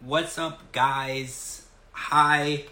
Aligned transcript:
What's 0.00 0.38
up, 0.38 0.70
guys? 0.70 1.66
Hi. 1.90 2.66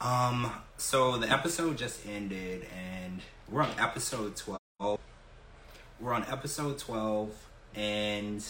Um, 0.00 0.50
so 0.78 1.18
the 1.18 1.30
episode 1.30 1.76
just 1.76 2.06
ended, 2.06 2.66
and 2.74 3.20
we're 3.50 3.60
on 3.60 3.72
episode 3.78 4.34
12. 4.34 4.98
We're 6.00 6.14
on 6.14 6.24
episode 6.24 6.78
12, 6.78 7.30
and 7.74 8.42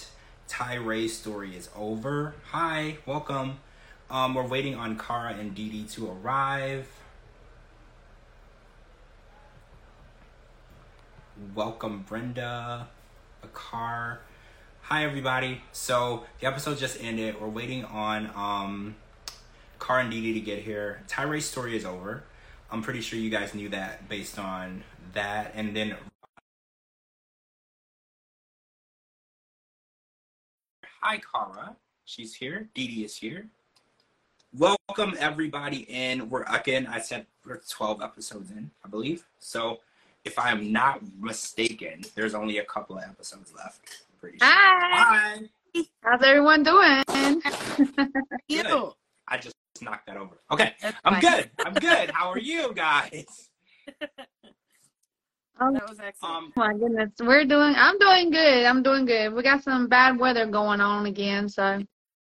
Tyray's 0.47 1.19
story 1.19 1.57
is 1.57 1.69
over. 1.75 2.37
Hi, 2.53 2.99
welcome. 3.05 3.59
Um, 4.09 4.35
we're 4.35 4.47
waiting 4.47 4.77
on 4.77 4.97
Kara 4.97 5.35
and 5.35 5.53
Dee 5.53 5.69
Dee 5.69 5.85
to 5.95 6.09
arrive. 6.13 6.87
Welcome, 11.53 12.05
Brenda, 12.09 12.87
a 13.43 13.49
car. 13.49 14.21
Hi, 14.89 15.03
everybody. 15.03 15.63
So 15.73 16.25
the 16.41 16.47
episode 16.47 16.77
just 16.77 17.03
ended. 17.03 17.41
We're 17.41 17.49
waiting 17.49 17.87
on 17.87 18.31
um, 18.37 18.97
Kara 19.81 20.03
and 20.03 20.11
Dee 20.11 20.35
to 20.35 20.41
get 20.41 20.59
here. 20.59 21.03
Tyray's 21.09 21.47
story 21.47 21.75
is 21.75 21.87
over. 21.87 22.25
I'm 22.71 22.83
pretty 22.83 23.01
sure 23.01 23.19
you 23.19 23.31
guys 23.31 23.55
knew 23.55 23.71
that 23.71 24.11
based 24.11 24.39
on 24.39 24.85
that. 25.15 25.53
And 25.55 25.75
then 25.75 25.97
Hi, 31.01 31.19
Kara. 31.33 31.77
She's 32.05 32.35
here. 32.35 32.69
Dee 32.75 33.05
is 33.07 33.17
here. 33.17 33.47
Welcome 34.53 35.15
everybody 35.19 35.87
in. 35.89 36.29
We're 36.29 36.43
again. 36.43 36.87
I 36.87 37.01
said 37.01 37.25
we're 37.47 37.63
12 37.67 38.03
episodes 38.03 38.51
in, 38.51 38.71
I 38.85 38.89
believe. 38.89 39.25
So, 39.39 39.81
if 40.27 40.39
I 40.39 40.51
am 40.51 40.71
not 40.73 41.01
mistaken, 41.19 42.03
there's 42.15 42.35
only 42.35 42.59
a 42.59 42.65
couple 42.65 42.99
of 42.99 43.05
episodes 43.05 43.51
left. 43.55 44.05
I'm 44.25 44.31
pretty 44.31 44.39
sure. 44.39 44.49
Hi. 44.49 45.41
Hi. 45.77 45.83
How's 46.03 46.23
everyone 46.23 46.63
doing? 46.63 47.03
Good. 48.49 48.93
I 49.29 49.37
just 49.39 49.55
knocked 49.83 50.07
that 50.07 50.17
over. 50.17 50.39
Okay, 50.51 50.75
That's 50.81 50.97
I'm 51.05 51.15
fine. 51.15 51.21
good. 51.21 51.51
I'm 51.65 51.75
good. 51.75 52.11
How 52.11 52.31
are 52.31 52.39
you 52.39 52.73
guys? 52.75 53.51
Oh 55.61 55.73
That 55.73 55.89
was 55.89 56.01
excellent. 56.01 56.35
Um, 56.35 56.53
my 56.57 56.73
goodness, 56.73 57.11
we're 57.21 57.45
doing. 57.45 57.75
I'm 57.77 57.97
doing 58.01 58.33
good. 58.33 58.65
I'm 58.65 58.83
doing 58.83 59.05
good. 59.05 59.33
We 59.33 59.45
got 59.45 59.63
some 59.63 59.87
bad 59.87 60.19
weather 60.19 60.47
going 60.47 60.81
on 60.81 61.07
again, 61.07 61.49
so 61.49 61.81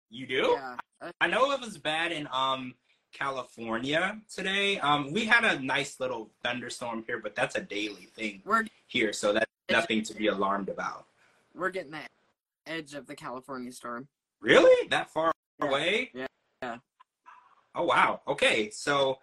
you 0.09 0.27
do? 0.27 0.57
yeah. 0.59 0.75
I 1.21 1.27
know 1.27 1.49
it 1.53 1.61
was 1.61 1.77
bad 1.77 2.11
in 2.11 2.27
um 2.33 2.73
California 3.13 4.19
today. 4.29 4.79
Um, 4.79 5.13
we 5.13 5.23
had 5.23 5.45
a 5.45 5.57
nice 5.63 5.97
little 6.01 6.29
thunderstorm 6.43 7.05
here, 7.07 7.19
but 7.19 7.33
that's 7.33 7.55
a 7.55 7.61
daily 7.61 8.09
thing 8.17 8.41
we're 8.43 8.65
here, 8.87 9.13
so 9.13 9.31
that's 9.31 9.49
nothing 9.71 10.03
to 10.03 10.13
be 10.13 10.27
alarmed 10.27 10.67
about. 10.67 11.05
We're 11.55 11.69
getting 11.69 11.91
that 11.91 12.09
edge 12.65 12.93
of 12.93 13.07
the 13.07 13.15
California 13.15 13.71
storm. 13.71 14.07
Really? 14.41 14.87
That 14.89 15.09
far 15.09 15.31
Yeah. 15.59 15.67
away? 15.67 16.11
Yeah. 16.13 16.27
Yeah. 16.61 16.77
Oh 17.75 17.83
wow. 17.85 18.21
Okay, 18.27 18.69
so 18.69 19.19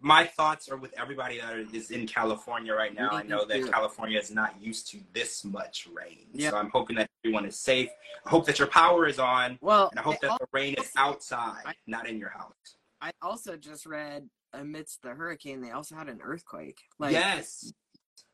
my 0.00 0.26
thoughts 0.26 0.68
are 0.68 0.76
with 0.76 0.92
everybody 0.98 1.40
that 1.40 1.56
is 1.74 1.90
in 1.90 2.06
California 2.06 2.74
right 2.74 2.94
now. 2.94 3.10
I 3.10 3.22
know 3.22 3.46
that 3.46 3.70
California 3.72 4.18
is 4.18 4.30
not 4.30 4.60
used 4.60 4.90
to 4.90 5.00
this 5.14 5.42
much 5.44 5.88
rain, 5.90 6.26
Yeah. 6.32 6.50
so 6.50 6.58
I'm 6.58 6.68
hoping 6.70 6.96
that 6.96 7.08
everyone 7.24 7.46
is 7.46 7.58
safe. 7.58 7.88
I 8.26 8.28
hope 8.28 8.44
that 8.46 8.58
your 8.58 8.68
power 8.68 9.06
is 9.06 9.18
on, 9.18 9.58
Well, 9.62 9.88
and 9.88 9.98
I 9.98 10.02
hope 10.02 10.16
I, 10.22 10.28
that 10.28 10.38
the 10.38 10.46
rain 10.52 10.74
is 10.78 10.90
outside, 10.96 11.62
I- 11.64 11.74
not 11.86 12.06
in 12.06 12.18
your 12.18 12.28
house. 12.28 12.76
I 13.00 13.10
also 13.22 13.56
just 13.56 13.86
read 13.86 14.28
amidst 14.52 15.00
the 15.02 15.10
hurricane 15.14 15.60
they 15.62 15.70
also 15.70 15.94
had 15.94 16.08
an 16.08 16.20
earthquake. 16.22 16.82
Like 16.98 17.12
yes, 17.12 17.72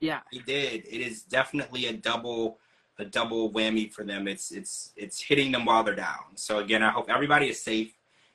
yeah. 0.00 0.20
They 0.32 0.38
did. 0.40 0.86
It 0.86 1.00
is 1.00 1.22
definitely 1.22 1.86
a 1.86 1.92
double 1.92 2.58
a 2.98 3.04
double 3.04 3.50
whammy 3.52 3.90
for 3.92 4.04
them. 4.04 4.28
It's 4.28 4.50
it's 4.50 4.92
it's 4.96 5.20
hitting 5.20 5.52
them 5.52 5.64
while 5.64 5.82
they're 5.82 5.94
down. 5.94 6.36
So 6.36 6.58
again, 6.58 6.82
I 6.82 6.90
hope 6.90 7.08
everybody 7.08 7.48
is 7.48 7.62
safe. 7.62 7.88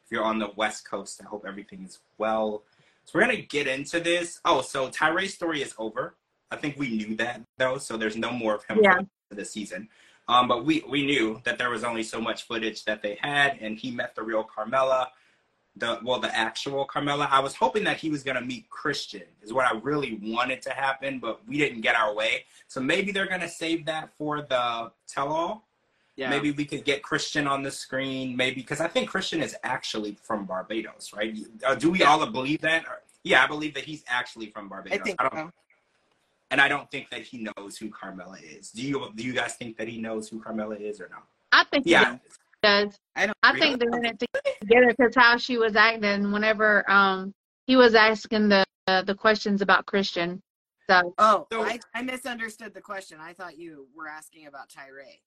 If 0.05 0.11
you're 0.11 0.23
on 0.23 0.39
the 0.39 0.51
West 0.55 0.89
Coast, 0.89 1.21
I 1.23 1.27
hope 1.27 1.45
everything 1.47 1.83
is 1.83 1.99
well. 2.17 2.63
So 3.05 3.11
we're 3.15 3.21
gonna 3.21 3.41
get 3.41 3.67
into 3.67 3.99
this. 3.99 4.39
Oh, 4.45 4.61
so 4.61 4.89
Tyray's 4.89 5.33
story 5.33 5.61
is 5.61 5.73
over. 5.77 6.15
I 6.51 6.55
think 6.55 6.77
we 6.77 6.89
knew 6.89 7.15
that 7.17 7.41
though, 7.57 7.77
so 7.77 7.97
there's 7.97 8.15
no 8.17 8.31
more 8.31 8.55
of 8.55 8.63
him 8.65 8.79
Yeah. 8.81 8.99
for 9.29 9.35
the 9.35 9.45
season. 9.45 9.89
Um, 10.29 10.47
but 10.47 10.65
we 10.65 10.83
we 10.87 11.05
knew 11.05 11.41
that 11.45 11.57
there 11.57 11.69
was 11.69 11.83
only 11.83 12.03
so 12.03 12.19
much 12.19 12.43
footage 12.43 12.83
that 12.85 13.01
they 13.01 13.17
had, 13.21 13.57
and 13.61 13.77
he 13.77 13.91
met 13.91 14.15
the 14.15 14.23
real 14.23 14.43
Carmela 14.43 15.09
the 15.79 15.99
well 16.03 16.19
the 16.19 16.35
actual 16.35 16.85
Carmela. 16.85 17.27
I 17.31 17.39
was 17.39 17.55
hoping 17.55 17.83
that 17.85 17.97
he 17.97 18.09
was 18.09 18.23
gonna 18.23 18.41
meet 18.41 18.69
Christian 18.69 19.23
is 19.41 19.53
what 19.53 19.65
I 19.65 19.77
really 19.79 20.19
wanted 20.21 20.61
to 20.63 20.71
happen, 20.71 21.19
but 21.19 21.45
we 21.47 21.57
didn't 21.57 21.81
get 21.81 21.95
our 21.95 22.13
way. 22.13 22.45
So 22.67 22.79
maybe 22.81 23.11
they're 23.11 23.27
gonna 23.27 23.49
save 23.49 23.85
that 23.85 24.09
for 24.17 24.41
the 24.41 24.91
tell 25.07 25.29
all. 25.31 25.67
Yeah. 26.15 26.29
Maybe 26.31 26.51
we 26.51 26.65
could 26.65 26.83
get 26.83 27.03
Christian 27.03 27.45
on 27.47 27.61
the 27.61 27.69
screen. 27.71 28.35
Maybe 28.35 28.55
because 28.61 28.81
I 28.81 28.87
think 28.87 29.09
Christian 29.09 29.41
is 29.41 29.55
actually 29.63 30.17
from 30.23 30.45
Barbados, 30.45 31.11
right? 31.15 31.35
Uh, 31.65 31.75
do 31.75 31.91
we 31.91 31.99
Yeah. 31.99 32.09
all 32.09 32.25
believe 32.25 32.61
that? 32.61 32.85
Yeah, 33.23 33.43
I 33.43 33.47
believe 33.47 33.73
that 33.75 33.83
he's 33.83 34.03
actually 34.07 34.49
from 34.49 34.67
Barbados. 34.69 34.93
I 34.93 34.97
Barbados. 34.97 35.17
think 35.19 35.33
don't, 35.35 35.49
so. 35.49 35.53
and 36.51 36.61
I 36.61 36.67
don't 36.67 36.89
think 36.89 37.09
that 37.11 37.21
he 37.21 37.47
knows 37.57 37.77
who 37.77 37.89
Carmela 37.89 38.37
is. 38.41 38.71
Do 38.71 38.81
you? 38.81 39.11
Do 39.15 39.23
you 39.23 39.33
guys 39.33 39.55
think 39.55 39.77
that 39.77 39.87
he 39.87 39.99
knows 39.99 40.27
who 40.29 40.39
Carmela 40.41 40.75
is 40.75 40.99
or 40.99 41.09
not? 41.09 41.27
I 41.51 41.63
think 41.65 41.85
Yeah. 41.85 42.17
He 42.61 42.67
does. 42.67 42.95
I 43.15 43.25
don't 43.27 43.35
I 43.43 43.51
Really? 43.51 43.59
think 43.61 43.79
they're 43.79 43.99
in 43.99 44.05
it 44.05 44.19
together 44.61 44.87
because 44.97 45.15
how 45.15 45.37
she 45.37 45.57
was 45.57 45.75
acting 45.75 46.31
whenever 46.31 46.89
um 46.89 47.33
he 47.65 47.75
was 47.75 47.95
asking 47.95 48.49
the 48.49 48.63
uh, 48.87 49.01
the 49.01 49.15
questions 49.15 49.61
about 49.61 49.85
Christian. 49.85 50.41
So 50.89 51.13
Oh, 51.17 51.47
So- 51.51 51.63
I, 51.63 51.79
I 51.93 52.01
misunderstood 52.01 52.73
the 52.73 52.81
question. 52.81 53.17
I 53.21 53.33
thought 53.33 53.57
you 53.57 53.87
were 53.95 54.07
asking 54.07 54.47
about 54.47 54.69
Tyray. 54.69 55.19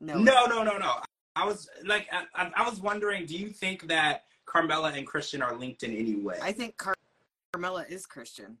No. 0.00 0.14
No, 0.14 0.46
no, 0.46 0.62
no, 0.62 0.78
no. 0.78 0.94
I 1.36 1.44
was 1.44 1.68
like, 1.84 2.06
I, 2.12 2.24
I 2.34 2.50
I 2.56 2.68
was 2.68 2.80
wondering, 2.80 3.26
do 3.26 3.36
you 3.36 3.48
think 3.50 3.88
that 3.88 4.24
Carmela 4.46 4.92
and 4.92 5.06
Christian 5.06 5.42
are 5.42 5.54
linked 5.56 5.82
in 5.82 5.92
any 5.94 6.16
way? 6.16 6.38
I 6.42 6.52
think 6.52 6.76
Car- 6.76 6.94
Carmela 7.52 7.84
is 7.88 8.06
Christian. 8.06 8.56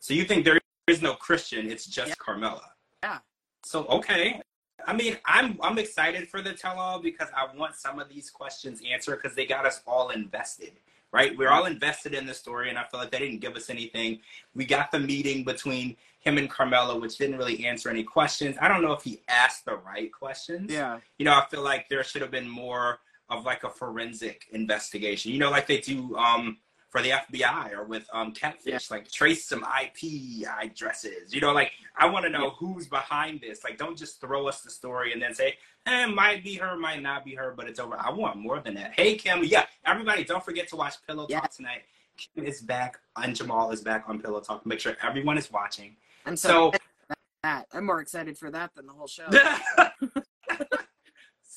so 0.00 0.14
you 0.14 0.24
think 0.24 0.44
there 0.44 0.60
is 0.86 1.02
no 1.02 1.14
Christian, 1.14 1.70
it's 1.70 1.86
just 1.86 2.08
Yeah. 2.10 2.14
Carmela? 2.18 2.70
Yeah. 3.02 3.18
So 3.64 3.84
okay. 3.86 4.40
I 4.86 4.94
mean, 4.94 5.16
I'm 5.24 5.58
I'm 5.62 5.78
excited 5.78 6.28
for 6.28 6.42
the 6.42 6.52
tell-all 6.52 7.00
because 7.00 7.28
I 7.36 7.46
want 7.56 7.74
some 7.74 7.98
of 7.98 8.08
these 8.08 8.30
questions 8.30 8.80
answered 8.88 9.20
because 9.22 9.36
they 9.36 9.46
got 9.46 9.66
us 9.66 9.80
all 9.86 10.10
invested, 10.10 10.72
right? 11.12 11.36
We're 11.36 11.50
all 11.50 11.66
invested 11.66 12.14
in 12.14 12.26
the 12.26 12.34
story, 12.34 12.70
and 12.70 12.78
I 12.78 12.84
feel 12.84 13.00
like 13.00 13.10
they 13.10 13.18
didn't 13.18 13.40
give 13.40 13.56
us 13.56 13.70
anything. 13.70 14.20
We 14.54 14.64
got 14.64 14.90
the 14.90 14.98
meeting 15.00 15.44
between 15.44 15.96
him 16.20 16.38
and 16.38 16.48
Carmela, 16.50 16.98
which 16.98 17.18
didn't 17.18 17.36
really 17.36 17.66
answer 17.66 17.90
any 17.90 18.02
questions. 18.02 18.56
I 18.60 18.68
don't 18.68 18.82
know 18.82 18.92
if 18.92 19.02
he 19.02 19.20
asked 19.28 19.66
the 19.66 19.76
right 19.76 20.10
questions. 20.12 20.72
Yeah. 20.72 20.98
you 21.18 21.24
know, 21.24 21.32
I 21.32 21.44
feel 21.50 21.62
like 21.62 21.88
there 21.88 22.02
should 22.02 22.22
have 22.22 22.30
been 22.30 22.48
more 22.48 23.00
of 23.28 23.44
like 23.44 23.64
a 23.64 23.70
forensic 23.70 24.46
investigation. 24.52 25.32
You 25.32 25.38
know, 25.38 25.50
like 25.50 25.66
they 25.66 25.80
do 25.80 26.16
um, 26.16 26.58
for 26.94 27.02
the 27.02 27.10
FBI 27.10 27.72
or 27.72 27.82
with 27.82 28.08
um, 28.12 28.30
Catfish, 28.30 28.88
like 28.88 29.10
trace 29.10 29.44
some 29.46 29.64
IP 29.82 30.46
addresses. 30.46 31.34
You 31.34 31.40
know, 31.40 31.52
like 31.52 31.72
I 31.98 32.06
want 32.08 32.24
to 32.24 32.30
know 32.30 32.50
who's 32.50 32.86
behind 32.86 33.40
this. 33.40 33.64
Like, 33.64 33.78
don't 33.78 33.98
just 33.98 34.20
throw 34.20 34.46
us 34.46 34.60
the 34.60 34.70
story 34.70 35.12
and 35.12 35.20
then 35.20 35.34
say, 35.34 35.56
eh, 35.86 36.06
might 36.06 36.44
be 36.44 36.54
her, 36.54 36.76
might 36.76 37.02
not 37.02 37.24
be 37.24 37.34
her, 37.34 37.52
but 37.56 37.66
it's 37.66 37.80
over. 37.80 37.96
I 37.98 38.12
want 38.12 38.36
more 38.36 38.60
than 38.60 38.74
that. 38.74 38.92
Hey, 38.94 39.16
Kim, 39.16 39.42
yeah, 39.42 39.66
everybody, 39.84 40.22
don't 40.22 40.44
forget 40.44 40.68
to 40.68 40.76
watch 40.76 40.94
Pillow 41.04 41.26
Yeah. 41.28 41.40
Talk 41.40 41.50
tonight. 41.50 41.82
Kim 42.16 42.46
is 42.46 42.60
back, 42.60 43.00
and 43.16 43.34
Jamal 43.34 43.72
is 43.72 43.80
back 43.80 44.04
on 44.06 44.20
Pillow 44.20 44.38
Talk. 44.38 44.64
Make 44.64 44.78
sure 44.78 44.96
everyone 45.02 45.36
is 45.36 45.50
watching. 45.50 45.96
I'm 46.26 46.36
so, 46.36 46.70
So- 46.70 47.14
that. 47.42 47.66
I'm 47.74 47.86
more 47.86 48.00
excited 48.00 48.38
for 48.38 48.52
that 48.52 48.72
than 48.76 48.86
the 48.86 48.92
whole 48.92 49.08
show. 49.08 49.26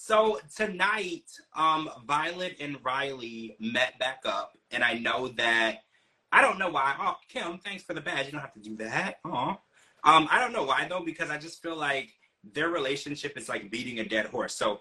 so 0.07 0.39
tonight, 0.55 1.25
um, 1.53 1.89
Violet 2.05 2.55
and 2.61 2.77
Riley 2.81 3.57
met 3.59 3.99
back 3.99 4.21
up, 4.23 4.57
and 4.71 4.81
I 4.81 4.93
know 4.93 5.27
that 5.35 5.79
I 6.31 6.41
don't 6.41 6.57
know 6.57 6.69
why. 6.69 6.95
Oh, 6.97 7.17
Kim, 7.27 7.57
thanks 7.57 7.83
for 7.83 7.93
the 7.93 7.99
badge. 7.99 8.27
You 8.27 8.31
don't 8.31 8.41
have 8.41 8.53
to 8.53 8.61
do 8.61 8.77
that. 8.77 9.19
Oh, 9.25 9.59
um, 10.05 10.29
I 10.31 10.39
don't 10.39 10.53
know 10.53 10.63
why 10.63 10.87
though, 10.89 11.03
because 11.03 11.29
I 11.29 11.37
just 11.37 11.61
feel 11.61 11.75
like 11.75 12.13
their 12.53 12.69
relationship 12.69 13.37
is 13.37 13.49
like 13.49 13.69
beating 13.69 13.99
a 13.99 14.05
dead 14.05 14.27
horse. 14.27 14.55
So 14.55 14.79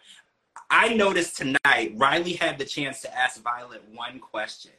I 0.70 0.94
noticed 0.94 1.36
tonight 1.36 1.94
Riley 1.96 2.34
had 2.34 2.56
the 2.56 2.64
chance 2.64 3.00
to 3.02 3.18
ask 3.18 3.42
Violet 3.42 3.82
one 3.92 4.20
question, 4.20 4.72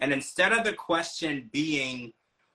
and 0.00 0.12
instead 0.12 0.52
of 0.52 0.64
the 0.64 0.72
question 0.72 1.48
being 1.52 2.12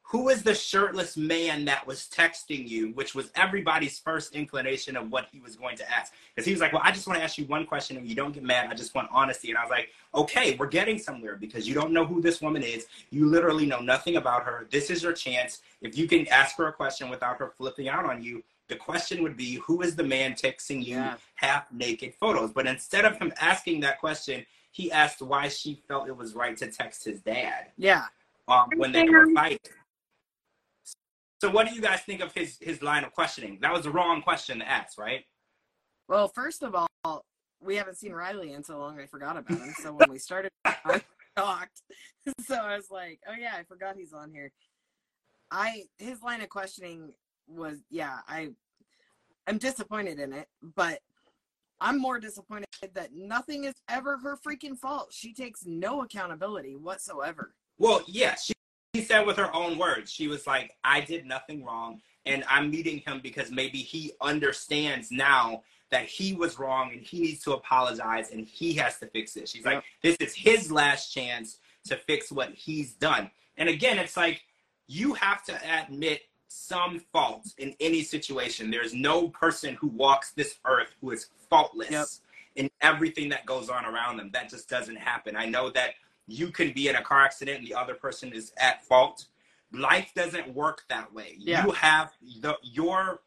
who 0.10 0.30
is 0.30 0.42
the 0.42 0.56
shirtless 0.56 1.18
man 1.18 1.66
that 1.66 1.86
was 1.86 2.08
texting 2.14 2.66
you, 2.66 2.92
which 2.94 3.14
was 3.14 3.30
everybody's 3.36 4.00
first 4.00 4.34
inclination 4.34 4.96
of 4.96 5.12
what 5.12 5.28
he 5.34 5.42
was 5.42 5.58
going 5.58 5.76
to 5.76 5.92
ask. 5.92 6.14
Because 6.34 6.46
he 6.46 6.54
was 6.54 6.62
like, 6.62 6.72
Well, 6.72 6.82
I 6.86 6.92
just 6.92 7.08
want 7.08 7.20
to 7.20 7.24
ask 7.24 7.38
you 7.38 7.44
one 7.46 7.66
question 7.66 7.98
and 7.98 8.08
you 8.08 8.16
don't 8.16 8.32
get 8.34 8.44
mad. 8.44 8.70
I 8.72 8.74
just 8.74 8.96
want 8.96 9.10
honesty. 9.12 9.50
And 9.50 9.58
I 9.58 9.64
was 9.64 9.70
like, 9.70 9.90
Okay, 10.16 10.56
we're 10.56 10.68
getting 10.68 10.98
somewhere 10.98 11.36
because 11.36 11.68
you 11.68 11.74
don't 11.74 11.92
know 11.92 12.06
who 12.06 12.22
this 12.22 12.42
woman 12.42 12.64
is. 12.64 12.88
You 13.10 13.26
literally 13.26 13.66
know 13.66 13.80
nothing 13.82 14.16
about 14.16 14.46
her. 14.46 14.68
This 14.72 14.90
is 14.90 15.04
your 15.04 15.12
chance. 15.12 15.62
If 15.82 15.98
you 15.98 16.08
can 16.08 16.26
ask 16.30 16.56
her 16.56 16.68
a 16.68 16.74
question 16.74 17.10
without 17.10 17.38
her 17.40 17.52
flipping 17.58 17.90
out 17.90 18.06
on 18.06 18.24
you, 18.24 18.44
the 18.70 18.78
question 18.78 19.22
would 19.24 19.36
be, 19.36 19.56
Who 19.56 19.82
is 19.82 19.98
the 19.98 20.04
man 20.04 20.36
texting 20.36 20.86
you 20.86 20.96
Yeah. 20.96 21.18
half 21.36 21.70
naked 21.74 22.14
photos? 22.16 22.54
But 22.54 22.66
instead 22.66 23.04
of 23.04 23.18
him 23.18 23.34
asking 23.42 23.82
that 23.82 24.00
question, 24.00 24.46
he 24.72 24.90
asked 24.90 25.22
why 25.22 25.50
she 25.50 25.82
felt 25.86 26.08
it 26.08 26.16
was 26.16 26.34
right 26.34 26.56
to 26.56 26.72
text 26.72 27.04
his 27.04 27.20
dad 27.20 27.72
Yeah. 27.78 28.06
um, 28.48 28.70
when 28.78 28.94
they 28.94 29.10
were 29.10 29.28
fighting. 29.34 29.60
So, 31.40 31.52
what 31.52 31.68
do 31.68 31.76
you 31.76 31.82
guys 31.82 32.02
think 32.02 32.22
of 32.22 32.34
his 32.34 32.58
his 32.60 32.82
line 32.82 33.04
of 33.04 33.14
questioning? 33.14 33.60
That 33.62 33.74
was 33.74 33.84
the 33.84 33.92
wrong 33.92 34.22
question 34.22 34.60
to 34.60 34.68
ask, 34.68 34.98
right? 34.98 35.24
Well, 36.08 36.30
first 36.30 36.64
of 36.64 36.74
all, 36.74 37.26
we 37.62 37.76
haven't 37.76 37.98
seen 37.98 38.14
Riley 38.14 38.54
in 38.54 38.64
so 38.64 38.78
long, 38.80 39.00
I 39.00 39.06
forgot 39.06 39.38
about 39.38 39.58
him. 39.58 39.74
So 39.82 39.94
when 39.94 40.10
we 40.10 40.20
started, 40.20 40.52
I 40.66 41.02
talked. 41.36 41.82
So 42.46 42.56
I 42.56 42.76
was 42.76 42.92
like, 42.92 43.22
oh 43.30 43.36
yeah, 43.40 43.54
I 43.58 43.64
forgot 43.64 43.96
he's 43.98 44.12
on 44.12 44.32
here. 44.32 44.52
I 45.50 45.84
his 45.98 46.22
line 46.22 46.42
of 46.42 46.50
questioning 46.50 47.14
was 47.48 47.78
yeah, 47.90 48.18
I 48.28 48.50
I'm 49.48 49.58
disappointed 49.58 50.20
in 50.20 50.34
it, 50.34 50.50
but 50.76 51.00
I'm 51.80 52.00
more 52.00 52.20
disappointed 52.20 52.68
that 52.94 53.12
nothing 53.14 53.64
is 53.64 53.76
ever 53.90 54.18
her 54.18 54.38
freaking 54.46 54.78
fault. 54.78 55.14
She 55.14 55.34
takes 55.34 55.66
no 55.66 56.02
accountability 56.02 56.76
whatsoever. 56.76 57.54
Well, 57.78 58.02
yeah, 58.08 58.36
she, 58.36 58.54
she 58.98 59.04
said 59.04 59.28
with 59.28 59.38
her 59.38 59.54
own 59.56 59.78
words, 59.78 60.12
she 60.12 60.28
was 60.28 60.48
like, 60.48 60.76
I 60.84 61.02
did 61.02 61.26
nothing 61.26 61.64
wrong, 61.64 62.02
and 62.26 62.44
I'm 62.50 62.72
meeting 62.72 63.00
him 63.06 63.20
because 63.22 63.52
maybe 63.52 63.78
he 63.78 64.14
understands 64.22 65.12
now 65.12 65.62
that 65.92 66.06
he 66.06 66.34
was 66.34 66.58
wrong 66.58 66.92
and 66.92 67.02
he 67.02 67.22
needs 67.22 67.44
to 67.44 67.54
apologize 67.54 68.32
and 68.32 68.46
he 68.46 68.74
has 68.74 68.98
to 69.00 69.06
fix 69.08 69.38
it. 69.38 69.48
She's 69.48 69.64
like, 69.64 69.84
this 70.02 70.18
is 70.20 70.34
his 70.34 70.72
last 70.72 71.14
chance 71.14 71.60
to 71.86 71.96
fix 71.96 72.32
what 72.32 72.50
he's 72.54 72.94
done. 72.94 73.30
And 73.56 73.70
again, 73.70 73.98
it's 73.98 74.18
like 74.18 74.42
you 74.88 75.14
have 75.14 75.44
to 75.46 75.58
admit 75.82 76.24
some 76.50 77.00
fault 77.14 77.46
in 77.58 77.74
any 77.80 78.02
situation. 78.04 78.70
There's 78.72 78.94
no 78.94 79.30
person 79.30 79.76
who 79.76 79.88
walks 79.88 80.32
this 80.32 80.56
earth 80.66 80.94
who 81.00 81.12
is 81.12 81.28
faultless 81.50 81.92
Yep. 81.92 82.08
in 82.56 82.70
everything 82.82 83.30
that 83.30 83.46
goes 83.46 83.70
on 83.70 83.86
around 83.86 84.18
them. 84.18 84.32
That 84.34 84.50
just 84.50 84.68
doesn't 84.68 84.98
happen. 84.98 85.38
I 85.38 85.46
know 85.46 85.70
that 85.70 85.92
you 86.28 86.50
can 86.52 86.74
be 86.74 86.90
in 86.90 86.96
a 86.96 87.02
car 87.02 87.22
accident 87.22 87.60
and 87.60 87.68
the 87.68 87.74
other 87.74 87.94
person 87.96 88.34
is 88.34 88.52
at 88.58 88.84
fault. 88.84 89.26
Life 89.72 90.12
doesn't 90.16 90.54
work 90.54 90.84
that 90.90 91.14
way. 91.14 91.36
Yeah. 91.38 91.66
You 91.66 91.72
have 91.72 92.12
the 92.42 92.58
your 92.62 93.22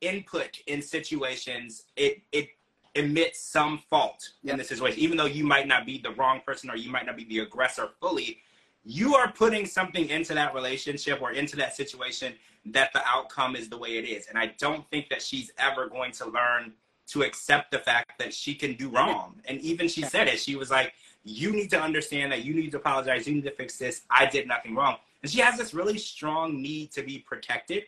input 0.00 0.58
in 0.66 0.80
situations. 0.82 1.84
It 1.96 2.22
it 2.32 2.50
emits 2.94 3.40
some 3.40 3.78
fault 3.90 4.30
Yep. 4.42 4.52
in 4.52 4.58
the 4.58 4.64
situation, 4.64 4.98
even 5.00 5.16
though 5.16 5.26
you 5.26 5.44
might 5.44 5.68
not 5.68 5.86
be 5.86 5.98
the 5.98 6.10
wrong 6.12 6.40
person 6.44 6.70
or 6.70 6.76
you 6.76 6.90
might 6.90 7.06
not 7.06 7.16
be 7.16 7.24
the 7.24 7.40
aggressor 7.40 7.90
fully. 8.00 8.40
You 8.84 9.14
are 9.16 9.30
putting 9.30 9.66
something 9.66 10.08
into 10.08 10.34
that 10.34 10.54
relationship 10.54 11.20
or 11.20 11.32
into 11.32 11.56
that 11.56 11.76
situation 11.76 12.34
that 12.66 12.92
the 12.92 13.02
outcome 13.06 13.54
is 13.54 13.68
the 13.68 13.76
way 13.76 13.98
it 13.98 14.04
is. 14.04 14.26
And 14.28 14.38
I 14.38 14.54
don't 14.58 14.88
think 14.90 15.08
that 15.10 15.20
she's 15.22 15.50
ever 15.58 15.88
going 15.88 16.12
to 16.12 16.26
learn 16.26 16.72
to 17.08 17.22
accept 17.22 17.70
the 17.70 17.78
fact 17.78 18.18
that 18.18 18.32
she 18.34 18.54
can 18.54 18.74
do 18.74 18.88
wrong. 18.88 19.40
And 19.46 19.60
even 19.60 19.88
she 19.88 20.02
said 20.02 20.28
it. 20.28 20.38
She 20.40 20.56
was 20.56 20.70
like, 20.70 20.92
You 21.24 21.52
need 21.52 21.70
to 21.70 21.80
understand 21.80 22.32
that 22.32 22.44
you 22.44 22.54
need 22.54 22.70
to 22.72 22.78
apologize. 22.78 23.26
You 23.26 23.34
need 23.34 23.44
to 23.44 23.50
fix 23.50 23.76
this. 23.76 24.02
I 24.10 24.26
did 24.26 24.46
nothing 24.46 24.74
wrong. 24.74 24.96
And 25.22 25.30
she 25.30 25.40
has 25.40 25.58
this 25.58 25.74
really 25.74 25.98
strong 25.98 26.62
need 26.62 26.92
to 26.92 27.02
be 27.02 27.18
protected. 27.18 27.84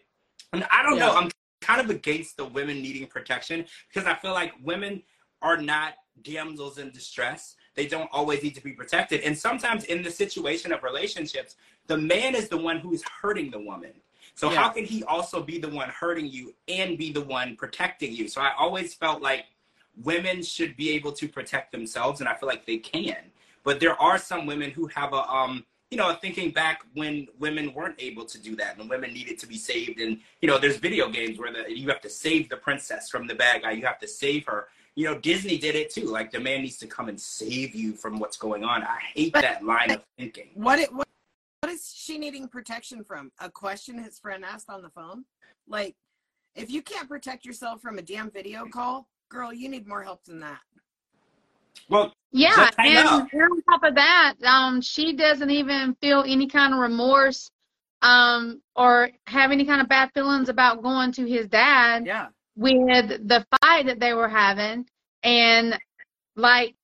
And 0.52 0.66
I 0.70 0.82
don't 0.82 0.98
know. 0.98 1.14
I'm 1.14 1.30
kind 1.60 1.80
of 1.80 1.90
against 1.90 2.36
the 2.36 2.44
women 2.44 2.82
needing 2.82 3.06
protection 3.06 3.64
because 3.88 4.06
I 4.06 4.14
feel 4.14 4.32
like 4.32 4.52
women 4.62 5.02
are 5.42 5.56
not 5.56 5.94
damsels 6.22 6.78
in 6.78 6.90
distress. 6.90 7.56
They 7.74 7.86
don't 7.86 8.10
always 8.12 8.42
need 8.42 8.54
to 8.56 8.62
be 8.62 8.72
protected. 8.72 9.20
And 9.20 9.36
sometimes 9.38 9.84
in 9.84 10.02
the 10.02 10.10
situation 10.10 10.72
of 10.72 10.82
relationships, 10.82 11.56
the 11.86 11.96
man 11.96 12.34
is 12.34 12.48
the 12.48 12.56
one 12.56 12.78
who's 12.78 13.02
hurting 13.22 13.50
the 13.50 13.60
woman. 13.60 13.92
So 14.34 14.50
Yeah. 14.50 14.60
how 14.60 14.68
can 14.70 14.84
he 14.84 15.04
also 15.04 15.42
be 15.42 15.58
the 15.58 15.68
one 15.68 15.88
hurting 15.88 16.26
you 16.26 16.54
and 16.68 16.98
be 16.98 17.12
the 17.12 17.20
one 17.20 17.56
protecting 17.56 18.12
you? 18.12 18.28
So 18.28 18.40
I 18.40 18.52
always 18.56 18.94
felt 18.94 19.22
like 19.22 19.46
women 20.02 20.42
should 20.42 20.76
be 20.76 20.90
able 20.90 21.12
to 21.12 21.28
protect 21.28 21.72
themselves, 21.72 22.20
and 22.20 22.28
I 22.28 22.34
feel 22.34 22.48
like 22.48 22.66
they 22.66 22.78
can. 22.78 23.16
But 23.64 23.80
there 23.80 24.00
are 24.00 24.18
some 24.18 24.46
women 24.46 24.70
who 24.70 24.86
have 24.88 25.12
a 25.12 25.28
um, 25.28 25.64
you 25.90 25.98
know, 25.98 26.14
thinking 26.14 26.52
back 26.52 26.82
when 26.94 27.26
women 27.38 27.74
weren't 27.74 27.96
able 27.98 28.24
to 28.24 28.38
do 28.38 28.54
that 28.56 28.78
and 28.78 28.88
women 28.88 29.12
needed 29.12 29.38
to 29.40 29.46
be 29.46 29.56
saved. 29.56 30.00
And, 30.00 30.20
you 30.40 30.48
know, 30.48 30.56
there's 30.56 30.76
video 30.76 31.08
games 31.08 31.38
where 31.38 31.52
the, 31.52 31.64
you 31.68 31.88
have 31.88 32.00
to 32.02 32.10
save 32.10 32.48
the 32.48 32.56
princess 32.56 33.10
from 33.10 33.26
the 33.26 33.34
bad 33.34 33.62
guy. 33.62 33.72
You 33.72 33.84
have 33.86 33.98
to 33.98 34.08
save 34.08 34.46
her. 34.46 34.68
You 34.94 35.06
know, 35.06 35.18
Disney 35.18 35.58
did 35.58 35.74
it 35.74 35.90
too. 35.90 36.06
Like 36.06 36.30
the 36.30 36.38
man 36.38 36.62
needs 36.62 36.78
to 36.78 36.86
come 36.86 37.08
and 37.08 37.20
save 37.20 37.74
you 37.74 37.92
from 37.94 38.20
what's 38.20 38.36
going 38.36 38.62
on. 38.62 38.82
I 38.84 38.98
hate 39.14 39.32
that 39.34 39.64
line 39.64 39.90
of 39.90 40.04
thinking. 40.16 40.50
What 40.54 40.78
it 40.78 40.92
what, 40.92 41.08
what 41.60 41.72
is 41.72 41.92
she 41.94 42.18
needing 42.18 42.46
protection 42.48 43.02
from? 43.02 43.32
A 43.40 43.50
question 43.50 43.98
his 43.98 44.18
friend 44.18 44.44
asked 44.44 44.70
on 44.70 44.82
the 44.82 44.90
phone? 44.90 45.24
Like, 45.66 45.96
if 46.54 46.70
you 46.70 46.82
can't 46.82 47.08
protect 47.08 47.44
yourself 47.44 47.80
from 47.80 47.98
a 47.98 48.02
damn 48.02 48.30
video 48.30 48.66
call, 48.66 49.08
girl, 49.30 49.52
you 49.52 49.68
need 49.68 49.86
more 49.86 50.02
help 50.02 50.24
than 50.24 50.40
that. 50.40 50.58
Well, 51.88 52.12
Yeah, 52.32 52.70
and 52.78 52.98
up. 53.08 53.28
on 53.34 53.62
top 53.70 53.82
of 53.84 53.94
that, 53.94 54.34
um, 54.44 54.80
she 54.80 55.12
doesn't 55.14 55.50
even 55.50 55.94
feel 56.00 56.22
any 56.26 56.46
kind 56.46 56.74
of 56.74 56.80
remorse, 56.80 57.50
um, 58.02 58.60
or 58.76 59.10
have 59.26 59.50
any 59.50 59.64
kind 59.64 59.80
of 59.80 59.88
bad 59.88 60.10
feelings 60.14 60.48
about 60.48 60.82
going 60.82 61.12
to 61.12 61.26
his 61.26 61.46
dad 61.48 62.06
Yeah. 62.06 62.28
with 62.56 63.26
the 63.28 63.44
fight 63.60 63.86
that 63.86 63.98
they 64.00 64.14
were 64.14 64.28
having, 64.28 64.86
and 65.22 65.78
like 66.36 66.74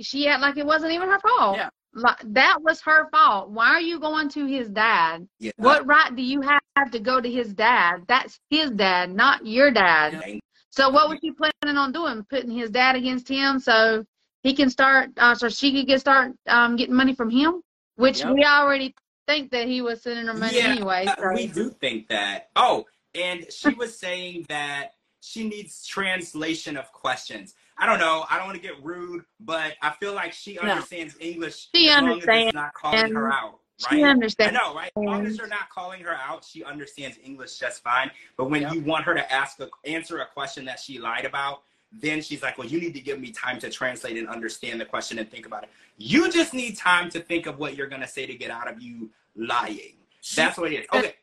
she 0.00 0.24
had 0.24 0.40
like 0.40 0.56
it 0.56 0.66
wasn't 0.66 0.92
even 0.92 1.08
her 1.08 1.18
fault. 1.20 1.56
Yeah. 1.56 1.70
Like, 1.94 2.18
that 2.34 2.62
was 2.62 2.80
her 2.82 3.08
fault. 3.10 3.50
Why 3.50 3.68
are 3.70 3.80
you 3.80 3.98
going 3.98 4.28
to 4.30 4.46
his 4.46 4.68
dad? 4.68 5.26
yeah. 5.38 5.52
What 5.56 5.86
right 5.86 6.14
do 6.14 6.22
you 6.22 6.40
have 6.42 6.90
to 6.92 7.00
go 7.00 7.20
to 7.20 7.30
his 7.30 7.52
dad? 7.54 8.04
That's 8.06 8.38
his 8.50 8.70
dad, 8.70 9.10
not 9.14 9.46
your 9.46 9.70
dad. 9.70 10.38
So 10.70 10.90
what 10.90 11.08
was 11.08 11.18
she 11.22 11.32
planning 11.32 11.76
on 11.76 11.92
doing? 11.92 12.24
Putting 12.28 12.50
his 12.50 12.70
dad 12.70 12.96
against 12.96 13.28
him 13.28 13.58
so 13.58 14.04
he 14.42 14.54
can 14.54 14.70
start, 14.70 15.10
uh, 15.16 15.34
so 15.34 15.48
she 15.48 15.72
could 15.72 15.86
get 15.86 16.00
start 16.00 16.32
um, 16.46 16.76
getting 16.76 16.94
money 16.94 17.14
from 17.14 17.30
him, 17.30 17.62
which 17.96 18.20
Yep. 18.20 18.34
we 18.34 18.44
already 18.44 18.94
think 19.26 19.50
that 19.50 19.66
he 19.66 19.82
was 19.82 20.02
sending 20.02 20.26
her 20.26 20.34
money 20.34 20.58
Yeah, 20.58 20.70
anyway. 20.72 21.06
Uh, 21.06 21.14
So. 21.18 21.32
we 21.34 21.46
do 21.48 21.70
think 21.70 22.08
that. 22.08 22.50
Oh, 22.56 22.86
and 23.14 23.50
she 23.52 23.74
was 23.74 23.98
saying 23.98 24.46
that 24.48 24.92
she 25.20 25.48
needs 25.48 25.84
translation 25.86 26.76
of 26.76 26.92
questions. 26.92 27.54
I 27.76 27.86
don't 27.86 27.98
know. 27.98 28.24
I 28.30 28.36
don't 28.38 28.46
want 28.46 28.56
to 28.56 28.62
get 28.62 28.82
rude, 28.82 29.24
but 29.40 29.74
I 29.82 29.90
feel 29.90 30.14
like 30.14 30.32
she 30.32 30.54
No. 30.62 30.70
understands 30.70 31.16
English. 31.20 31.68
She 31.74 31.88
as 31.88 31.96
long 32.02 32.08
as 32.08 32.12
understands. 32.12 32.46
it's 32.46 32.54
not 32.54 32.72
calling 32.74 33.12
her 33.14 33.32
out, 33.32 33.60
She 33.78 33.96
right? 33.96 34.04
I 34.04 34.10
understands. 34.10 34.54
know, 34.54 34.74
right? 34.74 34.90
As 34.96 35.04
long 35.04 35.24
as 35.26 35.38
you're 35.38 35.46
not 35.46 35.70
calling 35.70 36.02
her 36.02 36.14
out, 36.14 36.44
she 36.44 36.64
understands 36.64 37.16
English 37.22 37.58
just 37.58 37.82
fine. 37.82 38.10
But 38.36 38.50
when 38.50 38.62
Yep. 38.62 38.72
you 38.74 38.80
want 38.82 39.04
her 39.04 39.14
to 39.14 39.32
ask 39.32 39.60
a 39.60 39.70
answer 39.84 40.18
a 40.18 40.26
question 40.26 40.64
that 40.64 40.80
she 40.80 40.98
lied 40.98 41.24
about, 41.24 41.62
then 41.92 42.20
she's 42.20 42.42
like, 42.42 42.58
"Well, 42.58 42.66
you 42.66 42.80
need 42.80 42.92
to 42.94 43.00
give 43.00 43.20
me 43.20 43.30
time 43.30 43.58
to 43.60 43.70
translate 43.70 44.16
and 44.16 44.28
understand 44.28 44.80
the 44.80 44.84
question 44.84 45.18
and 45.20 45.30
think 45.30 45.46
about 45.46 45.62
it. 45.62 45.70
You 45.96 46.30
just 46.30 46.52
need 46.52 46.76
time 46.76 47.08
to 47.10 47.20
think 47.20 47.46
of 47.46 47.58
what 47.58 47.76
you're 47.76 47.86
gonna 47.86 48.08
say 48.08 48.26
to 48.26 48.34
get 48.34 48.50
out 48.50 48.68
of 48.68 48.82
you 48.82 49.10
lying. 49.36 49.96
She, 50.20 50.36
That's 50.36 50.58
what 50.58 50.72
it 50.72 50.80
is. 50.80 50.86
Okay, 50.92 51.14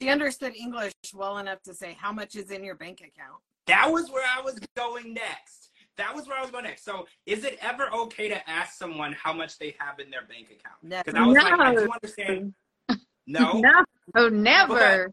she 0.00 0.08
understood 0.08 0.54
English 0.56 0.94
well 1.14 1.36
enough 1.38 1.62
to 1.64 1.74
say 1.74 1.92
how 2.00 2.12
much 2.12 2.34
is 2.34 2.50
in 2.50 2.64
your 2.64 2.74
bank 2.76 3.00
account. 3.02 3.40
that 3.66 3.92
was 3.92 4.10
where 4.10 4.26
I 4.26 4.40
was 4.40 4.58
going 4.74 5.12
next. 5.14 5.59
That 6.00 6.16
was 6.16 6.26
where 6.26 6.38
I 6.38 6.40
was 6.40 6.50
going 6.50 6.64
next. 6.64 6.82
So, 6.82 7.06
is 7.26 7.44
it 7.44 7.58
ever 7.60 7.90
okay 7.92 8.26
to 8.28 8.48
ask 8.48 8.78
someone 8.78 9.12
how 9.12 9.34
much 9.34 9.58
they 9.58 9.76
have 9.78 10.00
in 10.00 10.10
their 10.10 10.22
bank 10.22 10.46
account? 10.46 10.76
Because 10.82 11.14
I 11.14 11.26
was 11.26 11.36
like, 11.36 11.52
I 11.60 11.74
No. 11.74 11.80
do 11.86 11.92
understand. 12.02 12.54
No, 13.26 13.60
No, 13.60 13.84
oh, 14.16 14.28
never. 14.30 15.12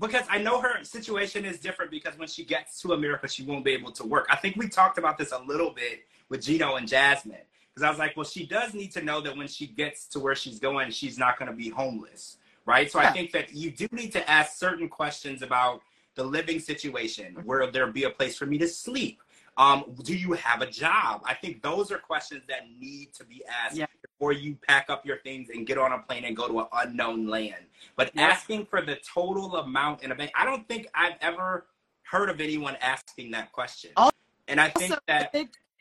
because 0.00 0.24
I 0.30 0.38
know 0.38 0.58
her 0.62 0.82
situation 0.84 1.44
is 1.44 1.60
different 1.60 1.90
because 1.90 2.16
when 2.16 2.28
she 2.28 2.44
gets 2.46 2.80
to 2.80 2.94
America, 2.94 3.28
she 3.28 3.44
won't 3.44 3.62
be 3.62 3.72
able 3.72 3.92
to 3.92 4.04
work. 4.04 4.26
I 4.30 4.36
think 4.36 4.56
we 4.56 4.68
talked 4.70 4.96
about 4.96 5.18
this 5.18 5.32
a 5.32 5.38
little 5.38 5.70
bit 5.74 6.06
with 6.30 6.42
Gino 6.42 6.76
and 6.76 6.88
Jasmine 6.88 7.36
because 7.74 7.86
I 7.86 7.90
was 7.90 7.98
like, 7.98 8.16
well, 8.16 8.24
she 8.24 8.46
does 8.46 8.72
need 8.72 8.92
to 8.92 9.02
know 9.02 9.20
that 9.20 9.36
when 9.36 9.48
she 9.48 9.66
gets 9.66 10.06
to 10.08 10.18
where 10.18 10.34
she's 10.34 10.58
going, 10.58 10.90
she's 10.92 11.18
not 11.18 11.38
going 11.38 11.50
to 11.50 11.56
be 11.56 11.68
homeless, 11.68 12.38
right? 12.64 12.90
So 12.90 12.98
I 13.00 13.12
think 13.12 13.32
that 13.32 13.54
you 13.54 13.70
do 13.70 13.86
need 13.92 14.12
to 14.12 14.30
ask 14.30 14.56
certain 14.56 14.88
questions 14.88 15.42
about 15.42 15.82
the 16.14 16.24
living 16.24 16.58
situation. 16.58 17.36
Will 17.44 17.70
there 17.70 17.86
be 17.92 18.04
a 18.04 18.10
place 18.10 18.38
for 18.38 18.46
me 18.46 18.56
to 18.56 18.66
sleep? 18.66 19.20
Um, 19.58 19.94
do 20.02 20.14
you 20.14 20.32
have 20.34 20.60
a 20.60 20.70
job? 20.70 21.22
I 21.24 21.34
think 21.34 21.62
those 21.62 21.90
are 21.90 21.98
questions 21.98 22.42
that 22.48 22.68
need 22.78 23.14
to 23.14 23.24
be 23.24 23.42
asked 23.46 23.76
Yeah. 23.76 23.86
before 24.02 24.32
you 24.32 24.54
pack 24.56 24.90
up 24.90 25.06
your 25.06 25.18
things 25.18 25.48
and 25.48 25.66
get 25.66 25.78
on 25.78 25.92
a 25.92 25.98
plane 26.00 26.24
and 26.24 26.36
go 26.36 26.46
to 26.46 26.60
an 26.60 26.66
unknown 26.72 27.26
land. 27.26 27.64
But 27.96 28.14
Yeah. 28.14 28.28
asking 28.28 28.66
for 28.66 28.82
the 28.82 28.96
total 28.96 29.56
amount 29.56 30.02
in 30.02 30.12
a 30.12 30.14
bank, 30.14 30.30
I 30.34 30.44
don't 30.44 30.68
think 30.68 30.88
I've 30.94 31.16
ever 31.22 31.66
heard 32.02 32.28
of 32.28 32.40
anyone 32.40 32.76
asking 32.76 33.30
that 33.30 33.50
question. 33.52 33.92
Al- 33.96 34.12
and 34.46 34.60
I 34.60 34.68
think 34.70 34.94
that 35.06 35.32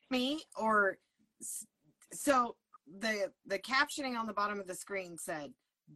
me 0.10 0.44
or 0.56 0.98
so 2.14 2.56
the 2.88 3.34
the 3.46 3.60
captioning 3.60 4.18
on 4.18 4.26
the 4.26 4.34
bottom 4.34 4.60
of 4.60 4.68
the 4.68 4.76
screen 4.76 5.18
said, 5.18 5.54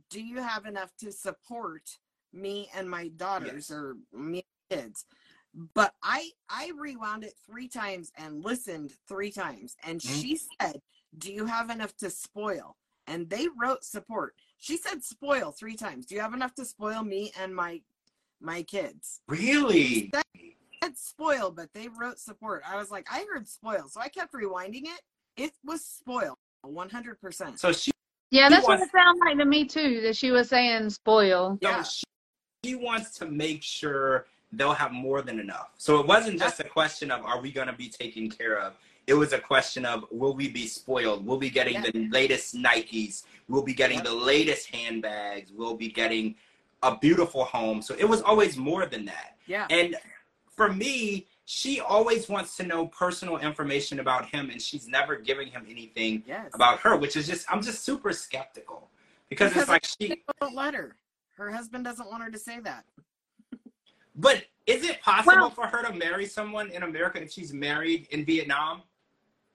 "Do 0.10 0.22
you 0.22 0.42
have 0.42 0.66
enough 0.66 0.96
to 0.98 1.12
support 1.12 1.98
me 2.34 2.70
and 2.74 2.90
my 2.90 3.08
daughters 3.10 3.70
Yes. 3.70 3.72
or 3.72 3.96
me 4.12 4.44
and 4.70 4.80
kids?" 4.82 5.06
But 5.54 5.94
I 6.04 6.30
I 6.50 6.72
rewound 6.78 7.24
it 7.24 7.34
three 7.46 7.68
times 7.68 8.12
and 8.18 8.44
listened 8.44 8.94
three 9.08 9.32
times, 9.32 9.76
and 9.84 10.00
Mhm. 10.00 10.22
she 10.22 10.36
said, 10.62 10.82
"Do 11.18 11.34
you 11.34 11.46
have 11.46 11.70
enough 11.70 11.96
to 11.98 12.10
spoil?" 12.10 12.78
And 13.08 13.30
they 13.30 13.48
wrote 13.48 13.84
support. 13.84 14.36
She 14.60 14.78
said 14.78 15.04
spoil 15.04 15.52
three 15.52 15.76
times. 15.76 16.06
Do 16.06 16.16
you 16.16 16.22
have 16.22 16.34
enough 16.34 16.54
to 16.56 16.66
spoil 16.66 17.04
me 17.04 17.32
and 17.38 17.56
my 17.56 17.82
my 18.40 18.64
kids? 18.64 19.22
really, 19.28 20.12
said 20.84 20.98
spoil, 20.98 21.52
but 21.52 21.74
they 21.74 21.88
wrote 21.90 22.20
support. 22.20 22.64
I 22.66 22.78
was 22.78 22.90
like, 22.92 23.12
I 23.12 23.26
heard 23.26 23.48
spoil, 23.48 23.90
so 23.90 24.00
I 24.00 24.08
kept 24.08 24.32
rewinding 24.34 24.84
it. 24.86 25.02
It 25.36 25.54
was 25.64 25.84
spoil, 25.84 26.38
one 26.62 26.90
hundred 26.90 27.20
percent. 27.20 27.60
so 27.60 27.72
she, 27.74 27.92
Yeah, 28.32 28.48
She 28.48 28.54
that's 28.56 28.68
what 28.68 28.80
it 28.80 28.92
sounded 28.92 29.20
like 29.26 29.38
to 29.40 29.46
me 29.46 29.66
too. 29.66 30.02
That 30.02 30.16
she 30.16 30.30
was 30.32 30.48
saying 30.50 30.92
spoil. 30.92 31.58
so 31.62 31.70
Yeah. 31.70 31.84
she, 31.84 32.04
she 32.64 32.76
wants 32.76 33.18
to 33.18 33.26
make 33.26 33.64
sure 33.64 34.28
they'll 34.52 34.74
have 34.74 34.92
more 34.92 35.22
than 35.22 35.40
enough. 35.40 35.70
So 35.78 36.00
it 36.00 36.08
wasn't 36.08 36.40
just 36.40 36.60
a 36.60 36.64
question 36.64 37.12
of 37.12 37.24
are 37.26 37.40
we 37.42 37.52
going 37.52 37.68
to 37.68 37.74
be 37.74 37.90
taken 37.90 38.30
care 38.30 38.60
of. 38.60 38.74
It 39.08 39.14
was 39.14 39.34
a 39.34 39.40
question 39.40 39.86
of 39.86 40.06
will 40.12 40.34
we 40.36 40.50
be 40.50 40.68
spoiled? 40.68 41.26
We'll 41.26 41.38
be 41.38 41.50
getting 41.50 41.76
Yeah. 41.76 41.90
the 41.92 42.08
latest 42.10 42.56
Nikes. 42.56 43.24
We'll 43.48 43.64
be 43.64 43.74
getting 43.74 44.04
the 44.04 44.14
latest 44.14 44.70
handbags. 44.74 45.52
We'll 45.52 45.76
be 45.76 45.90
getting 45.90 46.36
a 46.84 46.96
beautiful 46.98 47.44
home. 47.44 47.82
So 47.82 47.96
it 47.98 48.06
was 48.08 48.22
always 48.22 48.58
more 48.58 48.86
than 48.86 49.06
that. 49.06 49.38
Yeah. 49.48 49.68
And 49.70 49.96
for 50.56 50.72
me, 50.72 51.28
she 51.46 51.80
always 51.80 52.30
wants 52.30 52.56
to 52.58 52.64
know 52.64 52.86
personal 52.88 53.38
information 53.38 54.00
about 54.00 54.28
him, 54.28 54.52
and 54.52 54.62
she's 54.62 54.88
never 54.88 55.16
giving 55.16 55.48
him 55.48 55.66
anything 55.68 56.22
Yes. 56.28 56.52
about 56.54 56.80
her, 56.82 56.96
which 56.96 57.16
is 57.18 57.26
just 57.26 57.52
I'm 57.52 57.62
just 57.64 57.84
super 57.84 58.14
skeptical 58.14 58.88
because, 59.30 59.50
Because 59.50 59.64
it's 59.64 59.70
like 59.70 59.86
she. 59.86 60.24
Won't 60.42 60.56
let 60.56 60.76
her. 60.76 60.96
Her 61.38 61.50
husband 61.52 61.86
doesn't 61.86 62.08
want 62.10 62.22
her 62.24 62.30
to 62.30 62.38
say 62.38 62.60
that. 62.60 62.86
But 64.20 64.44
is 64.68 64.84
it 64.84 65.02
possible 65.02 65.34
Well- 65.36 65.50
for 65.50 65.66
her 65.68 65.82
to 65.84 65.94
marry 65.94 66.26
someone 66.26 66.70
in 66.72 66.84
America 66.84 67.22
if 67.22 67.32
she's 67.32 67.54
married 67.54 68.08
in 68.12 68.26
Vietnam? 68.26 68.84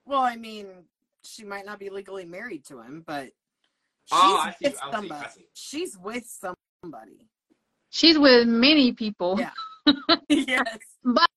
Well, 0.05 0.21
I 0.21 0.35
mean, 0.35 0.67
she 1.23 1.43
might 1.43 1.65
not 1.65 1.79
be 1.79 1.89
legally 1.89 2.25
married 2.25 2.65
to 2.65 2.79
him, 2.79 3.03
but 3.05 3.25
she's 3.25 3.33
Oh, 4.13 4.37
I 4.37 4.51
see, 4.51 4.65
with 4.65 4.73
I 4.73 4.77
see, 4.77 4.81
I 4.87 4.91
somebody. 4.91 5.29
see. 5.29 5.47
She's 5.53 5.97
with 5.97 6.25
somebody. 6.83 7.27
She's 7.91 8.17
with 8.17 8.47
many 8.47 8.91
people. 8.91 9.39
Yeah. 9.39 9.51
yes. 10.29 10.79
But 11.03 11.29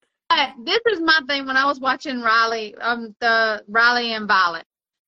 this 0.65 0.81
is 0.91 1.01
my 1.01 1.21
thing 1.29 1.47
when 1.47 1.57
I 1.57 1.67
was 1.67 1.81
watching 1.81 2.21
Riley, 2.23 2.75
um, 2.77 3.15
the 3.21 3.63
Riley 3.69 4.13
and 4.15 4.27
Violet. 4.27 4.65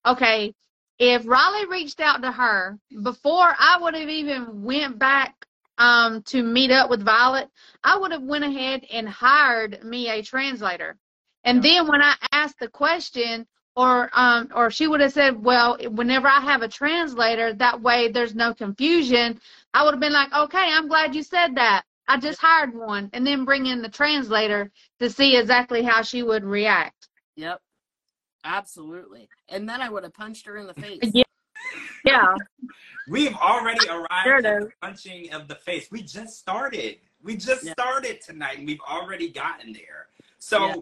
Okay, 0.07 0.55
if 0.99 1.27
Riley 1.27 1.67
reached 1.67 2.01
out 2.01 2.23
to 2.23 2.31
her 2.33 2.79
before 3.03 3.55
I 3.59 3.79
would 3.81 3.95
have 3.95 4.09
even 4.09 4.63
went 4.63 4.99
back 4.99 5.47
um 5.81 6.23
to 6.25 6.45
meet 6.45 6.71
up 6.71 6.89
with 6.89 7.03
Violet, 7.03 7.49
I 7.83 7.99
would 7.99 8.13
have 8.13 8.23
went 8.23 8.45
ahead 8.45 8.85
and 8.93 9.09
hired 9.09 9.83
me 9.83 10.09
a 10.09 10.23
translator. 10.23 10.97
And 11.43 11.63
then 11.63 11.89
when 11.89 12.03
I 12.03 12.15
asked 12.33 12.61
the 12.61 12.69
question, 12.69 13.47
or 13.75 14.11
um, 14.13 14.49
or 14.55 14.71
she 14.71 14.87
would 14.87 15.01
have 15.01 15.13
said, 15.13 15.43
well, 15.43 15.79
whenever 15.91 16.29
I 16.29 16.41
have 16.41 16.63
a 16.63 16.69
translator, 16.69 17.55
that 17.55 17.81
way 17.81 18.09
there's 18.09 18.35
no 18.35 18.53
confusion. 18.53 19.41
I 19.73 19.85
would 19.85 19.95
have 19.95 20.01
been 20.01 20.13
like, 20.13 20.33
okay, 20.35 20.67
I'm 20.71 20.89
glad 20.89 21.15
you 21.15 21.23
said 21.23 21.55
that. 21.55 21.85
I 22.07 22.19
just 22.19 22.41
hired 22.41 22.75
one, 22.75 23.09
and 23.13 23.27
then 23.27 23.45
bring 23.45 23.67
in 23.67 23.83
the 23.83 23.89
translator 23.89 24.71
to 24.99 25.09
see 25.09 25.37
exactly 25.37 25.83
how 25.83 26.03
she 26.03 26.23
would 26.23 26.45
react. 26.45 27.09
Yep. 27.37 27.61
Absolutely. 28.45 29.29
And 29.49 29.69
then 29.69 29.81
I 29.81 29.89
would 29.89 30.03
have 30.03 30.15
punched 30.15 30.47
her 30.47 30.57
in 30.57 30.67
the 30.67 30.75
face. 30.75 30.99
Yeah. 31.15 31.25
Yeah, 32.05 32.35
We've 33.09 33.35
already 33.35 33.89
arrived 33.89 34.47
at 34.47 34.61
the 34.61 34.71
punching 34.81 35.33
of 35.33 35.49
the 35.49 35.57
face. 35.57 35.89
We 35.91 36.03
just 36.03 36.39
started. 36.39 36.99
We 37.23 37.37
just 37.37 37.65
Yeah. 37.65 37.73
started 37.73 38.21
tonight, 38.21 38.59
and 38.59 38.67
we've 38.67 38.81
already 38.81 39.29
gotten 39.29 39.73
there. 39.73 40.09
So 40.39 40.67
Yeah. 40.67 40.77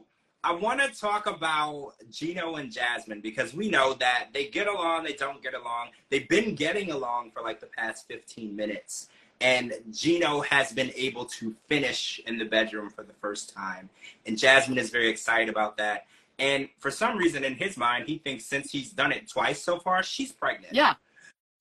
I 0.44 0.52
want 0.52 0.80
to 0.80 0.88
talk 0.88 1.26
about 1.26 1.94
Gino 2.10 2.56
and 2.56 2.70
Jasmine 2.70 3.20
because 3.20 3.54
we 3.54 3.68
know 3.68 3.94
that 3.94 4.28
they 4.32 4.46
get 4.48 4.66
along, 4.66 5.04
they 5.04 5.14
don't 5.14 5.42
get 5.42 5.54
along. 5.54 5.90
They've 6.10 6.28
been 6.28 6.54
getting 6.54 6.90
along 6.90 7.32
for 7.32 7.42
like 7.42 7.60
the 7.60 7.66
past 7.66 8.06
15 8.06 8.54
minutes. 8.54 9.08
And 9.40 9.72
Gino 9.90 10.40
has 10.42 10.72
been 10.72 10.92
able 10.94 11.24
to 11.26 11.54
finish 11.68 12.20
in 12.26 12.38
the 12.38 12.44
bedroom 12.44 12.90
for 12.90 13.04
the 13.04 13.12
first 13.14 13.52
time. 13.54 13.88
And 14.26 14.38
Jasmine 14.38 14.78
is 14.78 14.90
very 14.90 15.08
excited 15.08 15.48
about 15.48 15.76
that. 15.78 16.06
And 16.38 16.68
for 16.78 16.90
some 16.90 17.16
reason, 17.16 17.44
in 17.44 17.54
his 17.54 17.76
mind, 17.76 18.06
he 18.06 18.18
thinks 18.18 18.46
since 18.46 18.70
he's 18.70 18.90
done 18.90 19.12
it 19.12 19.28
twice 19.28 19.62
so 19.62 19.78
far, 19.80 20.02
she's 20.02 20.32
pregnant. 20.32 20.74
Yeah. 20.74 20.94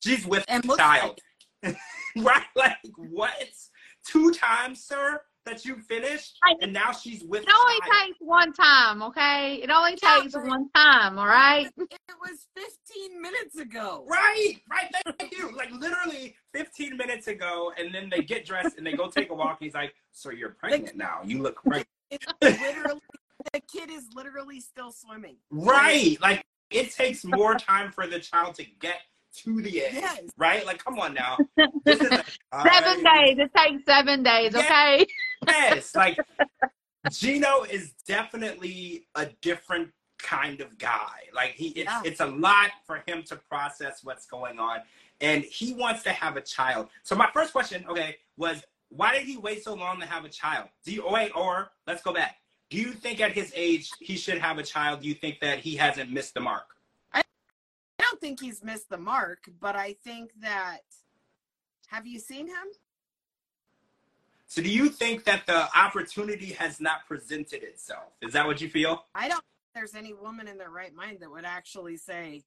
She's 0.04 0.26
with 0.26 0.46
And 0.48 0.64
a 0.66 0.76
child. 0.78 1.20
right? 1.64 2.44
Like, 2.56 2.78
what? 2.96 3.32
Two 4.06 4.32
times, 4.32 4.84
sir, 4.84 5.20
that 5.46 5.66
you 5.66 5.78
finished? 5.80 6.38
And 6.62 6.72
now 6.72 6.92
she's 6.92 7.24
with 7.24 7.44
it 7.44 7.50
only 7.50 7.80
child. 7.80 8.06
takes 8.08 8.18
one 8.20 8.54
time, 8.54 9.02
okay? 9.02 9.56
It 9.64 9.72
only 9.72 9.96
takes 9.96 10.36
one 10.36 10.70
time, 10.76 11.18
all 11.18 11.26
right? 11.28 11.68
It 11.78 12.00
was 12.22 12.48
15 12.56 13.22
minutes 13.22 13.58
ago. 13.58 14.06
Right, 14.08 14.58
right. 14.70 14.92
Thank 15.18 15.36
you. 15.38 15.56
Like 15.56 15.72
literally 15.72 16.36
15 16.54 16.96
minutes 16.98 17.28
ago, 17.28 17.72
and 17.78 17.94
then 17.94 18.10
they 18.10 18.22
get 18.22 18.46
dressed 18.46 18.78
and 18.78 18.86
they 18.86 18.94
go 18.94 19.10
take 19.10 19.30
a 19.32 19.34
walk. 19.34 19.58
He's 19.60 19.74
like, 19.74 19.94
"So 20.12 20.30
you're 20.32 20.52
pregnant 20.52 20.96
now? 20.98 21.20
You 21.24 21.42
look 21.42 21.62
pregnant." 21.64 21.88
It's 22.12 22.26
literally, 22.42 23.02
the 23.54 23.62
kid 23.62 23.90
is 23.90 24.06
literally 24.14 24.60
still 24.60 24.92
swimming. 24.92 25.38
Right. 25.52 26.18
Like 26.22 26.44
it 26.72 26.92
takes 26.92 27.24
more 27.26 27.56
time 27.56 27.92
for 27.92 28.08
the 28.08 28.20
child 28.20 28.56
to 28.56 28.66
get 28.80 29.02
to 29.44 29.62
the 29.62 29.84
edge. 29.84 29.94
Yes. 29.94 30.22
Right. 30.38 30.66
Like, 30.66 30.84
come 30.84 31.00
on 31.00 31.14
now. 31.14 31.38
This 31.86 32.02
is 32.02 32.12
a 32.12 32.24
Seven 32.64 33.04
days. 33.04 33.38
It 33.40 33.52
takes 33.56 33.86
seven 33.86 34.24
days, 34.24 34.52
Yeah. 34.54 34.60
okay? 34.62 35.08
Yes. 35.48 35.96
Like 35.96 36.18
Gino 37.12 37.64
is 37.64 37.94
definitely 38.08 39.08
a 39.16 39.28
different 39.42 39.92
kind 40.20 40.62
of 40.62 40.78
guy. 40.78 41.20
Like 41.34 41.52
he, 41.52 41.68
it's 41.70 41.86
Yeah. 41.90 42.02
it's 42.04 42.20
a 42.20 42.26
lot 42.26 42.72
for 42.86 43.04
him 43.08 43.24
to 43.24 43.36
process 43.50 44.04
what's 44.04 44.26
going 44.26 44.60
on, 44.60 44.80
and 45.22 45.44
he 45.44 45.74
wants 45.74 46.04
to 46.04 46.10
have 46.12 46.36
a 46.38 46.42
child. 46.42 46.90
So 47.04 47.16
my 47.16 47.30
first 47.34 47.54
question, 47.54 47.86
okay, 47.90 48.18
was 48.38 48.64
why 48.90 49.14
did 49.14 49.24
he 49.24 49.38
wait 49.38 49.64
so 49.64 49.74
long 49.74 50.00
to 50.00 50.06
have 50.06 50.26
a 50.26 50.30
child? 50.30 50.70
Do 50.86 50.94
you 50.94 51.04
oh, 51.06 51.14
wait, 51.14 51.32
or 51.36 51.70
let's 51.86 52.02
go 52.02 52.14
back. 52.14 52.38
Do 52.70 52.78
you 52.78 52.92
think 52.92 53.22
at 53.22 53.32
his 53.32 53.52
age 53.56 53.92
he 54.00 54.18
should 54.18 54.40
have 54.40 54.58
a 54.58 54.64
child? 54.64 55.02
Do 55.02 55.08
you 55.08 55.14
think 55.14 55.40
that 55.40 55.60
he 55.60 55.76
hasn't 55.76 56.12
missed 56.12 56.34
the 56.34 56.42
mark? 56.42 56.76
I 57.14 57.24
don't 58.00 58.20
think 58.20 58.40
he's 58.42 58.64
missed 58.64 58.90
the 58.90 58.98
mark, 58.98 59.50
but 59.60 59.76
I 59.76 59.94
think 60.04 60.32
that. 60.42 60.82
Have 61.88 62.06
you 62.06 62.20
seen 62.20 62.48
him? 62.48 62.68
So 64.48 64.62
do 64.62 64.70
you 64.70 64.90
think 64.90 65.24
that 65.24 65.46
the 65.48 65.68
opportunity 65.78 66.48
has 66.54 66.82
not 66.82 67.06
presented 67.08 67.64
itself? 67.64 68.12
Is 68.22 68.34
that 68.34 68.46
what 68.46 68.60
you 68.60 68.70
feel? 68.70 69.06
I 69.16 69.30
don't 69.30 69.36
think 69.40 69.74
there's 69.74 69.96
any 69.96 70.14
woman 70.14 70.50
in 70.50 70.58
their 70.58 70.70
right 70.70 70.94
mind 70.94 71.20
that 71.22 71.32
would 71.32 71.46
actually 71.46 71.96
say, 71.96 72.44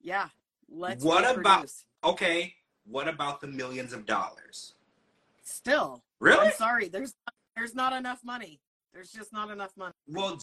yeah, 0.00 0.28
let's 0.68 1.02
What 1.04 1.24
about- 1.24 1.36
reproduce." 1.38 1.84
Okay, 2.04 2.54
what 2.84 3.08
about 3.08 3.40
the 3.40 3.46
millions 3.48 3.92
of 3.92 4.06
dollars? 4.06 4.74
still 5.46 6.02
Really? 6.20 6.46
I'm 6.46 6.52
sorry, 6.54 6.88
there's 6.88 7.14
there's 7.56 7.74
not 7.74 7.92
enough 7.92 8.24
money. 8.24 8.60
There's 8.94 9.10
just 9.10 9.32
not 9.32 9.50
enough 9.50 9.72
money. 9.76 9.92
Well, 10.06 10.40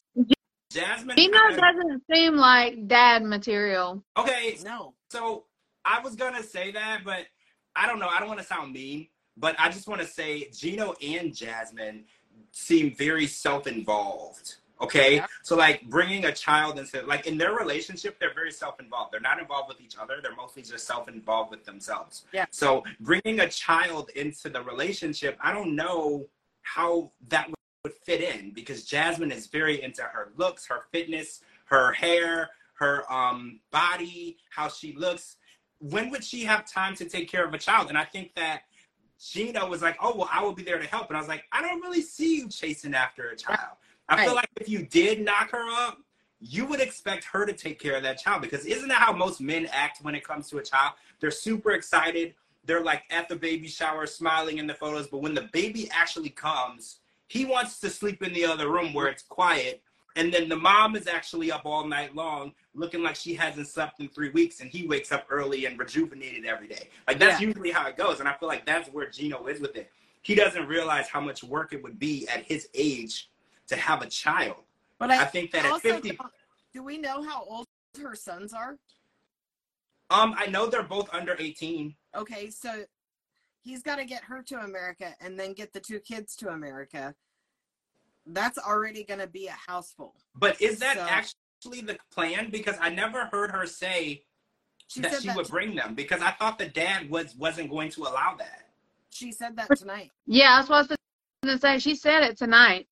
Jasmine. 0.70 1.16
Gino 1.16 1.38
has- 1.38 1.58
doesn't 1.58 2.04
seem 2.14 2.36
like 2.36 2.88
dad 2.88 3.24
material. 3.24 4.04
Okay, 4.18 4.58
No. 4.64 4.94
so 5.10 5.46
I 5.86 6.00
was 6.02 6.16
gonna 6.16 6.44
say 6.44 6.72
that, 6.72 7.04
but 7.06 7.28
I 7.76 7.88
don't 7.88 8.00
know. 8.00 8.10
I 8.10 8.20
don't 8.20 8.28
want 8.28 8.40
to 8.42 8.46
sound 8.46 8.74
mean, 8.74 9.08
but 9.38 9.56
I 9.58 9.70
just 9.70 9.88
want 9.88 10.02
to 10.02 10.08
say 10.08 10.50
Gino 10.52 10.94
and 11.02 11.34
Jasmine 11.36 12.06
seem 12.52 12.94
very 12.96 13.26
self-involved. 13.26 14.56
Okay, 14.82 15.18
Yeah. 15.18 15.28
so 15.44 15.56
like 15.56 15.84
bringing 15.90 16.26
a 16.26 16.34
child 16.34 16.78
into 16.80 17.02
like 17.04 17.28
in 17.28 17.38
their 17.38 17.54
relationship, 17.54 18.20
they're 18.20 18.34
very 18.34 18.52
self-involved. 18.52 19.14
They're 19.14 19.20
not 19.22 19.40
involved 19.40 19.70
with 19.70 19.80
each 19.80 19.98
other. 19.98 20.20
They're 20.22 20.36
mostly 20.36 20.64
just 20.64 20.86
self-involved 20.88 21.52
with 21.52 21.64
themselves. 21.66 22.26
Yeah. 22.34 22.46
So 22.52 22.84
bringing 23.00 23.40
a 23.42 23.50
child 23.50 24.10
into 24.16 24.50
the 24.50 24.62
relationship, 24.62 25.38
I 25.40 25.54
don't 25.54 25.76
know 25.76 26.28
how 26.64 27.12
that 27.30 27.50
would 27.84 27.94
fit 27.94 28.22
in 28.22 28.52
because 28.52 28.86
Jasmine 28.86 29.32
is 29.32 29.48
very 29.48 29.82
into 29.82 30.04
her 30.04 30.32
looks, 30.38 30.68
her 30.68 30.84
fitness, 30.92 31.42
her 31.66 31.92
hair, 31.92 32.50
her 32.74 33.12
um 33.12 33.60
body, 33.72 34.38
how 34.50 34.68
she 34.68 34.94
looks. 34.94 35.38
When 35.80 36.12
would 36.12 36.24
she 36.24 36.44
have 36.44 36.66
time 36.66 36.96
to 36.96 37.06
take 37.06 37.30
care 37.30 37.46
of 37.46 37.54
a 37.54 37.58
child? 37.58 37.90
And 37.90 37.98
I 37.98 38.04
think 38.04 38.36
that 38.36 38.64
Gino 39.20 39.68
was 39.68 39.82
like, 39.82 39.98
"Oh 40.02 40.16
well, 40.16 40.30
I 40.32 40.44
will 40.44 40.54
be 40.54 40.64
there 40.64 40.80
to 40.80 40.86
help," 40.86 41.08
and 41.10 41.18
I 41.18 41.20
was 41.20 41.30
like, 41.30 41.46
"I 41.52 41.62
don't 41.62 41.82
really 41.82 42.02
see 42.02 42.38
you 42.38 42.50
chasing 42.50 42.94
after 42.94 43.30
a 43.30 43.36
child. 43.36 43.78
I 44.10 44.26
feel 44.26 44.36
like 44.36 44.50
if 44.60 44.68
you 44.68 44.86
did 44.86 45.22
knock 45.22 45.52
her 45.52 45.70
up." 45.86 46.00
You 46.44 46.66
would 46.66 46.82
expect 46.82 47.24
her 47.26 47.46
to 47.46 47.54
take 47.54 47.80
care 47.80 47.96
of 47.96 48.02
that 48.02 48.18
child 48.18 48.42
because 48.42 48.66
isn't 48.66 48.88
that 48.88 48.98
how 48.98 49.14
most 49.14 49.42
men 49.42 49.68
act 49.72 50.04
when 50.04 50.16
it 50.16 50.24
comes 50.24 50.50
to 50.50 50.58
a 50.58 50.64
child? 50.64 50.94
They're 51.20 51.30
super 51.30 51.74
excited. 51.74 52.34
They're 52.66 52.84
like 52.84 53.04
at 53.12 53.30
the 53.30 53.36
baby 53.36 53.68
shower, 53.68 54.08
smiling 54.08 54.58
in 54.58 54.66
the 54.66 54.74
photos. 54.74 55.06
But 55.06 55.20
when 55.20 55.36
the 55.36 55.50
baby 55.54 55.88
actually 55.92 56.32
comes, 56.32 57.01
he 57.32 57.46
wants 57.46 57.80
to 57.80 57.90
sleep 57.90 58.22
in 58.22 58.34
the 58.34 58.44
other 58.44 58.70
room 58.70 58.94
where 58.94 59.08
it's 59.08 59.24
quiet. 59.24 59.82
And 60.18 60.34
then 60.34 60.50
the 60.50 60.58
mom 60.58 60.98
is 60.98 61.08
actually 61.08 61.50
up 61.50 61.62
all 61.64 61.88
night 61.88 62.14
long, 62.14 62.52
looking 62.74 63.02
like 63.02 63.16
she 63.16 63.34
hasn't 63.34 63.70
slept 63.70 64.02
in 64.02 64.10
three 64.10 64.32
weeks, 64.32 64.60
and 64.60 64.70
he 64.70 64.86
wakes 64.86 65.14
up 65.14 65.26
early 65.30 65.66
and 65.66 65.80
rejuvenated 65.80 66.44
every 66.46 66.68
day. 66.68 66.90
Like 67.08 67.20
that's 67.20 67.40
Yeah. 67.40 67.48
usually 67.48 67.72
how 67.72 67.88
it 67.88 67.96
goes. 67.96 68.20
And 68.20 68.28
I 68.28 68.34
feel 68.34 68.50
like 68.50 68.66
that's 68.66 68.90
where 68.90 69.10
Gino 69.10 69.48
is 69.48 69.62
with 69.62 69.78
it. 69.78 69.90
He 70.24 70.36
doesn't 70.36 70.68
realize 70.68 71.08
how 71.08 71.22
much 71.22 71.42
work 71.42 71.72
it 71.72 71.82
would 71.84 71.98
be 71.98 72.28
at 72.28 72.44
his 72.44 72.68
age 72.74 73.30
to 73.68 73.78
have 73.78 74.02
a 74.02 74.08
child. 74.08 74.64
But 75.00 75.12
I 75.12 75.22
I, 75.22 75.26
think 75.26 75.52
that 75.52 75.64
at 75.64 75.82
50, 75.82 76.20
do 76.74 76.84
we 76.84 76.98
know 76.98 77.24
how 77.24 77.46
old 77.46 77.66
her 78.02 78.14
sons 78.14 78.54
are? 78.54 78.78
um, 80.10 80.36
I 80.38 80.48
know 80.48 80.66
they're 80.68 80.84
both 80.84 81.08
under 81.14 81.38
18. 81.40 81.96
Okay, 82.18 82.50
so 82.50 82.84
he's 83.64 83.84
got 83.84 83.98
to 83.98 84.06
get 84.06 84.24
her 84.24 84.42
to 84.44 84.60
America 84.60 85.14
and 85.20 85.40
then 85.40 85.54
get 85.54 85.74
the 85.74 85.80
two 85.80 86.00
kids 86.00 86.36
to 86.38 86.50
America. 86.50 87.16
That's 88.26 88.58
already 88.58 89.04
going 89.04 89.20
to 89.20 89.28
be 89.28 89.48
a 89.48 89.52
house 89.68 89.94
full. 89.96 90.16
But 90.36 90.62
is 90.62 90.80
that 90.80 90.98
So- 90.98 91.04
actually 91.04 91.82
the 91.82 91.98
plan? 92.12 92.50
Because 92.52 92.76
I 92.80 92.90
never 92.90 93.26
heard 93.26 93.52
her 93.52 93.66
say 93.66 94.24
She 94.88 95.00
that 95.02 95.22
she 95.22 95.28
that. 95.28 95.36
would 95.36 95.48
bring 95.48 95.76
them. 95.76 95.96
Because 95.96 96.22
I 96.22 96.32
thought 96.32 96.60
the 96.60 96.68
dad 96.68 97.10
was 97.10 97.36
wasn't 97.36 97.70
going 97.70 97.90
to 97.92 98.02
allow 98.04 98.36
that. 98.38 98.68
she 99.10 99.32
said 99.32 99.56
that 99.58 99.68
tonight. 99.78 100.10
Yeah, 100.26 100.56
that's 100.58 100.70
what 100.70 100.76
I 100.78 100.80
was 100.80 100.88
going 101.44 101.56
to 101.58 101.62
say. 101.62 101.80
She 101.80 101.96
said 101.96 102.24
it 102.24 102.38
tonight. 102.38 102.88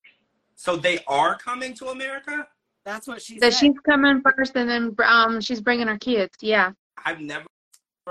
So 0.55 0.75
they 0.75 0.99
are 1.07 1.37
coming 1.37 1.73
to 1.75 1.87
America. 1.87 2.45
That's 2.83 3.07
what 3.07 3.21
she 3.21 3.39
That 3.39 3.53
said. 3.53 3.59
she's 3.59 3.79
coming 3.85 4.21
first, 4.21 4.55
and 4.55 4.69
then 4.69 4.95
um 5.05 5.39
she's 5.39 5.61
bringing 5.61 5.87
her 5.87 5.97
kids. 5.97 6.33
Yeah. 6.41 6.71
I've 7.05 7.21
never 7.21 7.45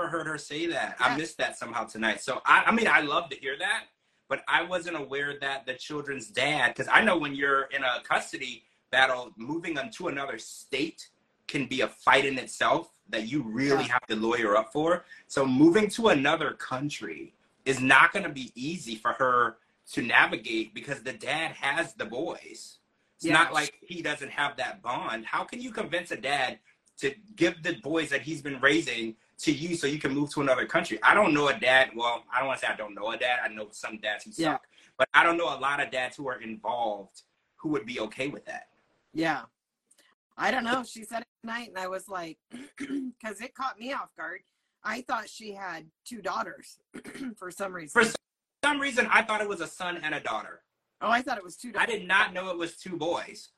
heard 0.07 0.27
her 0.27 0.37
say 0.37 0.67
that. 0.67 0.97
Yeah. 0.99 1.05
I 1.07 1.17
missed 1.17 1.37
that 1.37 1.57
somehow 1.57 1.85
tonight. 1.85 2.21
So 2.21 2.41
I, 2.45 2.63
I 2.67 2.71
mean, 2.71 2.87
I 2.87 3.01
love 3.01 3.29
to 3.29 3.35
hear 3.35 3.57
that, 3.59 3.85
but 4.27 4.41
I 4.47 4.63
wasn't 4.63 4.95
aware 4.97 5.37
that 5.41 5.65
the 5.65 5.73
children's 5.73 6.27
dad, 6.27 6.69
because 6.69 6.87
I 6.91 7.03
know 7.03 7.17
when 7.17 7.35
you're 7.35 7.63
in 7.63 7.83
a 7.83 8.01
custody 8.03 8.63
battle, 8.91 9.31
moving 9.37 9.73
them 9.73 9.89
to 9.97 10.07
another 10.07 10.37
state 10.37 11.09
can 11.47 11.65
be 11.65 11.81
a 11.81 11.87
fight 11.87 12.25
in 12.25 12.37
itself 12.37 12.91
that 13.09 13.27
you 13.27 13.41
really 13.41 13.85
Yeah. 13.85 13.93
have 13.93 14.05
to 14.07 14.15
lawyer 14.15 14.55
up 14.55 14.71
for. 14.71 15.05
So 15.27 15.45
moving 15.45 15.89
to 15.91 16.09
another 16.09 16.51
country 16.53 17.33
is 17.65 17.79
not 17.79 18.13
going 18.13 18.23
to 18.23 18.29
be 18.29 18.51
easy 18.55 18.95
for 18.95 19.13
her 19.13 19.57
to 19.93 20.01
navigate 20.03 20.73
because 20.75 21.01
the 21.01 21.13
dad 21.13 21.51
has 21.53 21.93
the 21.95 22.05
boys. 22.05 22.77
It's 23.15 23.25
Yeah. 23.25 23.33
not 23.33 23.53
like 23.53 23.77
he 23.81 24.01
doesn't 24.01 24.29
have 24.31 24.57
that 24.57 24.81
bond. 24.83 25.25
How 25.25 25.43
can 25.43 25.59
you 25.61 25.71
convince 25.71 26.11
a 26.11 26.17
dad 26.17 26.59
to 26.97 27.15
give 27.35 27.63
the 27.63 27.73
boys 27.81 28.09
that 28.09 28.21
he's 28.21 28.41
been 28.41 28.59
raising 28.59 29.15
to 29.39 29.51
you 29.51 29.75
so 29.75 29.87
you 29.87 29.99
can 29.99 30.13
move 30.13 30.29
to 30.33 30.41
another 30.41 30.65
country? 30.65 30.99
I 31.03 31.13
don't 31.13 31.33
know 31.33 31.47
a 31.47 31.57
dad. 31.57 31.89
Well, 31.95 32.23
I 32.33 32.39
don't 32.39 32.47
want 32.47 32.59
to 32.59 32.65
say 32.65 32.71
I 32.71 32.75
don't 32.75 32.93
know 32.93 33.11
a 33.11 33.17
dad. 33.17 33.39
I 33.43 33.47
know 33.49 33.67
some 33.71 33.97
dads 33.99 34.25
who 34.25 34.31
Yeah. 34.35 34.53
suck, 34.53 34.67
but 34.97 35.07
I 35.13 35.23
don't 35.23 35.37
know 35.37 35.45
a 35.53 35.57
lot 35.59 35.81
of 35.81 35.91
dads 35.91 36.15
who 36.17 36.27
are 36.27 36.41
involved 36.41 37.23
who 37.57 37.69
would 37.69 37.85
be 37.85 37.99
okay 38.01 38.27
with 38.27 38.45
that. 38.45 38.69
Yeah. 39.13 39.43
I 40.37 40.51
don't 40.51 40.63
know. 40.63 40.83
She 40.83 41.03
said 41.03 41.21
it 41.21 41.27
tonight, 41.41 41.67
and 41.69 41.77
I 41.77 41.87
was 41.87 42.07
like, 42.07 42.37
because 42.77 43.41
it 43.41 43.53
caught 43.53 43.77
me 43.79 43.91
off 43.93 44.15
guard. 44.15 44.41
I 44.83 45.01
thought 45.01 45.27
she 45.29 45.53
had 45.53 45.87
two 46.05 46.21
daughters 46.21 46.79
for 47.37 47.51
some 47.51 47.73
reason. 47.73 48.01
For 48.01 48.09
some 48.63 48.79
reason, 48.79 49.07
I 49.11 49.23
thought 49.23 49.41
it 49.41 49.49
was 49.49 49.59
a 49.61 49.67
son 49.67 49.97
and 50.01 50.15
a 50.15 50.21
daughter. 50.21 50.61
oh, 51.01 51.09
I 51.09 51.21
thought 51.21 51.37
it 51.37 51.43
was 51.43 51.57
two 51.57 51.71
I 51.77 51.85
did 51.85 52.07
not 52.07 52.33
know 52.33 52.49
it 52.51 52.57
was 52.57 52.77
two 52.77 52.95
boys. 52.95 53.49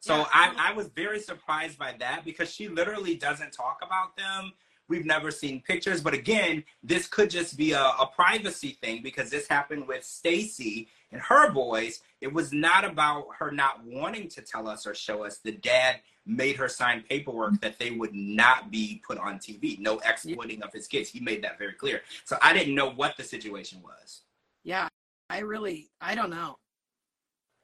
So 0.00 0.18
Yeah. 0.18 0.26
I, 0.32 0.70
I 0.70 0.72
was 0.74 0.86
very 0.88 1.18
surprised 1.18 1.76
by 1.78 1.94
that 1.98 2.24
because 2.24 2.52
she 2.52 2.68
literally 2.68 3.16
doesn't 3.16 3.52
talk 3.52 3.78
about 3.82 4.16
them. 4.16 4.52
We've 4.88 5.04
never 5.04 5.30
seen 5.30 5.60
pictures, 5.60 6.00
but 6.00 6.14
again, 6.14 6.64
this 6.82 7.06
could 7.06 7.30
just 7.30 7.56
be 7.56 7.72
a, 7.72 7.80
a 7.80 8.10
privacy 8.14 8.78
thing 8.82 9.02
because 9.02 9.30
this 9.30 9.46
happened 9.46 9.86
with 9.86 10.04
Stacy 10.04 10.88
and 11.12 11.20
her 11.20 11.50
boys. 11.52 12.00
It 12.20 12.32
was 12.32 12.52
not 12.52 12.84
about 12.84 13.26
her 13.38 13.50
not 13.50 13.84
wanting 13.84 14.28
to 14.30 14.42
tell 14.42 14.68
us 14.68 14.86
or 14.86 14.94
show 14.94 15.24
us. 15.24 15.38
The 15.38 15.52
dad 15.52 16.00
made 16.26 16.56
her 16.56 16.68
sign 16.68 17.04
paperwork 17.08 17.60
that 17.60 17.78
they 17.78 17.90
would 17.90 18.14
not 18.14 18.70
be 18.70 19.02
put 19.06 19.18
on 19.18 19.38
TV. 19.38 19.78
No 19.78 19.98
exploiting 20.04 20.62
of 20.62 20.72
his 20.72 20.86
kids. 20.86 21.10
He 21.10 21.20
made 21.20 21.42
that 21.44 21.58
very 21.58 21.72
clear. 21.72 22.02
So 22.24 22.36
I 22.42 22.52
didn't 22.52 22.74
know 22.74 22.90
what 22.90 23.16
the 23.16 23.24
situation 23.24 23.82
was. 23.82 24.22
Yeah. 24.64 24.88
I 25.30 25.40
really, 25.40 25.90
I 26.00 26.14
don't 26.14 26.30
know. 26.30 26.56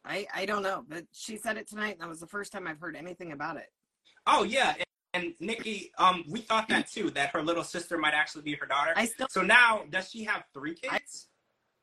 I 0.05 0.27
I 0.35 0.45
don't 0.47 0.63
know, 0.63 0.85
but 0.87 1.05
she 1.13 1.37
said 1.37 1.57
it 1.57 1.69
tonight, 1.69 1.93
and 1.93 2.01
that 2.01 2.09
was 2.09 2.21
the 2.21 2.27
first 2.27 2.53
time 2.53 2.67
I've 2.67 2.81
heard 2.81 2.97
anything 2.97 3.33
about 3.33 3.57
it. 3.57 3.73
Oh 4.27 4.43
yeah, 4.43 4.75
and, 5.15 5.25
and 5.25 5.35
Nikki, 5.41 5.91
um, 5.99 6.25
we 6.29 6.41
thought 6.41 6.69
that 6.69 6.91
too 6.91 7.11
that 7.11 7.31
her 7.31 7.43
little 7.43 7.65
sister 7.65 7.97
might 7.99 8.15
actually 8.15 8.43
be 8.43 8.55
her 8.55 8.67
daughter. 8.67 8.93
I 8.97 9.07
still, 9.07 9.27
so 9.31 9.43
now, 9.43 9.83
does 9.91 10.11
she 10.11 10.25
have 10.25 10.45
three 10.53 10.75
kids? 10.75 11.29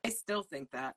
I 0.04 0.10
still 0.10 0.44
think 0.44 0.70
that. 0.72 0.96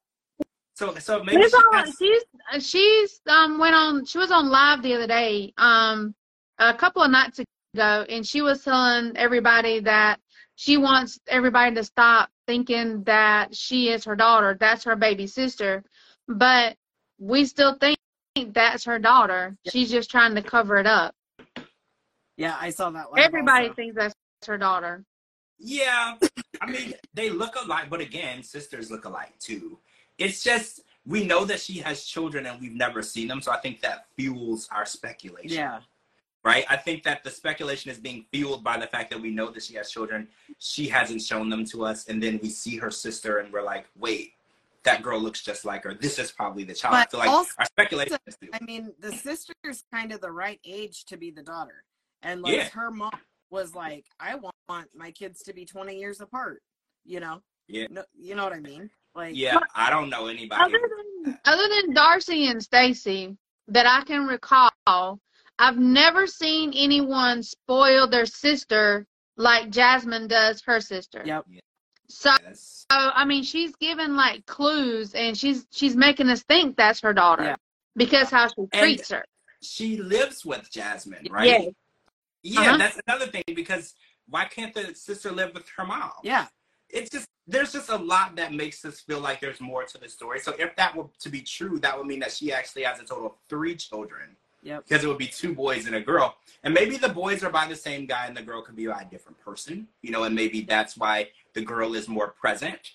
so 0.74 0.94
so 0.96 1.22
maybe 1.22 1.42
She's 1.42 1.50
she 1.52 1.56
on, 1.56 1.84
has, 1.84 1.96
she's 1.98 2.70
she's 2.70 3.20
um 3.28 3.58
went 3.58 3.74
on 3.74 4.04
she 4.04 4.18
was 4.18 4.30
on 4.30 4.48
live 4.50 4.82
the 4.82 4.94
other 4.94 5.06
day 5.06 5.52
um 5.58 6.14
a 6.58 6.72
couple 6.74 7.02
of 7.02 7.10
nights 7.10 7.38
ago 7.74 8.04
and 8.08 8.26
she 8.26 8.40
was 8.42 8.64
telling 8.64 9.16
everybody 9.16 9.80
that 9.80 10.20
she 10.56 10.76
wants 10.76 11.18
everybody 11.28 11.74
to 11.74 11.84
stop 11.84 12.30
thinking 12.46 13.02
that 13.04 13.54
she 13.54 13.88
is 13.90 14.04
her 14.04 14.16
daughter 14.16 14.56
that's 14.58 14.84
her 14.84 14.96
baby 14.96 15.26
sister 15.26 15.84
but 16.28 16.76
we 17.18 17.44
still 17.44 17.76
think 17.78 17.98
that's 18.52 18.84
her 18.84 18.98
daughter 18.98 19.56
Yeah. 19.64 19.72
she's 19.72 19.90
just 19.90 20.10
trying 20.10 20.34
to 20.34 20.42
cover 20.42 20.76
it 20.78 20.86
up 20.86 21.14
Yeah, 22.36 22.56
I 22.60 22.70
saw 22.70 22.90
that. 22.90 23.12
live 23.12 23.24
everybody 23.24 23.66
also. 23.66 23.74
thinks 23.74 23.96
that's 23.96 24.14
her 24.46 24.58
daughter 24.58 25.04
yeah. 25.58 26.16
I 26.60 26.70
mean, 26.70 26.94
they 27.14 27.30
look 27.30 27.54
alike, 27.56 27.90
but 27.90 28.00
again, 28.00 28.42
sisters 28.42 28.90
look 28.90 29.04
alike 29.04 29.38
too. 29.38 29.78
It's 30.18 30.42
just 30.42 30.82
we 31.06 31.26
know 31.26 31.44
that 31.44 31.60
she 31.60 31.78
has 31.80 32.04
children 32.04 32.46
and 32.46 32.60
we've 32.60 32.74
never 32.74 33.02
seen 33.02 33.28
them, 33.28 33.40
so 33.40 33.52
I 33.52 33.58
think 33.58 33.80
that 33.80 34.06
fuels 34.16 34.68
our 34.72 34.86
speculation. 34.86 35.58
Yeah. 35.58 35.80
right? 36.44 36.64
I 36.68 36.76
think 36.76 37.02
that 37.04 37.24
the 37.24 37.30
speculation 37.30 37.90
is 37.90 37.98
being 37.98 38.24
fueled 38.32 38.62
by 38.62 38.78
the 38.78 38.86
fact 38.86 39.10
that 39.10 39.20
we 39.20 39.30
know 39.30 39.50
that 39.50 39.62
she 39.62 39.74
has 39.74 39.90
children. 39.90 40.28
She 40.58 40.88
hasn't 40.88 41.22
shown 41.22 41.48
them 41.48 41.64
to 41.66 41.84
us, 41.84 42.06
and 42.08 42.22
then 42.22 42.38
we 42.42 42.48
see 42.48 42.76
her 42.76 42.90
sister, 42.90 43.38
and 43.38 43.52
we're 43.52 43.62
like, 43.62 43.86
wait, 43.98 44.32
that 44.84 45.02
girl 45.02 45.18
looks 45.18 45.42
just 45.42 45.64
like 45.64 45.84
her. 45.84 45.94
This 45.94 46.18
is 46.18 46.30
probably 46.30 46.64
the 46.64 46.74
child. 46.74 46.92
But 46.92 47.10
so 47.10 47.18
like 47.18 47.28
also- 47.28 47.50
our 47.58 47.66
speculation. 47.66 48.18
I 48.52 48.64
mean, 48.64 48.92
the 49.00 49.12
sister's 49.12 49.84
kind 49.92 50.12
of 50.12 50.20
the 50.20 50.30
right 50.30 50.60
age 50.64 51.04
to 51.06 51.16
be 51.16 51.30
the 51.30 51.42
daughter. 51.42 51.84
And 52.24 52.42
like 52.42 52.54
Yeah. 52.56 52.68
her 52.70 52.90
mom 52.90 53.10
was 53.50 53.74
like, 53.74 54.06
I 54.18 54.34
want 54.34 54.88
my 54.94 55.10
kids 55.12 55.42
to 55.44 55.52
be 55.52 55.64
20 55.64 55.96
years 55.98 56.20
apart, 56.20 56.62
you 57.04 57.20
know? 57.20 57.42
Yeah. 57.68 57.86
No, 57.90 58.04
you 58.18 58.34
know 58.34 58.44
what 58.44 58.52
I 58.54 58.60
mean? 58.60 58.90
Like, 59.14 59.36
Yeah, 59.36 59.58
I 59.74 59.90
don't 59.90 60.10
know 60.10 60.26
anybody. 60.26 60.60
other 60.60 60.80
than 61.24 61.38
other 61.44 61.68
than 61.68 61.94
Darcey 61.94 62.50
and 62.50 62.62
Stacey 62.62 63.36
that 63.68 63.86
I 63.86 64.02
can 64.04 64.26
recall, 64.26 65.20
I've 65.58 65.78
never 65.78 66.26
seen 66.26 66.72
anyone 66.74 67.42
spoil 67.42 68.08
their 68.08 68.26
sister 68.26 69.06
like 69.36 69.70
Jasmine 69.70 70.26
does 70.28 70.62
her 70.66 70.80
sister. 70.80 71.22
Yep. 71.24 71.46
So 72.08 72.34
Yes. 72.42 72.86
I 72.90 73.24
mean, 73.24 73.42
she's 73.44 73.74
given 73.76 74.16
like 74.16 74.44
clues, 74.46 75.14
and 75.14 75.36
she's 75.36 75.66
she's 75.70 75.96
making 75.96 76.28
us 76.28 76.42
think 76.42 76.76
that's 76.76 77.00
her 77.00 77.12
daughter 77.12 77.44
Yeah. 77.44 77.56
because 77.96 78.30
how 78.30 78.48
she 78.48 78.66
treats 78.74 79.10
her. 79.10 79.24
She 79.62 79.96
lives 79.96 80.44
with 80.44 80.70
Jasmine, 80.70 81.26
right? 81.30 81.46
Yes. 81.46 81.72
Yeah, 82.44 82.60
Uh-huh. 82.60 82.76
that's 82.76 83.00
another 83.08 83.26
thing 83.26 83.42
because 83.56 83.94
why 84.28 84.44
can't 84.44 84.72
the 84.74 84.94
sister 84.94 85.32
live 85.32 85.52
with 85.54 85.68
her 85.76 85.84
mom? 85.84 86.12
Yeah. 86.22 86.46
it's 86.90 87.10
just 87.10 87.26
there's 87.48 87.72
just 87.72 87.88
a 87.90 87.96
lot 87.96 88.36
that 88.36 88.52
makes 88.54 88.84
us 88.84 89.00
feel 89.00 89.18
like 89.20 89.40
there's 89.40 89.60
more 89.60 89.82
to 89.84 89.98
the 89.98 90.08
story. 90.08 90.38
So 90.38 90.54
if 90.58 90.76
that 90.76 90.94
were 90.94 91.06
to 91.18 91.28
be 91.28 91.40
true, 91.42 91.78
that 91.80 91.96
would 91.98 92.06
mean 92.06 92.20
that 92.20 92.30
she 92.32 92.52
actually 92.52 92.84
has 92.84 93.00
a 93.00 93.04
total 93.04 93.26
of 93.26 93.32
three 93.48 93.74
children 93.74 94.36
Yep. 94.62 94.84
because 94.88 95.04
it 95.04 95.08
would 95.08 95.18
be 95.18 95.26
two 95.26 95.54
boys 95.54 95.86
and 95.86 95.94
a 95.96 96.00
girl. 96.00 96.36
And 96.62 96.72
maybe 96.72 96.96
the 96.96 97.08
boys 97.10 97.42
are 97.42 97.50
by 97.50 97.66
the 97.66 97.74
same 97.76 98.06
guy 98.06 98.26
and 98.26 98.36
the 98.36 98.42
girl 98.42 98.62
could 98.62 98.76
be 98.76 98.86
by 98.86 99.02
a 99.02 99.04
different 99.04 99.38
person, 99.40 99.88
you 100.02 100.10
know, 100.10 100.22
and 100.24 100.34
maybe 100.34 100.60
that's 100.62 100.96
why 100.96 101.28
the 101.54 101.60
girl 101.62 101.94
is 101.94 102.06
more 102.08 102.28
present 102.28 102.92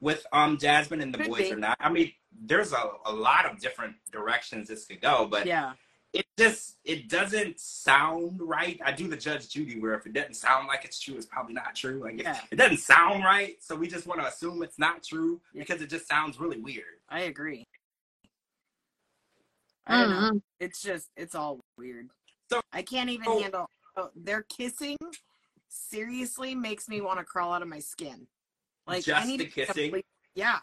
with 0.00 0.24
um 0.32 0.56
Jasmine 0.58 1.00
and 1.00 1.12
the 1.14 1.18
Could 1.18 1.28
boys 1.28 1.42
be. 1.42 1.52
are 1.52 1.56
not. 1.56 1.76
I 1.78 1.90
mean, 1.90 2.12
there's 2.40 2.72
a, 2.72 2.90
a 3.06 3.12
lot 3.12 3.44
of 3.46 3.60
different 3.60 3.94
directions 4.10 4.66
this 4.68 4.84
could 4.86 5.00
go, 5.02 5.26
but 5.30 5.46
Yeah. 5.46 5.74
It 6.12 6.26
just 6.38 6.76
it 6.84 7.08
doesn't 7.08 7.58
sound 7.58 8.40
right. 8.42 8.78
I 8.84 8.92
do 8.92 9.08
the 9.08 9.16
Judge 9.16 9.48
Judy 9.48 9.78
where 9.80 9.94
if 9.94 10.04
it 10.06 10.12
doesn't 10.12 10.34
sound 10.34 10.66
like 10.68 10.84
it's 10.84 11.00
true, 11.00 11.16
it's 11.16 11.26
probably 11.26 11.54
not 11.54 11.74
true. 11.74 12.00
Like 12.02 12.20
Yeah. 12.22 12.38
it 12.50 12.56
doesn't 12.56 12.78
sound 12.78 13.24
right, 13.24 13.56
so 13.62 13.74
we 13.74 13.86
just 13.88 14.06
want 14.06 14.20
to 14.20 14.26
assume 14.26 14.62
it's 14.62 14.78
not 14.78 15.02
true 15.02 15.40
Yeah. 15.54 15.62
because 15.62 15.80
it 15.82 15.88
just 15.90 16.06
sounds 16.08 16.38
really 16.38 16.60
weird. 16.60 17.00
I 17.08 17.20
agree. 17.20 17.64
I 19.86 20.00
don't 20.02 20.10
know. 20.10 20.16
Mm-mm. 20.32 20.42
It's 20.60 20.80
just, 20.82 21.08
it's 21.16 21.34
all 21.34 21.60
weird. 21.76 22.08
So- 22.50 22.60
I 22.72 22.82
can't 22.82 23.10
even 23.10 23.24
so- 23.24 23.40
handle 23.40 23.66
oh, 23.96 24.10
their 24.14 24.42
kissing. 24.42 24.96
Seriously, 25.68 26.54
makes 26.54 26.88
me 26.88 27.00
want 27.00 27.18
to 27.18 27.24
crawl 27.24 27.52
out 27.52 27.62
of 27.62 27.68
my 27.68 27.78
skin. 27.80 28.26
Like 28.86 29.08
I 29.08 29.24
need 29.24 29.40
the 29.40 29.44
to 29.46 29.50
kissing? 29.50 29.90
sleep- 29.90 30.06
Yeah. 30.34 30.58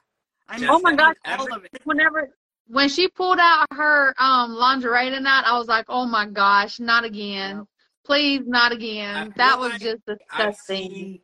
I'm 0.48 0.60
Just 0.62 0.72
Oh 0.72 0.80
my 0.80 0.96
that- 0.96 1.16
gosh! 1.24 1.40
all 1.40 1.54
of 1.54 1.64
it. 1.66 1.82
Whenever 1.84 2.30
when 2.70 2.88
she 2.88 3.08
pulled 3.10 3.40
out 3.40 3.66
her 3.74 4.14
um 4.20 4.54
lingerie 4.54 5.10
tonight, 5.10 5.44
I 5.46 5.58
was 5.58 5.68
like, 5.68 5.86
oh 5.90 6.06
my 6.06 6.26
gosh, 6.28 6.80
not 6.80 7.04
again! 7.04 7.66
Please, 8.06 8.42
not 8.46 8.72
again. 8.72 9.34
That 9.36 9.60
was 9.60 9.72
like 9.74 9.82
just 9.82 10.02
I've 10.08 10.18
disgusting. 10.54 10.92
seen 10.92 11.20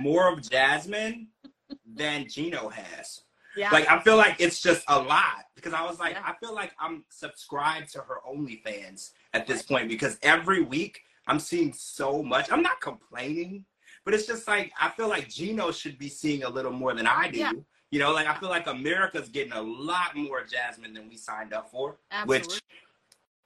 more 0.00 0.32
of 0.32 0.42
Jasmine 0.48 1.28
than 1.86 2.26
Gino 2.28 2.68
has. 2.68 3.20
Yeah. 3.56 3.70
Like 3.70 3.88
I 3.90 4.00
feel 4.00 4.16
like 4.16 4.36
it's 4.38 4.60
just 4.60 4.84
a 4.88 4.98
lot 5.00 5.44
because 5.54 5.72
I 5.72 5.82
was 5.86 5.98
like, 5.98 6.12
Yeah. 6.14 6.22
I 6.26 6.34
feel 6.44 6.54
like 6.54 6.72
I'm 6.78 7.04
subscribed 7.10 7.90
to 7.92 8.00
her 8.00 8.16
OnlyFans 8.30 9.12
at 9.32 9.46
this 9.46 9.62
point 9.62 9.88
because 9.88 10.18
every 10.22 10.62
week 10.62 11.00
I'm 11.26 11.38
seeing 11.38 11.72
so 11.72 12.22
much. 12.22 12.52
I'm 12.52 12.62
not 12.62 12.80
complaining, 12.80 13.64
but 14.04 14.12
it's 14.14 14.26
just 14.26 14.46
like 14.46 14.72
I 14.80 14.90
feel 14.90 15.08
like 15.08 15.28
Gino 15.28 15.72
should 15.72 15.98
be 15.98 16.08
seeing 16.08 16.42
a 16.42 16.48
little 16.50 16.72
more 16.72 16.94
than 16.94 17.06
I 17.06 17.30
do. 17.30 17.38
Yeah. 17.38 17.52
You 17.90 18.00
know, 18.00 18.12
like 18.12 18.26
I 18.26 18.34
feel 18.34 18.48
like 18.48 18.66
America's 18.66 19.28
getting 19.28 19.52
a 19.52 19.62
lot 19.62 20.16
more 20.16 20.44
Jasmine 20.44 20.92
than 20.94 21.08
we 21.08 21.16
signed 21.16 21.52
up 21.52 21.70
for. 21.70 21.98
Absolutely. 22.10 22.46
Which 22.54 22.60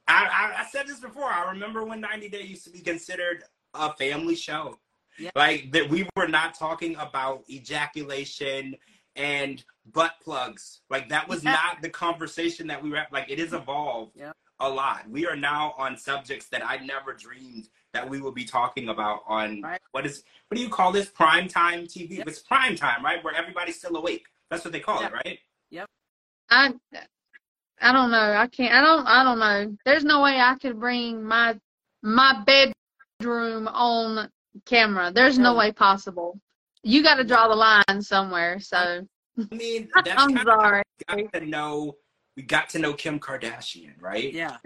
I, 0.09 0.24
I, 0.57 0.62
I 0.62 0.66
said 0.66 0.87
this 0.88 0.98
before. 0.98 1.24
I 1.26 1.50
remember 1.50 1.85
when 1.85 2.00
90 2.00 2.29
Day 2.31 2.42
used 2.42 2.64
to 2.64 2.70
be 2.70 2.81
considered 2.81 3.44
a 3.74 3.92
family 3.94 4.35
show. 4.35 4.79
Yeah. 5.18 5.31
Like 5.37 5.70
that 5.72 5.88
we 5.90 6.09
were 6.16 6.29
not 6.29 6.55
talking 6.55 6.96
about 6.96 7.44
ejaculation 7.50 8.74
and 9.16 9.62
butt 9.92 10.14
plugs. 10.22 10.81
Like 10.88 11.09
that 11.11 11.29
was 11.29 11.44
Yeah. 11.44 11.53
not 11.53 11.83
the 11.83 11.90
conversation 11.90 12.66
that 12.68 12.83
we 12.83 12.90
were 12.90 13.03
like 13.12 13.29
it 13.31 13.38
has 13.38 13.53
evolved 13.53 14.12
Yeah. 14.16 14.33
a 14.59 14.68
lot. 14.68 15.09
We 15.09 15.26
are 15.26 15.37
now 15.37 15.74
on 15.76 15.96
subjects 15.96 16.48
that 16.48 16.64
I 16.64 16.79
never 16.79 17.12
dreamed 17.12 17.68
that 17.92 18.09
we 18.09 18.20
would 18.20 18.35
be 18.35 18.44
talking 18.44 18.88
about 18.88 19.22
on 19.26 19.61
Right. 19.62 19.81
what 19.92 20.07
is 20.07 20.22
what 20.48 20.57
do 20.57 20.62
you 20.62 20.70
call 20.70 20.90
this? 20.92 21.09
Prime 21.11 21.46
time 21.48 21.87
TV. 21.87 22.20
It's 22.26 22.38
prime 22.40 22.74
time, 22.74 23.05
right? 23.05 23.22
Where 23.22 23.35
everybody's 23.35 23.76
still 23.79 23.96
awake. 23.96 24.26
That's 24.51 24.65
what 24.65 24.73
they 24.73 24.81
call 24.81 25.03
it, 25.03 25.13
right? 25.13 25.39
Yep. 25.71 25.87
I 26.51 26.75
I 27.81 27.93
don't 27.93 28.11
know. 28.11 28.33
I 28.37 28.47
can't. 28.49 28.75
I 28.75 28.81
don't. 28.83 29.07
I 29.07 29.25
don't 29.25 29.39
know. 29.39 29.77
There's 29.85 30.05
no 30.05 30.23
way 30.23 30.39
I 30.41 30.57
could 30.61 30.79
bring 30.79 31.23
my 31.23 31.59
my 32.03 32.43
bedroom 32.45 33.69
on 33.69 34.29
camera. 34.67 35.13
There's 35.15 35.39
no 35.39 35.53
No. 35.53 35.59
way 35.59 35.73
possible. 35.73 36.39
You 36.83 37.03
got 37.03 37.17
to 37.17 37.25
draw 37.25 37.49
the 37.49 37.55
line 37.57 38.03
somewhere. 38.03 38.59
So 38.61 38.77
I 38.77 39.07
mean, 39.55 39.89
that's 39.95 40.11
I'm 40.11 40.35
kind 40.35 40.39
of 40.41 40.45
sorry. 40.45 40.83
got 41.09 41.33
to 41.35 41.47
know. 41.47 41.97
We 42.37 42.43
got 42.45 42.69
to 42.71 42.79
know 42.79 42.93
Kim 42.95 43.19
Kardashian, 43.21 43.95
right? 44.01 44.33
Yeah. 44.33 44.57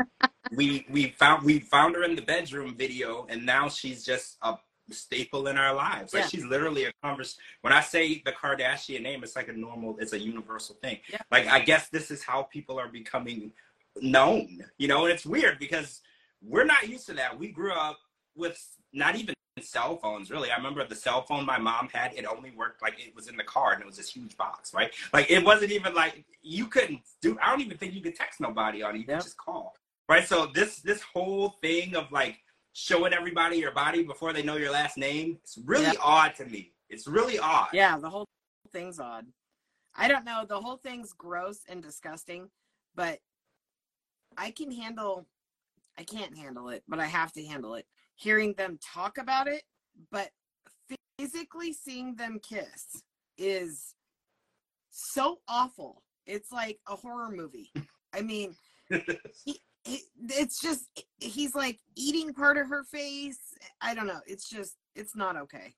we 0.52 0.86
we 0.90 1.08
found 1.18 1.42
we 1.44 1.58
found 1.58 1.96
her 1.96 2.04
in 2.04 2.14
the 2.14 2.22
bedroom 2.22 2.74
video 2.76 3.26
and 3.30 3.44
now 3.44 3.68
she's 3.68 4.04
just 4.04 4.36
a 4.42 4.54
staple 4.90 5.46
in 5.48 5.56
our 5.56 5.74
lives. 5.74 6.12
Like 6.12 6.24
Yeah. 6.24 6.28
she's 6.28 6.44
literally 6.44 6.84
a 6.84 6.92
converse 7.02 7.36
when 7.62 7.72
i 7.72 7.80
say 7.80 8.22
the 8.24 8.32
kardashian 8.32 9.02
name 9.02 9.22
it's 9.24 9.36
like 9.36 9.48
a 9.48 9.52
normal 9.52 9.96
it's 9.98 10.12
a 10.12 10.18
universal 10.18 10.76
thing. 10.82 10.98
Yeah. 11.10 11.18
like 11.30 11.46
i 11.46 11.60
guess 11.60 11.88
this 11.88 12.10
is 12.10 12.22
how 12.22 12.42
people 12.44 12.78
are 12.78 12.88
becoming 12.88 13.52
known 14.00 14.58
you 14.78 14.88
know 14.88 15.04
and 15.04 15.14
it's 15.14 15.24
weird 15.24 15.58
because 15.58 16.00
we're 16.42 16.64
not 16.64 16.86
used 16.88 17.06
to 17.06 17.14
that. 17.14 17.38
We 17.38 17.48
grew 17.48 17.72
up 17.72 17.98
with 18.36 18.58
not 18.92 19.16
even 19.16 19.34
cell 19.62 19.96
phones 19.96 20.30
really. 20.30 20.50
I 20.50 20.56
remember 20.56 20.86
the 20.86 20.94
cell 20.96 21.22
phone 21.22 21.46
my 21.46 21.56
mom 21.58 21.88
had 21.92 22.12
it 22.14 22.26
only 22.26 22.50
worked 22.50 22.82
like 22.82 22.98
it 22.98 23.14
was 23.14 23.28
in 23.28 23.36
the 23.36 23.44
car 23.44 23.72
and 23.72 23.80
it 23.80 23.86
was 23.86 23.96
this 23.96 24.10
huge 24.10 24.36
box 24.36 24.74
right? 24.74 24.92
Like 25.14 25.30
it 25.30 25.42
wasn't 25.44 25.72
even 25.72 25.94
like 25.94 26.24
you 26.42 26.66
couldn't 26.66 27.00
do 27.22 27.38
i 27.42 27.50
don't 27.50 27.62
even 27.62 27.78
think 27.78 27.94
you 27.94 28.02
could 28.02 28.16
text 28.16 28.40
nobody 28.40 28.82
on 28.82 28.94
it. 28.94 28.98
You 28.98 29.04
could 29.04 29.20
just 29.22 29.38
call 29.38 29.74
right? 30.08 30.26
So 30.26 30.46
this 30.54 30.80
this 30.80 31.00
whole 31.00 31.56
thing 31.62 31.96
of 31.96 32.12
like 32.12 32.40
showing 32.74 33.12
everybody 33.12 33.56
your 33.56 33.70
body 33.70 34.02
before 34.02 34.32
they 34.32 34.42
know 34.42 34.56
your 34.56 34.70
last 34.72 34.98
name 34.98 35.38
it's 35.42 35.56
really 35.58 35.84
Yeah. 35.84 35.92
odd 36.02 36.34
to 36.36 36.44
me 36.44 36.72
it's 36.90 37.06
really 37.06 37.38
odd 37.38 37.68
Yeah, 37.72 37.96
the 37.98 38.10
whole 38.10 38.26
thing's 38.72 38.98
odd. 39.00 39.26
I 39.94 40.08
don't 40.08 40.24
know. 40.24 40.44
The 40.44 40.60
whole 40.60 40.76
thing's 40.76 41.12
gross 41.12 41.60
and 41.68 41.80
disgusting, 41.80 42.50
but 42.96 43.20
I 44.36 44.50
can 44.50 44.70
handle 44.72 45.26
I 45.96 46.02
can't 46.02 46.36
handle 46.36 46.70
it, 46.70 46.82
but 46.88 46.98
I 46.98 47.06
have 47.06 47.32
to 47.34 47.44
handle 47.46 47.76
it. 47.76 47.86
Hearing 48.16 48.54
them 48.54 48.78
talk 48.82 49.18
about 49.18 49.46
it, 49.46 49.62
but 50.10 50.30
physically 51.18 51.72
seeing 51.72 52.16
them 52.16 52.40
kiss 52.40 53.02
is 53.38 53.94
so 54.90 55.38
awful. 55.46 56.02
It's 56.26 56.50
like 56.50 56.80
a 56.88 56.96
horror 56.96 57.30
movie. 57.30 57.72
I 58.12 58.22
mean, 58.22 58.56
he, 59.44 59.60
it's 59.86 60.60
just 60.60 60.84
he's 61.18 61.54
like 61.54 61.78
eating 61.96 62.32
part 62.32 62.56
of 62.56 62.68
her 62.68 62.84
face. 62.84 63.38
I 63.80 63.94
don't 63.94 64.06
know. 64.06 64.20
It's 64.26 64.48
just 64.48 64.76
it's 64.94 65.14
not 65.16 65.36
okay. 65.36 65.74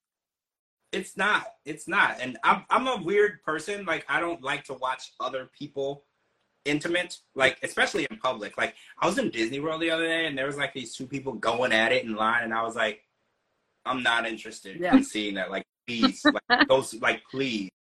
it's 0.92 1.16
not 1.16 1.47
it's 1.64 1.88
not 1.88 2.16
and 2.21 2.38
I'm, 2.45 2.64
I'm 2.71 2.87
a 2.87 3.03
weird 3.03 3.42
person 3.42 3.85
like 3.87 4.05
i 4.09 4.21
don't 4.21 4.42
like 4.42 4.62
to 4.64 4.75
watch 4.75 5.12
other 5.21 5.49
people 5.59 6.05
intimate 6.64 7.19
like 7.35 7.59
especially 7.62 8.07
in 8.11 8.19
public 8.19 8.57
like 8.57 8.75
i 9.01 9.07
was 9.07 9.19
in 9.19 9.31
disney 9.31 9.59
world 9.61 9.81
the 9.83 9.90
other 9.90 10.07
day 10.07 10.27
and 10.27 10.37
there 10.38 10.47
was 10.47 10.57
like 10.57 10.73
these 10.75 10.95
two 10.95 11.07
people 11.07 11.33
going 11.33 11.73
at 11.73 11.92
it 11.92 12.05
in 12.05 12.14
line 12.14 12.45
and 12.45 12.55
i 12.55 12.62
was 12.62 12.77
like 12.77 13.01
i'm 13.85 14.03
not 14.03 14.27
interested 14.27 14.79
Yeah. 14.81 14.97
in 14.97 15.03
seeing 15.05 15.35
that 15.35 15.51
like 15.51 15.64
please 15.87 16.23
like 16.49 16.69
those 16.69 16.95
like 17.01 17.23
please 17.31 17.71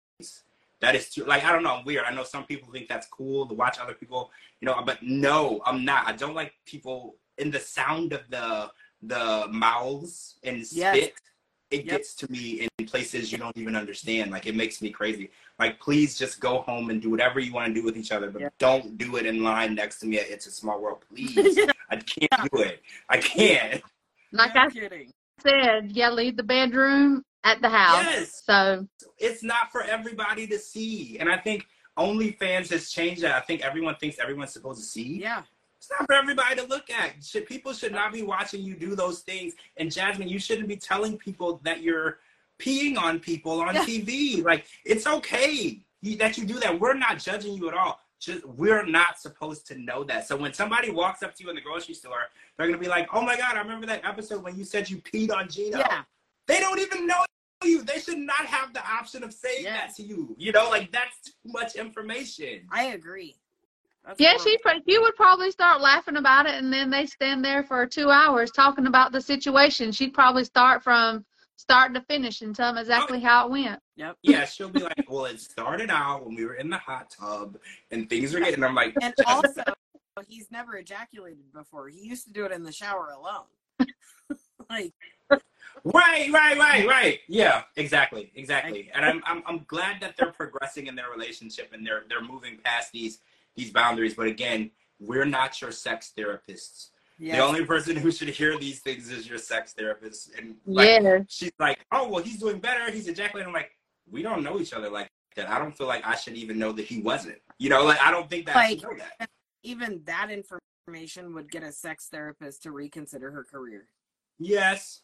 that 0.86 0.94
is 0.94 1.08
too 1.10 1.24
like 1.24 1.44
i 1.44 1.50
don't 1.52 1.64
know 1.64 1.74
i'm 1.74 1.84
weird 1.84 2.04
i 2.08 2.14
know 2.14 2.22
some 2.22 2.44
people 2.44 2.70
think 2.72 2.86
that's 2.88 3.08
cool 3.08 3.44
to 3.46 3.54
watch 3.54 3.76
other 3.82 3.92
people 3.94 4.30
you 4.60 4.66
know 4.66 4.80
but 4.86 5.02
no 5.02 5.60
i'm 5.66 5.84
not 5.84 6.06
i 6.06 6.12
don't 6.12 6.34
like 6.34 6.52
people 6.64 7.16
in 7.38 7.50
the 7.50 7.58
sound 7.58 8.12
of 8.12 8.22
the 8.30 8.70
the 9.02 9.46
mouths 9.50 10.38
and 10.44 10.58
Yes. 10.58 10.70
spit 10.70 11.14
it 11.72 11.84
Yep. 11.84 11.90
gets 11.94 12.14
to 12.14 12.30
me 12.30 12.44
in 12.78 12.86
places 12.86 13.32
you 13.32 13.38
don't 13.38 13.56
even 13.58 13.74
understand 13.74 14.30
like 14.30 14.46
it 14.46 14.54
makes 14.54 14.80
me 14.80 14.90
crazy 14.90 15.30
like 15.58 15.80
please 15.80 16.16
just 16.16 16.38
go 16.38 16.58
home 16.68 16.90
and 16.90 17.02
do 17.02 17.10
whatever 17.10 17.40
you 17.40 17.52
want 17.52 17.66
to 17.66 17.74
do 17.74 17.84
with 17.84 17.96
each 17.96 18.12
other 18.12 18.30
but 18.30 18.40
Yeah. 18.42 18.48
don't 18.58 18.96
do 18.96 19.16
it 19.16 19.26
in 19.26 19.42
line 19.42 19.74
next 19.74 19.98
to 20.00 20.06
me 20.06 20.20
at 20.20 20.30
it's 20.30 20.46
a 20.46 20.52
small 20.52 20.80
world 20.80 20.98
please 21.08 21.56
Yeah. 21.58 21.72
i 21.90 21.96
can't 21.96 22.52
do 22.52 22.60
it 22.60 22.80
i 23.08 23.16
can't 23.18 23.82
like 24.32 24.54
no 24.54 24.62
I 24.62 24.70
kidding. 24.70 25.10
said, 25.40 25.90
yeah, 25.92 26.10
leave 26.10 26.36
the 26.36 26.42
bedroom 26.42 27.22
at 27.46 27.62
the 27.62 27.68
house. 27.68 28.04
yes 28.04 28.42
So 28.44 28.86
it's 29.18 29.42
not 29.42 29.72
for 29.72 29.82
everybody 29.82 30.46
to 30.48 30.58
see 30.58 31.18
and 31.20 31.28
i 31.30 31.38
think 31.38 31.66
OnlyFans 31.98 32.68
has 32.70 32.90
changed 32.90 33.22
that. 33.22 33.34
I 33.34 33.40
think 33.40 33.62
everyone 33.64 33.96
thinks 33.96 34.18
everyone's 34.18 34.52
supposed 34.52 34.80
to 34.80 34.86
see. 34.86 35.18
Yeah. 35.18 35.42
It's 35.78 35.88
not 35.90 36.06
for 36.06 36.12
everybody 36.14 36.54
to 36.56 36.64
look 36.64 36.90
at. 36.90 37.24
Should, 37.24 37.46
people 37.46 37.72
should 37.72 37.92
not 37.92 38.12
be 38.12 38.22
watching 38.22 38.62
you 38.62 38.74
do 38.76 38.94
those 38.94 39.20
things. 39.20 39.54
And 39.78 39.90
Jasmine, 39.90 40.28
you 40.28 40.38
shouldn't 40.38 40.68
be 40.68 40.76
telling 40.76 41.16
people 41.16 41.60
that 41.64 41.80
you're 41.80 42.18
peeing 42.58 42.98
on 42.98 43.18
people 43.18 43.60
on 43.60 43.74
Yeah. 43.74 43.84
TV. 43.84 44.44
Like 44.44 44.66
it's 44.84 45.06
okay 45.06 45.80
that 46.18 46.36
you 46.36 46.44
do 46.44 46.60
that. 46.60 46.78
We're 46.78 46.94
not 46.94 47.18
judging 47.18 47.54
you 47.54 47.68
at 47.68 47.74
all. 47.74 47.98
Just 48.20 48.44
we're 48.46 48.84
not 48.84 49.18
supposed 49.18 49.66
to 49.68 49.78
know 49.78 50.04
that. 50.04 50.26
So 50.28 50.36
when 50.36 50.52
somebody 50.52 50.90
walks 50.90 51.22
up 51.22 51.34
to 51.36 51.44
you 51.44 51.48
in 51.50 51.56
the 51.56 51.62
grocery 51.62 51.94
store, 51.94 52.24
they're 52.58 52.66
gonna 52.66 52.78
be 52.78 52.88
like, 52.88 53.08
"Oh 53.12 53.22
my 53.22 53.36
god, 53.36 53.56
I 53.56 53.60
remember 53.60 53.86
that 53.86 54.04
episode 54.04 54.42
when 54.42 54.56
you 54.56 54.64
said 54.64 54.88
you 54.90 54.98
peed 54.98 55.30
on 55.34 55.48
Gino." 55.48 55.78
Yeah. 55.78 56.02
They 56.46 56.60
don't 56.60 56.78
even 56.78 57.06
know 57.06 57.24
you. 57.66 57.82
They 57.82 57.98
should 57.98 58.18
not 58.18 58.46
have 58.46 58.72
the 58.72 58.84
option 58.86 59.22
of 59.24 59.32
saying 59.32 59.64
Yeah. 59.64 59.76
that 59.86 59.94
to 59.96 60.02
you. 60.02 60.34
You 60.38 60.52
know, 60.52 60.68
like 60.68 60.92
that's 60.92 61.20
too 61.22 61.32
much 61.46 61.76
information. 61.76 62.66
I 62.70 62.84
agree. 62.86 63.36
That's 64.04 64.20
yeah, 64.20 64.30
horrible. 64.34 64.44
she 64.44 64.58
pro- 64.58 64.80
you 64.86 65.02
would 65.02 65.16
probably 65.16 65.50
start 65.50 65.80
laughing 65.80 66.16
about 66.16 66.46
it, 66.46 66.54
and 66.54 66.72
then 66.72 66.90
they 66.90 67.06
stand 67.06 67.44
there 67.44 67.64
for 67.64 67.86
two 67.86 68.08
hours 68.10 68.50
talking 68.52 68.86
about 68.86 69.10
the 69.12 69.20
situation. 69.20 69.90
She'd 69.90 70.14
probably 70.14 70.44
start 70.44 70.82
from 70.84 71.24
start 71.56 71.92
to 71.94 72.00
finish 72.02 72.42
and 72.42 72.54
tell 72.54 72.72
them 72.72 72.80
exactly 72.80 73.18
how 73.18 73.46
it 73.46 73.50
went. 73.50 73.80
Yep. 73.96 74.16
Yeah, 74.22 74.44
she'll 74.44 74.68
be 74.68 74.80
like, 74.80 75.06
"Well, 75.08 75.24
it 75.24 75.40
started 75.40 75.90
out 75.90 76.24
when 76.24 76.36
we 76.36 76.44
were 76.44 76.54
in 76.54 76.70
the 76.70 76.76
hot 76.78 77.10
tub 77.10 77.58
and 77.90 78.08
things 78.08 78.32
were 78.32 78.40
getting." 78.40 78.62
I'm 78.62 78.74
like, 78.74 78.94
And 79.02 79.14
also, 79.26 79.62
he's 80.28 80.50
never 80.52 80.76
ejaculated 80.76 81.52
before. 81.52 81.88
He 81.88 82.00
used 82.06 82.24
to 82.26 82.32
do 82.32 82.44
it 82.44 82.52
in 82.52 82.62
the 82.62 82.72
shower 82.72 83.08
alone. 83.08 83.46
like, 84.70 84.92
Right, 85.84 86.30
right, 86.32 86.58
right, 86.58 86.80
mm-hmm. 86.80 86.88
right. 86.88 87.20
Yeah, 87.28 87.62
exactly, 87.76 88.32
exactly. 88.34 88.90
And 88.94 89.04
I'm, 89.04 89.22
I'm, 89.26 89.42
I'm 89.46 89.64
glad 89.66 90.00
that 90.00 90.16
they're 90.16 90.32
progressing 90.32 90.86
in 90.86 90.96
their 90.96 91.10
relationship 91.10 91.70
and 91.72 91.86
they're, 91.86 92.04
they're 92.08 92.22
moving 92.22 92.58
past 92.64 92.92
these, 92.92 93.20
these 93.56 93.70
boundaries. 93.70 94.14
But 94.14 94.26
again, 94.26 94.70
we're 94.98 95.24
not 95.24 95.60
your 95.60 95.72
sex 95.72 96.12
therapists. 96.16 96.88
yeah. 97.18 97.36
The 97.36 97.42
only 97.42 97.64
person 97.64 97.96
who 97.96 98.10
should 98.10 98.28
hear 98.28 98.58
these 98.58 98.80
things 98.80 99.10
is 99.10 99.28
your 99.28 99.38
sex 99.38 99.72
therapist. 99.74 100.32
And 100.36 100.56
like, 100.66 101.02
yeah, 101.02 101.18
she's 101.28 101.52
like, 101.58 101.84
"Oh, 101.92 102.08
well, 102.08 102.22
he's 102.22 102.38
doing 102.38 102.58
better. 102.58 102.90
He's 102.90 103.08
ejaculating." 103.08 103.48
I'm 103.48 103.54
like, 103.54 103.70
we 104.10 104.22
don't 104.22 104.42
know 104.42 104.58
each 104.60 104.72
other 104.72 104.88
like 104.88 105.08
that. 105.36 105.50
I 105.50 105.58
don't 105.58 105.76
feel 105.76 105.86
like 105.86 106.06
I 106.06 106.16
should 106.16 106.34
even 106.34 106.58
know 106.58 106.72
that 106.72 106.86
he 106.86 107.00
wasn't. 107.00 107.38
You 107.58 107.68
know, 107.70 107.84
like 107.84 108.00
I 108.00 108.10
don't 108.10 108.28
think 108.28 108.46
that 108.46 108.56
I 108.56 108.74
know 108.74 108.94
that. 108.96 109.28
Even 109.62 110.02
that 110.04 110.30
information 110.30 111.34
would 111.34 111.50
get 111.50 111.62
a 111.62 111.72
sex 111.72 112.08
therapist 112.10 112.62
to 112.62 112.70
reconsider 112.70 113.30
her 113.30 113.44
career. 113.44 113.88
Yes. 114.38 115.02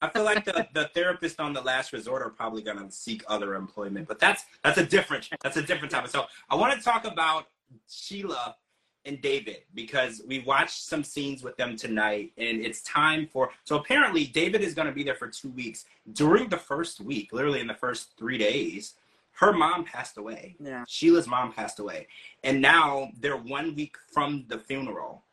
I 0.00 0.08
feel 0.08 0.24
like 0.24 0.44
the, 0.44 0.66
the 0.74 0.88
therapist 0.94 1.40
on 1.40 1.52
the 1.52 1.60
last 1.60 1.92
resort 1.92 2.22
are 2.22 2.30
probably 2.30 2.62
gonna 2.62 2.90
seek 2.90 3.22
other 3.28 3.54
employment, 3.54 4.08
but 4.08 4.18
that's 4.18 4.44
that's 4.62 4.78
a 4.78 4.86
different 4.86 5.28
that's 5.42 5.56
a 5.56 5.62
different 5.62 5.92
topic. 5.92 6.10
So 6.10 6.26
I 6.50 6.54
want 6.54 6.76
to 6.76 6.84
talk 6.84 7.04
about 7.04 7.46
Sheila 7.88 8.56
and 9.04 9.20
David 9.20 9.58
because 9.74 10.22
we 10.26 10.40
watched 10.40 10.82
some 10.82 11.04
scenes 11.04 11.42
with 11.42 11.56
them 11.56 11.76
tonight, 11.76 12.32
and 12.38 12.60
it's 12.60 12.82
time 12.82 13.28
for. 13.30 13.50
So 13.64 13.76
apparently, 13.76 14.26
David 14.26 14.62
is 14.62 14.74
gonna 14.74 14.92
be 14.92 15.02
there 15.02 15.14
for 15.14 15.28
two 15.28 15.50
weeks. 15.50 15.84
During 16.12 16.48
the 16.48 16.58
first 16.58 17.00
week, 17.00 17.32
literally 17.32 17.60
in 17.60 17.66
the 17.66 17.74
first 17.74 18.16
three 18.18 18.38
days, 18.38 18.94
her 19.32 19.52
mom 19.52 19.84
passed 19.84 20.16
away. 20.16 20.56
Yeah. 20.60 20.84
Sheila's 20.88 21.26
mom 21.26 21.52
passed 21.52 21.78
away, 21.78 22.06
and 22.42 22.62
now 22.62 23.10
they're 23.20 23.36
one 23.36 23.74
week 23.74 23.96
from 24.12 24.44
the 24.48 24.58
funeral, 24.58 25.23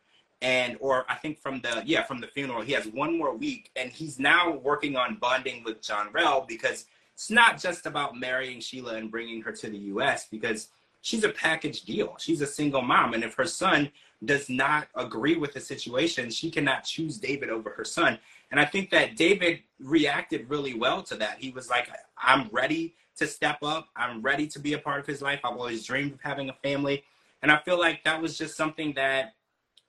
and 0.41 0.77
or 0.79 1.05
I 1.09 1.15
think 1.15 1.39
from 1.39 1.61
the 1.61 1.83
yeah 1.85 2.03
from 2.03 2.19
the 2.19 2.27
funeral. 2.27 2.61
He 2.61 2.73
has 2.73 2.87
one 2.87 3.17
more 3.17 3.35
week, 3.35 3.69
and 3.75 3.91
he's 3.91 4.19
now 4.19 4.51
working 4.51 4.95
on 4.95 5.15
bonding 5.15 5.63
with 5.63 5.81
John 5.81 6.11
Rell 6.11 6.45
because 6.47 6.85
it's 7.13 7.29
not 7.29 7.59
just 7.61 7.85
about 7.85 8.15
marrying 8.15 8.59
Sheila 8.59 8.95
and 8.95 9.11
bringing 9.11 9.41
her 9.43 9.51
to 9.51 9.69
the 9.69 9.77
U.S. 9.77 10.27
because 10.29 10.69
she's 11.01 11.23
a 11.23 11.29
package 11.29 11.81
deal. 11.81 12.15
She's 12.19 12.41
a 12.41 12.47
single 12.47 12.81
mom, 12.81 13.13
and 13.13 13.23
if 13.23 13.35
her 13.35 13.45
son 13.45 13.91
does 14.23 14.49
not 14.49 14.87
agree 14.95 15.35
with 15.35 15.53
the 15.53 15.59
situation, 15.59 16.29
she 16.29 16.51
cannot 16.51 16.83
choose 16.83 17.17
David 17.17 17.49
over 17.49 17.71
her 17.71 17.85
son. 17.85 18.19
And 18.51 18.59
I 18.59 18.65
think 18.65 18.91
that 18.91 19.15
David 19.15 19.61
reacted 19.79 20.49
really 20.49 20.75
well 20.75 21.01
to 21.03 21.15
that. 21.15 21.37
He 21.39 21.51
was 21.51 21.69
like, 21.69 21.89
"I'm 22.17 22.49
ready." 22.51 22.95
to 23.17 23.27
step 23.27 23.59
up. 23.61 23.87
I'm 23.95 24.21
ready 24.21 24.47
to 24.47 24.57
be 24.57 24.73
a 24.73 24.79
part 24.79 24.99
of 24.99 25.05
his 25.05 25.21
life. 25.21 25.41
I've 25.43 25.57
always 25.57 25.85
dreamed 25.85 26.13
of 26.13 26.21
having 26.21 26.49
a 26.49 26.53
family. 26.53 27.03
And 27.43 27.51
I 27.51 27.59
feel 27.59 27.79
like 27.79 28.03
that 28.03 28.19
was 28.19 28.35
just 28.37 28.55
something 28.55 28.93
that 28.93 29.35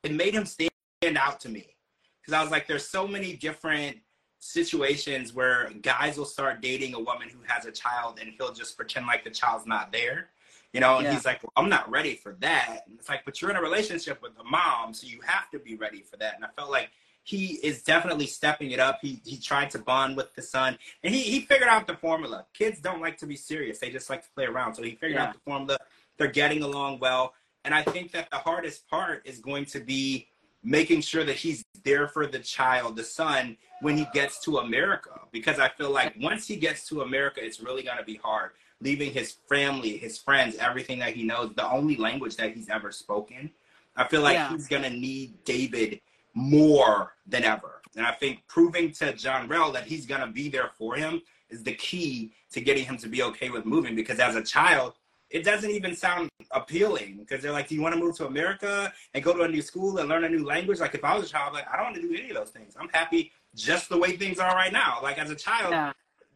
it 0.02 0.12
made 0.12 0.34
him 0.34 0.44
stand 0.44 0.70
out 1.16 1.40
to 1.40 1.48
me. 1.48 1.76
Because 2.20 2.34
I 2.34 2.42
was 2.42 2.50
like, 2.50 2.66
there's 2.66 2.88
so 2.88 3.06
many 3.06 3.34
different 3.34 3.98
situations 4.38 5.32
where 5.32 5.70
guys 5.82 6.18
will 6.18 6.24
start 6.24 6.60
dating 6.60 6.94
a 6.94 7.00
woman 7.00 7.28
who 7.28 7.38
has 7.46 7.64
a 7.64 7.72
child 7.72 8.18
and 8.20 8.32
he'll 8.36 8.52
just 8.52 8.76
pretend 8.76 9.06
like 9.06 9.24
the 9.24 9.30
child's 9.30 9.66
not 9.66 9.92
there. 9.92 10.30
You 10.72 10.80
know, 10.80 10.96
and 10.98 11.04
Yeah. 11.04 11.14
he's 11.14 11.24
like, 11.26 11.42
well, 11.42 11.52
I'm 11.56 11.68
not 11.68 11.90
ready 11.90 12.16
for 12.16 12.32
that. 12.40 12.84
And 12.86 12.98
it's 12.98 13.08
like, 13.08 13.24
but 13.24 13.40
you're 13.40 13.50
in 13.50 13.56
a 13.56 13.62
relationship 13.62 14.22
with 14.22 14.32
a 14.40 14.44
mom, 14.44 14.94
so 14.94 15.06
you 15.06 15.20
have 15.24 15.50
to 15.50 15.58
be 15.58 15.76
ready 15.76 16.00
for 16.02 16.16
that. 16.16 16.34
And 16.36 16.44
I 16.44 16.48
felt 16.56 16.70
like 16.70 16.90
he 17.24 17.54
is 17.62 17.82
definitely 17.82 18.26
stepping 18.26 18.70
it 18.70 18.80
up. 18.80 18.98
He 19.00 19.20
he 19.24 19.36
tried 19.36 19.70
to 19.72 19.78
bond 19.78 20.16
with 20.16 20.34
the 20.34 20.42
son, 20.42 20.78
and 21.04 21.14
he 21.14 21.20
he 21.22 21.40
figured 21.42 21.68
out 21.68 21.86
the 21.86 21.94
formula. 21.94 22.46
Kids 22.54 22.80
don't 22.80 23.00
like 23.00 23.16
to 23.18 23.26
be 23.26 23.36
serious; 23.36 23.78
they 23.78 23.90
just 23.90 24.10
like 24.10 24.22
to 24.22 24.30
play 24.34 24.44
around. 24.46 24.74
So 24.74 24.82
he 24.82 24.92
figured 24.92 25.12
Yeah. 25.20 25.26
out 25.26 25.34
the 25.34 25.40
formula. 25.40 25.78
They're 26.16 26.28
getting 26.28 26.62
along 26.62 26.98
well, 26.98 27.34
And 27.64 27.74
I 27.74 27.82
think 27.82 28.12
that 28.12 28.30
the 28.30 28.38
hardest 28.38 28.88
part 28.88 29.22
is 29.24 29.38
going 29.38 29.66
to 29.66 29.80
be 29.80 30.28
making 30.64 31.00
sure 31.00 31.24
that 31.24 31.36
he's 31.36 31.64
there 31.84 32.06
for 32.08 32.26
the 32.26 32.38
child, 32.38 32.96
the 32.96 33.04
son, 33.04 33.56
when 33.80 33.96
he 33.96 34.06
gets 34.12 34.40
to 34.44 34.58
America. 34.58 35.10
Because 35.32 35.58
I 35.58 35.68
feel 35.68 35.90
like 35.90 36.14
once 36.20 36.46
he 36.46 36.56
gets 36.56 36.86
to 36.88 37.02
America, 37.02 37.44
it's 37.44 37.60
really 37.60 37.82
going 37.82 37.98
to 37.98 38.04
be 38.04 38.16
hard. 38.16 38.52
Leaving 38.80 39.12
his 39.12 39.36
family, 39.48 39.96
his 39.96 40.18
friends, 40.18 40.56
everything 40.56 40.98
that 41.00 41.14
he 41.14 41.22
knows, 41.22 41.52
the 41.54 41.68
only 41.70 41.96
language 41.96 42.36
that 42.36 42.52
he's 42.52 42.68
ever 42.68 42.90
spoken. 42.90 43.50
I 43.96 44.08
feel 44.08 44.22
like 44.22 44.34
Yeah. 44.34 44.50
he's 44.50 44.68
going 44.68 44.82
to 44.82 44.90
need 44.90 45.44
David 45.44 46.00
more 46.34 47.14
than 47.26 47.44
ever. 47.44 47.82
And 47.96 48.06
I 48.06 48.12
think 48.12 48.42
proving 48.48 48.90
to 48.92 49.12
John 49.12 49.48
Rell 49.48 49.70
that 49.72 49.84
he's 49.84 50.06
going 50.06 50.22
to 50.22 50.26
be 50.26 50.48
there 50.48 50.70
for 50.78 50.94
him 50.96 51.20
is 51.50 51.62
the 51.62 51.74
key 51.74 52.32
to 52.52 52.60
getting 52.60 52.84
him 52.86 52.96
to 52.98 53.08
be 53.08 53.22
okay 53.22 53.50
with 53.50 53.66
moving. 53.66 53.94
Because 53.94 54.18
as 54.18 54.34
a 54.34 54.42
child, 54.42 54.94
it 55.32 55.44
doesn't 55.44 55.70
even 55.70 55.96
sound 55.96 56.28
appealing 56.50 57.16
because 57.18 57.42
they're 57.42 57.52
like, 57.52 57.68
do 57.68 57.74
you 57.74 57.80
want 57.80 57.94
to 57.94 58.00
move 58.00 58.16
to 58.18 58.26
America 58.26 58.92
and 59.14 59.24
go 59.24 59.32
to 59.32 59.42
a 59.42 59.48
new 59.48 59.62
school 59.62 59.98
and 59.98 60.08
learn 60.08 60.24
a 60.24 60.28
new 60.28 60.44
language? 60.44 60.78
Like 60.78 60.94
if 60.94 61.02
I 61.04 61.16
was 61.16 61.24
a 61.26 61.28
child, 61.28 61.54
like 61.54 61.66
I 61.72 61.76
don't 61.76 61.86
want 61.86 61.96
to 61.96 62.02
do 62.02 62.14
any 62.14 62.28
of 62.30 62.36
those 62.36 62.50
things. 62.50 62.74
I'm 62.78 62.90
happy 62.90 63.32
just 63.54 63.88
the 63.88 63.96
way 63.98 64.16
things 64.16 64.38
are 64.38 64.54
right 64.54 64.72
now. 64.72 64.98
Like 65.02 65.18
as 65.18 65.30
a 65.30 65.34
child, 65.34 65.70
Yeah. 65.72 65.92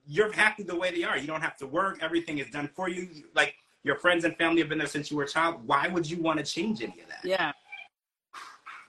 you're 0.06 0.32
happy 0.32 0.62
the 0.62 0.74
way 0.76 0.90
they 0.90 1.04
are. 1.04 1.18
You 1.18 1.26
don't 1.26 1.42
have 1.42 1.56
to 1.58 1.66
work. 1.66 1.98
Everything 2.02 2.38
is 2.38 2.48
done 2.50 2.68
for 2.74 2.88
you. 2.88 3.08
Like 3.34 3.54
your 3.82 3.96
friends 3.96 4.24
and 4.24 4.34
family 4.36 4.60
have 4.60 4.68
been 4.70 4.78
there 4.78 4.86
since 4.86 5.10
you 5.10 5.16
were 5.18 5.24
a 5.24 5.28
child. 5.28 5.66
Why 5.66 5.88
would 5.88 6.08
you 6.08 6.20
want 6.22 6.38
to 6.38 6.44
change 6.44 6.82
any 6.82 7.00
of 7.02 7.08
that? 7.08 7.20
Yeah. 7.22 7.52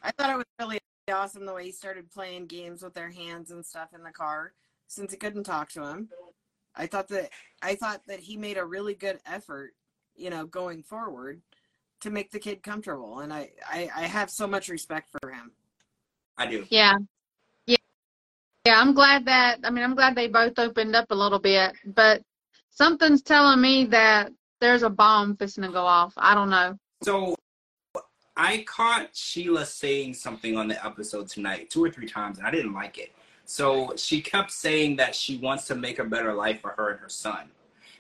I 0.04 0.12
thought 0.12 0.30
it 0.30 0.38
was 0.38 0.46
really 0.60 0.80
awesome 1.12 1.46
the 1.46 1.54
way 1.54 1.66
he 1.66 1.72
started 1.72 2.10
playing 2.12 2.46
games 2.48 2.82
with 2.82 2.94
their 2.94 3.10
hands 3.10 3.52
and 3.52 3.66
stuff 3.66 3.90
in 3.94 4.04
the 4.04 4.12
car 4.12 4.54
since 4.88 5.12
he 5.12 5.18
couldn't 5.18 5.44
talk 5.44 5.70
to 5.72 5.84
him. 5.86 6.10
I 6.76 6.86
thought 6.86 7.08
that 7.10 7.32
I 7.62 7.76
thought 7.76 8.02
that 8.08 8.20
he 8.20 8.38
made 8.38 8.58
a 8.58 8.66
really 8.66 8.94
good 8.94 9.20
effort, 9.26 9.74
you 10.18 10.30
know, 10.30 10.46
going 10.46 10.84
forward 10.84 11.42
to 12.02 12.10
make 12.10 12.32
the 12.32 12.40
kid 12.40 12.62
comfortable 12.62 13.20
and 13.20 13.34
I, 13.34 13.52
I, 13.72 13.90
I 13.96 14.02
have 14.04 14.30
so 14.30 14.48
much 14.48 14.70
respect 14.70 15.10
for 15.12 15.32
him. 15.32 15.52
I 16.38 16.48
do. 16.48 16.66
Yeah. 16.70 16.98
Yeah. 17.66 17.78
Yeah, 18.66 18.80
I'm 18.80 18.94
glad 18.94 19.26
that 19.26 19.60
I 19.64 19.70
mean 19.70 19.84
I'm 19.84 19.96
glad 19.96 20.16
they 20.16 20.28
both 20.28 20.60
opened 20.60 20.96
up 20.96 21.08
a 21.10 21.16
little 21.16 21.40
bit, 21.40 21.74
but 21.86 22.22
something's 22.70 23.22
telling 23.22 23.62
me 23.62 23.86
that 23.86 24.32
there's 24.60 24.84
a 24.84 24.90
bomb 24.90 25.36
fixing 25.38 25.64
to 25.64 25.70
go 25.70 25.86
off. 25.86 26.14
I 26.18 26.36
don't 26.36 26.50
know. 26.50 26.78
So 27.04 27.36
I 28.36 28.64
caught 28.68 29.16
Sheila 29.16 29.66
saying 29.66 30.14
something 30.14 30.58
on 30.58 30.68
the 30.68 30.84
episode 30.86 31.28
tonight 31.28 31.70
two 31.70 31.84
or 31.84 31.90
three 31.90 32.08
times, 32.08 32.38
and 32.38 32.46
I 32.46 32.52
didn't 32.52 32.74
like 32.74 32.98
it. 32.98 33.12
So 33.46 33.94
she 33.96 34.22
kept 34.22 34.52
saying 34.52 34.98
that 34.98 35.16
she 35.16 35.38
wants 35.38 35.66
to 35.68 35.76
make 35.76 36.00
a 36.00 36.04
better 36.04 36.34
life 36.34 36.62
for 36.62 36.72
her 36.72 36.92
and 36.92 37.00
her 37.00 37.10
son. 37.10 37.50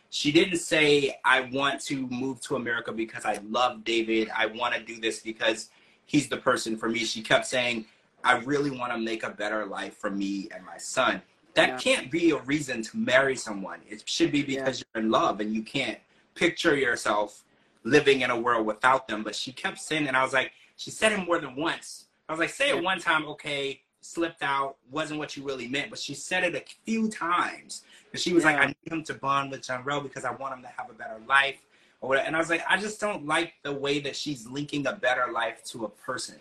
She 0.09 0.31
didn't 0.31 0.59
say, 0.59 1.19
I 1.25 1.41
want 1.51 1.81
to 1.85 2.07
move 2.07 2.41
to 2.41 2.55
America 2.55 2.91
because 2.91 3.25
I 3.25 3.39
love 3.49 3.83
David. 3.83 4.29
I 4.35 4.45
want 4.45 4.73
to 4.73 4.81
do 4.81 4.99
this 4.99 5.19
because 5.19 5.69
he's 6.05 6.29
the 6.29 6.37
person 6.37 6.77
for 6.77 6.87
me. 6.89 6.99
She 6.99 7.21
kept 7.21 7.45
saying, 7.45 7.85
I 8.23 8.37
really 8.39 8.71
want 8.71 8.91
to 8.93 8.97
make 8.97 9.23
a 9.23 9.29
better 9.29 9.65
life 9.65 9.97
for 9.97 10.09
me 10.09 10.49
and 10.53 10.65
my 10.65 10.77
son. 10.77 11.21
That 11.55 11.69
Yeah. 11.69 11.77
can't 11.77 12.11
be 12.11 12.31
a 12.31 12.37
reason 12.37 12.81
to 12.83 12.97
marry 12.97 13.35
someone. 13.35 13.81
It 13.89 14.07
should 14.07 14.31
be 14.31 14.43
because 14.43 14.83
you're 14.93 15.03
in 15.03 15.09
love 15.11 15.39
and 15.39 15.53
you 15.53 15.63
can't 15.63 15.99
picture 16.35 16.75
yourself 16.75 17.43
living 17.83 18.21
in 18.21 18.29
a 18.29 18.39
world 18.39 18.65
without 18.65 19.07
them. 19.07 19.23
But 19.23 19.35
she 19.35 19.51
kept 19.51 19.79
saying, 19.79 20.07
and 20.07 20.15
I 20.15 20.23
was 20.23 20.33
like, 20.33 20.51
she 20.77 20.91
said 20.91 21.11
it 21.11 21.25
more 21.25 21.39
than 21.39 21.55
once. 21.55 22.05
I 22.29 22.33
was 22.33 22.39
like, 22.39 22.49
say 22.49 22.69
it 22.69 22.83
one 22.83 22.99
time, 22.99 23.25
okay, 23.25 23.81
slipped 24.01 24.43
out, 24.43 24.77
wasn't 24.91 25.19
what 25.19 25.35
you 25.35 25.43
really 25.43 25.67
meant. 25.67 25.89
But 25.89 25.99
she 25.99 26.13
said 26.13 26.43
it 26.43 26.55
a 26.55 26.63
few 26.85 27.09
times. 27.09 27.83
And 28.11 28.21
she 28.21 28.33
was 28.33 28.43
like, 28.45 28.57
I 28.57 28.67
need 28.67 28.91
him 28.91 29.03
to 29.03 29.13
bond 29.15 29.51
with 29.51 29.65
John 29.65 29.83
Rell 29.83 30.01
because 30.01 30.25
I 30.25 30.31
want 30.31 30.55
him 30.55 30.61
to 30.61 30.69
have 30.77 30.89
a 30.89 30.93
better 30.93 31.19
life. 31.27 31.57
Or 31.99 32.09
whatever. 32.09 32.27
And 32.27 32.35
I 32.35 32.39
was 32.39 32.49
like, 32.49 32.63
I 32.69 32.77
just 32.77 32.99
don't 33.01 33.25
like 33.25 33.53
the 33.63 33.73
way 33.73 33.99
that 34.01 34.15
she's 34.15 34.45
linking 34.45 34.85
a 34.85 34.93
better 34.93 35.31
life 35.31 35.63
to 35.65 35.85
a 35.85 35.89
person. 35.89 36.35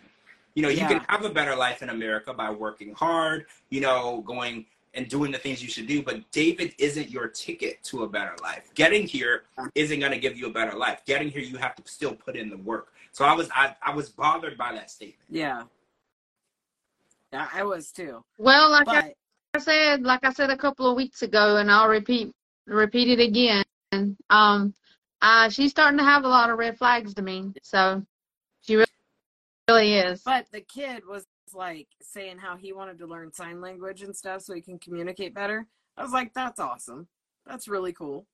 You 0.54 0.62
know, 0.62 0.68
you 0.68 0.80
Yeah. 0.80 0.88
can 0.88 1.00
have 1.08 1.24
a 1.24 1.30
better 1.30 1.56
life 1.56 1.82
in 1.82 1.88
America 1.88 2.34
by 2.34 2.50
working 2.50 2.92
hard, 2.94 3.46
you 3.70 3.80
know, 3.80 4.20
going 4.26 4.66
and 4.92 5.08
doing 5.08 5.30
the 5.32 5.38
things 5.38 5.62
you 5.62 5.68
should 5.68 5.86
do. 5.86 6.02
But 6.02 6.30
David 6.30 6.74
isn't 6.78 7.10
your 7.10 7.28
ticket 7.28 7.82
to 7.84 8.04
a 8.04 8.08
better 8.08 8.34
life. 8.42 8.70
Getting 8.74 9.06
here 9.06 9.44
isn't 9.74 9.98
going 9.98 10.12
to 10.12 10.18
give 10.18 10.36
you 10.36 10.46
a 10.46 10.50
better 10.50 10.76
life. 10.76 11.02
Getting 11.06 11.30
here, 11.30 11.42
you 11.42 11.56
have 11.56 11.74
to 11.76 11.82
still 11.90 12.14
put 12.14 12.36
in 12.36 12.48
the 12.50 12.56
work. 12.58 12.92
So 13.12 13.24
I 13.24 13.32
was, 13.32 13.48
I, 13.54 13.74
I 13.82 13.94
was 13.94 14.10
bothered 14.10 14.58
by 14.58 14.72
that 14.72 14.90
statement. 14.90 15.20
Yeah. 15.30 15.62
Yeah, 17.32 17.48
I 17.52 17.64
was 17.64 17.90
too. 17.92 18.22
Well, 18.38 18.70
like 18.70 18.86
But 18.86 19.14
I 19.54 19.58
said, 19.58 20.02
like 20.02 20.24
I 20.24 20.32
said 20.32 20.50
a 20.50 20.56
couple 20.56 20.88
of 20.90 20.96
weeks 20.96 21.22
ago, 21.22 21.56
and 21.56 21.70
I'll 21.70 21.88
repeat 21.88 22.32
repeat 22.66 23.18
it 23.18 23.22
again. 23.22 23.64
Um, 24.30 24.74
uh, 25.22 25.48
she's 25.48 25.70
starting 25.70 25.98
to 25.98 26.04
have 26.04 26.24
a 26.24 26.28
lot 26.28 26.50
of 26.50 26.58
red 26.58 26.76
flags 26.78 27.14
to 27.14 27.22
me. 27.22 27.52
So 27.62 28.02
she 28.62 28.76
really, 28.76 28.86
really 29.68 29.94
is. 29.94 30.22
but 30.22 30.46
the 30.52 30.60
kid 30.60 31.02
was 31.06 31.24
like 31.54 31.88
saying 32.02 32.38
how 32.38 32.56
he 32.56 32.72
wanted 32.72 32.98
to 32.98 33.06
learn 33.06 33.32
sign 33.32 33.60
language 33.60 34.02
and 34.02 34.14
stuff 34.14 34.42
so 34.42 34.54
he 34.54 34.60
can 34.60 34.78
communicate 34.78 35.34
better. 35.34 35.66
I 35.96 36.02
was 36.02 36.12
like, 36.12 36.34
that's 36.34 36.60
awesome. 36.60 37.08
That's 37.46 37.68
really 37.68 37.92
cool. 37.92 38.26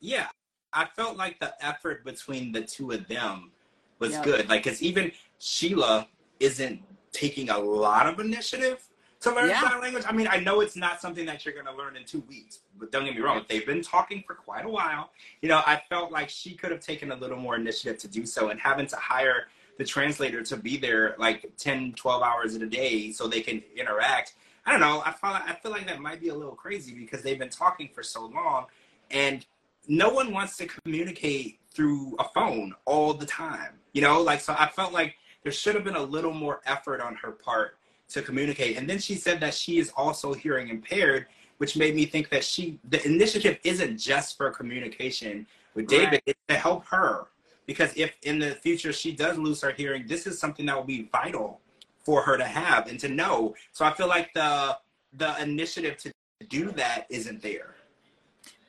Yeah, 0.00 0.28
I 0.72 0.86
felt 0.86 1.16
like 1.16 1.38
the 1.40 1.54
effort 1.64 2.04
between 2.04 2.52
the 2.52 2.62
two 2.62 2.92
of 2.92 3.06
them 3.08 3.50
was 3.98 4.12
Yeah. 4.12 4.22
good. 4.24 4.48
Like, 4.48 4.64
because 4.64 4.82
even 4.82 5.12
Sheila 5.38 6.08
isn't 6.40 6.80
taking 7.14 7.48
a 7.48 7.58
lot 7.58 8.06
of 8.06 8.20
initiative 8.20 8.86
to 9.20 9.30
learn 9.34 9.48
Yeah. 9.48 9.62
sign 9.62 9.80
language. 9.80 10.04
I 10.06 10.12
mean, 10.12 10.28
I 10.28 10.38
know 10.38 10.60
it's 10.60 10.76
not 10.76 11.00
something 11.00 11.24
that 11.26 11.44
you're 11.44 11.54
going 11.54 11.66
to 11.66 11.72
learn 11.72 11.96
in 11.96 12.04
two 12.04 12.20
weeks, 12.28 12.58
but 12.78 12.92
don't 12.92 13.06
get 13.06 13.14
me 13.14 13.22
wrong, 13.22 13.46
they've 13.48 13.64
been 13.64 13.80
talking 13.82 14.22
for 14.26 14.34
quite 14.34 14.66
a 14.66 14.68
while. 14.68 15.12
You 15.40 15.48
know, 15.48 15.62
I 15.64 15.82
felt 15.88 16.12
like 16.12 16.28
she 16.28 16.54
could 16.54 16.70
have 16.70 16.80
taken 16.80 17.10
a 17.12 17.16
little 17.16 17.38
more 17.38 17.56
initiative 17.56 17.98
to 18.00 18.08
do 18.08 18.26
so 18.26 18.50
and 18.50 18.60
having 18.60 18.86
to 18.88 18.96
hire 18.96 19.46
the 19.78 19.84
translator 19.84 20.42
to 20.42 20.56
be 20.56 20.76
there 20.76 21.14
like 21.18 21.50
10, 21.56 21.94
12 21.94 22.22
hours 22.22 22.54
a 22.54 22.66
day 22.66 23.12
so 23.12 23.26
they 23.26 23.40
can 23.40 23.62
interact. 23.76 24.34
I 24.66 24.70
don't 24.72 24.80
know. 24.80 25.02
I 25.04 25.12
feel, 25.12 25.30
I 25.30 25.56
feel 25.62 25.70
like 25.72 25.86
that 25.86 26.00
might 26.00 26.20
be 26.20 26.28
a 26.28 26.34
little 26.34 26.54
crazy 26.54 26.94
because 26.94 27.22
they've 27.22 27.38
been 27.38 27.48
talking 27.50 27.88
for 27.94 28.02
so 28.02 28.26
long 28.26 28.66
and 29.10 29.44
no 29.88 30.10
one 30.10 30.32
wants 30.32 30.56
to 30.58 30.66
communicate 30.66 31.60
through 31.72 32.16
a 32.18 32.24
phone 32.34 32.74
all 32.84 33.14
the 33.14 33.26
time. 33.26 33.74
You 33.92 34.02
know, 34.02 34.20
like, 34.22 34.40
so 34.40 34.54
I 34.58 34.68
felt 34.68 34.92
like 34.92 35.16
there 35.44 35.52
should 35.52 35.74
have 35.74 35.84
been 35.84 35.94
a 35.94 36.02
little 36.02 36.32
more 36.32 36.60
effort 36.66 37.00
on 37.00 37.14
her 37.16 37.30
part 37.30 37.76
to 38.08 38.22
communicate. 38.22 38.76
And 38.76 38.88
then 38.88 38.98
she 38.98 39.14
said 39.14 39.38
that 39.40 39.54
she 39.54 39.78
is 39.78 39.92
also 39.96 40.32
hearing 40.32 40.68
impaired, 40.68 41.26
which 41.58 41.76
made 41.76 41.94
me 41.94 42.06
think 42.06 42.30
that 42.30 42.42
she, 42.42 42.78
the 42.88 43.04
initiative 43.06 43.58
isn't 43.62 43.98
just 43.98 44.36
for 44.36 44.50
communication 44.50 45.46
with 45.74 45.86
David, 45.86 46.12
Right. 46.12 46.22
it's 46.26 46.40
to 46.48 46.56
help 46.56 46.84
her. 46.86 47.26
Because 47.66 47.92
if 47.96 48.14
in 48.22 48.38
the 48.38 48.52
future 48.56 48.92
she 48.92 49.12
does 49.12 49.38
lose 49.38 49.60
her 49.62 49.70
hearing, 49.70 50.06
this 50.06 50.26
is 50.26 50.38
something 50.38 50.66
that 50.66 50.76
will 50.76 50.84
be 50.84 51.08
vital 51.12 51.60
for 52.04 52.22
her 52.22 52.36
to 52.36 52.44
have 52.44 52.88
and 52.88 52.98
to 53.00 53.08
know. 53.08 53.54
So 53.72 53.84
I 53.84 53.92
feel 53.92 54.08
like 54.08 54.32
the 54.34 54.76
the 55.16 55.40
initiative 55.40 55.96
to 55.98 56.12
do 56.48 56.72
that 56.72 57.06
isn't 57.08 57.40
there. 57.40 57.74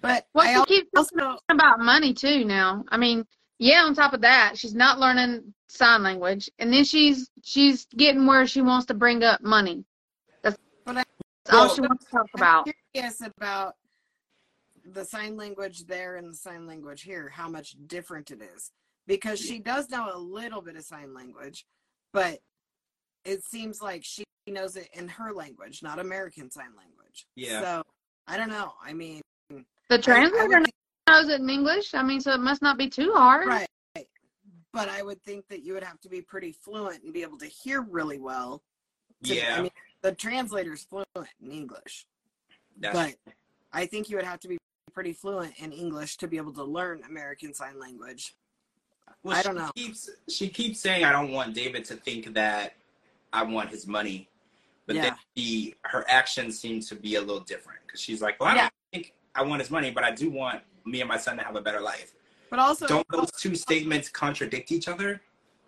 But 0.01 0.27
Well, 0.33 0.47
I 0.47 0.63
she 0.69 0.81
keeps 0.81 0.89
talking 0.95 1.19
also 1.19 1.39
about 1.49 1.79
money 1.79 2.13
too 2.13 2.45
now. 2.45 2.85
I 2.89 2.97
mean, 2.97 3.25
yeah, 3.59 3.83
on 3.83 3.93
top 3.95 4.13
of 4.13 4.21
that, 4.21 4.57
she's 4.57 4.73
not 4.75 4.99
learning 4.99 5.53
sign 5.67 6.03
language, 6.03 6.49
and 6.59 6.71
then 6.73 6.83
she's 6.83 7.29
she's 7.43 7.85
getting 7.95 8.25
where 8.25 8.45
she 8.47 8.61
wants 8.61 8.85
to 8.87 8.93
bring 8.93 9.23
up 9.23 9.41
money. 9.41 9.83
That's, 10.43 10.57
But 10.85 10.97
I- 10.97 11.03
that's 11.45 11.55
all 11.57 11.65
Well- 11.67 11.75
she 11.75 11.81
wants 11.81 12.05
to 12.05 12.11
talk 12.11 12.27
about. 12.33 12.67
curious 12.93 13.21
about 13.21 13.75
the 14.83 15.03
sign 15.03 15.35
language 15.35 15.85
there 15.85 16.15
and 16.17 16.29
the 16.31 16.35
sign 16.37 16.67
language 16.67 17.01
here, 17.01 17.29
how 17.29 17.49
much 17.49 17.75
different 17.87 18.29
it 18.31 18.41
is. 18.41 18.71
Because 19.07 19.39
she 19.39 19.59
does 19.59 19.89
know 19.89 20.11
a 20.13 20.17
little 20.17 20.61
bit 20.61 20.75
of 20.75 20.83
sign 20.83 21.13
language, 21.13 21.65
but 22.13 22.39
it 23.23 23.43
seems 23.43 23.81
like 23.81 24.03
she 24.03 24.23
knows 24.47 24.75
it 24.75 24.89
in 24.93 25.07
her 25.07 25.33
language, 25.33 25.81
not 25.81 25.97
American 25.99 26.51
Sign 26.51 26.75
Language. 26.75 27.25
Yeah. 27.35 27.61
So 27.61 27.83
I 28.27 28.37
don't 28.37 28.49
know. 28.49 28.73
I 28.83 28.93
mean, 28.93 29.21
The 29.49 29.63
I- 29.89 29.95
I 29.95 29.97
translator 30.01 30.47
would 30.47 30.63
think- 30.65 30.74
knows 31.07 31.29
it 31.29 31.41
in 31.41 31.49
English. 31.49 31.93
I 31.93 32.03
mean, 32.03 32.19
so 32.21 32.33
it 32.33 32.39
must 32.39 32.61
not 32.61 32.77
be 32.77 32.89
too 32.89 33.13
hard. 33.13 33.47
right. 33.47 33.67
But 34.73 34.89
I 34.89 35.03
would 35.03 35.21
think 35.23 35.47
that 35.47 35.63
you 35.63 35.73
would 35.73 35.83
have 35.85 36.01
to 36.01 36.09
be 36.09 36.21
pretty 36.21 36.51
fluent 36.51 37.01
and 37.03 37.13
be 37.13 37.21
able 37.21 37.37
to 37.37 37.45
hear 37.45 37.81
really 37.81 38.19
well. 38.19 38.61
to- 39.23 39.33
Yeah, 39.33 39.55
I 39.57 39.61
mean, 39.61 39.71
the 40.01 40.11
translator's 40.13 40.83
fluent 40.83 41.07
in 41.41 41.49
English. 41.51 42.05
that's 42.77 42.93
but 42.93 43.33
I 43.71 43.85
think 43.85 44.09
you 44.09 44.17
would 44.17 44.25
have 44.25 44.41
to 44.41 44.49
be 44.49 44.57
pretty 44.93 45.13
fluent 45.13 45.53
in 45.59 45.71
English 45.71 46.17
to 46.17 46.27
be 46.27 46.35
able 46.35 46.51
to 46.53 46.63
learn 46.65 47.01
American 47.07 47.53
Sign 47.53 47.79
Language. 47.79 48.35
Well, 49.23 49.35
I 49.37 49.41
she 49.41 49.47
don't 49.47 49.55
know. 49.55 49.71
Keeps, 49.75 50.09
she 50.29 50.49
keeps 50.49 50.81
saying, 50.81 51.05
"I 51.05 51.11
don't 51.13 51.31
want 51.31 51.53
David 51.55 51.85
to 51.85 51.95
think 51.95 52.33
that 52.33 52.75
I 53.31 53.43
want 53.43 53.69
his 53.69 53.87
money," 53.87 54.27
but 54.85 54.95
then 54.97 55.05
Yeah. 55.05 55.15
she, 55.37 55.75
her 55.83 56.03
actions 56.09 56.59
seem 56.59 56.81
to 56.81 56.95
be 56.95 57.15
a 57.15 57.21
little 57.21 57.39
different 57.39 57.79
because 57.87 58.01
she's 58.01 58.21
like, 58.21 58.37
"Well, 58.41 58.49
I 58.49 58.55
Yeah. 58.55 58.61
don't 58.63 58.73
think 58.91 59.13
I 59.33 59.43
want 59.43 59.61
his 59.61 59.71
money, 59.71 59.89
but 59.91 60.03
I 60.03 60.11
do 60.11 60.29
want 60.29 60.61
me 60.85 61.01
and 61.01 61.07
my 61.09 61.17
son 61.17 61.37
to 61.37 61.43
have 61.43 61.55
a 61.55 61.61
better 61.61 61.81
life." 61.81 62.13
But 62.49 62.59
also, 62.59 62.87
Don't 62.87 63.07
those 63.09 63.31
two 63.31 63.55
statements 63.55 64.09
contradict 64.09 64.71
each 64.71 64.87
other? 64.87 65.21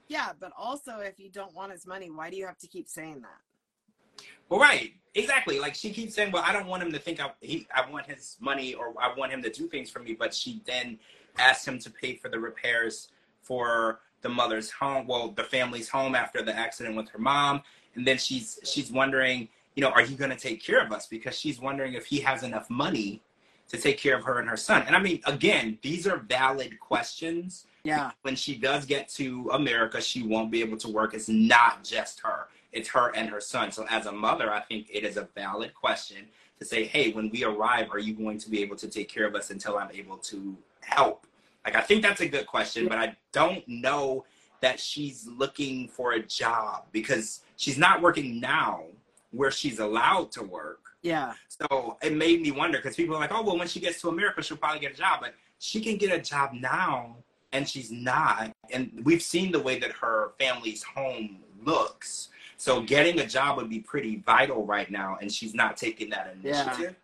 yeah, 0.07 0.31
but 0.39 0.53
also, 0.57 0.99
if 0.99 1.19
you 1.19 1.29
don't 1.29 1.53
want 1.53 1.71
his 1.71 1.85
money, 1.85 2.09
why 2.09 2.29
do 2.29 2.37
you 2.37 2.45
have 2.45 2.57
to 2.59 2.67
keep 2.67 2.87
saying 2.87 3.21
that? 3.21 4.25
Well, 4.49 4.59
right, 4.59 4.93
exactly. 5.15 5.59
Like 5.59 5.75
she 5.75 5.91
keeps 5.91 6.15
saying, 6.15 6.31
"Well, 6.31 6.43
I 6.45 6.53
don't 6.53 6.67
want 6.67 6.81
him 6.81 6.91
to 6.93 6.99
think 6.99 7.19
I 7.19 7.31
he 7.41 7.67
I 7.73 7.89
want 7.89 8.05
his 8.05 8.37
money 8.39 8.73
or 8.73 8.93
I 8.99 9.13
want 9.13 9.31
him 9.31 9.41
to 9.43 9.49
do 9.49 9.67
things 9.67 9.89
for 9.89 9.99
me," 9.99 10.13
but 10.13 10.33
she 10.33 10.61
then 10.65 10.97
asks 11.37 11.67
him 11.67 11.77
to 11.79 11.89
pay 11.89 12.15
for 12.15 12.29
the 12.29 12.39
repairs 12.39 13.09
for 13.41 13.99
the 14.21 14.29
mother's 14.29 14.71
home, 14.71 15.05
well, 15.07 15.29
the 15.29 15.43
family's 15.43 15.89
home 15.89 16.15
after 16.15 16.41
the 16.41 16.55
accident 16.55 16.95
with 16.95 17.09
her 17.09 17.19
mom, 17.19 17.61
and 17.95 18.05
then 18.07 18.17
she's 18.17 18.59
she's 18.63 18.91
wondering, 18.91 19.47
you 19.75 19.81
know, 19.81 19.89
are 19.89 20.01
you 20.01 20.15
going 20.15 20.31
to 20.31 20.37
take 20.37 20.63
care 20.63 20.83
of 20.83 20.91
us? 20.91 21.07
Because 21.07 21.37
she's 21.37 21.59
wondering 21.59 21.93
if 21.93 22.05
he 22.05 22.19
has 22.21 22.43
enough 22.43 22.69
money 22.69 23.21
to 23.69 23.77
take 23.77 23.97
care 23.97 24.17
of 24.17 24.23
her 24.23 24.39
and 24.39 24.49
her 24.49 24.57
son. 24.57 24.83
And 24.87 24.95
I 24.95 24.99
mean, 24.99 25.21
again, 25.25 25.77
these 25.81 26.07
are 26.07 26.17
valid 26.17 26.79
questions. 26.79 27.65
Yeah. 27.83 28.11
When 28.21 28.35
she 28.35 28.55
does 28.55 28.85
get 28.85 29.09
to 29.09 29.49
America, 29.53 30.01
she 30.01 30.23
won't 30.23 30.51
be 30.51 30.61
able 30.61 30.77
to 30.77 30.89
work. 30.89 31.13
It's 31.13 31.29
not 31.29 31.83
just 31.83 32.19
her, 32.21 32.47
it's 32.71 32.89
her 32.89 33.15
and 33.15 33.29
her 33.29 33.41
son. 33.41 33.71
So, 33.71 33.85
as 33.89 34.05
a 34.05 34.11
mother, 34.11 34.51
I 34.51 34.61
think 34.61 34.87
it 34.91 35.03
is 35.03 35.17
a 35.17 35.27
valid 35.35 35.73
question 35.73 36.27
to 36.59 36.65
say, 36.65 36.85
hey, 36.85 37.11
when 37.11 37.29
we 37.29 37.43
arrive, 37.43 37.89
are 37.91 37.99
you 37.99 38.13
going 38.13 38.37
to 38.39 38.49
be 38.49 38.61
able 38.61 38.75
to 38.77 38.87
take 38.87 39.09
care 39.09 39.25
of 39.25 39.35
us 39.35 39.51
until 39.51 39.77
I'm 39.77 39.91
able 39.91 40.17
to 40.17 40.57
help? 40.81 41.27
Like, 41.65 41.75
I 41.75 41.81
think 41.81 42.01
that's 42.01 42.21
a 42.21 42.27
good 42.27 42.47
question, 42.47 42.87
but 42.87 42.97
I 42.97 43.15
don't 43.31 43.67
know 43.67 44.25
that 44.61 44.79
she's 44.79 45.27
looking 45.27 45.87
for 45.87 46.13
a 46.13 46.21
job 46.21 46.85
because 46.91 47.41
she's 47.57 47.77
not 47.77 48.01
working 48.01 48.39
now 48.39 48.83
where 49.31 49.51
she's 49.51 49.79
allowed 49.79 50.31
to 50.31 50.43
work. 50.43 50.79
Yeah. 51.07 51.33
So 51.47 51.97
it 52.01 52.13
made 52.13 52.41
me 52.41 52.51
wonder 52.51 52.77
because 52.77 52.95
people 52.95 53.15
are 53.15 53.19
like, 53.19 53.31
oh, 53.33 53.41
well, 53.41 53.57
when 53.57 53.67
she 53.67 53.79
gets 53.79 54.01
to 54.01 54.09
America, 54.09 54.43
she'll 54.43 54.57
probably 54.57 54.79
get 54.79 54.93
a 54.93 54.97
job. 54.97 55.19
But 55.21 55.35
she 55.59 55.81
can 55.81 55.97
get 55.97 56.11
a 56.11 56.21
job 56.21 56.51
now 56.53 57.17
and 57.53 57.67
she's 57.67 57.91
not. 57.91 58.51
And 58.71 59.01
we've 59.03 59.21
seen 59.21 59.51
the 59.51 59.59
way 59.59 59.79
that 59.79 59.91
her 59.93 60.33
family's 60.37 60.83
home 60.83 61.39
looks. 61.63 62.29
So 62.57 62.81
getting 62.81 63.19
a 63.19 63.25
job 63.25 63.57
would 63.57 63.69
be 63.69 63.79
pretty 63.79 64.17
vital 64.25 64.65
right 64.65 64.89
now. 64.91 65.17
And 65.21 65.31
she's 65.31 65.53
not 65.53 65.77
taking 65.77 66.09
that 66.09 66.35
initiative. 66.35 66.95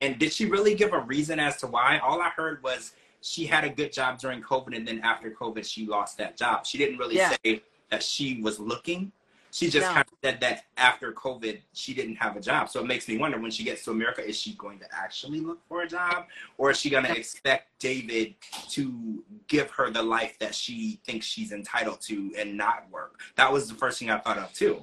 Yeah. 0.00 0.06
And 0.06 0.18
did 0.18 0.32
she 0.32 0.46
really 0.46 0.74
give 0.74 0.92
a 0.92 1.00
reason 1.00 1.38
as 1.38 1.56
to 1.58 1.68
why? 1.68 1.98
All 1.98 2.20
I 2.20 2.30
heard 2.30 2.62
was 2.62 2.92
she 3.20 3.46
had 3.46 3.62
a 3.62 3.70
good 3.70 3.92
job 3.92 4.18
during 4.18 4.42
COVID. 4.42 4.76
And 4.76 4.86
then 4.86 5.00
after 5.00 5.30
COVID, 5.30 5.64
she 5.64 5.86
lost 5.86 6.18
that 6.18 6.36
job. 6.36 6.66
She 6.66 6.76
didn't 6.78 6.98
really 6.98 7.16
yeah. 7.16 7.36
say 7.44 7.62
that 7.90 8.02
she 8.02 8.42
was 8.42 8.58
looking 8.58 9.12
she 9.52 9.68
just 9.68 9.86
no. 9.86 9.92
kind 9.92 10.06
of 10.08 10.14
said 10.24 10.40
that 10.40 10.64
after 10.78 11.12
COVID, 11.12 11.60
she 11.74 11.92
didn't 11.92 12.16
have 12.16 12.36
a 12.36 12.40
job. 12.40 12.70
So 12.70 12.80
it 12.80 12.86
makes 12.86 13.06
me 13.06 13.18
wonder 13.18 13.38
when 13.38 13.50
she 13.50 13.64
gets 13.64 13.84
to 13.84 13.90
America, 13.90 14.26
is 14.26 14.34
she 14.34 14.54
going 14.54 14.78
to 14.78 14.86
actually 14.90 15.40
look 15.40 15.60
for 15.68 15.82
a 15.82 15.86
job? 15.86 16.24
Or 16.56 16.70
is 16.70 16.80
she 16.80 16.88
going 16.88 17.04
to 17.04 17.14
expect 17.14 17.78
David 17.78 18.34
to 18.70 19.22
give 19.48 19.70
her 19.72 19.90
the 19.90 20.02
life 20.02 20.38
that 20.40 20.54
she 20.54 21.00
thinks 21.04 21.26
she's 21.26 21.52
entitled 21.52 22.00
to 22.02 22.32
and 22.38 22.56
not 22.56 22.86
work? 22.90 23.20
That 23.36 23.52
was 23.52 23.68
the 23.68 23.74
first 23.74 23.98
thing 23.98 24.08
I 24.08 24.18
thought 24.20 24.38
of, 24.38 24.50
too. 24.54 24.80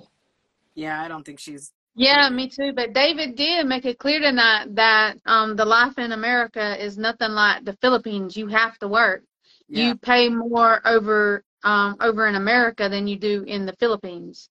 Yeah, 0.75 1.01
I 1.01 1.07
don't 1.07 1.25
think 1.25 1.39
she's. 1.39 1.71
Yeah, 1.95 2.29
me 2.29 2.47
too. 2.47 2.71
But 2.71 2.93
David 2.93 3.35
did 3.35 3.65
make 3.65 3.85
it 3.85 3.97
clear 3.97 4.19
tonight 4.19 4.75
that 4.75 5.17
um, 5.25 5.55
the 5.55 5.65
life 5.65 5.97
in 5.97 6.11
America 6.11 6.81
is 6.81 6.95
nothing 6.95 7.31
like 7.31 7.65
the 7.65 7.73
Philippines. 7.81 8.37
You 8.37 8.45
have 8.47 8.77
to 8.77 8.87
work. 8.87 9.23
Yeah. 9.67 9.87
You 9.87 9.97
pay 9.97 10.29
more 10.29 10.79
over 10.87 11.43
um, 11.63 11.97
over 11.99 12.27
in 12.27 12.35
America 12.35 12.87
than 12.87 13.07
you 13.07 13.17
do 13.17 13.43
in 13.47 13.65
the 13.65 13.75
Philippines. 13.79 14.49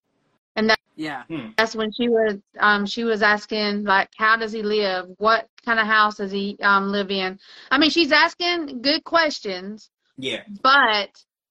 And 0.98 1.06
that, 1.06 1.26
yeah, 1.28 1.36
hmm. 1.36 1.48
that's 1.56 1.74
when 1.74 1.92
she 1.92 2.08
was 2.08 2.36
um 2.58 2.86
she 2.86 3.04
was 3.04 3.22
asking 3.22 3.84
like 3.84 4.10
how 4.16 4.36
does 4.36 4.52
he 4.52 4.62
live? 4.62 5.06
What 5.18 5.48
kind 5.64 5.78
of 5.78 5.86
house 5.86 6.16
does 6.16 6.32
he 6.32 6.56
um 6.62 6.90
live 6.90 7.10
in? 7.10 7.38
I 7.70 7.78
mean, 7.78 7.90
she's 7.90 8.12
asking 8.12 8.82
good 8.82 9.04
questions. 9.04 9.90
Yeah. 10.16 10.42
But 10.62 11.10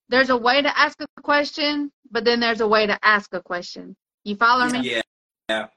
there's 0.10 0.30
a 0.30 0.38
way 0.38 0.62
to 0.62 0.80
ask 0.80 1.02
a 1.02 1.22
question, 1.22 1.92
but 2.12 2.26
then 2.26 2.40
there's 2.40 2.62
a 2.62 2.68
way 2.68 2.88
to 2.88 2.98
ask 3.04 3.34
a 3.34 3.42
question. 3.42 3.96
You 4.24 4.36
follow 4.36 4.68
me? 4.70 4.80
Yeah. 4.90 5.02
Yeah. 5.50 5.68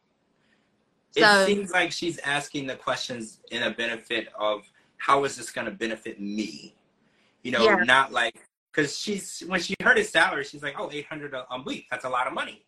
So, 1.12 1.42
it 1.42 1.46
seems 1.46 1.72
like 1.72 1.90
she's 1.90 2.18
asking 2.18 2.66
the 2.68 2.76
questions 2.76 3.40
in 3.50 3.64
a 3.64 3.70
benefit 3.70 4.28
of 4.38 4.62
how 4.98 5.24
is 5.24 5.37
this 5.37 5.50
going 5.50 5.64
to 5.64 5.72
benefit 5.72 6.20
me? 6.20 6.74
You 7.42 7.52
know, 7.52 7.64
yeah. 7.64 7.76
not 7.85 8.12
like 8.12 8.35
because 8.72 8.96
she's 8.96 9.42
when 9.46 9.61
she 9.61 9.74
heard 9.83 9.96
his 9.96 10.11
salary, 10.11 10.44
she's 10.44 10.62
like, 10.62 10.74
oh, 10.78 10.88
800 10.92 11.35
a 11.35 11.62
week. 11.62 11.87
That's 11.90 12.04
a 12.04 12.09
lot 12.09 12.26
of 12.26 12.33
money 12.33 12.64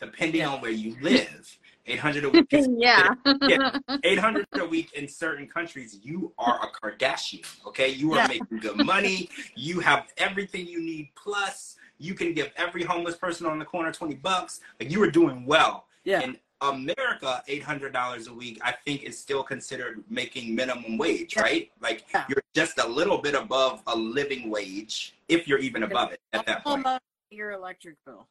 depending 0.00 0.44
on 0.44 0.60
where 0.60 0.70
you 0.70 0.96
live. 1.02 1.58
800 1.86 2.24
a 2.24 2.28
week. 2.28 2.46
yeah. 2.52 3.14
yeah. 3.42 3.78
800 4.04 4.46
a 4.54 4.66
week 4.66 4.92
in 4.92 5.08
certain 5.08 5.46
countries, 5.46 5.98
you 6.02 6.32
are 6.38 6.60
a 6.62 6.68
Kardashian. 6.68 7.46
Okay. 7.66 7.88
You 7.88 8.12
are 8.12 8.16
yeah. 8.18 8.28
making 8.28 8.58
good 8.58 8.84
money. 8.84 9.30
You 9.54 9.80
have 9.80 10.08
everything 10.18 10.66
you 10.66 10.80
need. 10.80 11.10
Plus, 11.16 11.76
you 11.98 12.14
can 12.14 12.34
give 12.34 12.52
every 12.56 12.84
homeless 12.84 13.16
person 13.16 13.46
on 13.46 13.58
the 13.58 13.64
corner 13.64 13.90
20 13.90 14.16
bucks. 14.16 14.60
Like 14.78 14.90
you 14.90 15.02
are 15.02 15.10
doing 15.10 15.46
well. 15.46 15.86
Yeah. 16.04 16.20
In 16.20 16.38
America, 16.60 17.42
$800 17.48 18.28
a 18.28 18.34
week, 18.34 18.58
I 18.62 18.72
think 18.84 19.04
is 19.04 19.18
still 19.18 19.42
considered 19.42 20.02
making 20.10 20.54
minimum 20.54 20.98
wage, 20.98 21.36
yeah. 21.36 21.42
right? 21.42 21.70
Like 21.80 22.04
yeah. 22.12 22.24
you're 22.28 22.42
just 22.54 22.78
a 22.78 22.86
little 22.86 23.18
bit 23.18 23.34
above 23.34 23.82
a 23.86 23.96
living 23.96 24.50
wage, 24.50 25.14
if 25.28 25.46
you're 25.46 25.58
even 25.58 25.84
above 25.84 26.12
it 26.12 26.20
at 26.32 26.44
that 26.46 26.64
point. 26.64 26.86
Your 27.30 27.52
electric 27.52 27.96
bill. 28.06 28.26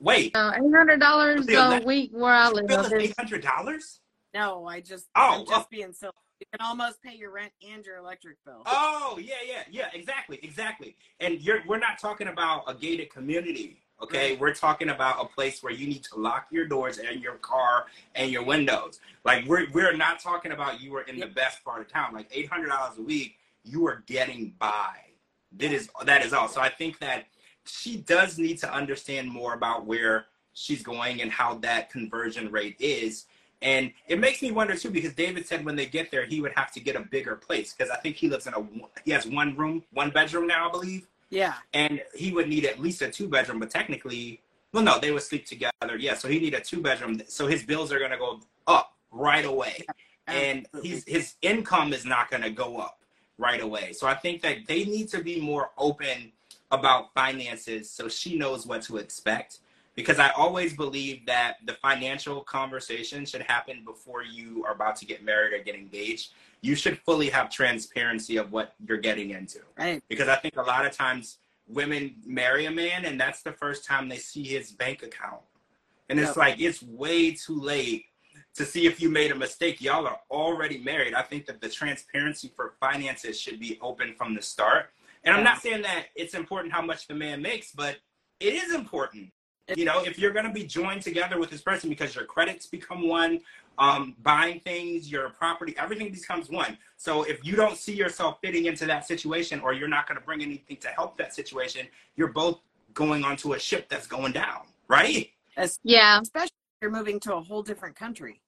Wait. 0.00 0.34
Uh, 0.34 0.52
eight 0.56 0.74
hundred 0.74 0.98
dollars 0.98 1.46
a 1.48 1.82
week 1.84 2.10
where 2.12 2.32
I 2.32 2.50
live. 2.50 2.92
Eight 2.92 3.14
hundred 3.18 3.42
dollars? 3.42 4.00
No, 4.34 4.66
I 4.66 4.80
just 4.80 5.06
oh, 5.14 5.40
I'm 5.40 5.46
just 5.46 5.60
oh. 5.60 5.66
being 5.70 5.92
silly. 5.92 6.12
You 6.40 6.46
can 6.50 6.66
almost 6.66 7.02
pay 7.02 7.14
your 7.14 7.30
rent 7.30 7.52
and 7.68 7.84
your 7.84 7.98
electric 7.98 8.36
bill. 8.46 8.62
Oh 8.64 9.18
yeah, 9.22 9.34
yeah, 9.46 9.62
yeah, 9.70 9.88
exactly, 9.92 10.40
exactly. 10.42 10.96
And 11.20 11.40
you're 11.40 11.60
we're 11.66 11.78
not 11.78 11.98
talking 11.98 12.28
about 12.28 12.64
a 12.66 12.74
gated 12.74 13.10
community, 13.10 13.82
okay? 14.02 14.30
Right. 14.30 14.40
We're 14.40 14.54
talking 14.54 14.88
about 14.88 15.22
a 15.22 15.26
place 15.26 15.62
where 15.62 15.72
you 15.72 15.86
need 15.86 16.02
to 16.04 16.18
lock 16.18 16.46
your 16.50 16.66
doors 16.66 16.98
and 16.98 17.20
your 17.20 17.34
car 17.34 17.86
and 18.14 18.30
your 18.30 18.42
windows. 18.42 19.00
Like 19.24 19.44
we're 19.46 19.66
we're 19.72 19.94
not 19.94 20.20
talking 20.20 20.52
about 20.52 20.80
you 20.80 20.96
are 20.96 21.02
in 21.02 21.16
yep. 21.16 21.28
the 21.28 21.34
best 21.34 21.62
part 21.62 21.82
of 21.82 21.88
town. 21.88 22.14
Like 22.14 22.28
eight 22.32 22.48
hundred 22.48 22.68
dollars 22.68 22.96
a 22.98 23.02
week, 23.02 23.36
you 23.64 23.86
are 23.86 24.02
getting 24.06 24.54
by. 24.58 24.94
That 25.58 25.72
is 25.72 25.90
that 26.06 26.24
is 26.24 26.32
all. 26.32 26.48
So 26.48 26.62
I 26.62 26.70
think 26.70 27.00
that 27.00 27.26
she 27.66 27.98
does 27.98 28.38
need 28.38 28.58
to 28.58 28.72
understand 28.72 29.30
more 29.30 29.54
about 29.54 29.86
where 29.86 30.26
she's 30.52 30.82
going 30.82 31.22
and 31.22 31.30
how 31.30 31.54
that 31.56 31.90
conversion 31.90 32.50
rate 32.50 32.76
is. 32.78 33.26
And 33.62 33.92
it 34.08 34.18
makes 34.18 34.40
me 34.40 34.50
wonder 34.50 34.76
too, 34.76 34.90
because 34.90 35.14
David 35.14 35.46
said 35.46 35.64
when 35.64 35.76
they 35.76 35.86
get 35.86 36.10
there, 36.10 36.24
he 36.24 36.40
would 36.40 36.52
have 36.56 36.72
to 36.72 36.80
get 36.80 36.96
a 36.96 37.00
bigger 37.00 37.36
place 37.36 37.74
because 37.74 37.90
I 37.90 37.96
think 37.96 38.16
he 38.16 38.28
lives 38.28 38.46
in 38.46 38.54
a 38.54 38.64
he 39.04 39.10
has 39.10 39.26
one 39.26 39.56
room, 39.56 39.84
one 39.92 40.10
bedroom 40.10 40.46
now, 40.46 40.68
I 40.68 40.70
believe. 40.70 41.06
Yeah. 41.28 41.54
And 41.74 42.02
he 42.14 42.32
would 42.32 42.48
need 42.48 42.64
at 42.64 42.80
least 42.80 43.02
a 43.02 43.10
two 43.10 43.28
bedroom, 43.28 43.60
but 43.60 43.70
technically, 43.70 44.40
well, 44.72 44.82
no, 44.82 44.98
they 44.98 45.10
would 45.10 45.22
sleep 45.22 45.46
together. 45.46 45.96
Yeah, 45.98 46.14
so 46.14 46.28
he 46.28 46.38
need 46.38 46.54
a 46.54 46.60
two 46.60 46.80
bedroom. 46.80 47.20
So 47.28 47.46
his 47.46 47.62
bills 47.62 47.92
are 47.92 47.98
gonna 47.98 48.18
go 48.18 48.40
up 48.66 48.94
right 49.10 49.44
away, 49.44 49.84
yeah, 50.28 50.34
and 50.34 50.66
he's 50.82 51.04
his 51.06 51.34
income 51.42 51.92
is 51.92 52.04
not 52.04 52.30
gonna 52.30 52.50
go 52.50 52.78
up 52.78 53.00
right 53.36 53.60
away. 53.60 53.92
So 53.92 54.06
I 54.06 54.14
think 54.14 54.42
that 54.42 54.66
they 54.66 54.84
need 54.84 55.08
to 55.08 55.22
be 55.22 55.40
more 55.40 55.70
open 55.76 56.32
about 56.70 57.12
finances 57.14 57.90
so 57.90 58.08
she 58.08 58.36
knows 58.36 58.66
what 58.66 58.82
to 58.82 58.96
expect 58.96 59.58
because 59.94 60.18
I 60.18 60.30
always 60.30 60.74
believe 60.74 61.26
that 61.26 61.56
the 61.64 61.74
financial 61.74 62.40
conversation 62.42 63.26
should 63.26 63.42
happen 63.42 63.82
before 63.84 64.22
you 64.22 64.64
are 64.64 64.72
about 64.72 64.96
to 64.96 65.04
get 65.04 65.24
married 65.24 65.52
or 65.52 65.62
get 65.62 65.74
engaged. 65.74 66.32
You 66.62 66.74
should 66.74 66.98
fully 67.00 67.28
have 67.30 67.50
transparency 67.50 68.36
of 68.36 68.52
what 68.52 68.74
you're 68.86 68.98
getting 68.98 69.30
into. 69.30 69.60
Right. 69.78 70.02
Because 70.08 70.28
I 70.28 70.36
think 70.36 70.56
a 70.56 70.62
lot 70.62 70.86
of 70.86 70.92
times 70.92 71.38
women 71.68 72.14
marry 72.24 72.66
a 72.66 72.70
man 72.70 73.04
and 73.04 73.20
that's 73.20 73.42
the 73.42 73.52
first 73.52 73.84
time 73.84 74.08
they 74.08 74.16
see 74.16 74.44
his 74.44 74.70
bank 74.70 75.02
account. 75.02 75.42
And 76.08 76.18
it's 76.18 76.30
yep. 76.30 76.36
like 76.36 76.60
it's 76.60 76.82
way 76.82 77.32
too 77.32 77.60
late 77.60 78.06
to 78.54 78.64
see 78.64 78.86
if 78.86 79.00
you 79.00 79.08
made 79.08 79.30
a 79.30 79.34
mistake. 79.36 79.80
Y'all 79.80 80.06
are 80.06 80.20
already 80.30 80.78
married. 80.78 81.14
I 81.14 81.22
think 81.22 81.46
that 81.46 81.60
the 81.60 81.68
transparency 81.68 82.50
for 82.54 82.74
finances 82.80 83.38
should 83.38 83.60
be 83.60 83.78
open 83.80 84.14
from 84.14 84.34
the 84.34 84.42
start 84.42 84.90
and 85.24 85.34
I'm 85.34 85.44
not 85.44 85.60
saying 85.60 85.82
that 85.82 86.06
it's 86.14 86.34
important 86.34 86.72
how 86.72 86.82
much 86.82 87.06
the 87.06 87.14
man 87.14 87.42
makes, 87.42 87.72
but 87.72 87.96
it 88.40 88.54
is 88.54 88.74
important. 88.74 89.30
You 89.76 89.84
know, 89.84 90.02
if 90.02 90.18
you're 90.18 90.32
going 90.32 90.46
to 90.46 90.52
be 90.52 90.64
joined 90.64 91.02
together 91.02 91.38
with 91.38 91.50
this 91.50 91.62
person 91.62 91.88
because 91.88 92.14
your 92.14 92.24
credits 92.24 92.66
become 92.66 93.06
one, 93.06 93.40
um, 93.78 94.16
buying 94.22 94.60
things, 94.60 95.10
your 95.10 95.30
property, 95.30 95.74
everything 95.78 96.10
becomes 96.10 96.50
one. 96.50 96.76
So 96.96 97.22
if 97.22 97.44
you 97.44 97.54
don't 97.54 97.76
see 97.76 97.94
yourself 97.94 98.38
fitting 98.42 98.66
into 98.66 98.84
that 98.86 99.06
situation 99.06 99.60
or 99.60 99.72
you're 99.72 99.88
not 99.88 100.08
going 100.08 100.18
to 100.18 100.24
bring 100.24 100.42
anything 100.42 100.76
to 100.78 100.88
help 100.88 101.16
that 101.18 101.34
situation, 101.34 101.86
you're 102.16 102.32
both 102.32 102.60
going 102.94 103.22
onto 103.22 103.52
a 103.52 103.58
ship 103.58 103.88
that's 103.88 104.06
going 104.06 104.32
down, 104.32 104.62
right? 104.88 105.30
Yeah. 105.84 106.20
Especially 106.20 106.46
if 106.46 106.82
you're 106.82 106.90
moving 106.90 107.20
to 107.20 107.36
a 107.36 107.40
whole 107.40 107.62
different 107.62 107.94
country. 107.94 108.40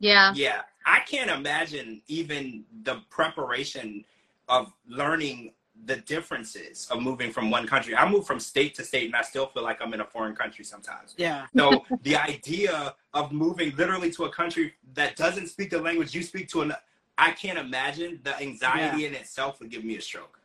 Yeah. 0.00 0.32
Yeah. 0.34 0.62
I 0.84 1.00
can't 1.00 1.30
imagine 1.30 2.02
even 2.08 2.64
the 2.82 3.02
preparation 3.08 4.04
of 4.48 4.72
learning 4.88 5.52
the 5.84 5.96
differences 5.96 6.88
of 6.90 7.00
moving 7.00 7.32
from 7.32 7.50
one 7.50 7.66
country. 7.66 7.94
I 7.94 8.08
move 8.08 8.26
from 8.26 8.40
state 8.40 8.74
to 8.76 8.84
state 8.84 9.06
and 9.06 9.14
I 9.14 9.22
still 9.22 9.46
feel 9.46 9.62
like 9.62 9.80
I'm 9.80 9.92
in 9.94 10.00
a 10.00 10.04
foreign 10.04 10.34
country 10.34 10.64
sometimes. 10.64 11.14
Yeah. 11.16 11.46
So 11.56 11.84
the 12.02 12.16
idea 12.16 12.94
of 13.14 13.32
moving 13.32 13.74
literally 13.76 14.10
to 14.12 14.24
a 14.24 14.30
country 14.30 14.74
that 14.94 15.16
doesn't 15.16 15.48
speak 15.48 15.70
the 15.70 15.80
language 15.80 16.14
you 16.14 16.22
speak 16.22 16.48
to, 16.50 16.62
an, 16.62 16.72
I 17.18 17.32
can't 17.32 17.58
imagine 17.58 18.20
the 18.24 18.40
anxiety 18.40 19.02
yeah. 19.02 19.08
in 19.08 19.14
itself 19.14 19.60
would 19.60 19.70
give 19.70 19.84
me 19.84 19.96
a 19.96 20.00
stroke. 20.00 20.40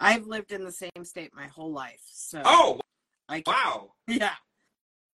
I've 0.00 0.26
lived 0.26 0.52
in 0.52 0.64
the 0.64 0.72
same 0.72 1.04
state 1.04 1.32
my 1.34 1.46
whole 1.46 1.72
life. 1.72 2.02
So 2.10 2.42
Oh, 2.44 2.80
I 3.28 3.42
wow. 3.46 3.92
Yeah. 4.08 4.32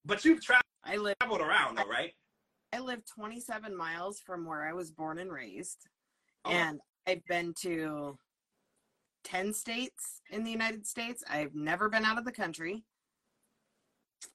But 0.05 0.24
you've 0.24 0.42
tra- 0.42 0.61
I 0.84 0.96
live, 0.96 1.16
traveled 1.20 1.40
around 1.40 1.78
though, 1.78 1.88
right? 1.88 2.12
I 2.72 2.80
live 2.80 3.03
27 3.07 3.76
miles 3.76 4.20
from 4.20 4.44
where 4.44 4.66
I 4.66 4.72
was 4.72 4.90
born 4.90 5.18
and 5.18 5.32
raised. 5.32 5.88
Oh. 6.44 6.51
And 6.51 6.80
I've 7.07 7.24
been 7.26 7.55
to 7.62 8.18
10 9.25 9.53
states 9.53 10.21
in 10.31 10.45
the 10.45 10.51
United 10.51 10.87
States. 10.87 11.23
I've 11.29 11.55
never 11.55 11.89
been 11.89 12.05
out 12.05 12.19
of 12.19 12.25
the 12.25 12.33
country. 12.33 12.85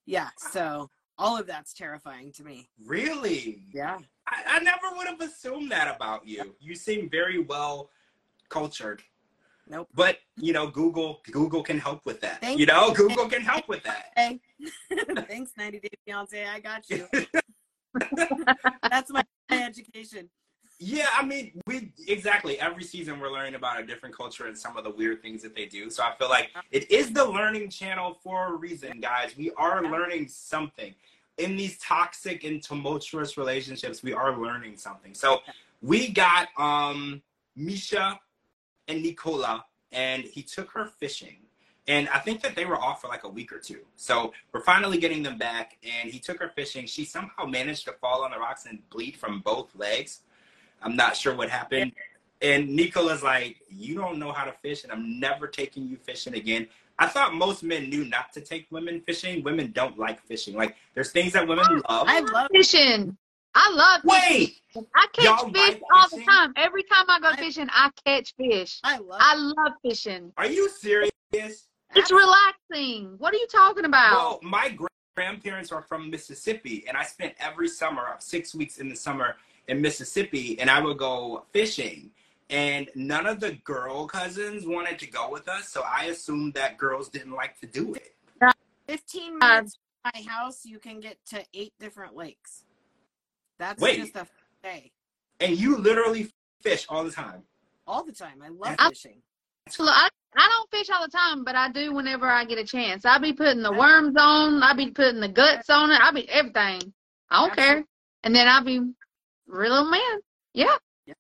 Yeah, 0.06 0.30
so 0.38 0.90
all 1.18 1.38
of 1.38 1.48
that's 1.48 1.74
terrifying 1.74 2.32
to 2.34 2.44
me. 2.44 2.70
Really? 2.86 3.64
Yeah. 3.74 3.98
I, 4.28 4.44
I 4.48 4.60
never 4.60 4.96
would 4.96 5.08
have 5.08 5.22
assumed 5.22 5.72
that 5.72 5.94
about 5.94 6.28
you. 6.28 6.56
You 6.60 6.76
seem 6.76 7.10
very 7.10 7.40
well 7.40 7.90
cultured. 8.50 9.02
Nope. 9.68 9.88
But 9.94 10.18
you 10.36 10.52
know, 10.52 10.68
Google 10.68 11.22
Google 11.32 11.64
can 11.64 11.80
help 11.80 12.06
with 12.06 12.20
that. 12.22 12.44
You 12.44 12.66
know, 12.66 12.94
Google 12.94 13.30
can 13.30 13.42
help 13.42 13.68
with 13.70 13.84
that. 13.84 14.08
Hey, 14.16 14.40
thanks, 15.28 15.52
90 15.58 15.80
Day 15.80 15.90
Fiance. 16.06 16.46
I 16.46 16.60
got 16.60 16.90
you. 16.90 17.08
That's 18.90 19.12
my 19.12 19.24
education. 19.50 20.30
Yeah, 20.86 21.08
I 21.18 21.24
mean, 21.24 21.62
we 21.66 21.94
exactly 22.10 22.60
every 22.60 22.84
season 22.84 23.22
we're 23.22 23.32
learning 23.32 23.56
about 23.56 23.80
a 23.80 23.86
different 23.86 24.14
culture 24.16 24.48
and 24.48 24.58
some 24.58 24.76
of 24.76 24.84
the 24.84 24.90
weird 24.90 25.22
things 25.22 25.42
that 25.44 25.56
they 25.56 25.66
do. 25.66 25.90
So 25.90 26.04
I 26.04 26.14
feel 26.20 26.28
like 26.28 26.50
it 26.72 26.92
is 26.92 27.14
the 27.14 27.24
learning 27.24 27.70
channel 27.70 28.18
for 28.22 28.54
a 28.54 28.58
reason, 28.58 29.00
guys. 29.00 29.34
We 29.38 29.52
are 29.52 29.82
learning 29.82 30.28
something 30.28 30.94
in 31.38 31.56
these 31.56 31.78
toxic 31.78 32.44
and 32.44 32.62
tumultuous 32.62 33.38
relationships. 33.38 34.04
We 34.04 34.12
are 34.12 34.38
learning 34.38 34.76
something. 34.76 35.14
So 35.14 35.40
we 35.82 36.10
got 36.10 36.50
um 36.58 37.22
Misha 37.56 38.20
and 38.90 39.02
Nicola, 39.02 39.64
and 39.94 40.26
he 40.26 40.44
took 40.44 40.70
her 40.72 40.86
fishing. 40.86 41.38
And 41.88 42.10
I 42.10 42.20
think 42.20 42.42
that 42.42 42.58
they 42.58 42.66
were 42.66 42.78
off 42.78 43.00
for 43.00 43.08
like 43.08 43.24
a 43.24 43.30
week 43.30 43.54
or 43.54 43.60
two. 43.60 43.80
So 43.96 44.34
we're 44.52 44.64
finally 44.64 44.98
getting 44.98 45.24
them 45.24 45.38
back, 45.38 45.78
and 45.82 46.12
he 46.12 46.20
took 46.20 46.40
her 46.42 46.52
fishing. 46.54 46.88
She 46.88 47.06
somehow 47.06 47.46
managed 47.46 47.86
to 47.86 47.94
fall 47.94 48.26
on 48.26 48.32
the 48.32 48.38
rocks 48.38 48.66
and 48.66 48.80
bleed 48.90 49.16
from 49.16 49.40
both 49.40 49.74
legs. 49.78 50.20
I'm 50.84 50.96
not 50.96 51.16
sure 51.16 51.34
what 51.36 51.50
happened. 51.50 51.94
And 52.42 52.70
Nicola's 52.76 53.24
like, 53.24 53.58
You 53.70 53.96
don't 53.96 54.20
know 54.20 54.32
how 54.32 54.44
to 54.46 54.52
fish, 54.52 54.84
and 54.84 54.92
I'm 54.92 55.20
never 55.20 55.48
taking 55.48 55.88
you 55.88 55.96
fishing 55.98 56.36
again. 56.36 56.68
I 57.00 57.08
thought 57.08 57.34
most 57.34 57.64
men 57.64 57.90
knew 57.90 58.06
not 58.06 58.34
to 58.34 58.42
take 58.42 58.68
women 58.70 59.02
fishing. 59.02 59.44
Women 59.44 59.72
don't 59.72 59.98
like 59.98 60.22
fishing. 60.22 60.56
Like, 60.56 60.76
there's 60.94 61.12
things 61.12 61.34
that 61.34 61.48
women 61.48 61.66
love. 61.90 62.08
I 62.08 62.20
love 62.20 62.50
Fishing. 62.54 63.18
I 63.56 63.72
love 63.72 64.02
fishing. 64.02 64.58
Wait! 64.76 64.88
I 64.96 65.08
catch 65.14 65.44
fish 65.44 65.54
like 65.56 65.82
all 65.94 66.10
the 66.10 66.24
time. 66.24 66.54
Every 66.56 66.84
time 66.84 67.06
I 67.08 67.20
go 67.20 67.30
I- 67.30 67.36
fishing, 67.36 67.68
I 67.72 67.90
catch 68.06 68.34
fish. 68.36 68.80
I 68.84 68.98
love 68.98 69.20
I 69.22 69.36
love 69.36 69.74
fishing. 69.84 70.34
Are 70.38 70.48
you 70.48 70.70
serious? 70.70 71.12
It's 71.32 72.12
relaxing. 72.12 73.16
What 73.20 73.34
are 73.34 73.38
you 73.38 73.48
talking 73.48 73.86
about? 73.86 74.12
Well, 74.14 74.40
my 74.42 74.76
grandparents 75.16 75.72
are 75.72 75.84
from 75.84 76.10
Mississippi, 76.10 76.86
and 76.88 76.98
I 76.98 77.04
spent 77.04 77.36
every 77.40 77.68
summer, 77.68 78.16
six 78.20 78.56
weeks 78.56 78.80
in 78.80 78.90
the 78.90 78.96
summer 78.96 79.36
in 79.68 79.82
Mississippi, 79.82 80.60
and 80.60 80.70
I 80.70 80.80
would 80.80 80.98
go 80.98 81.46
fishing. 81.52 82.12
And 82.50 82.90
none 82.94 83.26
of 83.26 83.40
the 83.40 83.54
girl 83.64 84.06
cousins 84.06 84.66
wanted 84.66 85.00
to 85.00 85.08
go 85.08 85.32
with 85.32 85.48
us, 85.48 85.70
so 85.70 85.84
I 85.88 86.06
assumed 86.06 86.54
that 86.54 86.78
girls 86.78 87.10
didn't 87.10 87.32
like 87.32 87.60
to 87.62 87.68
do 87.68 87.96
it. 87.96 88.16
Uh, 88.42 88.52
15 88.88 89.34
um, 89.34 89.40
minutes 89.40 89.80
from 90.04 90.12
my 90.14 90.32
house, 90.32 90.66
you 90.66 90.78
can 90.78 91.00
get 91.00 91.18
to 91.28 91.44
eight 91.54 91.74
different 91.80 92.16
lakes. 92.16 92.66
That's 93.58 93.82
Wait. 93.82 93.98
just 93.98 94.16
a 94.16 94.28
day. 94.62 94.92
And 95.40 95.58
you 95.58 95.78
literally 95.78 96.30
fish 96.62 96.86
all 96.90 97.04
the 97.04 97.12
time. 97.12 97.44
All 97.88 98.04
the 98.04 98.12
time. 98.12 98.42
I 98.44 98.50
love 98.50 98.76
I- 98.78 98.90
fishing. 98.90 99.22
So 99.70 99.86
I, 99.86 100.10
I 100.36 100.48
don't 100.50 100.70
fish 100.72 100.90
all 100.94 101.06
the 101.06 101.12
time, 101.12 101.46
but 101.46 101.56
I 101.56 101.72
do 101.72 101.94
whenever 101.94 102.28
I 102.28 102.44
get 102.44 102.58
a 102.58 102.66
chance. 102.66 103.06
I'll 103.06 103.22
be 103.22 103.32
putting 103.32 103.64
the 103.64 103.72
worms 103.72 104.16
on. 104.18 104.62
I'll 104.62 104.76
be 104.76 104.92
putting 104.92 105.22
the 105.22 105.30
guts 105.30 105.70
on 105.70 105.90
it. 105.90 106.02
I'll 106.02 106.14
be 106.14 106.30
everything. 106.30 106.94
I 107.30 107.48
don't 107.48 107.56
care. 107.56 107.86
And 108.24 108.36
then 108.36 108.48
I'll 108.48 108.64
be 108.64 108.82
real 109.48 109.74
old 109.74 109.92
man. 109.92 110.20
Yeah. 110.54 110.76
Yeah. 111.06 111.14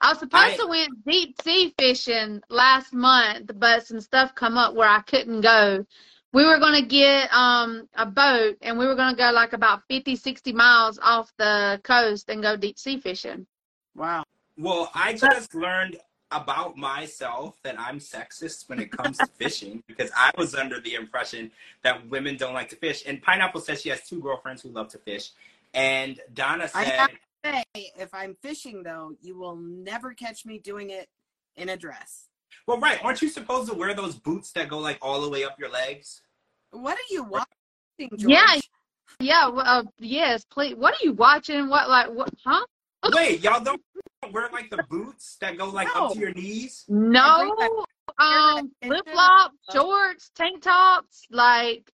I 0.00 0.10
was 0.10 0.18
supposed 0.18 0.54
I- 0.54 0.56
to 0.56 0.66
went 0.66 1.04
deep 1.06 1.40
sea 1.42 1.74
fishing 1.78 2.42
last 2.48 2.92
month, 2.92 3.50
but 3.54 3.86
some 3.86 4.00
stuff 4.00 4.34
come 4.34 4.56
up 4.58 4.74
where 4.74 4.88
I 4.88 5.00
couldn't 5.00 5.40
go. 5.40 5.86
We 6.32 6.44
were 6.44 6.58
going 6.58 6.82
to 6.82 6.86
get 6.86 7.32
um 7.32 7.88
a 7.94 8.04
boat 8.04 8.56
and 8.60 8.78
we 8.78 8.86
were 8.86 8.94
going 8.94 9.14
to 9.14 9.16
go 9.18 9.30
like 9.32 9.52
about 9.54 9.82
50, 9.88 10.16
60 10.16 10.52
miles 10.52 10.98
off 11.02 11.32
the 11.38 11.80
coast 11.82 12.28
and 12.28 12.42
go 12.42 12.56
deep 12.56 12.78
sea 12.78 13.00
fishing. 13.00 13.46
Wow. 13.94 14.24
Well, 14.58 14.90
I 14.94 15.14
just 15.14 15.54
learned 15.54 15.96
about 16.30 16.76
myself 16.76 17.54
that 17.62 17.78
I'm 17.78 17.98
sexist 18.00 18.68
when 18.68 18.80
it 18.80 18.90
comes 18.90 19.16
to 19.18 19.26
fishing 19.38 19.82
because 19.86 20.10
I 20.14 20.30
was 20.36 20.54
under 20.54 20.80
the 20.80 20.94
impression 20.94 21.52
that 21.82 22.06
women 22.10 22.36
don't 22.36 22.52
like 22.54 22.68
to 22.70 22.76
fish. 22.76 23.04
And 23.06 23.22
Pineapple 23.22 23.60
says 23.60 23.80
she 23.82 23.90
has 23.90 24.06
two 24.06 24.20
girlfriends 24.20 24.62
who 24.62 24.70
love 24.70 24.88
to 24.88 24.98
fish. 24.98 25.30
And 25.72 26.20
Donna 26.34 26.68
said, 26.68 27.08
Say, 27.52 27.64
if 27.98 28.12
I'm 28.12 28.36
fishing 28.42 28.82
though, 28.82 29.12
you 29.20 29.38
will 29.38 29.56
never 29.56 30.12
catch 30.14 30.44
me 30.44 30.58
doing 30.58 30.90
it 30.90 31.08
in 31.56 31.68
a 31.68 31.76
dress. 31.76 32.28
Well, 32.66 32.78
right. 32.80 33.02
Aren't 33.04 33.22
you 33.22 33.28
supposed 33.28 33.70
to 33.70 33.76
wear 33.76 33.94
those 33.94 34.14
boots 34.16 34.52
that 34.52 34.68
go 34.68 34.78
like 34.78 34.98
all 35.02 35.20
the 35.20 35.28
way 35.30 35.44
up 35.44 35.58
your 35.58 35.70
legs? 35.70 36.22
What 36.70 36.94
are 36.96 37.08
you 37.10 37.24
watching, 37.24 38.10
George? 38.18 38.32
Yeah. 38.32 38.60
Yeah, 39.20 39.48
well, 39.48 39.64
uh, 39.64 39.84
yes, 39.98 40.44
please. 40.44 40.74
What 40.74 40.92
are 40.94 41.04
you 41.04 41.12
watching? 41.12 41.68
What, 41.68 41.88
like, 41.88 42.12
what, 42.12 42.28
huh? 42.44 42.66
Wait, 43.14 43.42
y'all 43.42 43.62
don't 43.62 43.80
wear 44.32 44.50
like 44.52 44.68
the 44.68 44.82
boots 44.90 45.36
that 45.40 45.56
go 45.56 45.68
like 45.70 45.88
up 45.96 46.12
to 46.12 46.18
your 46.18 46.32
knees? 46.34 46.84
No, 46.88 47.54
um, 48.18 48.72
Attention. 48.72 48.72
flip 48.82 49.08
flops, 49.10 49.54
shorts, 49.72 50.30
tank 50.34 50.60
tops, 50.60 51.22
like, 51.30 51.90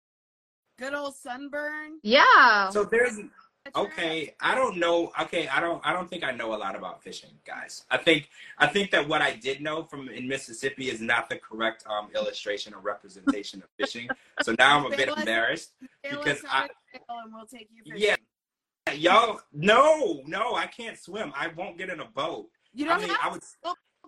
Good 0.79 0.93
old 0.95 1.15
sunburn. 1.15 2.01
yeah. 2.03 2.69
So 2.71 2.85
there's 2.85 3.17
That's 3.17 3.19
your 3.19 3.29
okay. 3.75 4.35
I 4.41 4.55
don't 4.55 4.77
know. 4.77 5.13
Okay, 5.23 5.49
I 5.49 5.61
don't. 5.61 5.85
I 5.87 5.93
don't 5.93 6.09
think 6.09 6.23
I 6.25 6.31
know 6.33 6.55
a 6.55 6.57
lot 6.57 6.77
about 6.77 7.03
fishing, 7.03 7.31
guys. 7.47 7.85
I 7.91 7.97
think. 7.97 8.29
I 8.59 8.67
think 8.67 8.91
that 8.93 9.09
what 9.09 9.23
I 9.23 9.35
did 9.35 9.61
know 9.61 9.83
from 9.85 10.09
in 10.09 10.29
Mississippi 10.29 10.91
is 10.91 11.01
not 11.01 11.29
the 11.29 11.37
correct 11.37 11.85
um, 11.89 12.09
illustration 12.15 12.75
or 12.75 12.81
representation 12.81 13.63
of 13.63 13.69
fishing. 13.79 14.09
So 14.43 14.55
now 14.59 14.79
I'm 14.79 14.87
a 14.93 14.97
bit 14.97 15.09
embarrassed. 15.09 15.73
because 16.03 16.45
I- 16.51 16.65
out 16.65 16.71
of 16.71 16.77
jail 16.93 17.03
and 17.25 17.35
we'll 17.35 17.47
take 17.47 17.69
you. 17.73 17.95
Yeah. 17.97 18.17
Y'all, 18.95 19.41
no, 19.53 20.23
no, 20.27 20.55
I 20.55 20.67
can't 20.67 20.97
swim. 20.97 21.33
I 21.37 21.49
won't 21.49 21.77
get 21.77 21.89
in 21.91 21.99
a 21.99 22.05
boat. 22.05 22.49
You 22.73 22.85
I 22.87 22.89
don't 22.91 23.01
mean, 23.01 23.09
have 23.11 23.19
I 23.23 23.29
would. 23.33 23.43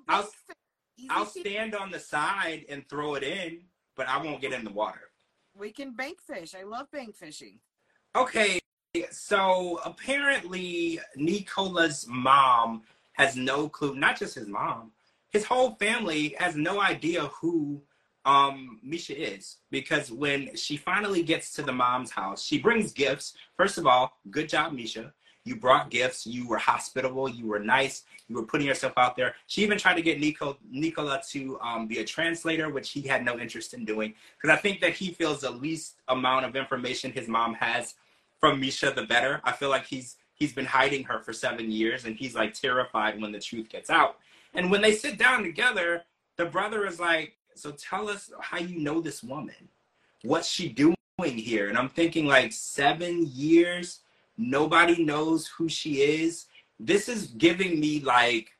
I'll- 0.08 0.22
big 0.22 0.30
fish. 0.46 0.54
Easy 0.98 1.08
I'll 1.10 1.26
stand 1.26 1.74
on 1.76 1.90
the 1.92 2.00
side 2.00 2.64
and 2.68 2.88
throw 2.88 3.14
it 3.14 3.22
in, 3.22 3.60
but 3.96 4.08
I 4.08 4.20
won't 4.20 4.40
get 4.40 4.52
in 4.52 4.64
the 4.64 4.70
water. 4.72 5.10
We 5.56 5.70
can 5.72 5.94
bank 5.94 6.18
fish. 6.20 6.54
I 6.58 6.64
love 6.64 6.90
bank 6.90 7.14
fishing. 7.16 7.60
Okay, 8.16 8.58
so 9.10 9.80
apparently 9.84 11.00
Nicola's 11.16 12.06
mom 12.08 12.82
has 13.12 13.36
no 13.36 13.68
clue, 13.68 13.94
not 13.94 14.18
just 14.18 14.34
his 14.34 14.48
mom, 14.48 14.92
his 15.30 15.44
whole 15.44 15.74
family 15.76 16.34
has 16.38 16.56
no 16.56 16.80
idea 16.80 17.26
who 17.26 17.82
um 18.24 18.80
Misha 18.82 19.16
is 19.16 19.56
because 19.70 20.10
when 20.10 20.54
she 20.56 20.76
finally 20.76 21.22
gets 21.22 21.52
to 21.54 21.62
the 21.62 21.72
mom's 21.72 22.10
house, 22.10 22.42
she 22.42 22.58
brings 22.58 22.92
gifts. 22.92 23.34
First 23.56 23.78
of 23.78 23.86
all, 23.86 24.18
good 24.30 24.48
job, 24.48 24.72
Misha. 24.72 25.12
You 25.44 25.56
brought 25.56 25.90
gifts. 25.90 26.26
You 26.26 26.46
were 26.46 26.58
hospitable. 26.58 27.26
You 27.26 27.46
were 27.46 27.58
nice. 27.58 28.02
You 28.28 28.36
were 28.36 28.42
putting 28.42 28.66
yourself 28.66 28.92
out 28.98 29.16
there. 29.16 29.34
She 29.46 29.62
even 29.62 29.78
tried 29.78 29.94
to 29.94 30.02
get 30.02 30.20
Nico, 30.20 30.58
Nicola 30.70 31.22
to 31.30 31.58
um, 31.60 31.86
be 31.86 32.00
a 32.00 32.04
translator, 32.04 32.68
which 32.68 32.90
he 32.90 33.00
had 33.00 33.24
no 33.24 33.38
interest 33.38 33.72
in 33.72 33.86
doing 33.86 34.12
because 34.36 34.54
I 34.54 34.60
think 34.60 34.80
that 34.82 34.92
he 34.92 35.10
feels 35.10 35.40
the 35.40 35.50
least 35.50 35.94
amount 36.08 36.44
of 36.44 36.54
information 36.54 37.12
his 37.12 37.28
mom 37.28 37.54
has 37.54 37.94
from 38.40 38.60
Misha, 38.60 38.92
the 38.94 39.02
better. 39.02 39.40
I 39.44 39.52
feel 39.52 39.68
like 39.68 39.86
he's 39.86 40.16
he's 40.34 40.52
been 40.52 40.66
hiding 40.66 41.04
her 41.04 41.20
for 41.20 41.32
seven 41.32 41.70
years, 41.70 42.04
and 42.04 42.16
he's 42.16 42.34
like 42.34 42.54
terrified 42.54 43.20
when 43.20 43.32
the 43.32 43.40
truth 43.40 43.68
gets 43.68 43.90
out. 43.90 44.16
And 44.54 44.70
when 44.70 44.80
they 44.80 44.92
sit 44.92 45.18
down 45.18 45.42
together, 45.42 46.04
the 46.36 46.46
brother 46.46 46.86
is 46.86 47.00
like, 47.00 47.36
"So 47.54 47.72
tell 47.72 48.08
us 48.08 48.30
how 48.40 48.58
you 48.58 48.78
know 48.78 49.00
this 49.00 49.22
woman. 49.22 49.68
What's 50.22 50.48
she 50.48 50.68
doing 50.68 50.96
here?" 51.18 51.68
And 51.68 51.76
I'm 51.76 51.88
thinking, 51.88 52.26
like, 52.26 52.52
seven 52.52 53.26
years, 53.26 54.00
nobody 54.36 55.04
knows 55.04 55.48
who 55.48 55.68
she 55.68 56.02
is. 56.02 56.46
This 56.78 57.08
is 57.08 57.28
giving 57.28 57.80
me 57.80 58.00
like 58.00 58.52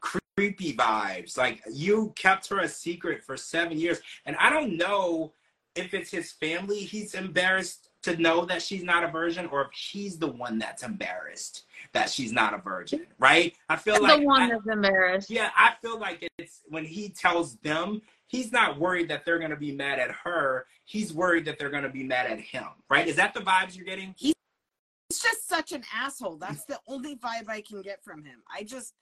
creepy 0.00 0.74
vibes. 0.74 1.36
Like 1.36 1.62
you 1.70 2.14
kept 2.16 2.48
her 2.48 2.60
a 2.60 2.68
secret 2.68 3.22
for 3.22 3.36
seven 3.36 3.78
years, 3.78 4.00
and 4.24 4.36
I 4.36 4.48
don't 4.48 4.76
know 4.76 5.34
if 5.76 5.94
it's 5.94 6.10
his 6.10 6.32
family 6.32 6.80
he's 6.80 7.14
embarrassed 7.14 7.89
to 8.02 8.16
know 8.16 8.44
that 8.46 8.62
she's 8.62 8.82
not 8.82 9.04
a 9.04 9.08
virgin 9.08 9.46
or 9.46 9.62
if 9.62 9.68
he's 9.72 10.18
the 10.18 10.26
one 10.26 10.58
that's 10.58 10.82
embarrassed 10.82 11.64
that 11.92 12.08
she's 12.08 12.32
not 12.32 12.54
a 12.54 12.58
virgin 12.58 13.06
right 13.18 13.54
i 13.68 13.76
feel 13.76 13.94
the 13.96 14.00
like 14.00 14.20
the 14.20 14.26
one 14.26 14.42
I- 14.42 14.48
that's 14.50 14.66
embarrassed. 14.66 15.30
yeah 15.30 15.50
i 15.56 15.72
feel 15.82 15.98
like 15.98 16.26
it's 16.38 16.60
when 16.68 16.84
he 16.84 17.08
tells 17.10 17.56
them 17.56 18.00
he's 18.26 18.52
not 18.52 18.78
worried 18.78 19.08
that 19.08 19.24
they're 19.24 19.38
going 19.38 19.50
to 19.50 19.56
be 19.56 19.72
mad 19.72 19.98
at 19.98 20.10
her 20.24 20.66
he's 20.84 21.12
worried 21.12 21.44
that 21.44 21.58
they're 21.58 21.70
going 21.70 21.82
to 21.82 21.88
be 21.90 22.04
mad 22.04 22.26
at 22.30 22.40
him 22.40 22.64
right 22.88 23.06
is 23.08 23.16
that 23.16 23.34
the 23.34 23.40
vibes 23.40 23.76
you're 23.76 23.84
getting 23.86 24.14
He's 24.16 25.18
just 25.20 25.48
such 25.48 25.72
an 25.72 25.82
asshole. 25.92 26.36
That's 26.36 26.64
the 26.66 26.78
only 26.86 27.16
vibe 27.16 27.48
I 27.48 27.62
can 27.62 27.82
get 27.82 28.00
from 28.04 28.22
him. 28.22 28.44
I 28.48 28.62
just, 28.62 28.94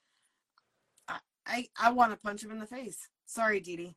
I, 1.06 1.18
I, 1.46 1.66
I 1.78 1.90
want 1.92 2.12
to 2.12 2.16
punch 2.16 2.42
him 2.42 2.50
in 2.50 2.58
the 2.58 2.66
face. 2.66 2.96
Sorry, 3.26 3.60
Dee 3.60 3.76
Dee. 3.76 3.94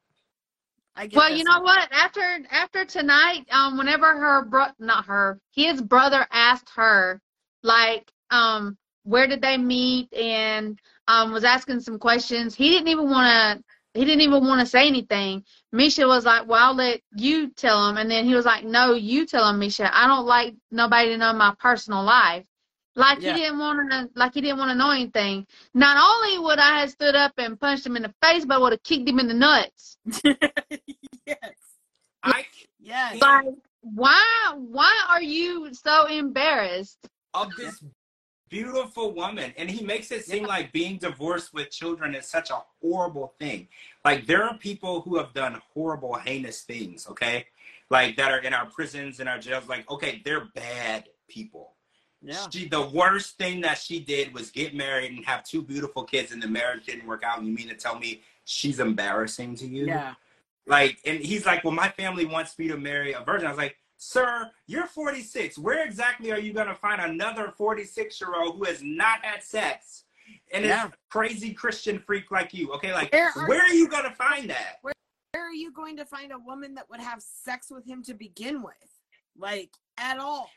Well, 1.13 1.31
you 1.31 1.43
know 1.43 1.61
what? 1.61 1.89
After 1.91 2.21
after 2.51 2.85
tonight, 2.85 3.45
um, 3.51 3.77
whenever 3.77 4.07
her 4.07 4.45
bro, 4.45 4.67
not 4.79 5.05
her, 5.05 5.39
his 5.55 5.81
brother 5.81 6.27
asked 6.31 6.69
her, 6.75 7.21
like, 7.63 8.11
um, 8.29 8.77
where 9.03 9.27
did 9.27 9.41
they 9.41 9.57
meet, 9.57 10.13
and 10.13 10.79
um, 11.07 11.31
was 11.31 11.43
asking 11.43 11.81
some 11.81 11.99
questions. 11.99 12.55
He 12.55 12.69
didn't 12.69 12.89
even 12.89 13.09
want 13.09 13.59
to 13.59 13.63
he 13.93 14.05
didn't 14.05 14.21
even 14.21 14.47
want 14.47 14.61
to 14.61 14.65
say 14.65 14.87
anything. 14.87 15.43
Misha 15.71 16.07
was 16.07 16.25
like, 16.25 16.47
"Well, 16.47 16.63
I'll 16.63 16.75
let 16.75 17.01
you 17.15 17.49
tell 17.49 17.89
him," 17.89 17.97
and 17.97 18.09
then 18.09 18.25
he 18.25 18.35
was 18.35 18.45
like, 18.45 18.63
"No, 18.63 18.93
you 18.93 19.25
tell 19.25 19.49
him, 19.49 19.59
Misha. 19.59 19.89
I 19.93 20.07
don't 20.07 20.25
like 20.25 20.55
nobody 20.71 21.09
to 21.09 21.17
know 21.17 21.33
my 21.33 21.53
personal 21.59 22.03
life." 22.03 22.45
Like 22.95 23.21
Yeah. 23.21 23.33
he 23.35 23.41
didn't 23.41 23.59
want 23.59 23.91
to, 23.91 24.09
like 24.15 24.33
he 24.33 24.41
didn't 24.41 24.59
want 24.59 24.69
to 24.71 24.75
know 24.75 24.91
anything. 24.91 25.47
Not 25.73 25.97
only 25.97 26.39
would 26.39 26.59
I 26.59 26.81
have 26.81 26.89
stood 26.91 27.15
up 27.15 27.33
and 27.37 27.59
punched 27.59 27.85
him 27.85 27.95
in 27.95 28.03
the 28.03 28.13
face, 28.21 28.45
but 28.45 28.59
would 28.61 28.73
have 28.73 28.83
kicked 28.83 29.07
him 29.07 29.19
in 29.19 29.27
the 29.27 29.33
nuts. 29.33 29.97
yes. 31.25 31.37
I 32.23 32.45
Yes. 32.79 33.21
Like, 33.21 33.45
why? 33.81 34.53
Why 34.55 34.91
are 35.09 35.21
you 35.21 35.73
so 35.73 36.07
embarrassed? 36.07 37.07
of 37.33 37.49
this 37.55 37.81
beautiful 38.49 39.13
woman 39.13 39.53
and 39.57 39.69
he 39.71 39.85
makes 39.85 40.11
it 40.11 40.25
seem 40.25 40.41
Yeah. 40.41 40.47
like 40.49 40.73
being 40.73 40.97
divorced 40.97 41.53
with 41.53 41.71
children 41.71 42.13
is 42.13 42.27
such 42.27 42.49
a 42.49 42.61
horrible 42.81 43.33
thing 43.39 43.69
like 44.03 44.25
there 44.27 44.43
are 44.43 44.57
people 44.57 44.99
who 44.99 45.17
have 45.17 45.33
done 45.33 45.61
horrible 45.73 46.15
heinous 46.15 46.63
things 46.63 47.07
okay 47.07 47.45
like 47.89 48.17
that 48.17 48.29
are 48.33 48.39
in 48.39 48.53
our 48.53 48.65
prisons 48.65 49.21
and 49.21 49.29
our 49.29 49.39
jails 49.39 49.69
like 49.69 49.89
okay 49.89 50.21
they're 50.25 50.49
bad 50.53 51.05
people 51.29 51.77
Yeah. 52.21 52.47
she 52.51 52.67
the 52.67 52.87
worst 52.89 53.37
thing 53.37 53.61
that 53.61 53.77
she 53.79 53.99
did 53.99 54.33
was 54.33 54.51
get 54.51 54.75
married 54.75 55.11
and 55.11 55.25
have 55.25 55.43
two 55.43 55.61
beautiful 55.61 56.03
kids 56.03 56.31
and 56.31 56.41
the 56.41 56.47
marriage 56.47 56.85
didn't 56.85 57.07
work 57.07 57.23
out 57.23 57.39
and 57.39 57.47
you 57.47 57.53
mean 57.53 57.67
to 57.69 57.75
tell 57.75 57.97
me 57.97 58.21
she's 58.45 58.79
embarrassing 58.79 59.55
to 59.55 59.67
you 59.67 59.87
Yeah. 59.87 60.13
like, 60.67 60.99
and 61.05 61.19
he's 61.19 61.45
like, 61.45 61.63
well, 61.63 61.73
my 61.73 61.89
family 61.89 62.25
wants 62.25 62.57
me 62.59 62.67
to 62.67 62.77
marry 62.77 63.13
a 63.13 63.21
virgin. 63.21 63.47
I 63.47 63.49
was 63.49 63.57
like, 63.57 63.75
sir, 63.97 64.49
you're 64.67 64.85
46. 64.87 65.57
Where 65.57 65.83
exactly 65.83 66.31
are 66.31 66.39
you 66.39 66.53
going 66.53 66.67
to 66.67 66.75
find 66.75 67.01
another 67.01 67.53
46 67.57 68.21
year 68.21 68.35
old 68.35 68.57
who 68.57 68.65
has 68.65 68.81
not 68.83 69.23
had 69.25 69.41
sex 69.43 70.03
and 70.53 70.63
Yeah. 70.65 70.85
is 70.87 70.91
a 70.91 70.93
crazy 71.09 71.53
Christian 71.53 71.97
freak 71.99 72.29
like 72.31 72.53
you? 72.53 72.71
Okay, 72.73 72.93
like, 72.93 73.11
Where 73.13 73.31
where 73.47 73.59
are- 73.59 73.63
are, 73.63 73.73
you 73.73 73.87
going 73.87 74.03
to 74.05 74.15
find 74.15 74.49
that? 74.49 74.77
Where 74.81 74.93
are 75.35 75.53
you 75.53 75.71
going 75.71 75.97
to 75.97 76.05
find 76.05 76.31
a 76.31 76.39
woman 76.39 76.75
that 76.75 76.87
would 76.89 76.99
have 76.99 77.21
sex 77.21 77.71
with 77.71 77.85
him 77.85 78.03
to 78.03 78.13
begin 78.13 78.61
with? 78.61 78.73
Like, 79.37 79.71
at 79.97 80.17
all. 80.19 80.49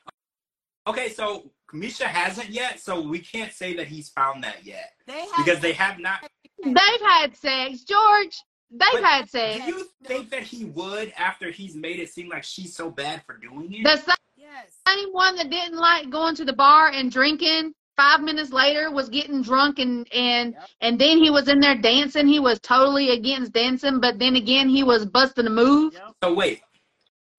Okay, 0.87 1.09
so 1.09 1.51
Misha 1.73 2.07
hasn't 2.07 2.51
yet, 2.51 2.79
so 2.81 3.01
we 3.01 3.19
can't 3.19 3.53
say 3.53 3.75
that 3.77 3.87
he's 3.87 4.11
found 4.11 4.45
that 4.45 4.65
yet 4.65 4.93
They 5.07 5.21
have 5.21 5.45
because 5.45 5.61
they 5.61 5.73
have 5.73 5.99
not. 5.99 6.29
They've 6.63 7.01
had 7.07 7.37
sex, 7.37 7.85
George. 7.85 8.37
They've 8.71 8.89
But 8.93 9.05
had 9.05 9.31
sex. 9.31 9.65
Do 9.65 9.71
you 9.71 9.89
think 10.05 10.31
that 10.31 10.43
he 10.43 10.65
would 10.67 11.13
after 11.17 11.51
he's 11.51 11.75
made 11.77 12.01
it 12.01 12.11
seem 12.11 12.29
like 12.29 12.45
she's 12.45 12.75
so 12.75 12.91
bad 12.91 13.23
for 13.25 13.37
doing 13.39 13.73
it? 13.73 13.85
The 13.85 13.97
sa- 13.99 14.15
Yes. 14.37 14.77
same 14.87 15.09
one 15.11 15.37
that 15.37 15.51
didn't 15.51 15.79
like 15.79 16.11
going 16.11 16.35
to 16.37 16.45
the 16.45 16.53
bar 16.53 16.89
and 16.89 17.11
drinking. 17.11 17.73
Five 17.97 18.21
minutes 18.23 18.51
later, 18.53 18.91
was 18.91 19.09
getting 19.09 19.43
drunk 19.43 19.79
and 19.79 20.07
and 20.13 20.53
Yep. 20.55 20.69
and 20.81 20.99
then 21.01 21.19
he 21.19 21.31
was 21.31 21.49
in 21.49 21.61
there 21.61 21.77
dancing. 21.77 22.27
He 22.27 22.41
was 22.41 22.59
totally 22.61 23.11
against 23.11 23.53
dancing, 23.53 24.01
but 24.01 24.19
then 24.19 24.37
again, 24.37 24.69
he 24.69 24.83
was 24.83 25.07
busting 25.07 25.47
a 25.47 25.51
move. 25.51 25.95
Yep. 25.95 26.15
so 26.23 26.35
wait, 26.35 26.61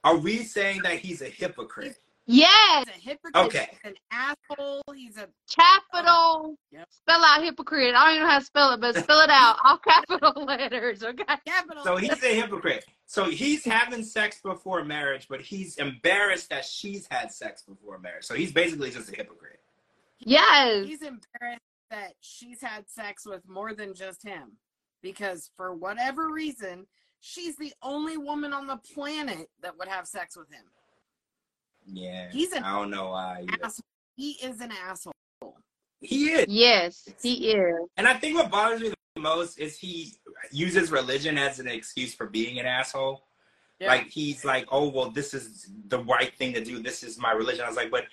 are 0.04 0.18
we 0.18 0.44
saying 0.44 0.82
that 0.84 1.00
he's 1.00 1.22
a 1.22 1.30
hypocrite? 1.30 1.98
Yes, 2.28 2.86
He's 2.88 2.96
a 2.96 3.10
hypocrite. 3.10 3.46
Okay. 3.46 3.68
He's 3.72 3.92
an 3.92 3.96
asshole. 4.12 4.82
He's 4.96 5.18
a 5.18 5.28
capital. 5.50 6.06
Oh. 6.08 6.58
Yep. 6.72 6.88
Spell 6.90 7.24
out 7.24 7.44
hypocrite. 7.44 7.94
I 7.94 8.06
don't 8.06 8.16
even 8.16 8.24
know 8.24 8.32
how 8.32 8.40
to 8.40 8.46
spell 8.46 8.74
it, 8.74 8.82
but 8.82 8.96
spell 9.04 9.22
it 9.22 9.30
out. 9.30 9.58
All 9.64 9.78
capital 9.78 10.34
letters. 10.46 11.04
Okay. 11.04 11.24
capital. 11.46 11.84
So 11.84 11.98
he's 11.98 12.24
a 12.24 12.34
hypocrite. 12.34 12.86
So 13.06 13.30
he's 13.30 13.64
having 13.64 14.04
sex 14.04 14.40
before 14.42 14.84
marriage, 14.84 15.28
but 15.30 15.42
he's 15.42 15.78
embarrassed 15.78 16.50
that 16.50 16.66
she's 16.66 17.08
had 17.12 17.32
sex 17.32 17.62
before 17.62 18.00
marriage. 18.00 18.26
So 18.26 18.34
he's 18.34 18.52
basically 18.52 18.90
just 18.90 19.12
a 19.12 19.16
hypocrite. 19.16 19.60
Yes. 20.20 20.88
He's 20.88 21.02
embarrassed 21.02 21.62
that 21.92 22.14
she's 22.22 22.62
had 22.62 22.90
sex 22.90 23.26
with 23.26 23.48
more 23.48 23.74
than 23.74 23.94
just 23.94 24.24
him. 24.24 24.54
Because 25.04 25.52
for 25.56 25.76
whatever 25.76 26.32
reason, 26.32 26.88
she's 27.20 27.56
the 27.58 27.74
only 27.84 28.18
woman 28.18 28.54
on 28.54 28.66
the 28.66 28.78
planet 28.78 29.48
that 29.62 29.78
would 29.78 29.88
have 29.88 30.08
sex 30.08 30.36
with 30.36 30.50
him. 30.50 30.64
Yeah. 31.86 32.30
He's 32.32 32.52
an 32.54 32.64
I 32.64 32.80
don't 32.80 32.92
know 32.92 33.12
why. 33.12 33.46
Asshole. 33.64 33.84
He 34.16 34.32
is 34.32 34.62
an 34.62 34.72
asshole. 34.72 35.14
He 36.02 36.28
is. 36.32 36.46
Yes, 36.48 37.10
he 37.22 37.52
is. 37.52 37.76
And 37.98 38.08
I 38.08 38.14
think 38.14 38.36
what 38.36 38.52
bothers 38.52 38.82
me 38.82 38.94
the 39.16 39.22
most 39.22 39.60
is 39.60 39.78
he 39.78 40.14
uses 40.52 40.92
religion 40.92 41.38
as 41.38 41.60
an 41.60 41.68
excuse 41.68 42.14
for 42.14 42.28
being 42.28 42.60
an 42.60 42.66
asshole. 42.66 43.24
Yeah. 43.80 43.88
Like 43.88 44.10
he's 44.10 44.46
like, 44.46 44.68
oh 44.72 44.90
well, 44.90 45.10
this 45.10 45.34
is 45.34 45.70
the 45.88 46.00
right 46.00 46.34
thing 46.36 46.54
to 46.54 46.64
do. 46.64 46.82
This 46.82 47.04
is 47.04 47.18
my 47.18 47.32
religion. 47.32 47.66
I 47.66 47.68
was 47.68 47.78
like, 47.78 47.92
but 47.92 48.06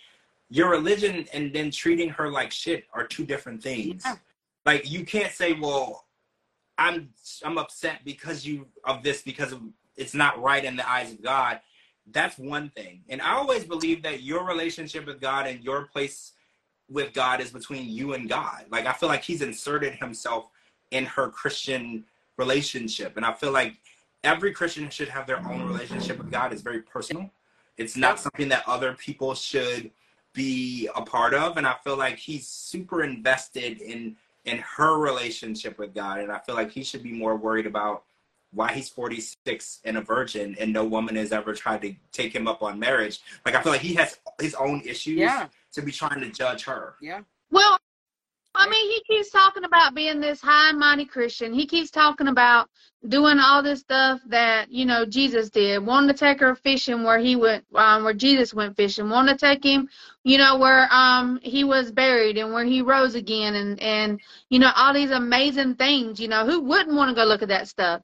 your 0.51 0.71
religion 0.71 1.27
and 1.33 1.53
then 1.53 1.71
treating 1.71 2.09
her 2.11 2.31
like 2.31 2.51
shit 2.53 2.85
are 2.93 3.07
two 3.07 3.25
different 3.25 3.63
things. 3.63 4.03
Yeah. 4.05 4.17
Like 4.67 4.91
you 4.91 5.05
can't 5.05 5.33
say, 5.33 5.53
well, 5.55 6.07
I'm 6.79 7.11
I'm 7.45 7.59
upset 7.59 8.05
because 8.05 8.45
you 8.47 8.67
of 8.85 9.03
this 9.03 9.23
because 9.23 9.53
of 9.53 9.63
it's 9.97 10.15
not 10.15 10.41
right 10.43 10.65
in 10.65 10.77
the 10.77 10.89
eyes 10.89 11.13
of 11.13 11.23
God. 11.23 11.61
That's 12.11 12.39
one 12.39 12.71
thing. 12.71 13.03
And 13.09 13.23
I 13.23 13.35
always 13.35 13.65
believe 13.65 14.03
that 14.03 14.23
your 14.23 14.45
relationship 14.45 15.07
with 15.07 15.21
God 15.21 15.47
and 15.47 15.63
your 15.63 15.85
place 15.87 16.33
with 16.91 17.13
God 17.13 17.41
is 17.41 17.51
between 17.51 17.89
you 17.89 18.15
and 18.15 18.29
God. 18.29 18.67
Like 18.71 18.87
I 18.87 18.93
feel 18.93 19.09
like 19.09 19.23
he's 19.23 19.43
inserted 19.43 19.95
himself 19.95 20.49
in 20.91 21.05
her 21.07 21.29
Christian 21.29 22.05
relationship. 22.37 23.17
And 23.17 23.25
I 23.25 23.33
feel 23.33 23.53
like 23.53 23.77
every 24.25 24.53
Christian 24.53 24.91
should 24.91 25.09
have 25.09 25.27
their 25.27 25.39
own 25.39 25.67
relationship 25.67 26.19
with 26.19 26.31
God. 26.31 26.53
It's 26.53 26.63
very 26.63 26.83
personal. 26.83 27.31
It's 27.77 27.97
not 27.97 28.21
something 28.21 28.49
that 28.51 28.65
other 28.67 28.95
people 28.95 29.35
should 29.35 29.91
be 30.33 30.89
a 30.95 31.03
part 31.03 31.35
of. 31.35 31.57
And 31.57 31.67
I 31.67 31.75
feel 31.85 31.97
like 31.97 32.19
he's 32.19 32.47
super 32.47 33.03
invested 33.03 33.81
in 33.81 34.17
in 34.45 34.59
her 34.59 34.99
relationship 34.99 35.79
with 35.79 35.95
God. 35.95 36.19
And 36.19 36.33
I 36.33 36.39
feel 36.39 36.57
like 36.57 36.73
he 36.73 36.83
should 36.83 37.03
be 37.03 37.13
more 37.13 37.37
worried 37.37 37.67
about 37.67 38.03
why 38.53 38.73
he's 38.73 38.89
46 38.89 39.81
and 39.85 39.97
a 39.97 40.01
virgin 40.03 40.57
and 40.61 40.73
no 40.73 40.85
woman 40.85 41.17
has 41.17 41.33
ever 41.33 41.55
tried 41.55 41.83
to 41.83 41.95
take 42.13 42.35
him 42.35 42.47
up 42.47 42.63
on 42.63 42.79
marriage. 42.79 43.21
Like 43.47 43.55
I 43.55 43.63
feel 43.63 43.73
like 43.73 43.81
he 43.81 43.95
has 43.95 44.19
his 44.41 44.55
own 44.55 44.83
issues 44.85 45.19
Yeah. 45.19 45.49
to 45.73 45.83
be 45.83 45.93
trying 45.93 46.21
to 46.21 46.31
judge 46.31 46.65
her. 46.65 46.95
Yeah. 47.01 47.21
Well, 47.51 47.79
I 48.55 48.69
mean, 48.69 48.91
he 48.91 49.03
keeps 49.05 49.31
talking 49.31 49.65
about 49.65 49.95
being 49.95 50.21
this 50.21 50.41
high 50.43 50.69
and 50.69 50.79
mighty 50.79 51.07
Christian. 51.07 51.55
He 51.55 51.67
keeps 51.67 51.91
talking 51.91 52.29
about 52.29 52.69
doing 53.09 53.39
all 53.39 53.63
this 53.63 53.81
stuff 53.81 54.21
that 54.27 54.71
you 54.71 54.85
know 54.85 55.07
Jesus 55.07 55.49
did. 55.49 55.85
Wanting 55.85 56.09
to 56.09 56.15
take 56.15 56.39
her 56.41 56.55
fishing 56.55 57.03
where 57.03 57.19
he 57.19 57.35
went, 57.35 57.65
um, 57.75 58.05
where 58.05 58.13
Jesus 58.13 58.53
went 58.53 58.77
fishing. 58.77 59.09
Wanting 59.09 59.37
to 59.37 59.41
take 59.41 59.65
him, 59.65 59.89
you 60.25 60.37
know, 60.37 60.59
where 60.59 60.87
um 60.93 61.41
he 61.43 61.65
was 61.65 61.91
buried 61.91 62.37
and 62.37 62.53
where 62.53 62.65
he 62.67 62.83
rose 62.83 63.15
again, 63.15 63.55
and 63.55 63.81
and 63.81 64.21
you 64.51 64.59
know 64.59 64.71
all 64.77 64.93
these 64.93 65.13
amazing 65.13 65.77
things. 65.77 66.21
You 66.21 66.29
know, 66.29 66.45
who 66.45 66.61
wouldn't 66.61 66.95
want 66.95 67.09
to 67.09 67.15
go 67.15 67.25
look 67.25 67.41
at 67.41 67.49
that 67.49 67.69
stuff? 67.69 68.03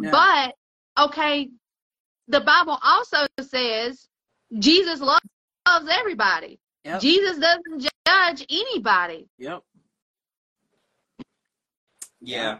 No. 0.00 0.10
But 0.10 0.54
okay, 0.98 1.50
the 2.26 2.40
Bible 2.40 2.78
also 2.82 3.26
says 3.40 4.08
Jesus 4.58 5.00
loves, 5.00 5.20
loves 5.68 5.88
everybody. 5.90 6.58
Yep. 6.84 7.00
Jesus 7.00 7.38
doesn't 7.38 7.90
judge 8.06 8.46
anybody. 8.48 9.28
Yep. 9.38 9.62
Yeah. 12.22 12.58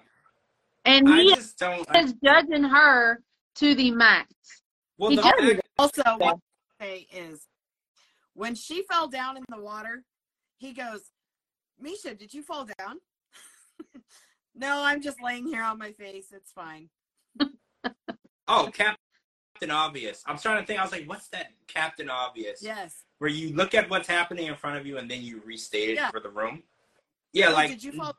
And 0.84 1.08
I 1.08 1.20
he 1.20 1.34
just 1.34 1.58
don't 1.58 1.86
I, 1.88 2.00
is 2.00 2.14
judging 2.22 2.64
her 2.64 3.22
to 3.56 3.74
the 3.74 3.90
max. 3.90 4.32
well 4.98 5.10
he 5.10 5.16
the 5.16 5.22
judges 5.22 5.60
Also, 5.78 6.02
what 6.18 6.38
I 6.80 6.84
say 6.84 7.06
is 7.10 7.46
when 8.34 8.54
she 8.54 8.82
fell 8.82 9.08
down 9.08 9.38
in 9.38 9.44
the 9.48 9.60
water, 9.60 10.04
he 10.58 10.74
goes, 10.74 11.00
Misha, 11.80 12.14
did 12.14 12.34
you 12.34 12.42
fall 12.42 12.66
down? 12.78 12.98
no, 14.54 14.82
I'm 14.82 15.00
just 15.00 15.22
laying 15.22 15.46
here 15.46 15.62
on 15.62 15.78
my 15.78 15.92
face. 15.92 16.26
It's 16.32 16.52
fine. 16.52 16.90
Oh 18.50 18.70
Captain 18.72 19.70
Obvious. 19.70 20.22
I'm 20.26 20.38
trying 20.38 20.60
to 20.60 20.66
think, 20.66 20.78
I 20.78 20.82
was 20.82 20.92
like, 20.92 21.08
what's 21.08 21.28
that 21.28 21.52
Captain 21.66 22.10
Obvious? 22.10 22.62
Yes. 22.62 23.04
Where 23.18 23.30
you 23.30 23.54
look 23.54 23.74
at 23.74 23.88
what's 23.90 24.08
happening 24.08 24.46
in 24.46 24.56
front 24.56 24.76
of 24.78 24.86
you 24.86 24.98
and 24.98 25.10
then 25.10 25.22
you 25.22 25.40
restate 25.44 25.90
it 25.90 25.94
Yeah. 25.96 26.10
for 26.10 26.20
the 26.20 26.30
room. 26.30 26.62
Yeah, 27.32 27.48
Oh, 27.48 27.52
like 27.52 27.70
did 27.70 27.84
you 27.84 27.92
fall? 27.92 28.16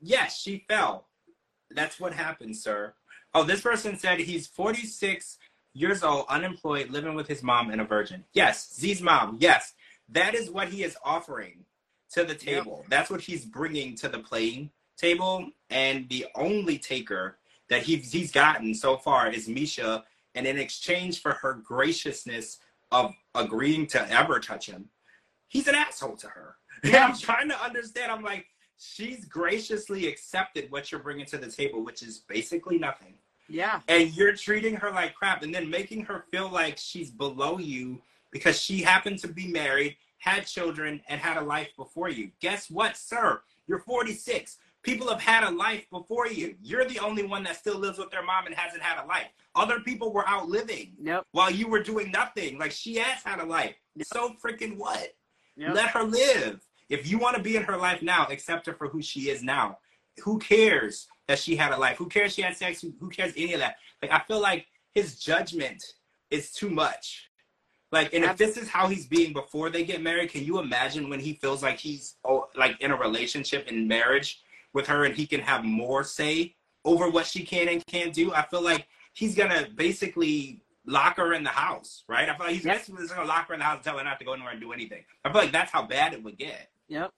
Yes, 0.00 0.38
she 0.40 0.64
fell. 0.68 1.08
That's 1.70 1.98
what 2.00 2.12
happened, 2.12 2.56
sir. 2.56 2.94
Oh, 3.34 3.44
this 3.44 3.60
person 3.62 3.98
said 3.98 4.18
he's 4.20 4.46
46 4.46 5.38
years 5.74 6.02
old, 6.02 6.26
unemployed, 6.28 6.90
living 6.90 7.14
with 7.14 7.28
his 7.28 7.42
mom 7.42 7.70
and 7.70 7.80
a 7.80 7.84
virgin. 7.84 8.24
Yes, 8.34 8.74
Z's 8.74 9.00
mom. 9.00 9.38
Yes, 9.40 9.72
that 10.10 10.34
is 10.34 10.50
what 10.50 10.68
he 10.68 10.82
is 10.82 10.96
offering 11.04 11.64
to 12.12 12.24
the 12.24 12.34
table. 12.34 12.84
That's 12.90 13.08
what 13.10 13.22
he's 13.22 13.44
bringing 13.46 13.96
to 13.96 14.08
the 14.08 14.18
playing 14.18 14.70
table. 14.98 15.48
And 15.70 16.08
the 16.10 16.26
only 16.34 16.76
taker 16.78 17.38
that 17.72 17.82
he's, 17.82 18.12
he's 18.12 18.30
gotten 18.30 18.74
so 18.74 18.98
far 18.98 19.30
is 19.30 19.48
Misha. 19.48 20.04
And 20.34 20.46
in 20.46 20.58
exchange 20.58 21.22
for 21.22 21.32
her 21.32 21.54
graciousness 21.54 22.58
of 22.90 23.14
agreeing 23.34 23.86
to 23.88 24.10
ever 24.10 24.40
touch 24.40 24.66
him, 24.66 24.90
he's 25.48 25.68
an 25.68 25.74
asshole 25.74 26.16
to 26.16 26.28
her. 26.28 26.56
Yeah. 26.84 27.06
I'm 27.06 27.16
trying 27.16 27.48
to 27.48 27.62
understand. 27.62 28.10
I'm 28.10 28.24
like, 28.24 28.46
she's 28.76 29.24
graciously 29.24 30.08
accepted 30.08 30.68
what 30.70 30.90
you're 30.90 31.00
bringing 31.00 31.26
to 31.26 31.38
the 31.38 31.46
table, 31.46 31.84
which 31.84 32.02
is 32.02 32.18
basically 32.18 32.76
nothing. 32.76 33.14
Yeah. 33.48 33.80
And 33.86 34.12
you're 34.16 34.34
treating 34.34 34.74
her 34.76 34.90
like 34.90 35.14
crap 35.14 35.44
and 35.44 35.54
then 35.54 35.70
making 35.70 36.04
her 36.06 36.24
feel 36.32 36.50
like 36.50 36.78
she's 36.78 37.10
below 37.10 37.58
you 37.58 38.02
because 38.32 38.60
she 38.60 38.82
happened 38.82 39.20
to 39.20 39.28
be 39.28 39.46
married, 39.46 39.96
had 40.18 40.46
children, 40.46 41.00
and 41.08 41.20
had 41.20 41.36
a 41.36 41.44
life 41.44 41.68
before 41.76 42.08
you. 42.08 42.32
Guess 42.40 42.68
what, 42.68 42.96
sir? 42.96 43.42
You're 43.68 43.78
46. 43.78 44.58
People 44.82 45.08
have 45.08 45.20
had 45.20 45.44
a 45.44 45.50
life 45.50 45.88
before 45.90 46.26
you. 46.26 46.56
You're 46.60 46.84
the 46.84 46.98
only 46.98 47.22
one 47.22 47.44
that 47.44 47.56
still 47.56 47.78
lives 47.78 47.98
with 47.98 48.10
their 48.10 48.24
mom 48.24 48.46
and 48.46 48.54
hasn't 48.54 48.82
had 48.82 49.02
a 49.02 49.06
life. 49.06 49.28
Other 49.54 49.80
people 49.80 50.12
were 50.12 50.28
out 50.28 50.48
living 50.48 50.94
Yep. 51.00 51.26
while 51.30 51.50
you 51.50 51.68
were 51.68 51.82
doing 51.82 52.10
nothing. 52.10 52.58
Like 52.58 52.72
she 52.72 52.96
has 52.96 53.22
had 53.22 53.38
a 53.38 53.44
life. 53.44 53.76
Yep. 53.94 54.06
So 54.08 54.34
freaking 54.44 54.76
what? 54.76 55.14
Yep. 55.56 55.74
Let 55.74 55.88
her 55.88 56.02
live. 56.02 56.66
If 56.88 57.08
you 57.08 57.18
want 57.18 57.36
to 57.36 57.42
be 57.42 57.56
in 57.56 57.62
her 57.62 57.76
life 57.76 58.02
now, 58.02 58.26
accept 58.28 58.66
her 58.66 58.74
for 58.74 58.88
who 58.88 59.00
she 59.00 59.30
is 59.30 59.42
now. 59.42 59.78
Who 60.24 60.38
cares 60.38 61.06
that 61.28 61.38
she 61.38 61.54
had 61.54 61.72
a 61.72 61.78
life? 61.78 61.96
Who 61.96 62.06
cares 62.06 62.34
she 62.34 62.42
had 62.42 62.56
sex? 62.56 62.82
Who, 62.82 63.08
cares 63.08 63.32
any 63.36 63.54
of 63.54 63.60
that? 63.60 63.76
Like 64.02 64.10
I 64.10 64.18
feel 64.26 64.40
like 64.40 64.66
his 64.92 65.18
judgment 65.18 65.82
is 66.30 66.50
too 66.50 66.70
much. 66.70 67.30
Like, 67.92 68.14
and 68.14 68.24
if 68.24 68.38
this 68.38 68.56
is 68.56 68.68
how 68.68 68.88
he's 68.88 69.06
being 69.06 69.34
before 69.34 69.68
they 69.68 69.84
get 69.84 70.02
married, 70.02 70.30
can 70.32 70.44
you 70.44 70.58
imagine 70.58 71.10
when 71.10 71.20
he 71.20 71.34
feels 71.34 71.62
like 71.62 71.78
he's 71.78 72.16
oh, 72.24 72.48
like 72.56 72.80
in 72.80 72.90
a 72.90 72.96
relationship 72.96 73.68
in 73.68 73.86
marriage 73.86 74.41
with 74.72 74.86
her 74.86 75.04
and 75.04 75.14
he 75.14 75.26
can 75.26 75.40
have 75.40 75.64
more 75.64 76.04
say 76.04 76.54
over 76.84 77.08
what 77.08 77.26
she 77.26 77.44
can 77.44 77.68
and 77.68 77.84
can't 77.86 78.12
do? 78.12 78.32
I 78.32 78.42
feel 78.46 78.62
like 78.62 78.86
he's 79.12 79.34
gonna 79.34 79.68
basically 79.74 80.62
lock 80.84 81.16
her 81.16 81.32
in 81.34 81.44
the 81.44 81.50
house, 81.50 82.04
right? 82.08 82.28
I 82.28 82.36
feel 82.36 82.46
like 82.46 82.56
he's 82.56 82.64
Yep. 82.64 82.76
basically 82.76 83.02
just 83.02 83.14
gonna 83.14 83.28
lock 83.28 83.48
her 83.48 83.54
in 83.54 83.60
the 83.60 83.64
house 83.64 83.76
and 83.76 83.84
tell 83.84 83.98
her 83.98 84.04
not 84.04 84.18
to 84.18 84.24
go 84.24 84.32
anywhere 84.32 84.52
and 84.52 84.60
do 84.60 84.72
anything. 84.72 85.04
I 85.24 85.30
feel 85.32 85.42
like 85.42 85.52
that's 85.52 85.70
how 85.70 85.82
bad 85.82 86.12
it 86.12 86.22
would 86.22 86.38
get. 86.38 86.70
Yep. 86.88 87.12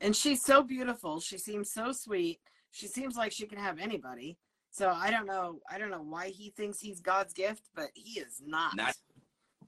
And 0.00 0.14
she's 0.14 0.42
so 0.42 0.62
beautiful. 0.62 1.20
She 1.20 1.38
seems 1.38 1.70
so 1.70 1.92
sweet. 1.92 2.40
She 2.70 2.86
seems 2.86 3.16
like 3.16 3.32
she 3.32 3.46
can 3.46 3.58
have 3.58 3.78
anybody. 3.78 4.38
So 4.70 4.90
I 4.90 5.10
don't 5.10 5.26
know. 5.26 5.60
I 5.68 5.78
don't 5.78 5.90
know 5.90 6.02
why 6.02 6.28
he 6.28 6.50
thinks 6.50 6.80
he's 6.80 7.00
God's 7.00 7.32
gift, 7.32 7.68
but 7.74 7.88
he 7.94 8.20
is 8.20 8.40
not. 8.44 8.76
Not 8.76 8.94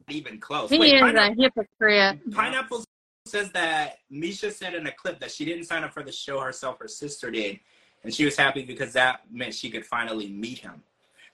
even 0.08 0.38
close. 0.38 0.70
He 0.70 0.78
Wait, 0.78 0.94
is 0.94 1.00
Pineapple, 1.00 1.32
a 1.32 1.42
hypocrite. 1.42 2.32
Pineapple 2.32 2.84
says 3.32 3.50
that 3.52 3.98
Misha 4.10 4.50
said 4.50 4.74
in 4.74 4.86
a 4.86 4.92
clip 4.92 5.18
that 5.20 5.30
she 5.30 5.44
didn't 5.44 5.64
sign 5.64 5.82
up 5.82 5.92
for 5.92 6.02
the 6.02 6.12
show 6.12 6.38
herself, 6.38 6.78
her 6.78 6.86
sister 6.86 7.30
did. 7.30 7.58
And 8.04 8.14
she 8.14 8.24
was 8.24 8.36
happy 8.36 8.62
because 8.62 8.92
that 8.92 9.22
meant 9.30 9.54
she 9.54 9.70
could 9.70 9.86
finally 9.86 10.28
meet 10.28 10.58
him. 10.58 10.82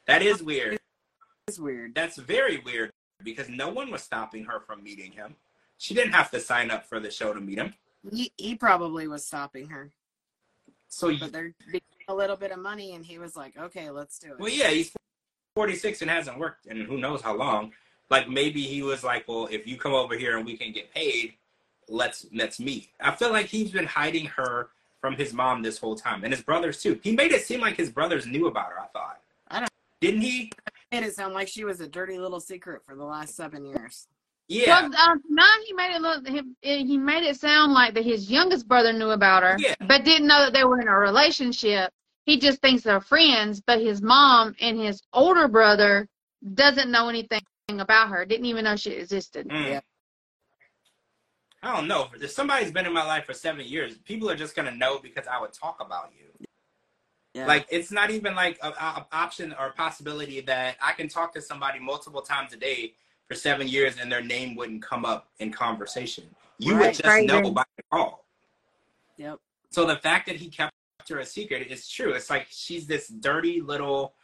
That 0.06 0.22
is 0.22 0.42
weird. 0.42 0.78
It's 1.48 1.58
weird. 1.58 1.94
That's 1.94 2.16
very 2.16 2.58
weird 2.58 2.92
because 3.24 3.48
no 3.48 3.68
one 3.68 3.90
was 3.90 4.02
stopping 4.02 4.44
her 4.44 4.60
from 4.60 4.82
meeting 4.82 5.10
him. 5.10 5.34
She 5.78 5.92
didn't 5.92 6.12
have 6.12 6.30
to 6.30 6.40
sign 6.40 6.70
up 6.70 6.86
for 6.86 7.00
the 7.00 7.10
show 7.10 7.32
to 7.32 7.40
meet 7.40 7.58
him. 7.58 7.74
He, 8.12 8.32
he 8.36 8.54
probably 8.54 9.08
was 9.08 9.26
stopping 9.26 9.68
her, 9.68 9.90
So, 10.88 11.16
but 11.18 11.32
they're 11.32 11.52
a 12.08 12.14
little 12.14 12.36
bit 12.36 12.52
of 12.52 12.58
money, 12.58 12.94
and 12.94 13.04
he 13.04 13.18
was 13.18 13.34
like, 13.34 13.56
"Okay, 13.58 13.90
let's 13.90 14.18
do 14.18 14.28
it." 14.32 14.38
well, 14.38 14.48
yeah, 14.48 14.68
he's 14.68 14.92
46 15.56 16.02
and 16.02 16.10
hasn't 16.10 16.38
worked 16.38 16.66
and 16.66 16.82
who 16.82 16.98
knows 16.98 17.22
how 17.22 17.36
long. 17.36 17.72
Like 18.10 18.28
maybe 18.28 18.62
he 18.62 18.82
was 18.82 19.02
like, 19.02 19.26
well, 19.26 19.48
if 19.50 19.66
you 19.66 19.76
come 19.76 19.94
over 19.94 20.16
here 20.16 20.36
and 20.36 20.46
we 20.46 20.56
can 20.56 20.72
get 20.72 20.94
paid, 20.94 21.34
let's 21.88 22.26
let's 22.34 22.58
meet. 22.60 22.88
I 23.00 23.14
feel 23.14 23.30
like 23.32 23.46
he's 23.46 23.70
been 23.70 23.86
hiding 23.86 24.26
her 24.26 24.68
from 25.00 25.14
his 25.14 25.32
mom 25.32 25.62
this 25.62 25.78
whole 25.78 25.94
time 25.94 26.24
and 26.24 26.32
his 26.32 26.42
brothers 26.42 26.82
too. 26.82 26.98
He 27.02 27.12
made 27.14 27.32
it 27.32 27.42
seem 27.42 27.60
like 27.60 27.76
his 27.76 27.90
brothers 27.90 28.26
knew 28.26 28.46
about 28.46 28.70
her. 28.70 28.80
I 28.80 28.86
thought. 28.88 29.20
I 29.50 29.60
don't- 29.60 29.70
Didn't 30.00 30.20
he? 30.22 30.50
Made 30.92 31.04
it 31.04 31.14
sound 31.14 31.34
like 31.34 31.48
she 31.48 31.64
was 31.64 31.80
a 31.80 31.86
dirty 31.88 32.18
little 32.18 32.40
secret 32.40 32.82
for 32.84 32.94
the 32.94 33.04
last 33.04 33.36
seven 33.36 33.64
years. 33.64 34.06
Yeah. 34.48 34.88
Well, 34.88 35.10
um, 35.10 35.22
now 35.28 35.46
he 35.66 35.74
made 35.74 35.94
it 35.94 36.00
look. 36.00 36.26
He, 36.26 36.84
he 36.86 36.96
made 36.96 37.22
it 37.22 37.36
sound 37.38 37.74
like 37.74 37.92
that 37.94 38.04
his 38.04 38.30
youngest 38.30 38.66
brother 38.66 38.92
knew 38.94 39.10
about 39.10 39.42
her, 39.42 39.56
Yeah. 39.58 39.74
but 39.86 40.04
didn't 40.04 40.26
know 40.26 40.38
that 40.46 40.54
they 40.54 40.64
were 40.64 40.80
in 40.80 40.88
a 40.88 40.96
relationship. 40.96 41.92
He 42.24 42.38
just 42.38 42.60
thinks 42.62 42.82
they're 42.82 43.00
friends, 43.02 43.60
but 43.60 43.80
his 43.80 44.00
mom 44.00 44.54
and 44.60 44.78
his 44.78 45.02
older 45.12 45.48
brother 45.48 46.08
doesn't 46.54 46.90
know 46.90 47.08
anything 47.10 47.42
about 47.68 48.08
her. 48.08 48.24
Didn't 48.24 48.46
even 48.46 48.64
know 48.64 48.76
she 48.76 48.92
existed. 48.92 49.48
Mm. 49.48 49.64
Yeah. 49.66 49.80
I 51.62 51.74
don't 51.74 51.88
know. 51.88 52.08
If 52.20 52.30
somebody's 52.30 52.70
been 52.70 52.86
in 52.86 52.92
my 52.92 53.04
life 53.04 53.24
for 53.24 53.32
seven 53.32 53.66
years, 53.66 53.96
people 53.98 54.30
are 54.30 54.36
just 54.36 54.54
gonna 54.54 54.74
know 54.74 54.98
because 54.98 55.26
I 55.26 55.40
would 55.40 55.52
talk 55.52 55.78
about 55.80 56.12
you. 56.16 56.46
Yeah. 57.34 57.46
Like 57.46 57.66
it's 57.70 57.90
not 57.90 58.10
even 58.10 58.34
like 58.34 58.58
a, 58.62 58.68
a 58.68 59.06
option 59.12 59.54
or 59.58 59.72
possibility 59.72 60.40
that 60.42 60.76
I 60.82 60.92
can 60.92 61.08
talk 61.08 61.32
to 61.34 61.42
somebody 61.42 61.78
multiple 61.78 62.22
times 62.22 62.52
a 62.52 62.56
day 62.56 62.94
for 63.28 63.34
seven 63.34 63.68
years 63.68 63.96
and 64.00 64.10
their 64.10 64.22
name 64.22 64.56
wouldn't 64.56 64.82
come 64.82 65.04
up 65.04 65.28
in 65.38 65.52
conversation. 65.52 66.24
You 66.58 66.76
would 66.76 66.88
just 66.88 67.04
Crazy. 67.04 67.26
know 67.26 67.50
by 67.50 67.64
the 67.76 67.82
call. 67.92 68.24
Yep. 69.16 69.38
So 69.70 69.84
the 69.86 69.96
fact 69.96 70.26
that 70.26 70.36
he 70.36 70.48
kept 70.48 70.72
her 71.08 71.18
a 71.18 71.26
secret 71.26 71.70
is 71.70 71.88
true. 71.88 72.12
It's 72.12 72.30
like 72.30 72.46
she's 72.50 72.86
this 72.86 73.08
dirty 73.08 73.60
little 73.60 74.14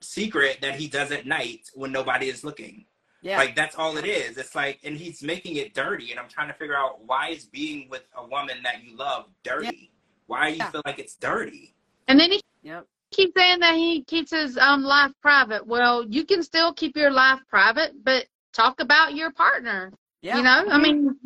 secret 0.00 0.58
that 0.60 0.76
he 0.76 0.86
does 0.88 1.10
at 1.10 1.26
night 1.26 1.70
when 1.74 1.92
nobody 1.92 2.28
is 2.28 2.44
looking. 2.44 2.86
Yeah. 3.24 3.38
Like 3.38 3.56
that's 3.56 3.74
all 3.74 3.96
it 3.96 4.04
is. 4.04 4.36
It's 4.36 4.54
like, 4.54 4.78
and 4.84 4.96
he's 4.98 5.22
making 5.22 5.56
it 5.56 5.72
dirty, 5.72 6.10
and 6.10 6.20
I'm 6.20 6.28
trying 6.28 6.48
to 6.48 6.54
figure 6.54 6.76
out 6.76 7.02
why 7.06 7.30
is 7.30 7.46
being 7.46 7.88
with 7.88 8.02
a 8.16 8.24
woman 8.26 8.58
that 8.64 8.84
you 8.84 8.96
love 8.96 9.26
dirty? 9.42 9.90
Why 10.26 10.48
do 10.48 10.52
you 10.52 10.58
Yeah. 10.58 10.70
feel 10.70 10.82
like 10.84 10.98
it's 10.98 11.16
dirty? 11.16 11.74
And 12.06 12.20
then 12.20 12.32
he 12.32 12.40
yep. 12.62 12.86
keeps 13.12 13.32
saying 13.34 13.60
that 13.60 13.76
he 13.76 14.02
keeps 14.04 14.30
his 14.30 14.58
um 14.58 14.82
life 14.82 15.10
private. 15.22 15.66
Well, 15.66 16.04
you 16.06 16.24
can 16.26 16.42
still 16.42 16.74
keep 16.74 16.96
your 16.98 17.10
life 17.10 17.40
private, 17.48 17.92
but 18.04 18.26
talk 18.52 18.78
about 18.80 19.14
your 19.16 19.32
partner. 19.32 19.90
Yeah. 20.20 20.36
You 20.36 20.42
know, 20.42 20.66
I 20.70 20.78
mean, 20.78 21.16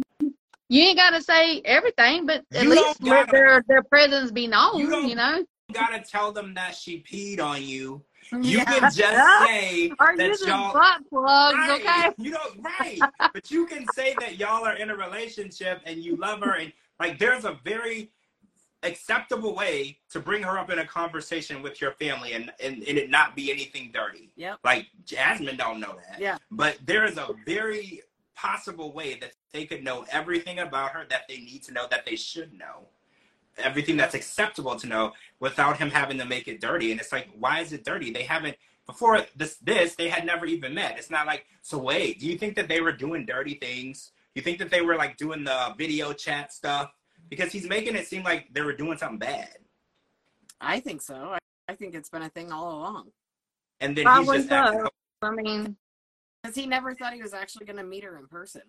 you 0.69 0.83
ain't 0.83 0.99
got 0.99 1.11
to 1.11 1.23
say 1.23 1.61
everything, 1.65 2.27
but 2.27 2.45
at 2.53 2.63
You 2.63 2.71
least 2.71 3.03
let 3.03 3.27
gotta- 3.27 3.33
their 3.33 3.65
their 3.67 3.83
presence 3.83 4.31
be 4.31 4.47
known. 4.47 4.79
You 4.79 5.09
You, 5.09 5.17
know, 5.17 5.39
You 5.39 5.75
gotta 5.75 6.01
tell 6.01 6.31
them 6.31 6.55
that 6.55 6.77
she 6.77 7.03
peed 7.03 7.41
on 7.41 7.61
you. 7.63 8.05
You 8.33 8.59
Yeah. 8.59 8.65
can 8.65 8.81
just 8.83 8.97
say 9.47 9.93
are 9.99 10.17
that 10.17 10.41
y'all. 10.47 10.73
butt 10.73 11.01
plugs, 11.09 11.57
Right. 11.57 11.81
okay? 11.81 12.11
You 12.19 12.33
don't 12.33 12.61
right, 12.63 12.99
but 13.33 13.51
you 13.51 13.67
can 13.67 13.87
say 13.95 14.15
that 14.21 14.39
y'all 14.39 14.65
are 14.67 14.75
in 14.77 14.91
a 14.91 14.97
relationship 14.97 15.81
and 15.87 15.99
you 16.03 16.17
love 16.17 16.41
her, 16.41 16.55
and 16.55 16.73
like 17.01 17.19
there's 17.19 17.45
a 17.45 17.59
very 17.65 18.11
acceptable 18.85 19.55
way 19.57 19.99
to 20.11 20.21
bring 20.21 20.43
her 20.43 20.57
up 20.59 20.71
in 20.71 20.79
a 20.79 20.87
conversation 20.87 21.63
with 21.63 21.81
your 21.81 21.93
family 21.93 22.35
and 22.35 22.53
and, 22.63 22.77
and 22.85 22.99
it 22.99 23.11
not 23.11 23.35
be 23.35 23.51
anything 23.51 23.91
dirty. 23.93 24.31
Yep. 24.37 24.59
Like 24.65 24.87
Jasmine 25.05 25.57
don't 25.57 25.81
know 25.81 25.97
that. 26.09 26.21
Yeah. 26.21 26.39
But 26.51 26.79
there 26.85 27.05
is 27.05 27.17
a 27.19 27.29
very 27.47 28.03
possible 28.37 28.93
way 28.93 29.15
that 29.19 29.33
they 29.53 29.65
could 29.65 29.83
know 29.83 30.05
everything 30.13 30.61
about 30.61 30.93
her 30.93 31.05
that 31.11 31.23
they 31.29 31.39
need 31.39 31.65
to 31.65 31.73
know 31.73 31.87
that 31.91 32.07
they 32.07 32.15
should 32.15 32.53
know. 32.53 32.87
Everything 33.59 33.97
that's 33.97 34.15
acceptable 34.15 34.77
to 34.77 34.87
know 34.87 35.13
without 35.41 35.79
him 35.79 35.91
having 35.91 36.19
to 36.19 36.25
make 36.25 36.49
it 36.49 36.61
dirty. 36.61 36.93
And 36.93 37.01
it's 37.01 37.13
like, 37.13 37.29
why 37.39 37.61
is 37.61 37.73
it 37.73 37.85
dirty? 37.85 38.13
They 38.13 38.23
haven't 38.23 38.57
before 38.87 39.21
this 39.37 39.57
this 39.57 39.95
they 39.97 40.09
had 40.09 40.25
never 40.25 40.47
even 40.47 40.75
met. 40.75 40.97
It's 40.99 41.11
not 41.11 41.27
like 41.27 41.47
so 41.63 41.79
wait, 41.79 42.21
do 42.21 42.27
you 42.27 42.39
think 42.39 42.57
that 42.57 42.69
they 42.69 42.81
were 42.81 42.93
doing 42.93 43.27
dirty 43.27 43.55
things? 43.55 44.13
You 44.35 44.43
think 44.43 44.59
that 44.59 44.71
they 44.71 44.81
were 44.81 44.97
like 44.97 45.17
doing 45.17 45.45
the 45.45 45.75
video 45.77 46.13
chat 46.13 46.53
stuff? 46.53 46.93
Because 47.29 47.53
he's 47.53 47.69
making 47.69 47.97
it 47.97 48.07
seem 48.07 48.23
like 48.23 48.47
they 48.53 48.63
were 48.63 48.73
doing 48.73 48.97
something 48.97 49.19
bad. 49.19 49.57
I 50.61 50.81
think 50.81 51.03
so. 51.03 51.15
I, 51.15 51.39
I 51.69 51.75
think 51.75 51.95
it's 51.95 52.09
been 52.09 52.23
a 52.23 52.31
thing 52.31 52.51
all 52.51 52.79
along. 52.79 53.11
And 53.81 53.97
then 53.97 54.05
Probably 54.05 54.39
he's 54.39 54.47
just 54.47 54.53
acting 54.53 54.81
so. 54.83 54.89
I 55.23 55.31
mean, 55.33 55.77
Because 56.43 56.57
he 56.57 56.67
never 56.67 56.95
thought 56.95 57.13
he 57.13 57.23
was 57.23 57.35
actually 57.35 57.67
going 57.67 57.77
to 57.77 57.85
meet 57.85 58.05
her 58.05 58.17
in 58.17 58.27
person. 58.27 58.63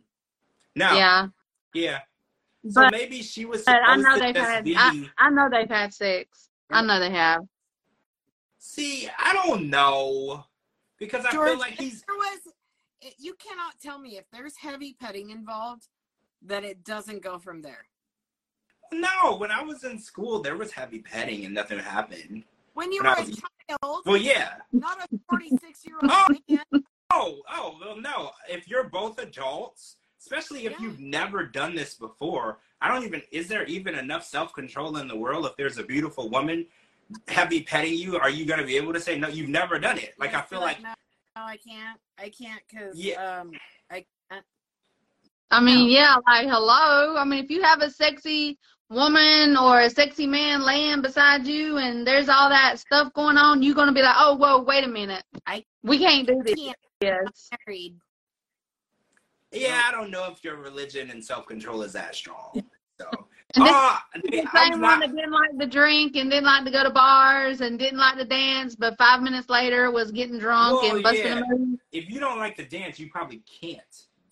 no. 0.75 0.93
yeah. 0.93 1.27
Yeah. 1.73 1.99
So 2.67 2.81
But, 2.81 2.91
maybe 2.91 3.21
she 3.21 3.45
was 3.45 3.63
but 3.63 3.81
I 3.85 3.95
know 3.95 4.15
to 4.15 4.19
they've 4.19 4.35
just 4.35 4.49
had. 4.49 4.63
be 4.65 4.75
I, 4.75 5.05
I 5.17 5.29
know 5.29 5.47
they've 5.49 5.69
had 5.69 5.93
sex. 5.93 6.49
I 6.71 6.81
know 6.81 6.99
they 6.99 7.09
have. 7.11 7.41
See, 8.57 9.07
I 9.17 9.33
don't 9.33 9.69
know. 9.69 10.43
Because 10.99 11.25
I 11.25 11.31
George, 11.31 11.49
feel 11.51 11.59
like 11.59 11.79
he's 11.79 12.03
there 12.05 12.17
was, 12.17 12.39
you 13.17 13.33
cannot 13.35 13.79
tell 13.81 13.97
me 13.99 14.17
if 14.17 14.25
there's 14.33 14.57
heavy 14.57 14.93
petting 14.99 15.29
involved 15.29 15.87
that 16.41 16.65
it 16.65 16.83
doesn't 16.83 17.21
go 17.21 17.39
from 17.39 17.61
there. 17.61 17.85
no, 18.91 19.35
when 19.37 19.51
I 19.51 19.63
was 19.63 19.83
in 19.85 19.97
school 19.99 20.41
there 20.41 20.57
was 20.57 20.71
heavy 20.73 20.99
petting 20.99 21.45
and 21.45 21.53
nothing 21.53 21.79
happened. 21.79 22.43
When 22.73 22.91
you 22.91 23.01
When 23.01 23.11
were 23.11 23.17
I 23.17 23.21
a 23.21 23.25
was- 23.25 23.41
child, 23.81 24.01
Well 24.05 24.17
yeah. 24.17 24.55
not 24.73 24.97
a 25.01 25.07
46 25.29 25.85
year 25.85 25.95
old 26.01 26.11
Oh. 26.13 26.25
man. 26.49 26.83
Oh, 27.11 27.39
oh, 27.49 27.77
well 27.79 27.95
no. 27.99 28.31
If 28.49 28.67
you're 28.67 28.83
both 28.89 29.19
adults, 29.19 29.95
especially 30.19 30.65
if 30.65 30.73
Yeah. 30.73 30.81
you've 30.81 30.99
never 30.99 31.45
done 31.45 31.75
this 31.75 31.95
before, 31.95 32.59
I 32.81 32.87
don't 32.87 33.03
even 33.03 33.21
is 33.31 33.47
there 33.47 33.65
even 33.65 33.95
enough 33.95 34.25
self-control 34.25 34.97
in 34.97 35.07
the 35.07 35.15
world 35.15 35.45
if 35.45 35.55
there's 35.57 35.77
a 35.77 35.83
beautiful 35.83 36.29
woman 36.29 36.65
heavy 37.27 37.63
petting 37.63 37.95
you, 37.95 38.17
are 38.17 38.29
you 38.29 38.45
gonna 38.45 38.65
be 38.65 38.77
able 38.77 38.93
to 38.93 38.99
say 38.99 39.17
no, 39.17 39.27
you've 39.27 39.49
never 39.49 39.79
done 39.79 39.97
it? 39.97 40.13
Like 40.19 40.31
I 40.33 40.39
Just 40.39 40.49
be 40.49 40.55
feel 40.55 40.61
like 40.61 40.81
no, 40.81 40.93
no, 41.35 41.41
I 41.43 41.57
can't. 41.57 41.99
I 42.17 42.29
can't 42.29 42.61
because 42.69 42.95
Yeah. 42.95 43.39
um, 43.39 43.51
I 43.89 44.05
can't. 44.29 44.45
I 45.51 45.59
mean, 45.59 45.85
No. 45.85 45.95
yeah, 45.95 46.15
like 46.27 46.47
hello. 46.47 47.17
I 47.17 47.23
mean, 47.25 47.43
if 47.43 47.49
you 47.49 47.63
have 47.63 47.81
a 47.81 47.89
sexy 47.89 48.59
woman 48.89 49.57
or 49.57 49.81
a 49.81 49.89
sexy 49.89 50.27
man 50.27 50.61
laying 50.63 51.01
beside 51.01 51.47
you 51.47 51.77
and 51.77 52.05
there's 52.05 52.29
all 52.29 52.49
that 52.49 52.77
stuff 52.79 53.11
going 53.13 53.37
on, 53.37 53.63
you're 53.63 53.75
gonna 53.75 53.91
be 53.93 54.01
like, 54.03 54.15
oh, 54.17 54.35
whoa, 54.35 54.61
wait 54.61 54.83
a 54.83 54.87
minute. 54.87 55.23
I 55.47 55.65
we 55.83 55.97
can't 55.97 56.27
do 56.27 56.41
this. 56.43 56.55
can't 56.55 56.77
Yes. 57.01 57.49
married. 57.65 57.95
Yeah, 59.51 59.83
I 59.87 59.91
don't 59.91 60.11
know 60.11 60.29
if 60.31 60.43
your 60.43 60.57
religion 60.57 61.09
and 61.11 61.23
self-control 61.23 61.81
is 61.83 61.93
that 61.93 62.15
strong. 62.15 62.63
So 62.99 63.09
And 63.55 63.63
this 63.65 63.71
Ah, 63.73 64.05
is 64.31 64.45
I 64.53 64.69
same 64.69 64.73
one 64.73 64.81
not- 64.81 64.99
that 65.01 65.15
didn't 65.15 65.31
like 65.31 65.57
to 65.59 65.65
drink 65.65 66.15
and 66.15 66.29
didn't 66.29 66.45
like 66.45 66.65
to 66.65 66.71
go 66.71 66.83
to 66.83 66.91
bars 66.91 67.61
and 67.61 67.79
didn't 67.79 67.97
like 67.97 68.17
to 68.17 68.25
dance, 68.25 68.75
but 68.75 68.95
five 68.99 69.23
minutes 69.23 69.49
later 69.49 69.89
was 69.89 70.11
getting 70.11 70.37
drunk 70.37 70.83
Well, 70.83 70.93
and 70.95 71.03
busting 71.03 71.25
yeah. 71.25 71.41
if 71.91 72.09
you 72.11 72.19
don't 72.19 72.37
like 72.37 72.55
to 72.57 72.65
dance, 72.65 72.99
you 72.99 73.09
probably 73.09 73.41
can't 73.61 73.81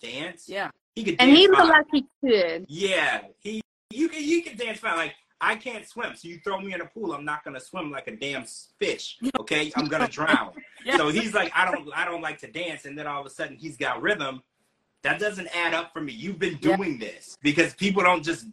dance. 0.00 0.48
Yeah. 0.48 0.70
He 0.94 1.02
could 1.02 1.16
And 1.18 1.30
dance 1.30 1.38
he 1.40 1.48
looked 1.48 1.58
fine. 1.62 1.68
like 1.68 1.86
he 1.92 2.06
could. 2.24 2.66
Yeah, 2.68 3.22
he 3.40 3.60
you 3.90 4.08
can 4.08 4.22
you 4.22 4.42
can 4.42 4.56
dance 4.56 4.78
fine. 4.78 4.96
Like 4.96 5.14
I 5.40 5.56
can't 5.56 5.84
swim. 5.88 6.14
So 6.14 6.28
you 6.28 6.38
throw 6.44 6.60
me 6.60 6.74
in 6.74 6.80
a 6.80 6.86
pool, 6.86 7.12
I'm 7.12 7.24
not 7.24 7.42
gonna 7.42 7.60
swim 7.60 7.90
like 7.90 8.06
a 8.06 8.14
damn 8.14 8.44
fish. 8.78 9.18
Okay, 9.40 9.72
I'm 9.76 9.86
gonna 9.86 10.06
drown. 10.08 10.52
Yeah. 10.84 10.96
So 10.96 11.08
he's 11.08 11.32
like, 11.34 11.50
I 11.56 11.64
don't, 11.70 11.88
I 11.94 12.04
don't 12.04 12.20
like 12.20 12.38
to 12.40 12.46
dance, 12.52 12.84
and 12.84 12.96
then 12.96 13.06
all 13.08 13.20
of 13.20 13.26
a 13.26 13.30
sudden 13.30 13.56
he's 13.56 13.76
got 13.76 14.00
rhythm. 14.02 14.42
That 15.02 15.20
doesn't 15.20 15.48
add 15.54 15.74
up 15.74 15.92
for 15.92 16.00
me. 16.00 16.12
You've 16.12 16.38
been 16.38 16.58
Yeah. 16.60 16.76
doing 16.76 16.98
this 16.98 17.36
because 17.42 17.74
people 17.74 18.02
don't 18.02 18.22
just 18.22 18.46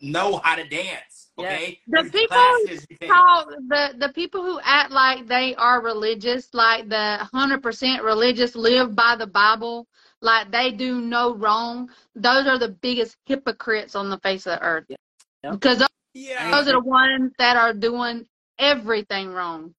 know 0.00 0.38
how 0.38 0.56
to 0.56 0.64
dance. 0.64 1.30
Okay, 1.38 1.80
The 1.86 2.02
These 2.02 2.12
people 2.12 3.08
Call 3.08 3.46
the 3.68 3.94
the 3.96 4.12
people 4.14 4.42
who 4.42 4.60
act 4.62 4.90
like 4.90 5.26
they 5.26 5.54
are 5.54 5.82
religious, 5.82 6.52
like 6.52 6.88
the 6.88 7.28
hundred 7.32 7.62
percent 7.62 8.02
religious, 8.02 8.54
live 8.54 8.94
by 8.94 9.16
the 9.16 9.26
Bible, 9.26 9.86
like 10.20 10.50
they 10.50 10.70
do 10.70 11.00
no 11.00 11.34
wrong. 11.34 11.88
Those 12.14 12.46
are 12.46 12.58
the 12.58 12.68
biggest 12.68 13.16
hypocrites 13.24 13.94
on 13.94 14.10
the 14.10 14.18
face 14.18 14.46
of 14.46 14.58
the 14.58 14.62
earth. 14.62 14.84
Yeah. 14.88 14.96
Yep. 15.44 15.52
Because 15.54 15.78
those, 15.78 15.88
yeah, 16.12 16.50
those 16.50 16.68
are 16.68 16.72
the 16.72 16.80
ones 16.80 17.32
that 17.38 17.56
are 17.56 17.72
doing 17.72 18.26
everything 18.58 19.30
wrong, 19.30 19.74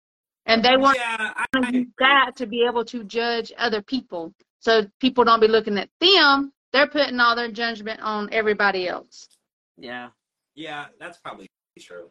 and 0.47 0.65
they 0.65 0.78
want 0.78 0.97
yeah, 0.97 1.34
I, 1.36 1.45
I 1.53 1.86
that 1.99 2.36
to 2.38 2.47
be 2.47 2.65
able 2.65 2.86
to 2.86 3.03
judge 3.03 3.53
other 3.57 3.84
people, 3.84 4.34
so 4.62 4.86
people 4.99 5.24
don't 5.26 5.41
be 5.41 5.47
looking 5.47 5.78
at 5.78 5.89
them. 5.99 6.53
They're 6.72 6.88
putting 6.88 7.20
all 7.20 7.36
their 7.36 7.51
judgment 7.51 7.99
on 8.01 8.30
everybody 8.32 8.88
else. 8.88 9.28
Yeah. 9.78 10.09
Yeah, 10.55 10.86
that's 10.99 11.18
probably 11.18 11.47
true. 11.80 12.07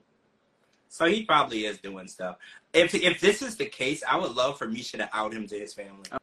So 0.88 1.06
he 1.06 1.24
probably 1.24 1.64
is 1.66 1.78
doing 1.78 2.08
stuff. 2.08 2.36
If 2.74 2.94
if 2.94 3.20
this 3.20 3.40
is 3.42 3.56
the 3.56 3.66
case, 3.66 4.02
I 4.06 4.16
would 4.18 4.32
love 4.32 4.58
for 4.58 4.66
Misha 4.66 4.98
to 4.98 5.08
out 5.16 5.32
him 5.32 5.46
to 5.46 5.58
his 5.58 5.72
family, 5.72 6.04
oh. 6.12 6.18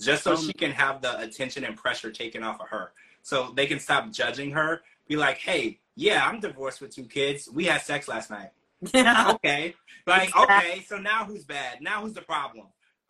just 0.00 0.22
so 0.22 0.32
Oh. 0.32 0.36
she 0.36 0.52
can 0.52 0.70
have 0.70 1.00
the 1.00 1.18
attention 1.18 1.64
and 1.64 1.76
pressure 1.76 2.10
taken 2.10 2.42
off 2.42 2.60
of 2.60 2.68
her, 2.68 2.92
so 3.22 3.52
they 3.56 3.66
can 3.66 3.78
stop 3.80 4.10
judging 4.12 4.50
her. 4.52 4.82
Be 5.08 5.16
like, 5.16 5.38
hey, 5.38 5.80
yeah, 5.96 6.26
I'm 6.26 6.40
divorced 6.40 6.80
with 6.82 6.94
two 6.94 7.04
kids. 7.04 7.48
We 7.52 7.64
had 7.64 7.80
sex 7.82 8.06
last 8.06 8.30
night. 8.30 8.50
Yeah. 8.92 9.32
Okay, 9.34 9.74
like 10.06 10.28
Exactly. 10.30 10.56
okay, 10.56 10.84
so 10.86 10.98
now 10.98 11.24
who's 11.24 11.44
bad? 11.44 11.80
Now 11.80 12.02
who's 12.02 12.12
the 12.14 12.22
problem? 12.22 12.66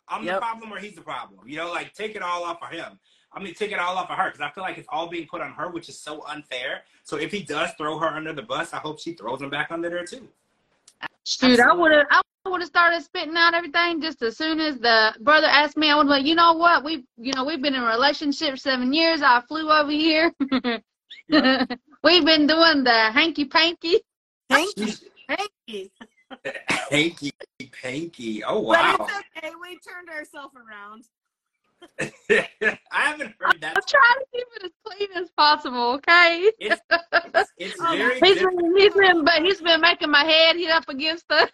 I'm 0.07 0.25
the 0.25 0.37
problem 0.37 0.71
or 0.71 0.79
he's 0.79 0.95
the 0.95 1.01
problem? 1.01 1.47
You 1.47 1.57
know, 1.57 1.71
like 1.71 1.93
take 1.93 2.15
it 2.15 2.21
all 2.21 2.43
off 2.43 2.61
of 2.61 2.69
him. 2.69 2.99
I 3.35 3.41
mean, 3.41 3.53
take 3.53 3.71
it 3.71 3.79
all 3.79 3.97
off 3.97 4.11
of 4.11 4.17
her 4.17 4.29
because 4.29 4.41
I 4.41 4.51
feel 4.51 4.63
like 4.63 4.77
it's 4.77 4.87
all 4.91 5.07
being 5.07 5.27
put 5.27 5.41
on 5.41 5.53
her, 5.53 5.69
which 5.69 5.89
is 5.89 5.97
so 5.97 6.23
unfair. 6.27 6.81
So 7.03 7.17
if 7.17 7.31
he 7.31 7.41
does 7.41 7.71
throw 7.77 7.97
her 7.97 8.07
under 8.07 8.33
the 8.33 8.43
bus, 8.43 8.73
I 8.73 8.77
hope 8.77 8.99
she 8.99 9.13
throws 9.13 9.41
him 9.41 9.49
back 9.49 9.71
under 9.71 9.89
there 9.89 10.05
too. 10.05 10.27
Shoot, 11.25 11.59
I 11.59 11.73
would 11.73 11.91
have, 11.91 12.05
I 12.11 12.21
would 12.49 12.61
have 12.61 12.67
started 12.67 13.01
spitting 13.01 13.35
out 13.35 13.53
everything 13.53 14.01
just 14.01 14.21
as 14.21 14.37
soon 14.37 14.59
as 14.59 14.77
the 14.77 15.13
brother 15.21 15.47
asked 15.47 15.77
me. 15.77 15.89
I 15.89 15.95
would 15.95 16.03
be 16.03 16.09
like, 16.09 16.25
you 16.25 16.35
know 16.35 16.53
what? 16.53 16.83
We, 16.83 17.05
you 17.17 17.33
know, 17.33 17.45
we've 17.45 17.61
been 17.61 17.75
in 17.75 17.81
a 17.81 17.87
relationship 17.87 18.59
seven 18.59 18.93
years. 18.93 19.21
I 19.21 19.41
flew 19.47 19.69
over 19.69 19.91
here. 19.91 20.31
we've 21.29 22.25
been 22.25 22.45
doing 22.45 22.83
the 22.83 23.11
hanky 23.13 23.45
panky. 23.45 24.01
Thank 24.49 24.77
you. 24.77 24.93
Thank 25.27 25.51
you. 25.67 25.89
Hanky 26.91 27.31
panky. 27.81 28.43
Oh 28.43 28.55
But 28.61 28.79
wow! 28.79 28.95
it's 28.99 29.13
okay. 29.37 29.51
We 29.61 29.77
turned 29.79 30.09
ourselves 30.09 30.53
around. 30.55 31.05
I 32.29 32.79
haven't 32.93 33.33
heard 33.39 33.59
that. 33.61 33.75
I'm 33.75 33.83
trying 33.87 34.19
to 34.19 34.25
keep 34.33 34.47
it 34.55 34.63
as 34.63 34.71
clean 34.85 35.09
as 35.21 35.29
possible. 35.31 35.91
Okay. 35.95 36.49
It's 36.59 36.81
it's, 36.89 37.51
it's 37.57 37.75
Oh, 37.81 37.95
very 37.97 38.19
He's 38.21 38.35
different. 38.35 38.59
been, 38.59 38.77
he's 38.77 38.93
been, 38.93 39.25
but 39.25 39.41
he's 39.41 39.61
been 39.61 39.81
making 39.81 40.09
my 40.09 40.23
head 40.23 40.55
hit 40.55 40.69
up 40.69 40.87
against 40.87 41.27
the 41.27 41.49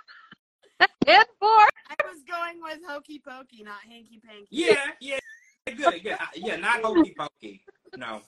headboard. 1.08 1.70
I 1.90 1.96
was 2.06 2.22
going 2.30 2.62
with 2.62 2.80
hokey 2.88 3.20
pokey, 3.28 3.64
not 3.64 3.80
hanky 3.90 4.20
panky. 4.24 4.48
Yeah, 4.52 4.76
yeah, 5.02 5.20
good, 5.66 6.04
good. 6.04 6.12
Uh, 6.14 6.26
Yeah, 6.36 6.58
not 6.58 6.82
hokey 6.84 7.16
pokey. 7.18 7.64
No, 7.98 8.22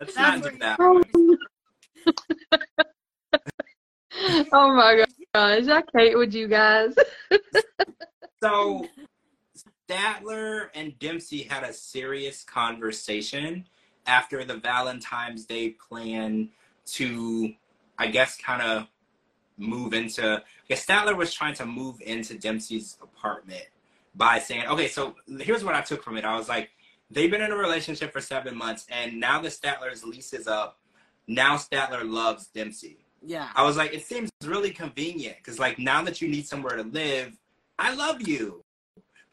let's 0.00 0.14
That's 0.14 0.16
not 0.16 0.40
where 0.42 0.50
do 0.52 0.58
that. 0.58 0.78
Oh 4.52 4.74
my 4.74 5.04
gosh, 5.34 5.68
I 5.68 5.82
can't 5.82 6.18
with 6.18 6.34
you 6.34 6.48
guys. 6.48 6.94
So 8.42 8.86
Statler 9.88 10.68
and 10.74 10.98
Dempsey 10.98 11.44
had 11.44 11.64
a 11.64 11.72
serious 11.72 12.44
conversation 12.44 13.64
after 14.06 14.44
the 14.44 14.56
Valentine's 14.56 15.46
Day 15.46 15.70
plan 15.70 16.50
to, 16.92 17.54
I 17.98 18.08
guess, 18.08 18.36
kind 18.36 18.60
of 18.60 18.86
move 19.56 19.94
into. 19.94 20.42
Guess 20.68 20.84
Statler 20.84 21.16
was 21.16 21.32
trying 21.32 21.54
to 21.54 21.64
move 21.64 22.02
into 22.02 22.38
Dempsey's 22.38 22.98
apartment 23.02 23.64
by 24.14 24.40
saying, 24.40 24.66
okay, 24.66 24.88
so 24.88 25.16
here's 25.40 25.64
what 25.64 25.74
I 25.74 25.80
took 25.80 26.02
from 26.02 26.18
it. 26.18 26.26
I 26.26 26.36
was 26.36 26.50
like, 26.50 26.68
they've 27.10 27.30
been 27.30 27.40
in 27.40 27.50
a 27.50 27.56
relationship 27.56 28.12
for 28.12 28.20
seven 28.20 28.56
months, 28.58 28.84
and 28.90 29.18
now 29.18 29.40
the 29.40 29.48
Statler's 29.48 30.04
lease 30.04 30.34
is 30.34 30.46
up. 30.46 30.78
Now 31.26 31.56
Statler 31.56 32.06
loves 32.06 32.48
Dempsey. 32.48 33.03
Yeah. 33.26 33.48
I 33.54 33.64
was 33.64 33.76
like, 33.76 33.92
it 33.94 34.04
seems 34.04 34.30
really 34.44 34.70
convenient 34.70 35.36
because, 35.38 35.58
like, 35.58 35.78
now 35.78 36.02
that 36.02 36.20
you 36.20 36.28
need 36.28 36.46
somewhere 36.46 36.76
to 36.76 36.82
live, 36.82 37.36
I 37.78 37.94
love 37.94 38.26
you. 38.26 38.62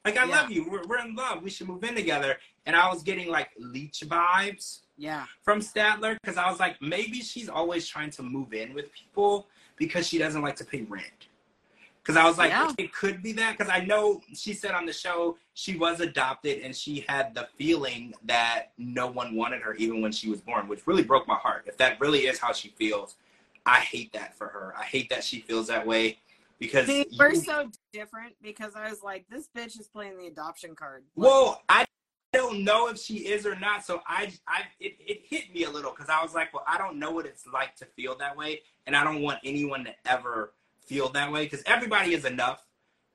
Like, 0.05 0.17
I 0.17 0.25
Yeah. 0.25 0.41
love 0.41 0.51
you. 0.51 0.69
We're, 0.69 0.85
we're 0.87 0.99
in 1.05 1.15
love. 1.15 1.43
We 1.43 1.49
should 1.49 1.67
move 1.67 1.83
in 1.83 1.93
together. 1.95 2.37
And 2.65 2.75
I 2.75 2.89
was 2.91 3.03
getting 3.03 3.29
like 3.29 3.49
leech 3.59 4.01
vibes 4.05 4.81
Yeah. 4.97 5.25
from 5.43 5.59
Statler 5.59 6.15
because 6.21 6.37
I 6.37 6.49
was 6.49 6.59
like, 6.59 6.81
maybe 6.81 7.21
she's 7.21 7.49
always 7.49 7.87
trying 7.87 8.11
to 8.11 8.23
move 8.23 8.53
in 8.53 8.73
with 8.73 8.91
people 8.93 9.47
because 9.75 10.07
she 10.07 10.17
doesn't 10.17 10.41
like 10.41 10.55
to 10.57 10.65
pay 10.65 10.81
rent. 10.83 11.27
Because 12.01 12.17
I 12.17 12.23
was 12.25 12.37
like, 12.39 12.49
Yeah. 12.49 12.71
it 12.79 12.93
could 12.93 13.21
be 13.21 13.31
that. 13.33 13.57
Because 13.57 13.71
I 13.71 13.83
know 13.85 14.21
she 14.33 14.53
said 14.53 14.71
on 14.71 14.85
the 14.87 14.93
show 14.93 15.37
she 15.53 15.75
was 15.77 15.99
adopted 15.99 16.61
and 16.61 16.75
she 16.75 17.05
had 17.07 17.35
the 17.35 17.47
feeling 17.57 18.13
that 18.23 18.71
no 18.79 19.05
one 19.07 19.35
wanted 19.35 19.61
her 19.61 19.75
even 19.75 20.01
when 20.01 20.11
she 20.11 20.29
was 20.29 20.41
born, 20.41 20.67
which 20.67 20.87
really 20.87 21.03
broke 21.03 21.27
my 21.27 21.35
heart. 21.35 21.65
If 21.67 21.77
that 21.77 21.99
really 21.99 22.21
is 22.21 22.39
how 22.39 22.53
she 22.53 22.69
feels, 22.69 23.15
I 23.65 23.79
hate 23.79 24.13
that 24.13 24.37
for 24.37 24.47
her. 24.47 24.73
I 24.77 24.83
hate 24.83 25.09
that 25.09 25.23
she 25.23 25.39
feels 25.39 25.67
that 25.67 25.85
way 25.85 26.17
because 26.59 26.87
See, 26.87 27.05
you- 27.09 27.17
we're 27.19 27.35
so 27.35 27.69
different 27.93 28.35
because 28.41 28.75
I 28.75 28.89
was 28.89 29.01
like, 29.03 29.25
this 29.29 29.47
bitch 29.55 29.79
is 29.79 29.87
playing 29.87 30.17
the 30.17 30.27
adoption 30.27 30.75
card. 30.75 31.03
Like, 31.15 31.29
Well, 31.29 31.61
I 31.69 31.85
don't 32.33 32.63
know 32.63 32.87
if 32.87 32.97
she 32.97 33.17
is 33.27 33.45
or 33.45 33.55
not. 33.55 33.85
So 33.85 34.01
I, 34.07 34.31
I, 34.47 34.63
it, 34.79 34.95
it 34.99 35.21
hit 35.25 35.53
me 35.53 35.65
a 35.65 35.69
little 35.69 35.91
because 35.91 36.09
I 36.09 36.23
was 36.23 36.33
like, 36.33 36.53
well, 36.53 36.63
I 36.67 36.77
don't 36.77 36.97
know 36.97 37.11
what 37.11 37.25
it's 37.25 37.45
like 37.45 37.75
to 37.77 37.85
feel 37.85 38.15
that 38.17 38.35
way, 38.35 38.61
and 38.87 38.95
I 38.95 39.03
don't 39.03 39.21
want 39.21 39.39
anyone 39.43 39.83
to 39.85 39.93
ever 40.05 40.53
feel 40.85 41.09
that 41.09 41.31
way 41.31 41.43
because 41.43 41.61
everybody 41.65 42.13
is 42.13 42.25
enough. 42.25 42.65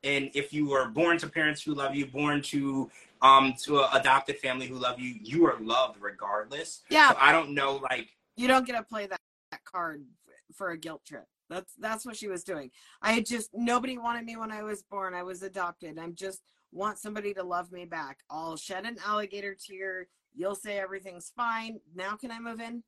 And 0.04 0.30
if 0.34 0.52
you 0.52 0.68
were 0.68 0.86
born 0.88 1.18
to 1.18 1.28
parents 1.28 1.62
who 1.62 1.74
love 1.74 1.94
you, 1.94 2.06
born 2.06 2.42
to 2.42 2.90
um 3.22 3.54
to 3.64 3.80
an 3.80 3.88
adopted 3.94 4.38
family 4.38 4.66
who 4.66 4.76
love 4.76 5.00
you, 5.00 5.14
you 5.22 5.46
are 5.46 5.58
loved 5.60 6.00
regardless. 6.00 6.82
yeah, 6.90 7.10
So 7.10 7.16
I 7.18 7.32
don't 7.32 7.54
know, 7.54 7.76
like, 7.76 8.08
you 8.36 8.46
don't 8.46 8.66
get 8.66 8.76
to 8.76 8.82
play 8.82 9.06
that, 9.06 9.20
that 9.50 9.64
card 9.64 10.04
for 10.56 10.70
a 10.70 10.78
guilt 10.78 11.02
trip. 11.06 11.26
That's 11.48 11.72
that's 11.78 12.04
what 12.04 12.16
she 12.16 12.28
was 12.28 12.42
doing. 12.42 12.70
I 13.02 13.12
had 13.12 13.26
just 13.26 13.50
nobody 13.54 13.98
wanted 13.98 14.24
me 14.24 14.36
when 14.36 14.50
I 14.50 14.62
was 14.62 14.82
born. 14.82 15.14
I 15.14 15.22
was 15.22 15.42
adopted. 15.42 15.98
I'm 15.98 16.14
just 16.14 16.40
want 16.72 16.98
somebody 16.98 17.32
to 17.34 17.42
love 17.42 17.70
me 17.70 17.84
back. 17.84 18.18
I'll 18.30 18.56
shed 18.56 18.84
an 18.84 18.96
alligator 19.06 19.54
tear. 19.54 20.08
You'll 20.34 20.56
say 20.56 20.78
everything's 20.78 21.32
fine. 21.36 21.80
Now 21.94 22.16
can 22.16 22.30
I 22.30 22.40
move 22.40 22.60
in? 22.60 22.82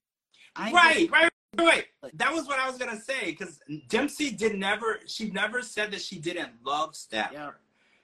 I 0.57 0.73
right, 0.73 1.11
right, 1.11 1.31
right. 1.57 1.85
That 2.15 2.33
was 2.33 2.47
what 2.47 2.59
I 2.59 2.69
was 2.69 2.79
gonna 2.79 3.01
say 3.01 3.27
because 3.27 3.61
Dempsey 3.89 4.31
did 4.31 4.57
never. 4.57 5.01
She 5.07 5.31
never 5.31 5.63
said 5.63 5.93
that 5.93 6.03
she 6.03 6.19
didn't 6.19 6.51
love 6.65 6.95
Statler. 6.95 7.33
Yeah. 7.33 7.51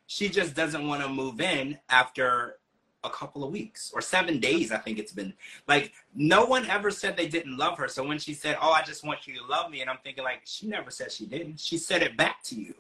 She 0.07 0.29
just 0.29 0.55
doesn't 0.55 0.87
want 0.87 1.03
to 1.03 1.09
move 1.09 1.41
in 1.41 1.79
after 1.89 2.59
a 3.05 3.11
couple 3.11 3.45
of 3.45 3.53
weeks 3.53 3.93
or 3.95 4.01
seven 4.01 4.41
days. 4.41 4.73
I 4.73 4.79
think 4.79 4.99
it's 4.99 5.13
been 5.13 5.33
like 5.69 5.93
no 6.15 6.45
one 6.47 6.67
ever 6.67 6.91
said 6.91 7.17
they 7.17 7.29
didn't 7.29 7.57
love 7.57 7.79
her. 7.79 7.89
So 7.89 8.05
when 8.05 8.19
she 8.19 8.35
said, 8.35 8.57
"Oh, 8.61 8.73
I 8.73 8.83
just 8.83 9.05
want 9.05 9.27
you 9.27 9.39
to 9.39 9.45
love 9.45 9.71
me," 9.71 9.81
and 9.83 9.91
I'm 9.91 9.99
thinking 10.03 10.25
like 10.25 10.41
she 10.45 10.67
never 10.67 10.91
said 10.91 11.13
she 11.13 11.27
didn't. 11.27 11.61
She 11.61 11.79
said 11.79 12.03
it 12.03 12.17
back 12.17 12.43
to 12.45 12.55
you. 12.55 12.75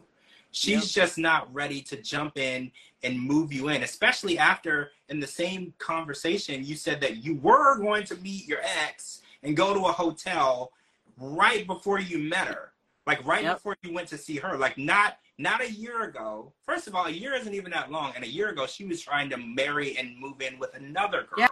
She's 0.51 0.93
just 0.93 1.19
not 1.19 1.53
ready 1.53 1.81
to 1.83 1.97
jump 1.97 2.39
in 2.39 2.71
and 3.03 3.21
move 3.21 3.53
you 3.53 3.69
in, 3.69 3.83
especially 3.83 4.39
after 4.39 4.93
in 5.09 5.19
the 5.19 5.27
same 5.27 5.75
conversation 5.79 6.65
you 6.65 6.77
said 6.77 7.01
that 7.01 7.25
you 7.25 7.35
were 7.37 7.77
going 7.79 8.05
to 8.05 8.17
meet 8.17 8.47
your 8.47 8.61
ex 8.87 9.23
and 9.43 9.57
go 9.57 9.75
to 9.75 9.81
a 9.81 9.93
hotel 9.93 10.73
right 11.19 11.67
before 11.67 11.99
you 11.99 12.19
met 12.19 12.47
her. 12.47 12.73
Like 13.07 13.25
right 13.27 13.43
Yep. 13.43 13.57
before 13.57 13.77
you 13.83 13.93
went 13.93 14.09
to 14.09 14.19
see 14.19 14.37
her. 14.37 14.57
Like 14.57 14.79
not 14.79 15.19
not 15.39 15.61
a 15.63 15.71
year 15.71 16.05
ago. 16.05 16.53
First 16.65 16.87
of 16.87 16.95
all, 16.95 17.07
a 17.07 17.11
year 17.11 17.35
isn't 17.35 17.55
even 17.55 17.71
that 17.73 17.91
long. 17.91 18.13
And 18.15 18.25
a 18.25 18.29
year 18.29 18.51
ago 18.51 18.67
she 18.67 18.85
was 18.85 19.01
trying 19.01 19.29
to 19.31 19.37
marry 19.37 19.97
and 19.97 20.19
move 20.19 20.41
in 20.41 20.59
with 20.59 20.75
another 20.77 21.23
girl. 21.31 21.39
Yeah. 21.39 21.49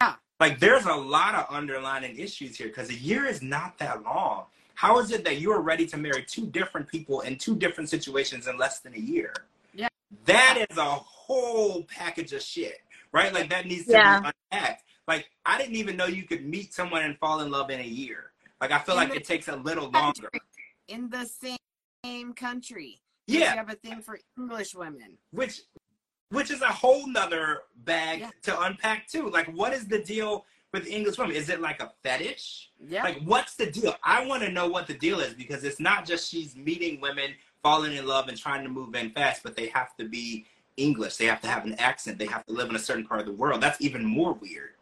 Yeah. 0.00 0.14
Like 0.40 0.58
there's 0.60 0.86
a 0.86 0.94
lot 0.94 1.34
of 1.34 1.46
underlying 1.50 2.18
issues 2.18 2.56
here 2.56 2.68
because 2.68 2.88
a 2.90 2.94
year 2.94 3.26
is 3.26 3.42
not 3.42 3.76
that 3.78 4.02
long. 4.02 4.44
How 4.74 4.98
is 5.00 5.10
it 5.10 5.24
that 5.24 5.38
you 5.40 5.50
are 5.52 5.60
ready 5.60 5.86
to 5.86 5.96
marry 5.96 6.24
two 6.26 6.46
different 6.46 6.86
people 6.86 7.20
in 7.22 7.36
two 7.36 7.56
different 7.56 7.90
situations 7.90 8.46
in 8.46 8.56
less 8.56 8.78
than 8.80 8.94
a 8.94 8.98
year? 8.98 9.34
Yeah. 9.74 9.88
That 10.24 10.64
is 10.70 10.78
a 10.78 10.84
whole 10.84 11.82
package 11.84 12.32
of 12.32 12.42
shit, 12.42 12.80
right? 13.12 13.32
Like 13.34 13.50
that 13.50 13.66
needs 13.66 13.86
to 13.86 13.92
Yeah. 13.92 14.20
be 14.20 14.30
unpacked. 14.52 14.84
Like 15.08 15.30
I 15.44 15.58
didn't 15.58 15.74
even 15.76 15.96
know 15.96 16.06
you 16.06 16.22
could 16.22 16.46
meet 16.46 16.72
someone 16.72 17.02
and 17.02 17.18
fall 17.18 17.40
in 17.40 17.50
love 17.50 17.70
in 17.70 17.80
a 17.80 17.84
year. 17.84 18.30
Like 18.60 18.70
I 18.70 18.78
feel 18.78 18.94
In 18.94 19.00
like 19.00 19.10
the 19.10 19.16
it 19.16 19.24
takes 19.24 19.48
a 19.48 19.56
little 19.56 19.90
longer. 19.90 20.30
in 20.86 21.10
the 21.10 21.24
same, 21.26 21.58
same 22.04 22.32
country. 22.32 23.00
'Cause 23.28 23.36
You 23.36 23.44
have 23.44 23.68
a 23.70 23.74
thing 23.74 24.00
for 24.02 24.18
English 24.36 24.74
women. 24.74 25.18
which 25.30 25.60
which 26.30 26.50
is 26.50 26.60
a 26.60 26.68
whole 26.68 27.06
nother 27.06 27.62
bag 27.76 28.20
Yeah. 28.20 28.30
to 28.42 28.60
unpack 28.60 29.06
too. 29.08 29.30
Like 29.30 29.46
what 29.48 29.72
is 29.72 29.86
the 29.88 30.02
deal 30.02 30.44
with 30.74 30.86
English 30.86 31.16
women? 31.16 31.34
Is 31.34 31.48
it 31.48 31.60
like 31.60 31.80
a 31.80 31.90
fetish? 32.02 32.70
Yeah. 32.78 33.02
Like, 33.02 33.22
what's 33.22 33.54
the 33.54 33.70
deal? 33.70 33.96
I 34.02 34.26
want 34.26 34.42
to 34.42 34.50
know 34.50 34.68
what 34.68 34.86
the 34.86 34.92
deal 34.92 35.20
is 35.20 35.32
because 35.32 35.64
it's 35.64 35.80
not 35.80 36.04
just 36.04 36.28
she's 36.30 36.54
meeting 36.54 37.00
women, 37.00 37.34
falling 37.62 37.94
in 37.94 38.06
love, 38.06 38.28
and 38.28 38.36
trying 38.36 38.62
to 38.64 38.68
move 38.68 38.94
in 38.94 39.10
fast, 39.12 39.42
but 39.42 39.56
they 39.56 39.68
have 39.68 39.96
to 39.96 40.04
be 40.06 40.44
English. 40.76 41.16
They 41.16 41.24
have 41.24 41.40
to 41.40 41.48
have 41.48 41.64
an 41.64 41.72
accent. 41.76 42.18
They 42.18 42.26
have 42.26 42.44
to 42.44 42.52
live 42.52 42.68
in 42.68 42.76
a 42.76 42.78
certain 42.78 43.06
part 43.06 43.20
of 43.20 43.26
the 43.26 43.32
world. 43.32 43.62
That's 43.62 43.80
even 43.80 44.04
more 44.04 44.34
weird. 44.34 44.74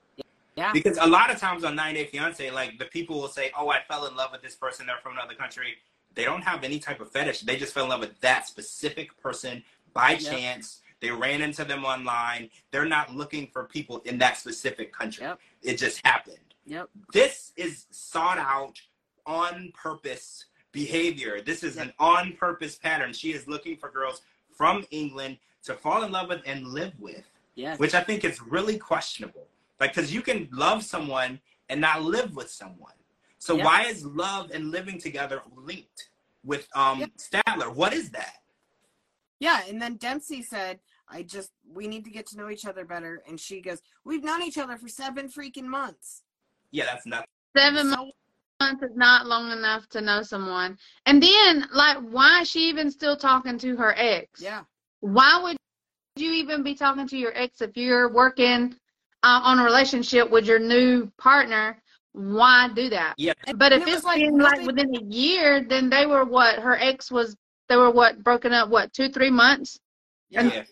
Yeah. 0.57 0.73
Because 0.73 0.99
a 0.99 1.07
lot 1.07 1.31
of 1.31 1.39
times 1.39 1.63
on 1.63 1.77
90 1.77 2.03
Day 2.03 2.07
Fiance, 2.11 2.51
like 2.51 2.79
the 2.81 2.87
people 2.87 3.21
will 3.21 3.29
say, 3.29 3.53
"Oh, 3.57 3.69
I 3.69 3.83
fell 3.85 4.07
in 4.07 4.17
love 4.17 4.33
with 4.33 4.43
this 4.43 4.57
person. 4.57 4.87
They're 4.87 4.99
from 4.99 5.13
another 5.13 5.35
country." 5.37 5.79
They 6.17 6.25
don't 6.25 6.43
have 6.43 6.65
any 6.65 6.81
type 6.81 7.01
of 7.01 7.13
fetish. 7.13 7.43
They 7.43 7.57
just 7.57 7.73
fell 7.73 7.85
in 7.85 7.91
love 7.91 8.01
with 8.01 8.19
that 8.21 8.49
specific 8.49 9.17
person 9.23 9.63
by 9.93 10.13
Yep. 10.13 10.21
chance. 10.33 10.81
They 11.01 11.11
ran 11.11 11.43
into 11.43 11.63
them 11.63 11.85
online. 11.85 12.51
They're 12.71 12.87
not 12.87 13.15
looking 13.15 13.49
for 13.49 13.65
people 13.65 14.01
in 14.01 14.19
that 14.19 14.39
specific 14.39 14.93
country. 14.93 15.25
Yep. 15.25 15.39
It 15.63 15.77
just 15.79 16.05
happened. 16.05 16.55
Yep. 16.65 16.89
This 17.13 17.53
is 17.57 17.87
sought 17.91 18.39
out 18.39 18.81
on 19.27 19.73
purpose 19.73 20.47
behavior. 20.73 21.43
This 21.43 21.63
is 21.63 21.77
Yep. 21.77 21.87
an 21.87 21.93
on 21.99 22.33
purpose 22.37 22.77
pattern. 22.77 23.13
She 23.13 23.33
is 23.33 23.47
looking 23.47 23.77
for 23.77 23.91
girls 23.91 24.23
from 24.57 24.87
England 24.91 25.39
to 25.65 25.75
fall 25.75 26.03
in 26.03 26.13
love 26.13 26.29
with 26.29 26.43
and 26.47 26.69
live 26.69 26.99
with 26.99 27.25
Yes. 27.55 27.79
which 27.79 27.95
I 27.95 28.03
think 28.03 28.25
is 28.25 28.41
really 28.41 28.79
questionable. 28.79 29.49
Like, 29.79 29.95
because 29.95 30.15
you 30.15 30.23
can 30.23 30.49
love 30.51 30.83
someone 30.83 31.41
and 31.69 31.81
not 31.81 32.03
live 32.03 32.35
with 32.35 32.51
someone. 32.51 32.95
So 33.39 33.55
Yeah. 33.55 33.65
why 33.65 33.83
is 33.85 34.05
love 34.05 34.51
and 34.51 34.71
living 34.71 34.99
together 34.99 35.43
linked 35.55 36.11
with 36.45 36.69
um 36.75 37.01
Yeah. 37.01 37.07
Statler? 37.17 37.75
What 37.75 37.93
is 37.93 38.11
that? 38.11 38.43
Yeah, 39.39 39.63
and 39.69 39.81
then 39.81 39.97
Dempsey 39.97 40.43
said, 40.43 40.81
"I 41.09 41.23
just 41.23 41.53
we 41.69 41.87
need 41.87 42.05
to 42.05 42.11
get 42.11 42.27
to 42.29 42.39
know 42.39 42.49
each 42.49 42.65
other 42.65 42.85
better." 42.85 43.23
And 43.29 43.39
she 43.39 43.61
goes, 43.61 43.83
"We've 44.05 44.25
known 44.25 44.43
each 44.43 44.57
other 44.59 44.79
for 44.79 44.89
seven 44.89 45.29
freaking 45.29 45.65
months." 45.67 46.23
Yeah, 46.71 46.87
that's 46.87 47.07
not. 47.07 47.27
Seven 47.57 47.91
So 47.91 48.11
months 48.61 48.83
is 48.83 48.97
not 48.97 49.27
long 49.27 49.53
enough 49.53 49.87
to 49.91 50.01
know 50.01 50.23
someone. 50.23 50.79
And 51.05 51.23
then, 51.23 51.69
like, 51.73 51.99
why 51.99 52.41
is 52.43 52.49
she 52.51 52.69
even 52.69 52.91
still 52.91 53.17
talking 53.17 53.59
to 53.59 53.77
her 53.77 53.95
ex? 53.97 54.41
yeah, 54.41 54.65
Why 55.01 55.41
would 55.43 55.57
you 56.17 56.33
even 56.33 56.63
be 56.63 56.75
talking 56.75 57.07
to 57.09 57.19
your 57.19 57.37
ex 57.37 57.61
if 57.61 57.77
you're 57.77 58.09
working 58.11 58.75
uh, 59.23 59.41
on 59.43 59.59
a 59.59 59.65
relationship 59.65 60.31
with 60.31 60.47
your 60.47 60.59
new 60.59 61.11
partner? 61.19 61.83
Why 62.17 62.71
do 62.75 62.89
that? 62.89 63.15
Yeah, 63.19 63.35
But 63.57 63.73
if 63.73 63.83
And 63.83 63.83
it 63.83 63.87
was 63.87 63.97
it's 63.97 64.05
like 64.05 64.23
like 64.33 64.67
within 64.67 64.97
a 64.97 65.03
year, 65.05 65.63
then 65.63 65.91
they 65.91 66.07
were 66.07 66.25
what? 66.25 66.59
Her 66.59 66.75
ex 66.75 67.11
was. 67.11 67.37
They 67.69 67.77
were 67.77 67.91
what? 67.91 68.25
Broken 68.25 68.55
up? 68.55 68.71
What? 68.71 68.93
Two, 68.95 69.11
three 69.11 69.31
months? 69.31 69.79
yeah, 70.31 70.43
yeah. 70.43 70.63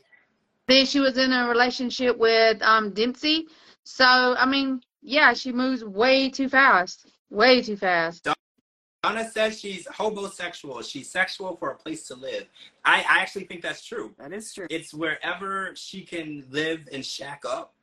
Then 0.66 0.86
she 0.86 1.00
was 1.00 1.18
in 1.18 1.32
a 1.32 1.46
relationship 1.46 2.16
with 2.16 2.62
um 2.62 2.94
Dempsey. 2.94 3.46
So 3.82 4.06
I 4.06 4.46
mean, 4.46 4.80
yeah, 5.02 5.34
she 5.34 5.52
moves 5.52 5.84
way 5.84 6.30
too 6.30 6.48
fast. 6.48 7.10
Way 7.28 7.60
too 7.60 7.76
fast. 7.76 8.26
Donna 9.02 9.30
says 9.30 9.60
she's 9.60 9.86
homosexual. 9.86 10.80
She's 10.80 11.10
sexual 11.10 11.56
for 11.56 11.72
a 11.72 11.76
place 11.76 12.06
to 12.06 12.14
live. 12.14 12.46
I, 12.86 13.00
I 13.00 13.20
actually 13.20 13.44
think 13.44 13.60
that's 13.60 13.84
true. 13.84 14.14
that 14.18 14.32
is 14.32 14.50
true. 14.54 14.66
It's 14.70 14.94
wherever 14.94 15.72
she 15.74 16.00
can 16.06 16.46
live 16.48 16.88
and 16.90 17.04
shack 17.04 17.42
up. 17.46 17.74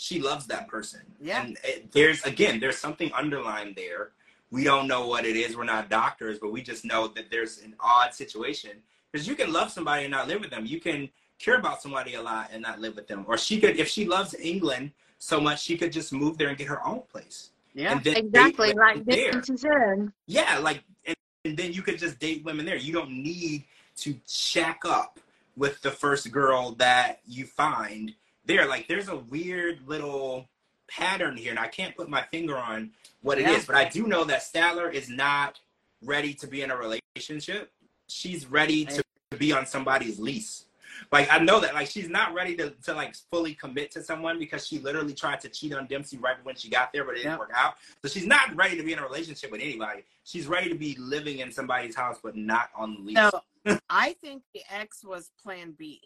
She 0.00 0.20
loves 0.20 0.46
that 0.46 0.68
person. 0.68 1.00
Yeah. 1.20 1.42
And 1.42 1.58
it, 1.64 1.90
there's 1.90 2.22
again, 2.22 2.60
there's 2.60 2.78
something 2.78 3.10
underlined 3.12 3.74
there. 3.74 4.10
We 4.52 4.62
don't 4.62 4.86
know 4.86 5.08
what 5.08 5.24
it 5.24 5.34
is. 5.34 5.56
We're 5.56 5.64
not 5.64 5.90
doctors, 5.90 6.38
but 6.38 6.52
we 6.52 6.62
just 6.62 6.84
know 6.84 7.08
that 7.08 7.32
there's 7.32 7.58
an 7.58 7.74
odd 7.80 8.14
situation 8.14 8.70
because 9.10 9.26
you 9.26 9.34
can 9.34 9.52
love 9.52 9.72
somebody 9.72 10.04
and 10.04 10.12
not 10.12 10.28
live 10.28 10.40
with 10.40 10.50
them. 10.50 10.66
You 10.66 10.80
can 10.80 11.08
care 11.40 11.56
about 11.58 11.82
somebody 11.82 12.14
a 12.14 12.22
lot 12.22 12.50
and 12.52 12.62
not 12.62 12.78
live 12.78 12.94
with 12.94 13.08
them. 13.08 13.24
Or 13.26 13.36
she 13.36 13.58
could, 13.58 13.76
if 13.76 13.88
she 13.88 14.04
loves 14.04 14.36
England 14.36 14.92
so 15.18 15.40
much, 15.40 15.60
she 15.64 15.76
could 15.76 15.90
just 15.90 16.12
move 16.12 16.38
there 16.38 16.48
and 16.48 16.56
get 16.56 16.68
her 16.68 16.86
own 16.86 17.02
place. 17.10 17.50
yeah, 17.74 17.90
And 17.90 18.04
then 18.04 18.16
Exactly, 18.18 18.68
women 18.68 18.78
like 18.78 19.04
there. 19.04 19.32
Dempsey. 19.32 20.12
Yeah, 20.26 20.58
like, 20.58 20.84
and, 21.06 21.16
and 21.44 21.56
then 21.56 21.72
you 21.72 21.82
could 21.82 21.98
just 21.98 22.20
date 22.20 22.44
women 22.44 22.64
there. 22.64 22.76
You 22.76 22.92
don't 22.92 23.10
need 23.10 23.64
to 23.96 24.16
shack 24.28 24.82
up 24.84 25.18
with 25.56 25.82
the 25.82 25.90
first 25.90 26.30
girl 26.30 26.76
that 26.78 27.20
you 27.26 27.46
find 27.46 28.14
there. 28.48 28.66
Like, 28.66 28.88
there's 28.88 29.08
a 29.08 29.16
weird 29.16 29.86
little 29.86 30.48
pattern 30.88 31.36
here, 31.36 31.50
and 31.50 31.58
I 31.58 31.68
can't 31.68 31.96
put 31.96 32.08
my 32.08 32.22
finger 32.32 32.58
on 32.58 32.90
what 33.20 33.38
it 33.38 33.42
Yeah. 33.42 33.52
is, 33.52 33.66
but 33.66 33.76
I 33.76 33.84
do 33.88 34.06
know 34.08 34.24
that 34.24 34.40
Statler 34.40 34.92
is 34.92 35.08
not 35.08 35.60
ready 36.02 36.34
to 36.34 36.46
be 36.48 36.62
in 36.62 36.70
a 36.70 36.76
relationship. 36.76 37.70
She's 38.08 38.46
ready 38.46 38.86
to 38.86 39.04
be 39.36 39.52
on 39.52 39.66
somebody's 39.66 40.18
lease. 40.18 40.64
Like 41.12 41.28
I 41.30 41.38
know 41.38 41.60
that, 41.60 41.74
like 41.74 41.88
she's 41.88 42.08
not 42.08 42.34
ready 42.34 42.56
to, 42.56 42.70
to 42.70 42.94
like 42.94 43.14
fully 43.30 43.54
commit 43.54 43.90
to 43.92 44.02
someone 44.02 44.38
because 44.38 44.66
she 44.66 44.78
literally 44.78 45.14
tried 45.14 45.40
to 45.40 45.48
cheat 45.48 45.72
on 45.72 45.86
Dempsey 45.86 46.18
right 46.18 46.36
when 46.42 46.56
she 46.56 46.68
got 46.68 46.92
there, 46.92 47.04
but 47.04 47.14
it 47.16 47.22
didn't 47.22 47.38
work 47.38 47.52
out. 47.54 47.74
So 48.02 48.08
she's 48.08 48.26
not 48.26 48.54
ready 48.56 48.76
to 48.76 48.82
be 48.82 48.92
in 48.92 48.98
a 48.98 49.02
relationship 49.02 49.52
with 49.52 49.60
anybody. 49.60 50.02
She's 50.24 50.46
ready 50.48 50.68
to 50.68 50.74
be 50.74 50.96
living 50.98 51.38
in 51.38 51.52
somebody's 51.52 51.94
house, 51.94 52.18
but 52.22 52.36
not 52.36 52.70
on 52.76 52.94
the 52.94 53.00
lease. 53.00 53.30
So 53.64 53.78
I 53.90 54.14
think 54.14 54.42
the 54.54 54.62
ex 54.70 55.04
was 55.04 55.30
Plan 55.42 55.74
B. 55.78 56.00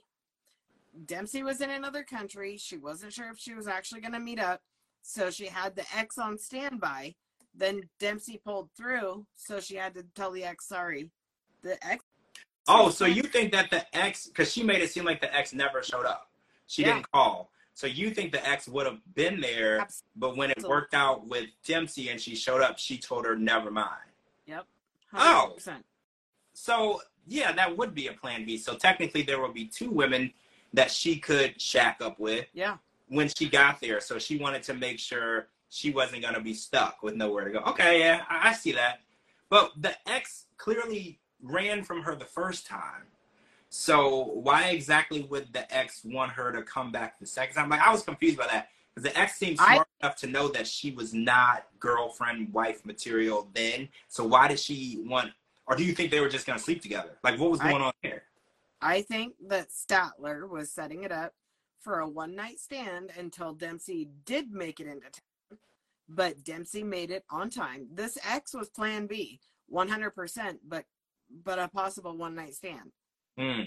Dempsey 1.07 1.43
was 1.43 1.61
in 1.61 1.71
another 1.71 2.03
country. 2.03 2.57
She 2.57 2.77
wasn't 2.77 3.13
sure 3.13 3.31
if 3.31 3.39
she 3.39 3.55
was 3.55 3.67
actually 3.67 4.01
going 4.01 4.13
to 4.13 4.21
meet 4.21 4.39
up, 4.41 4.61
so 5.03 5.31
she 5.31 5.47
had 5.47 5.75
the 5.75 5.85
ex 5.97 6.19
on 6.19 6.39
standby. 6.39 7.15
Then 7.55 7.83
Dempsey 7.99 8.41
pulled 8.45 8.71
through, 8.77 9.27
so 9.35 9.61
she 9.61 9.75
had 9.77 9.95
to 9.95 10.05
tell 10.15 10.31
the 10.31 10.45
ex 10.45 10.67
sorry. 10.69 11.11
The 11.63 11.83
ex. 11.87 12.05
oh, 12.69 12.91
so 12.91 13.05
you 13.07 13.23
think 13.23 13.53
that 13.53 13.71
the 13.71 13.85
ex, 13.97 14.27
because 14.27 14.53
she 14.53 14.63
made 14.63 14.83
it 14.83 14.91
seem 14.91 15.05
like 15.05 15.21
the 15.21 15.35
ex 15.35 15.53
never 15.53 15.83
showed 15.83 16.07
up. 16.07 16.31
She 16.67 16.83
Yeah. 16.83 16.95
didn't 16.95 17.11
call. 17.13 17.51
So 17.75 17.87
you 17.87 18.11
think 18.11 18.33
the 18.33 18.47
ex 18.47 18.69
would 18.69 18.85
have 18.87 19.01
been 19.15 19.41
there, 19.41 19.81
Abs- 19.81 20.05
but 20.17 20.37
when 20.37 20.51
it 20.51 20.63
worked 20.63 20.93
out 20.95 21.27
with 21.27 21.47
Dempsey 21.65 22.11
and 22.11 22.21
she 22.21 22.35
showed 22.37 22.61
up, 22.61 22.79
she 22.79 22.99
told 22.99 23.25
her 23.25 23.35
never 23.37 23.71
mind. 23.71 24.11
Yep. 24.47 24.67
Oh. 25.15 25.55
100%. 25.57 25.83
So 26.53 27.01
yeah, 27.27 27.53
that 27.53 27.77
would 27.77 27.95
be 27.95 28.09
a 28.09 28.13
plan 28.13 28.45
B. 28.45 28.59
So 28.59 28.75
technically, 28.77 29.23
there 29.23 29.41
will 29.41 29.53
be 29.53 29.67
two 29.67 29.91
women 29.91 30.33
that 30.73 30.91
she 30.91 31.17
could 31.17 31.61
shack 31.61 31.99
up 32.01 32.19
with 32.19 32.47
Yeah. 32.55 32.77
when 33.09 33.29
she 33.29 33.49
got 33.49 33.81
there. 33.81 34.01
So 34.01 34.19
she 34.19 34.39
wanted 34.39 34.63
to 34.65 34.75
make 34.75 34.99
sure 34.99 35.49
she 35.69 35.91
wasn't 35.91 36.23
gonna 36.23 36.41
be 36.41 36.55
stuck 36.55 37.03
with 37.03 37.15
nowhere 37.15 37.45
to 37.45 37.51
go. 37.51 37.59
Okay, 37.61 38.01
yeah, 38.01 38.25
I, 38.29 38.51
I 38.51 38.53
see 38.53 38.73
that. 38.73 39.01
But 39.49 39.73
the 39.81 39.95
ex 40.09 40.47
clearly 40.57 41.19
ran 41.43 41.83
from 41.83 42.03
her 42.03 42.15
the 42.15 42.25
first 42.25 42.67
time. 42.67 43.05
So 43.69 44.25
why 44.35 44.69
exactly 44.69 45.23
would 45.31 45.53
the 45.53 45.73
ex 45.75 46.03
want 46.05 46.33
her 46.33 46.53
to 46.53 46.63
come 46.63 46.93
back 46.93 47.19
the 47.19 47.27
second 47.27 47.55
time? 47.55 47.71
Like 47.71 47.81
I 47.81 47.91
was 47.91 48.03
confused 48.03 48.37
by 48.37 48.47
that 48.49 48.69
because 48.95 49.11
the 49.11 49.19
ex 49.19 49.37
seemed 49.37 49.59
I- 49.61 49.75
smart 49.75 49.89
enough 50.03 50.17
to 50.17 50.27
know 50.27 50.49
that 50.49 50.67
she 50.67 50.91
was 50.91 51.15
not 51.15 51.67
girlfriend 51.81 52.53
wife 52.53 52.85
material 52.85 53.49
then. 53.55 53.89
So 54.09 54.25
why 54.25 54.49
did 54.49 54.59
she 54.59 55.03
want? 55.07 55.33
Or 55.67 55.77
do 55.77 55.85
you 55.85 55.95
think 55.95 56.11
they 56.11 56.21
were 56.21 56.29
just 56.29 56.47
gonna 56.47 56.59
sleep 56.59 56.83
together? 56.83 57.17
Like 57.25 57.39
what 57.41 57.51
was 57.51 57.61
I- 57.61 57.71
going 57.71 57.83
on 57.83 57.93
there? 58.03 58.25
I 58.83 59.03
think 59.03 59.35
that 59.49 59.69
Statler 59.71 60.49
was 60.49 60.71
setting 60.71 61.05
it 61.05 61.13
up 61.13 61.33
for 61.81 62.01
a 62.01 62.09
one 62.09 62.35
night 62.35 62.59
stand 62.59 63.11
until 63.17 63.55
Dempsey 63.55 64.09
did 64.25 64.53
make 64.53 64.81
it 64.81 64.87
into 64.87 65.03
town. 65.03 65.59
But 66.09 66.45
Dempsey 66.45 66.83
made 66.83 67.11
it 67.11 67.25
on 67.31 67.49
time. 67.49 67.87
This 67.95 68.19
ex 68.29 68.53
was 68.55 68.69
plan 68.69 69.07
B, 69.07 69.41
100%, 69.73 70.59
but 70.69 70.85
but 71.45 71.59
a 71.59 71.69
possible 71.69 72.17
one 72.17 72.35
night 72.35 72.55
stand. 72.55 72.93
Hmm. 73.39 73.63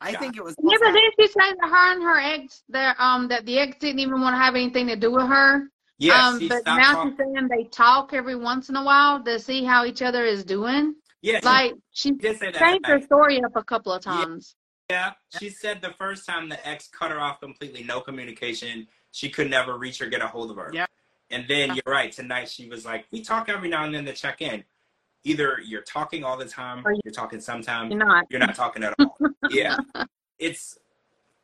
I 0.00 0.12
Got 0.12 0.20
think 0.20 0.36
it 0.36 0.44
was. 0.44 0.54
Yeah, 0.62 0.76
but 0.78 0.92
didn't 0.92 1.14
she 1.18 1.26
say 1.26 1.54
that 1.60 1.68
her 1.68 1.92
and 1.94 2.02
her 2.02 2.18
ex 2.18 2.62
that 2.68 2.96
um 3.00 3.28
that 3.28 3.46
the 3.46 3.58
ex 3.58 3.76
didn't 3.78 4.00
even 4.00 4.20
want 4.20 4.34
to 4.34 4.38
have 4.38 4.54
anything 4.54 4.86
to 4.88 4.96
do 4.96 5.10
with 5.10 5.26
her? 5.26 5.68
Yeah, 5.98 6.28
um, 6.28 6.46
but 6.48 6.64
now 6.66 6.92
talking. 6.92 7.10
she's 7.12 7.18
saying 7.18 7.48
they 7.48 7.64
talk 7.64 8.12
every 8.12 8.36
once 8.36 8.68
in 8.68 8.76
a 8.76 8.84
while 8.84 9.24
to 9.24 9.38
see 9.38 9.64
how 9.64 9.86
each 9.86 10.02
other 10.02 10.26
is 10.26 10.44
doing. 10.44 10.94
Yeah, 11.26 11.40
Like 11.42 11.74
she 11.90 12.12
did 12.12 12.38
say 12.38 12.52
that. 12.52 12.60
changed 12.60 12.86
her 12.86 13.02
story 13.02 13.42
up 13.42 13.56
a 13.56 13.64
couple 13.64 13.92
of 13.92 14.00
times. 14.00 14.54
Yeah, 14.88 15.14
she 15.40 15.50
said 15.50 15.82
the 15.82 15.90
first 15.98 16.24
time 16.24 16.48
the 16.48 16.68
ex 16.68 16.86
cut 16.88 17.10
her 17.10 17.20
off 17.20 17.40
completely, 17.40 17.82
no 17.82 18.00
communication. 18.00 18.86
She 19.10 19.28
could 19.28 19.50
never 19.50 19.76
reach 19.76 19.98
her, 19.98 20.06
get 20.06 20.22
a 20.22 20.28
hold 20.28 20.52
of 20.52 20.56
her. 20.56 20.70
Yeah. 20.72 20.86
And 21.32 21.44
then 21.48 21.74
you're 21.74 21.92
right. 21.92 22.12
Tonight 22.12 22.48
she 22.48 22.68
was 22.68 22.84
like, 22.84 23.06
"We 23.10 23.22
talk 23.22 23.48
every 23.48 23.68
now 23.68 23.82
and 23.84 23.92
then 23.92 24.04
to 24.04 24.12
check 24.12 24.40
in. 24.40 24.62
Either 25.24 25.58
you're 25.64 25.82
talking 25.82 26.22
all 26.22 26.36
the 26.36 26.44
time, 26.44 26.82
Or 26.86 26.92
you- 26.92 27.00
you're 27.04 27.12
talking 27.12 27.40
sometimes, 27.40 27.90
You're 27.90 27.98
not. 27.98 28.26
you're 28.30 28.38
not 28.38 28.54
talking 28.54 28.84
at 28.84 28.94
all." 29.00 29.18
yeah, 29.50 29.76
it's. 30.38 30.78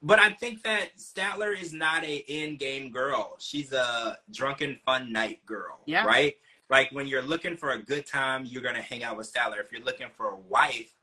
But 0.05 0.21
I 0.21 0.31
think 0.31 0.63
that 0.63 0.97
Statler 0.97 1.61
is 1.61 1.73
not 1.73 2.05
a 2.05 2.17
in-game 2.17 2.91
girl. 2.93 3.37
She's 3.41 3.73
a 3.73 4.19
drunken 4.33 4.79
fun 4.87 5.13
night 5.13 5.45
girl. 5.47 5.81
Yeah. 5.87 6.05
Right. 6.07 6.35
Like 6.73 6.91
when 6.91 7.07
you're 7.07 7.21
looking 7.21 7.55
for 7.55 7.73
a 7.73 7.79
good 7.79 8.07
time, 8.07 8.47
you're 8.47 8.63
gonna 8.63 8.81
hang 8.81 9.05
out 9.05 9.19
with 9.19 9.31
Statler. 9.31 9.61
If 9.61 9.71
you're 9.71 9.85
looking 9.85 10.07
for 10.17 10.29
a 10.31 10.37
wife, 10.37 10.95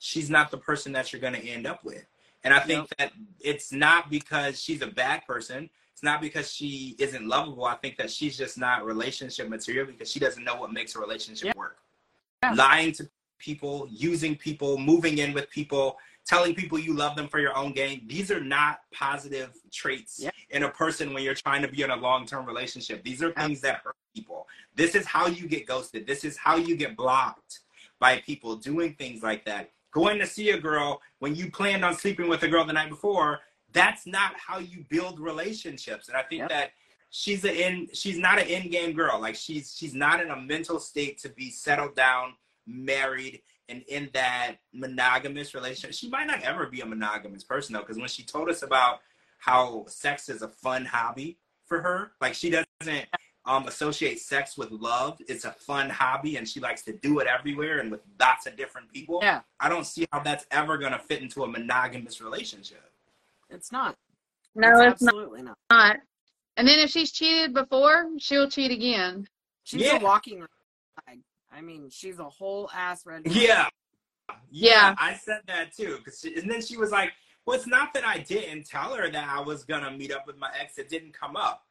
she's 0.00 0.28
not 0.28 0.50
the 0.50 0.58
person 0.58 0.90
that 0.94 1.12
you're 1.12 1.20
to 1.22 1.38
end 1.38 1.68
up 1.68 1.84
with. 1.84 2.04
And 2.42 2.52
I 2.52 2.58
think 2.58 2.88
that 2.98 3.12
it's 3.38 3.70
not 3.70 4.10
because 4.10 4.60
she's 4.60 4.82
a 4.82 4.88
bad 4.88 5.24
person. 5.24 5.70
It's 5.92 6.02
not 6.02 6.20
because 6.20 6.52
she 6.52 6.96
isn't 6.98 7.24
lovable. 7.28 7.64
I 7.64 7.76
think 7.76 7.96
that 7.98 8.10
she's 8.10 8.36
just 8.36 8.58
not 8.58 8.84
relationship 8.84 9.48
material 9.48 9.86
because 9.86 10.10
she 10.10 10.18
doesn't 10.18 10.42
know 10.42 10.56
what 10.56 10.72
makes 10.72 10.96
a 10.96 10.98
relationship 10.98 11.46
Yeah. 11.46 11.52
work. 11.54 11.78
Yeah. 12.42 12.54
Lying 12.54 12.90
to 12.94 13.08
people, 13.38 13.86
using 13.92 14.34
people, 14.34 14.78
moving 14.78 15.18
in 15.18 15.32
with 15.32 15.48
people. 15.48 15.96
Telling 16.26 16.54
people 16.54 16.78
you 16.78 16.94
love 16.94 17.16
them 17.16 17.28
for 17.28 17.38
your 17.38 17.56
own 17.56 17.72
gain. 17.72 18.02
These 18.06 18.30
are 18.30 18.40
not 18.40 18.80
positive 18.92 19.50
traits 19.70 20.20
Yeah. 20.20 20.30
in 20.50 20.62
a 20.62 20.70
person 20.70 21.12
when 21.12 21.22
you're 21.22 21.34
trying 21.34 21.62
to 21.62 21.68
be 21.68 21.82
in 21.82 21.90
a 21.90 21.96
long 21.96 22.26
term 22.26 22.46
relationship. 22.46 23.02
These 23.04 23.22
are 23.22 23.32
things 23.32 23.60
that 23.60 23.82
hurt 23.84 23.96
people. 24.14 24.48
This 24.74 24.94
is 24.94 25.04
how 25.06 25.26
you 25.26 25.46
get 25.46 25.66
ghosted. 25.66 26.06
This 26.06 26.24
is 26.24 26.36
how 26.36 26.56
you 26.56 26.76
get 26.76 26.96
blocked 26.96 27.60
by 27.98 28.18
people 28.20 28.56
doing 28.56 28.94
things 28.94 29.22
like 29.22 29.44
that. 29.44 29.70
Going 29.92 30.18
to 30.18 30.26
see 30.26 30.50
a 30.50 30.58
girl 30.58 31.00
when 31.18 31.34
you 31.34 31.50
planned 31.50 31.84
on 31.84 31.94
sleeping 31.96 32.28
with 32.28 32.42
a 32.42 32.48
girl 32.48 32.64
the 32.64 32.72
night 32.72 32.88
before, 32.90 33.40
that's 33.72 34.06
not 34.06 34.34
how 34.38 34.58
you 34.58 34.84
build 34.88 35.20
relationships. 35.20 36.08
And 36.08 36.16
I 36.16 36.22
think 36.22 36.40
Yep. 36.40 36.48
that 36.50 36.72
she's 37.10 37.44
a 37.44 37.66
in 37.66 37.88
she's 37.92 38.18
not 38.18 38.38
an 38.40 38.46
in 38.48 38.70
game 38.70 38.92
girl. 38.94 39.20
Like 39.20 39.36
she's 39.36 39.76
she's 39.76 39.94
not 39.94 40.20
in 40.20 40.30
a 40.30 40.36
mental 40.40 40.80
state 40.80 41.18
to 41.18 41.28
be 41.28 41.50
settled 41.50 41.94
down, 41.94 42.34
married, 42.66 43.42
and 43.68 43.82
in 43.88 44.10
that 44.12 44.56
monogamous 44.72 45.54
relationship. 45.54 45.94
She 45.94 46.08
might 46.08 46.26
not 46.26 46.42
ever 46.42 46.66
be 46.66 46.80
a 46.80 46.86
monogamous 46.86 47.44
person 47.44 47.72
though, 47.72 47.80
because 47.80 47.98
when 47.98 48.08
she 48.08 48.22
told 48.22 48.48
us 48.48 48.62
about 48.62 49.00
how 49.38 49.84
sex 49.88 50.28
is 50.28 50.42
a 50.42 50.48
fun 50.48 50.84
hobby 50.84 51.38
for 51.64 51.80
her, 51.80 52.12
like 52.20 52.34
she 52.34 52.50
doesn't 52.50 53.06
um, 53.46 53.66
associate 53.68 54.20
sex 54.20 54.56
with 54.56 54.70
love. 54.70 55.20
It's 55.28 55.44
a 55.44 55.52
fun 55.52 55.90
hobby, 55.90 56.36
and 56.36 56.48
she 56.48 56.60
likes 56.60 56.82
to 56.84 56.92
do 56.92 57.18
it 57.18 57.26
everywhere 57.26 57.78
and 57.80 57.90
with 57.90 58.00
lots 58.18 58.46
of 58.46 58.56
different 58.56 58.90
people. 58.92 59.20
Yeah. 59.22 59.40
I 59.60 59.68
don't 59.68 59.86
see 59.86 60.06
how 60.12 60.20
that's 60.20 60.46
ever 60.50 60.78
gonna 60.78 60.98
fit 60.98 61.20
into 61.20 61.44
a 61.44 61.48
monogamous 61.48 62.20
relationship. 62.20 62.90
It's 63.50 63.70
not. 63.70 63.96
No, 64.54 64.68
it's 64.80 64.92
it's 64.94 65.02
not. 65.02 65.08
absolutely 65.14 65.42
not. 65.42 65.98
And 66.56 66.68
then 66.68 66.78
if 66.78 66.90
she's 66.90 67.10
cheated 67.12 67.52
before, 67.52 68.10
she'll 68.18 68.48
cheat 68.48 68.70
again. 68.70 69.26
She's 69.64 69.82
Yeah. 69.82 69.96
a 69.96 70.00
walking 70.00 70.46
flag. 71.04 71.20
I 71.54 71.60
mean, 71.60 71.88
she's 71.90 72.18
a 72.18 72.24
whole 72.28 72.68
ass 72.74 73.06
red 73.06 73.24
flag. 73.24 73.36
Yeah. 73.36 73.68
Yeah. 74.50 74.94
I 74.98 75.14
said 75.14 75.42
that 75.46 75.74
too. 75.74 75.98
Cause 76.04 76.20
she, 76.20 76.34
and 76.38 76.50
then 76.50 76.62
she 76.62 76.76
was 76.76 76.90
like, 76.90 77.12
well, 77.46 77.56
it's 77.56 77.66
not 77.66 77.92
that 77.94 78.04
I 78.04 78.18
didn't 78.18 78.66
tell 78.66 78.94
her 78.94 79.10
that 79.10 79.28
I 79.28 79.40
was 79.40 79.64
going 79.64 79.82
to 79.84 79.90
meet 79.90 80.12
up 80.12 80.26
with 80.26 80.38
my 80.38 80.50
ex. 80.58 80.78
It 80.78 80.88
didn't 80.88 81.12
come 81.12 81.36
up. 81.36 81.64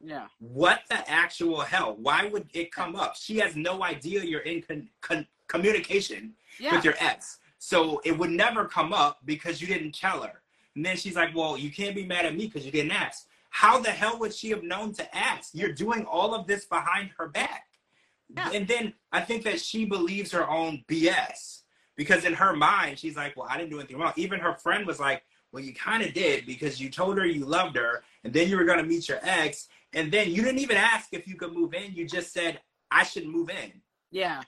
Yeah. 0.00 0.26
What 0.38 0.80
the 0.90 1.08
actual 1.08 1.60
hell? 1.60 1.96
Why 2.00 2.28
would 2.28 2.48
it 2.52 2.70
come 2.72 2.96
up? 2.96 3.16
She 3.16 3.38
has 3.38 3.56
no 3.56 3.82
idea 3.82 4.22
you're 4.24 4.40
in 4.40 4.62
con- 4.62 4.88
con- 5.00 5.26
communication 5.46 6.34
Yeah. 6.58 6.74
with 6.76 6.84
your 6.84 6.94
ex. 7.00 7.38
So 7.58 8.00
it 8.04 8.16
would 8.16 8.30
never 8.30 8.64
come 8.66 8.92
up 8.92 9.18
because 9.24 9.60
you 9.60 9.66
didn't 9.66 9.94
tell 9.94 10.22
her. 10.22 10.42
And 10.76 10.84
then 10.84 10.96
she's 10.96 11.16
like, 11.16 11.34
well, 11.34 11.56
you 11.56 11.70
can't 11.72 11.94
be 11.96 12.04
mad 12.06 12.26
at 12.26 12.36
me 12.36 12.46
because 12.46 12.64
you 12.64 12.70
didn't 12.72 12.92
ask. 12.92 13.26
How 13.50 13.78
the 13.80 13.90
hell 13.90 14.18
would 14.18 14.34
she 14.34 14.50
have 14.50 14.62
known 14.62 14.92
to 14.94 15.16
ask? 15.16 15.50
You're 15.54 15.72
doing 15.72 16.04
all 16.04 16.34
of 16.34 16.46
this 16.46 16.66
behind 16.66 17.10
her 17.18 17.28
back. 17.28 17.64
Yeah. 18.34 18.50
And 18.52 18.68
then 18.68 18.94
I 19.12 19.20
think 19.20 19.44
that 19.44 19.60
she 19.60 19.84
believes 19.84 20.32
her 20.32 20.48
own 20.48 20.84
BS 20.88 21.62
because 21.96 22.24
in 22.24 22.34
her 22.34 22.54
mind, 22.54 22.98
she's 22.98 23.16
like, 23.16 23.36
well, 23.36 23.46
I 23.48 23.56
didn't 23.56 23.70
do 23.70 23.78
anything 23.78 23.98
wrong. 23.98 24.12
Even 24.16 24.40
her 24.40 24.54
friend 24.54 24.86
was 24.86 25.00
like, 25.00 25.22
well, 25.50 25.62
you 25.64 25.72
kind 25.74 26.02
of 26.02 26.12
did 26.12 26.44
because 26.44 26.78
you 26.80 26.90
told 26.90 27.16
her 27.18 27.24
you 27.26 27.46
loved 27.46 27.76
her 27.76 28.02
and 28.24 28.32
then 28.32 28.48
you 28.48 28.56
were 28.56 28.64
going 28.64 28.78
to 28.78 28.84
meet 28.84 29.08
your 29.08 29.18
ex. 29.22 29.68
And 29.94 30.12
then 30.12 30.30
you 30.30 30.42
didn't 30.42 30.58
even 30.60 30.76
ask 30.76 31.08
if 31.12 31.26
you 31.26 31.36
could 31.36 31.54
move 31.54 31.72
in. 31.72 31.94
You 31.94 32.06
just 32.06 32.32
said, 32.32 32.60
I 32.90 33.04
should 33.04 33.26
move 33.26 33.48
in 33.48 33.72
Yeah. 34.10 34.42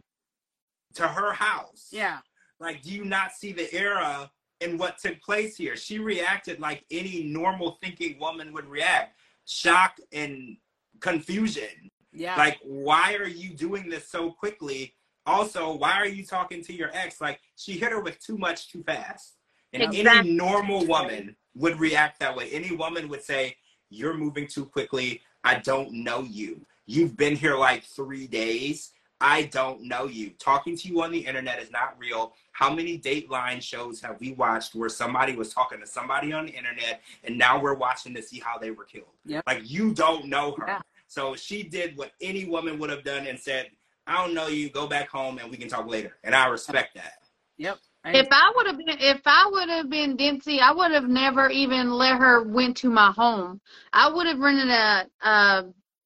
to 0.97 1.09
her 1.09 1.33
house. 1.33 1.89
Yeah. 1.91 2.19
Like, 2.59 2.83
do 2.83 2.91
you 2.91 3.05
not 3.07 3.33
see 3.33 3.53
the 3.53 3.73
era 3.75 4.31
and 4.61 4.79
what 4.79 4.99
took 4.99 5.19
place 5.23 5.57
here? 5.57 5.75
She 5.77 5.99
reacted 5.99 6.61
like 6.61 6.85
any 6.91 7.23
normal 7.23 7.79
thinking 7.83 8.19
woman 8.21 8.53
would 8.53 8.67
react 8.67 9.17
shock 9.47 9.97
and 10.13 10.59
confusion. 11.01 11.90
Yeah. 12.13 12.37
Like, 12.37 12.59
why 12.63 13.15
are 13.15 13.29
you 13.29 13.51
doing 13.51 13.89
this 13.89 14.09
so 14.09 14.31
quickly? 14.31 14.95
Also, 15.27 15.77
why 15.77 15.93
are 15.93 16.09
you 16.09 16.25
talking 16.25 16.63
to 16.65 16.73
your 16.73 16.91
ex? 16.93 17.21
Like, 17.21 17.41
she 17.57 17.73
hit 17.73 17.93
her 17.93 18.01
with 18.01 18.19
too 18.25 18.39
much 18.39 18.71
too 18.71 18.83
fast. 18.83 19.37
And 19.73 19.95
any 19.95 20.33
normal 20.33 20.87
woman 20.87 21.37
would 21.55 21.79
react 21.79 22.19
that 22.21 22.37
way. 22.37 22.51
Any 22.51 22.75
woman 22.75 23.09
would 23.09 23.23
say, 23.23 23.57
You're 23.89 24.15
moving 24.15 24.47
too 24.47 24.65
quickly. 24.65 25.21
I 25.45 25.57
don't 25.57 25.93
know 25.93 26.23
you. 26.23 26.67
You've 26.87 27.17
been 27.17 27.37
here 27.37 27.57
like 27.57 27.85
three 27.85 28.27
days. 28.27 28.93
I 29.21 29.45
don't 29.45 29.83
know 29.83 30.07
you. 30.07 30.31
Talking 30.39 30.77
to 30.79 30.89
you 30.89 31.03
on 31.03 31.13
the 31.13 31.19
internet 31.19 31.61
is 31.61 31.71
not 31.71 31.95
real. 31.99 32.33
How 32.53 32.73
many 32.73 32.99
Dateline 32.99 33.61
shows 33.61 34.01
have 34.01 34.19
we 34.19 34.33
watched 34.33 34.75
where 34.75 34.89
somebody 34.89 35.37
was 35.37 35.53
talking 35.53 35.79
to 35.81 35.87
somebody 35.87 36.33
on 36.33 36.47
the 36.47 36.53
internet 36.53 37.03
and 37.25 37.37
now 37.37 37.61
we're 37.61 37.75
watching 37.75 38.15
to 38.15 38.23
see 38.23 38.41
how 38.41 38.59
they 38.59 38.71
were 38.71 38.85
killed? 38.85 39.13
Yep. 39.27 39.45
Like 39.47 39.63
you 39.65 39.93
don't 39.93 40.27
know 40.27 40.57
her. 40.59 40.65
Yeah. 40.67 40.81
So 41.11 41.35
she 41.35 41.65
did 41.65 41.97
what 41.97 42.13
any 42.21 42.45
woman 42.45 42.79
would 42.79 42.89
have 42.89 43.03
done 43.03 43.27
and 43.27 43.37
said, 43.37 43.67
I 44.07 44.25
don't 44.25 44.33
know 44.33 44.47
you, 44.47 44.71
go 44.71 44.87
back 44.87 45.09
home 45.09 45.39
and 45.39 45.51
we 45.51 45.57
can 45.57 45.69
talk 45.69 45.89
later. 45.89 46.17
And 46.23 46.37
I 46.37 46.47
respect 46.47 46.95
that. 46.95 47.15
Yep. 47.59 47.79
I- 48.05 48.13
If 48.17 48.29
I 48.31 48.53
would 48.55 48.67
have 48.69 48.79
been, 48.79 48.89
if 49.01 49.21
I 49.27 49.49
would 49.53 49.69
have 49.69 49.91
been 49.91 50.17
Dempsey, 50.17 50.61
I 50.61 50.71
would 50.71 50.93
have 50.93 51.09
never 51.09 51.51
even 51.51 51.91
let 51.91 52.17
her 52.17 52.45
went 52.45 52.77
to 52.79 52.89
my 52.89 53.11
home. 53.11 53.61
I 53.93 54.09
would 54.09 54.29
have 54.29 54.39
rented 54.39 54.69
a, 54.71 55.07
uh, 55.21 55.63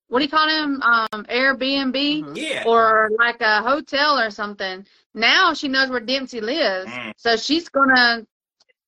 what 0.09 0.21
do 0.21 0.25
you 0.25 0.31
call 0.31 0.47
them? 0.49 0.81
Um, 0.83 1.25
Airbnb 1.27 2.25
Mhm. 2.25 2.37
Yeah. 2.37 2.65
or 2.67 3.11
like 3.19 3.43
a 3.43 3.61
hotel 3.61 4.19
or 4.19 4.31
something. 4.31 4.87
Now 5.13 5.53
she 5.53 5.69
knows 5.69 5.91
where 5.91 6.01
Dempsey 6.01 6.41
lives, 6.41 6.91
Mm. 6.91 7.13
so 7.19 7.37
she's 7.37 7.69
gonna 7.69 8.27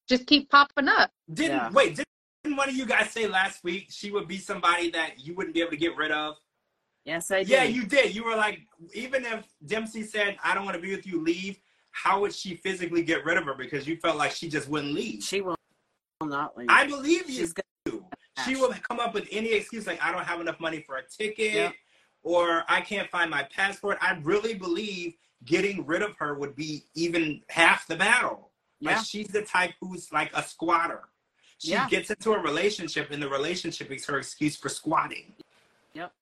just 0.09 0.27
keep 0.27 0.49
popping 0.51 0.89
up. 0.89 1.11
Didn't 1.33 1.57
Yeah. 1.59 1.71
wait, 1.73 1.97
didn't 1.97 2.09
one 2.55 2.69
of 2.69 2.75
you 2.77 2.85
guys 2.85 3.11
say 3.11 3.27
last 3.27 3.65
week 3.65 3.87
she 3.89 4.11
would 4.11 4.29
be 4.29 4.37
somebody 4.37 4.91
that 4.91 5.19
you 5.19 5.35
wouldn't 5.35 5.55
be 5.55 5.63
able 5.63 5.71
to 5.71 5.77
get 5.77 5.97
rid 5.97 6.13
of? 6.13 6.37
yes, 7.07 7.31
I 7.31 7.39
did. 7.39 7.49
Yeah, 7.49 7.63
you 7.63 7.87
did. 7.87 8.15
You 8.15 8.25
were 8.25 8.37
like, 8.37 8.61
even 8.93 9.25
if 9.25 9.47
Dempsey 9.65 10.03
said, 10.03 10.37
I 10.45 10.55
don't 10.55 10.65
want 10.65 10.75
to 10.77 10.83
be 10.83 10.95
with 10.95 11.07
you, 11.07 11.23
leave, 11.23 11.59
how 11.93 12.21
would 12.21 12.35
she 12.35 12.57
physically 12.57 13.03
get 13.03 13.25
rid 13.25 13.39
of 13.39 13.45
her? 13.45 13.55
Because 13.55 13.87
you 13.87 13.97
felt 13.97 14.17
like 14.17 14.33
she 14.33 14.49
just 14.49 14.69
wouldn't 14.69 14.93
leave. 14.93 15.23
She 15.23 15.41
will 15.41 15.57
not 16.23 16.57
leave. 16.59 16.67
I 16.69 16.87
believe 16.87 17.31
you. 17.31 17.47
She 18.45 18.55
will 18.57 18.75
come 18.89 19.01
up 19.01 19.15
with 19.15 19.27
any 19.33 19.53
excuse 19.53 19.87
like, 19.87 20.03
I 20.05 20.13
don't 20.13 20.25
have 20.25 20.41
enough 20.41 20.61
money 20.61 20.81
for 20.81 20.97
a 20.97 21.03
ticket 21.09 21.55
Yeah. 21.55 21.71
or 22.23 22.65
I 22.69 22.81
can't 22.83 23.09
find 23.09 23.31
my 23.31 23.45
passport. 23.45 23.97
I 24.03 24.19
really 24.23 24.55
believe 24.55 25.15
getting 25.45 25.87
rid 25.87 26.03
of 26.03 26.15
her 26.19 26.35
would 26.39 26.55
be 26.55 26.85
even 26.95 27.41
half 27.49 27.87
the 27.87 27.97
battle. 27.97 28.51
Yeah. 28.81 28.97
Like 28.97 29.07
she's 29.07 29.29
the 29.29 29.43
type 29.43 29.73
who's 29.81 30.13
like 30.13 30.31
a 30.35 30.43
squatter. 30.43 31.05
She 31.59 31.71
Yeah. 31.71 31.89
gets 31.89 32.11
into 32.11 32.33
a 32.33 32.39
relationship 32.39 33.11
and 33.11 33.23
the 33.23 33.29
relationship 33.29 33.91
is 33.91 34.05
her 34.07 34.19
excuse 34.19 34.57
for 34.57 34.69
squatting. 34.69 35.35
Yep, 35.95 36.13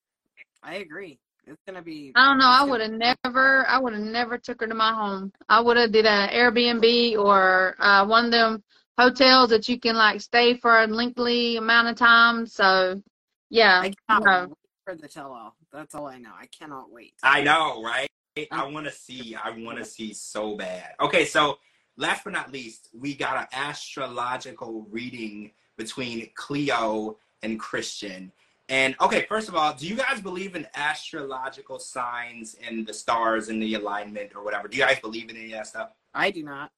I 0.62 0.76
agree. 0.76 1.18
It's 1.46 1.60
gonna 1.66 1.82
be. 1.82 2.12
I 2.14 2.26
don't 2.26 2.38
know. 2.38 2.48
I 2.48 2.62
would 2.62 2.80
have 2.80 2.92
never. 2.92 3.66
I 3.66 3.78
would 3.78 3.92
have 3.92 4.02
never 4.02 4.38
took 4.38 4.60
her 4.60 4.66
to 4.66 4.74
my 4.74 4.92
home. 4.92 5.32
I 5.48 5.60
would 5.60 5.76
have 5.76 5.92
did 5.92 6.06
a 6.06 6.28
Airbnb 6.28 7.18
or 7.18 7.74
uh, 7.78 8.06
one 8.06 8.26
of 8.26 8.30
them 8.30 8.62
hotels 8.96 9.50
that 9.50 9.68
you 9.68 9.78
can 9.78 9.96
like 9.96 10.20
stay 10.20 10.56
for 10.56 10.82
a 10.82 10.86
lengthy 10.86 11.56
amount 11.56 11.88
of 11.88 11.96
time. 11.96 12.46
So, 12.46 13.02
yeah, 13.50 13.80
I 13.80 13.92
cannot 14.08 14.24
no. 14.24 14.46
wait 14.48 14.56
for 14.84 14.94
the 14.94 15.08
tell-all. 15.08 15.56
That's 15.72 15.94
all 15.94 16.06
I 16.06 16.18
know. 16.18 16.32
I 16.38 16.46
cannot 16.46 16.90
wait. 16.90 17.14
I 17.22 17.42
know, 17.42 17.82
right? 17.82 18.08
I 18.50 18.66
want 18.66 18.86
to 18.86 18.92
see. 18.92 19.34
I 19.34 19.50
want 19.50 19.78
to 19.78 19.84
see 19.84 20.14
so 20.14 20.56
bad. 20.56 20.92
Okay, 21.00 21.24
so 21.24 21.58
last 21.96 22.24
but 22.24 22.32
not 22.32 22.52
least, 22.52 22.88
we 22.92 23.14
got 23.14 23.36
an 23.36 23.46
astrological 23.52 24.86
reading 24.90 25.52
between 25.76 26.28
Cleo 26.34 27.16
and 27.42 27.58
Christian. 27.58 28.32
And 28.68 28.96
okay, 29.00 29.26
first 29.28 29.48
of 29.48 29.54
all, 29.54 29.74
do 29.74 29.86
you 29.86 29.94
guys 29.94 30.20
believe 30.20 30.56
in 30.56 30.66
astrological 30.74 31.78
signs 31.78 32.56
and 32.66 32.86
the 32.86 32.94
stars 32.94 33.48
and 33.50 33.60
the 33.62 33.74
alignment 33.74 34.32
or 34.34 34.42
whatever? 34.42 34.68
Do 34.68 34.76
you 34.78 34.82
guys 34.84 34.98
believe 35.00 35.28
in 35.28 35.36
any 35.36 35.46
of 35.46 35.58
that 35.58 35.66
stuff? 35.66 35.90
I 36.14 36.30
do 36.30 36.42
not. 36.42 36.70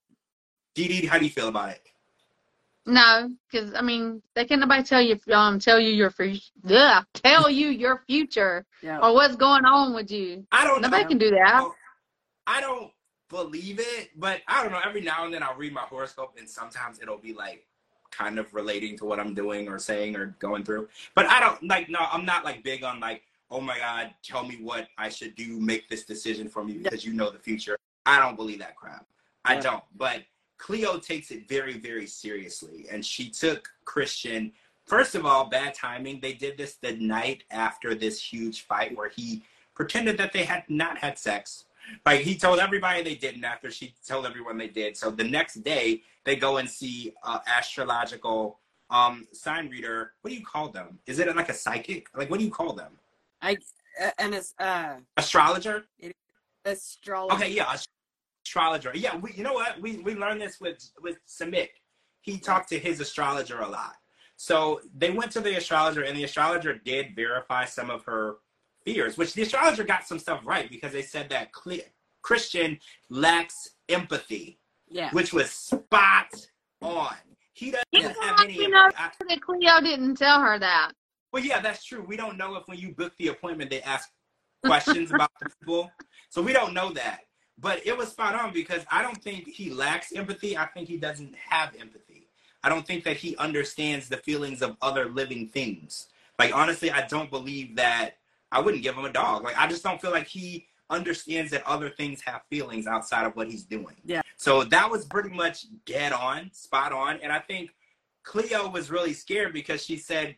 Dee 0.74 0.88
Dee, 0.88 1.06
how 1.06 1.18
do 1.18 1.24
you 1.24 1.30
feel 1.30 1.48
about 1.48 1.70
it? 1.70 1.82
No, 2.86 3.30
because 3.50 3.72
I 3.74 3.82
mean, 3.82 4.22
they 4.34 4.44
can't 4.44 4.60
nobody 4.60 4.82
tell 4.82 5.00
you 5.02 5.18
um 5.32 5.58
tell 5.58 5.78
you 5.80 5.90
your 5.90 6.10
future. 6.10 6.40
Yeah, 6.64 7.02
tell 7.14 7.48
you 7.50 7.68
your 7.68 8.02
future 8.06 8.64
Yeah. 8.82 8.98
or 9.00 9.12
what's 9.14 9.36
going 9.36 9.64
on 9.64 9.94
with 9.94 10.10
you. 10.10 10.46
I 10.52 10.64
don't 10.64 10.82
Nobody 10.82 11.02
know. 11.04 11.08
can 11.08 11.18
do 11.18 11.30
that. 11.30 11.68
I 12.46 12.60
don't 12.60 12.92
believe 13.28 13.80
it, 13.80 14.10
but 14.16 14.42
I 14.48 14.62
don't 14.62 14.72
know. 14.72 14.80
Every 14.84 15.00
now 15.00 15.24
and 15.24 15.34
then 15.34 15.42
I'll 15.42 15.56
read 15.56 15.72
my 15.72 15.82
horoscope, 15.82 16.34
and 16.38 16.48
sometimes 16.48 17.00
it'll 17.00 17.18
be 17.18 17.32
like 17.32 17.66
kind 18.10 18.38
of 18.38 18.52
relating 18.54 18.96
to 18.98 19.04
what 19.04 19.20
I'm 19.20 19.34
doing 19.34 19.68
or 19.68 19.78
saying 19.78 20.16
or 20.16 20.36
going 20.38 20.64
through. 20.64 20.88
But 21.14 21.26
I 21.26 21.40
don't 21.40 21.62
like. 21.66 21.88
No, 21.88 22.00
I'm 22.10 22.24
not 22.24 22.44
like 22.44 22.62
big 22.62 22.84
on 22.84 23.00
like, 23.00 23.22
oh 23.50 23.60
my 23.60 23.78
god, 23.78 24.14
tell 24.22 24.44
me 24.44 24.58
what 24.62 24.88
I 24.98 25.08
should 25.08 25.34
do, 25.34 25.60
make 25.60 25.88
this 25.88 26.04
decision 26.04 26.48
for 26.48 26.64
me 26.64 26.74
because 26.74 27.04
you 27.04 27.12
know 27.12 27.30
the 27.30 27.38
future. 27.38 27.76
I 28.04 28.20
don't 28.20 28.36
believe 28.36 28.60
that 28.60 28.76
crap. 28.76 29.06
I 29.44 29.56
don't. 29.56 29.82
But 29.96 30.22
Cleo 30.58 30.98
takes 30.98 31.30
it 31.30 31.48
very, 31.48 31.78
very 31.78 32.06
seriously, 32.06 32.86
and 32.90 33.04
she 33.04 33.30
took 33.30 33.68
Christian. 33.84 34.52
First 34.84 35.14
of 35.14 35.26
all, 35.26 35.46
bad 35.46 35.74
timing. 35.74 36.20
They 36.20 36.32
did 36.32 36.56
this 36.56 36.74
the 36.74 36.92
night 36.96 37.44
after 37.50 37.94
this 37.94 38.22
huge 38.22 38.62
fight 38.62 38.96
where 38.96 39.08
he 39.08 39.42
pretended 39.74 40.16
that 40.18 40.32
they 40.32 40.44
had 40.44 40.64
not 40.68 40.98
had 40.98 41.18
sex. 41.18 41.64
Like 42.04 42.20
he 42.20 42.36
told 42.36 42.58
everybody 42.58 43.02
they 43.02 43.14
didn't 43.14 43.44
after 43.44 43.70
she 43.70 43.94
told 44.06 44.26
everyone 44.26 44.56
they 44.58 44.68
did. 44.68 44.96
So 44.96 45.10
the 45.10 45.24
next 45.24 45.62
day 45.62 46.02
they 46.24 46.36
go 46.36 46.56
and 46.58 46.68
see 46.68 47.12
uh, 47.22 47.38
astrological 47.46 48.60
um 48.90 49.26
sign 49.32 49.68
reader. 49.68 50.12
What 50.22 50.30
do 50.30 50.36
you 50.36 50.44
call 50.44 50.68
them? 50.68 50.98
Is 51.06 51.18
it 51.18 51.34
like 51.34 51.48
a 51.48 51.54
psychic? 51.54 52.08
Like 52.16 52.30
what 52.30 52.38
do 52.38 52.44
you 52.44 52.50
call 52.50 52.72
them? 52.72 52.92
Uh, 54.00 54.10
and 54.18 54.34
it's 54.34 54.54
uh 54.58 54.96
Astrologer? 55.16 55.84
astrology. 56.64 57.34
Okay, 57.34 57.52
yeah, 57.52 57.76
astrologer. 58.44 58.92
Yeah, 58.94 59.16
we, 59.16 59.32
you 59.32 59.42
know 59.42 59.54
what? 59.54 59.80
We 59.80 59.98
we 59.98 60.14
learned 60.14 60.40
this 60.40 60.60
with 60.60 60.90
with 61.00 61.18
Sumit. 61.26 61.68
He 62.20 62.38
talked 62.38 62.68
to 62.70 62.78
his 62.78 63.00
astrologer 63.00 63.60
a 63.60 63.68
lot. 63.68 63.94
So 64.36 64.80
they 64.94 65.10
went 65.10 65.30
to 65.32 65.40
the 65.40 65.56
astrologer, 65.56 66.02
and 66.02 66.16
the 66.16 66.24
astrologer 66.24 66.74
did 66.74 67.14
verify 67.16 67.64
some 67.64 67.90
of 67.90 68.04
her 68.04 68.36
fears, 68.86 69.18
which 69.18 69.34
the 69.34 69.42
astrologer 69.42 69.84
got 69.84 70.06
some 70.06 70.18
stuff 70.18 70.40
right 70.44 70.70
because 70.70 70.92
they 70.92 71.02
said 71.02 71.28
that 71.28 71.52
Cle- 71.52 71.80
Christian 72.22 72.78
lacks 73.10 73.70
empathy, 73.88 74.58
Yeah. 74.88 75.10
which 75.10 75.32
was 75.32 75.50
spot 75.50 76.32
on. 76.80 77.16
He 77.52 77.72
doesn't 77.72 77.84
Yeah, 77.90 78.12
have 78.22 78.40
any 78.42 78.54
you 78.54 78.68
know-. 78.68 78.90
I- 78.96 79.10
that 79.28 79.40
Cleo 79.42 79.80
didn't 79.80 80.14
tell 80.16 80.40
her 80.40 80.58
that. 80.58 80.92
well, 81.32 81.44
yeah, 81.44 81.60
that's 81.60 81.84
true. 81.84 82.02
We 82.02 82.16
don't 82.16 82.38
know 82.38 82.54
if 82.56 82.66
when 82.68 82.78
you 82.78 82.94
book 82.94 83.12
the 83.18 83.28
appointment 83.28 83.68
they 83.70 83.82
ask 83.82 84.08
questions 84.64 85.10
about 85.10 85.30
the 85.40 85.50
people, 85.60 85.90
so 86.30 86.40
we 86.40 86.52
don't 86.52 86.72
know 86.72 86.92
that. 86.92 87.20
But 87.58 87.84
it 87.86 87.96
was 87.96 88.10
spot 88.10 88.34
on 88.34 88.52
because 88.52 88.84
I 88.90 89.02
don't 89.02 89.20
think 89.22 89.48
he 89.48 89.70
lacks 89.70 90.12
empathy. 90.12 90.56
I 90.56 90.66
think 90.66 90.88
he 90.88 90.96
doesn't 90.98 91.34
have 91.34 91.74
empathy. 91.78 92.28
I 92.62 92.68
don't 92.68 92.86
think 92.86 93.04
that 93.04 93.16
he 93.16 93.36
understands 93.36 94.08
the 94.08 94.16
feelings 94.18 94.62
of 94.62 94.76
other 94.82 95.06
living 95.06 95.48
things. 95.48 96.06
Like 96.38 96.54
honestly, 96.54 96.90
I 96.90 97.06
don't 97.06 97.30
believe 97.30 97.76
that. 97.76 98.18
I 98.52 98.60
wouldn't 98.60 98.82
give 98.82 98.94
him 98.94 99.04
a 99.04 99.12
dog. 99.12 99.44
Like 99.44 99.58
I 99.58 99.66
just 99.66 99.82
don't 99.82 100.00
feel 100.00 100.10
like 100.12 100.26
he 100.26 100.66
understands 100.88 101.50
that 101.50 101.66
other 101.66 101.90
things 101.90 102.20
have 102.22 102.42
feelings 102.48 102.86
outside 102.86 103.26
of 103.26 103.34
what 103.34 103.50
he's 103.50 103.64
doing. 103.64 103.96
Yeah. 104.04 104.22
So 104.36 104.62
that 104.64 104.90
was 104.90 105.04
pretty 105.04 105.30
much 105.30 105.66
dead 105.84 106.12
on, 106.12 106.50
spot 106.52 106.92
on. 106.92 107.18
And 107.22 107.32
I 107.32 107.40
think 107.40 107.70
Cleo 108.22 108.68
was 108.68 108.90
really 108.90 109.12
scared 109.12 109.52
because 109.52 109.84
she 109.84 109.96
said, 109.96 110.36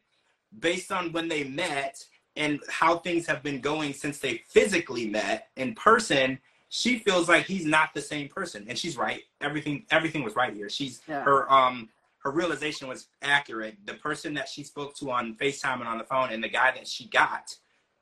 based 0.58 0.90
on 0.90 1.12
when 1.12 1.28
they 1.28 1.44
met 1.44 2.02
and 2.36 2.60
how 2.70 2.98
things 2.98 3.26
have 3.26 3.42
been 3.42 3.60
going 3.60 3.92
since 3.92 4.18
they 4.18 4.42
physically 4.48 5.06
met 5.06 5.48
in 5.56 5.74
person, 5.74 6.38
she 6.70 6.98
feels 6.98 7.28
like 7.28 7.44
he's 7.44 7.66
not 7.66 7.90
the 7.94 8.00
same 8.00 8.28
person. 8.28 8.64
And 8.68 8.78
she's 8.78 8.96
right. 8.96 9.22
Everything 9.40 9.84
everything 9.90 10.22
was 10.22 10.34
right 10.36 10.54
here. 10.54 10.68
She's 10.70 11.00
Yeah. 11.08 11.22
her 11.24 11.50
um 11.52 11.88
her 12.24 12.30
realization 12.30 12.88
was 12.88 13.08
accurate. 13.22 13.76
The 13.86 13.94
person 13.94 14.34
that 14.34 14.48
she 14.48 14.62
spoke 14.62 14.94
to 14.96 15.10
on 15.10 15.34
FaceTime 15.36 15.80
and 15.80 15.88
on 15.88 15.98
the 15.98 16.04
phone 16.04 16.30
and 16.30 16.42
the 16.42 16.48
guy 16.48 16.72
that 16.72 16.86
she 16.86 17.06
got 17.08 17.54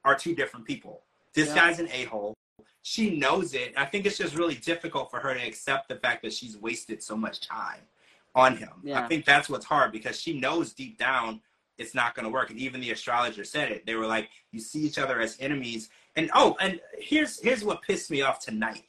are 0.06 0.14
two 0.14 0.34
different 0.34 0.64
people. 0.64 1.02
This 1.34 1.48
Yeah. 1.48 1.56
guy's 1.56 1.80
an 1.80 1.88
a-hole. 1.90 2.34
She 2.82 3.18
knows 3.18 3.52
it. 3.52 3.74
I 3.76 3.84
think 3.84 4.06
it's 4.06 4.16
just 4.16 4.36
really 4.36 4.54
difficult 4.54 5.10
for 5.10 5.18
her 5.18 5.34
to 5.34 5.40
accept 5.44 5.88
the 5.88 5.96
fact 5.96 6.22
that 6.22 6.32
she's 6.32 6.56
wasted 6.56 7.02
so 7.02 7.16
much 7.16 7.40
time 7.40 7.82
on 8.34 8.56
him. 8.56 8.70
I 8.94 9.08
think 9.08 9.24
that's 9.24 9.48
what's 9.48 9.66
hard 9.66 9.90
because 9.92 10.20
she 10.20 10.38
knows 10.38 10.72
deep 10.72 10.96
down 10.96 11.42
it's 11.78 11.94
not 11.94 12.14
going 12.14 12.24
to 12.24 12.30
work. 12.30 12.48
And 12.48 12.58
even 12.58 12.80
the 12.80 12.90
astrologer 12.92 13.44
said 13.44 13.70
it. 13.70 13.84
They 13.84 13.96
were 13.96 14.06
like, 14.06 14.30
"You 14.50 14.60
see 14.60 14.80
each 14.80 14.98
other 14.98 15.20
as 15.20 15.36
enemies." 15.40 15.90
And 16.14 16.30
oh, 16.32 16.56
and 16.58 16.80
here's 16.98 17.38
here's 17.40 17.62
what 17.64 17.82
pissed 17.82 18.10
me 18.10 18.22
off 18.22 18.38
tonight. 18.40 18.88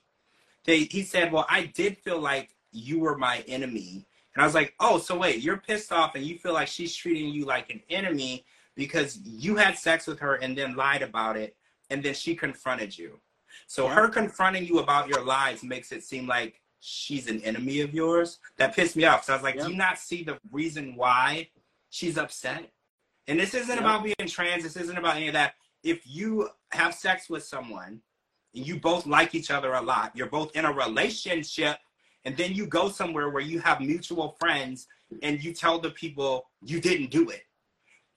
They 0.63 0.83
he 0.85 1.03
said, 1.03 1.33
"Well, 1.33 1.45
I 1.49 1.65
did 1.65 1.97
feel 1.97 2.19
like 2.19 2.55
you 2.71 2.99
were 2.99 3.17
my 3.17 3.39
enemy." 3.47 4.05
And 4.33 4.41
I 4.41 4.45
was 4.45 4.55
like, 4.55 4.73
"Oh, 4.79 4.99
so 4.99 5.17
wait, 5.17 5.41
you're 5.41 5.57
pissed 5.57 5.91
off 5.91 6.15
and 6.15 6.23
you 6.23 6.37
feel 6.37 6.53
like 6.53 6.69
she's 6.69 6.95
treating 6.95 7.27
you 7.27 7.43
like 7.43 7.69
an 7.69 7.81
enemy 7.89 8.45
because 8.77 9.19
you 9.25 9.57
had 9.57 9.77
sex 9.77 10.07
with 10.07 10.19
her 10.19 10.35
and 10.35 10.57
then 10.57 10.75
lied 10.75 11.01
about 11.01 11.35
it 11.35 11.57
and 11.89 12.01
then 12.01 12.13
she 12.13 12.35
confronted 12.35 12.97
you." 12.97 13.19
So 13.65 13.85
Yeah. 13.85 13.95
her 13.95 14.07
confronting 14.07 14.65
you 14.65 14.79
about 14.79 15.09
your 15.09 15.21
lies 15.25 15.63
makes 15.63 15.91
it 15.91 16.03
seem 16.03 16.27
like 16.27 16.61
she's 16.79 17.27
an 17.27 17.41
enemy 17.43 17.81
of 17.81 17.93
yours. 17.93 18.39
That 18.57 18.75
pissed 18.75 18.95
me 18.95 19.03
off. 19.05 19.25
So 19.25 19.33
I 19.33 19.35
was 19.35 19.43
like, 19.43 19.55
Yeah. 19.55 19.65
do 19.65 19.71
you 19.71 19.77
not 19.77 19.97
see 19.97 20.23
the 20.23 20.39
reason 20.51 20.95
why 20.95 21.49
she's 21.89 22.17
upset? 22.17 22.71
And 23.27 23.39
this 23.39 23.53
isn't 23.53 23.75
Yeah. 23.75 23.81
about 23.81 24.03
being 24.03 24.29
trans. 24.29 24.63
This 24.63 24.77
isn't 24.77 24.97
about 24.97 25.17
any 25.17 25.27
of 25.27 25.33
that. 25.33 25.55
If 25.83 26.05
you 26.05 26.49
have 26.71 26.93
sex 26.93 27.29
with 27.29 27.43
someone 27.43 28.01
and 28.53 28.67
you 28.67 28.79
both 28.79 29.05
like 29.05 29.33
each 29.33 29.49
other 29.49 29.73
a 29.73 29.81
lot, 29.81 30.15
you're 30.15 30.29
both 30.29 30.55
in 30.55 30.65
a 30.65 30.71
relationship, 30.71 31.79
and 32.25 32.37
then 32.37 32.53
you 32.53 32.67
go 32.67 32.89
somewhere 32.89 33.29
where 33.29 33.41
you 33.41 33.59
have 33.59 33.81
mutual 33.81 34.35
friends 34.39 34.87
and 35.23 35.43
you 35.43 35.53
tell 35.53 35.79
the 35.79 35.91
people 35.91 36.49
you 36.61 36.79
didn't 36.79 37.09
do 37.09 37.29
it, 37.29 37.46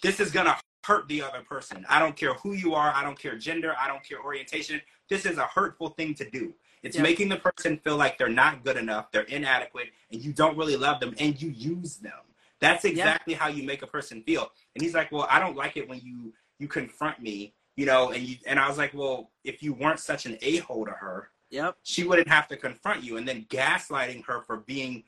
this 0.02 0.20
is 0.20 0.30
gonna 0.30 0.58
hurt 0.84 1.06
the 1.08 1.22
other 1.22 1.42
person. 1.42 1.84
I 1.88 1.98
don't 1.98 2.16
care 2.16 2.34
who 2.34 2.52
you 2.54 2.74
are. 2.74 2.92
I 2.94 3.02
don't 3.02 3.18
care 3.18 3.36
gender. 3.36 3.74
I 3.78 3.86
don't 3.86 4.02
care 4.02 4.20
orientation. 4.22 4.80
This 5.08 5.26
is 5.26 5.38
a 5.38 5.46
hurtful 5.46 5.90
thing 5.90 6.14
to 6.14 6.28
do. 6.28 6.54
It's 6.82 6.96
Yeah. 6.96 7.02
making 7.02 7.28
the 7.28 7.36
person 7.36 7.78
feel 7.78 7.96
like 7.96 8.16
they're 8.16 8.28
not 8.28 8.64
good 8.64 8.76
enough, 8.78 9.10
they're 9.10 9.22
inadequate, 9.24 9.92
and 10.10 10.22
you 10.22 10.32
don't 10.32 10.56
really 10.56 10.76
love 10.76 11.00
them, 11.00 11.14
and 11.18 11.40
you 11.40 11.50
use 11.50 11.96
them. 11.96 12.18
That's 12.60 12.84
exactly 12.84 13.34
how 13.34 13.48
you 13.48 13.62
make 13.62 13.82
a 13.82 13.86
person 13.86 14.22
feel. 14.22 14.50
And 14.74 14.82
he's 14.82 14.94
like, 14.94 15.12
"Well, 15.12 15.26
I 15.30 15.38
don't 15.38 15.56
like 15.56 15.76
it 15.76 15.88
when 15.88 16.00
you 16.00 16.32
you 16.58 16.68
confront 16.68 17.20
me, 17.20 17.54
you 17.76 17.86
know." 17.86 18.10
And 18.10 18.22
you 18.22 18.36
and 18.46 18.58
I 18.58 18.68
was 18.68 18.76
like, 18.78 18.92
"Well, 18.94 19.30
if 19.44 19.62
you 19.62 19.72
weren't 19.74 20.00
such 20.00 20.26
an 20.26 20.38
a 20.42 20.56
hole 20.58 20.84
to 20.86 20.92
her, 20.92 21.30
Yep. 21.50 21.78
she 21.82 22.04
wouldn't 22.04 22.28
have 22.28 22.48
to 22.48 22.56
confront 22.56 23.02
you." 23.02 23.16
And 23.16 23.26
then 23.28 23.44
gaslighting 23.46 24.24
her 24.26 24.42
for 24.42 24.58
being 24.58 25.04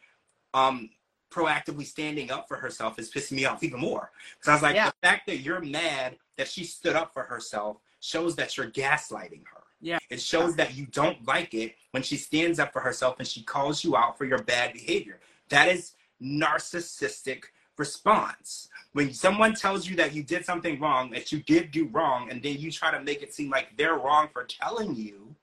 um 0.55 0.91
proactively 1.33 1.85
standing 1.87 2.31
up 2.31 2.47
for 2.47 2.57
herself 2.57 2.99
is 2.99 3.11
pissing 3.11 3.33
me 3.33 3.45
off 3.45 3.63
even 3.63 3.81
more. 3.81 4.11
So 4.41 4.53
I 4.53 4.55
was 4.55 4.63
like, 4.63 4.75
Yeah. 4.75 4.91
the 4.91 4.95
fact 5.07 5.27
that 5.27 5.39
you're 5.39 5.61
mad 5.61 6.17
that 6.37 6.49
she 6.49 6.65
stood 6.65 6.95
up 6.97 7.13
for 7.13 7.23
herself 7.23 7.79
shows 8.01 8.37
that 8.37 8.57
you're 8.57 8.71
gaslighting 8.71 9.45
her. 9.53 9.63
Yeah. 9.81 9.99
It 10.11 10.21
shows 10.21 10.55
that 10.57 10.75
you 10.75 10.87
don't 10.87 11.27
like 11.27 11.55
it 11.55 11.75
when 11.91 12.03
she 12.03 12.17
stands 12.17 12.59
up 12.59 12.73
for 12.73 12.81
herself 12.81 13.17
and 13.19 13.27
she 13.27 13.43
calls 13.43 13.83
you 13.83 13.97
out 13.97 14.17
for 14.19 14.25
your 14.25 14.43
bad 14.43 14.73
behavior. 14.73 15.21
That 15.49 15.69
is 15.69 15.95
narcissistic 16.23 17.45
response. 17.77 18.69
When 18.93 19.13
someone 19.13 19.55
tells 19.55 19.89
you 19.89 19.97
that 19.97 20.13
you 20.15 20.23
did 20.23 20.45
something 20.45 20.79
wrong, 20.79 21.11
that 21.11 21.33
you 21.33 21.43
did 21.43 21.71
do 21.71 21.89
wrong, 21.89 22.31
and 22.31 22.43
then 22.43 22.59
you 22.59 22.71
try 22.71 22.91
to 22.91 23.01
make 23.03 23.23
it 23.23 23.35
seem 23.35 23.51
like 23.51 23.77
they're 23.77 23.97
wrong 23.97 24.29
for 24.33 24.45
telling 24.45 24.95
you, 24.95 25.35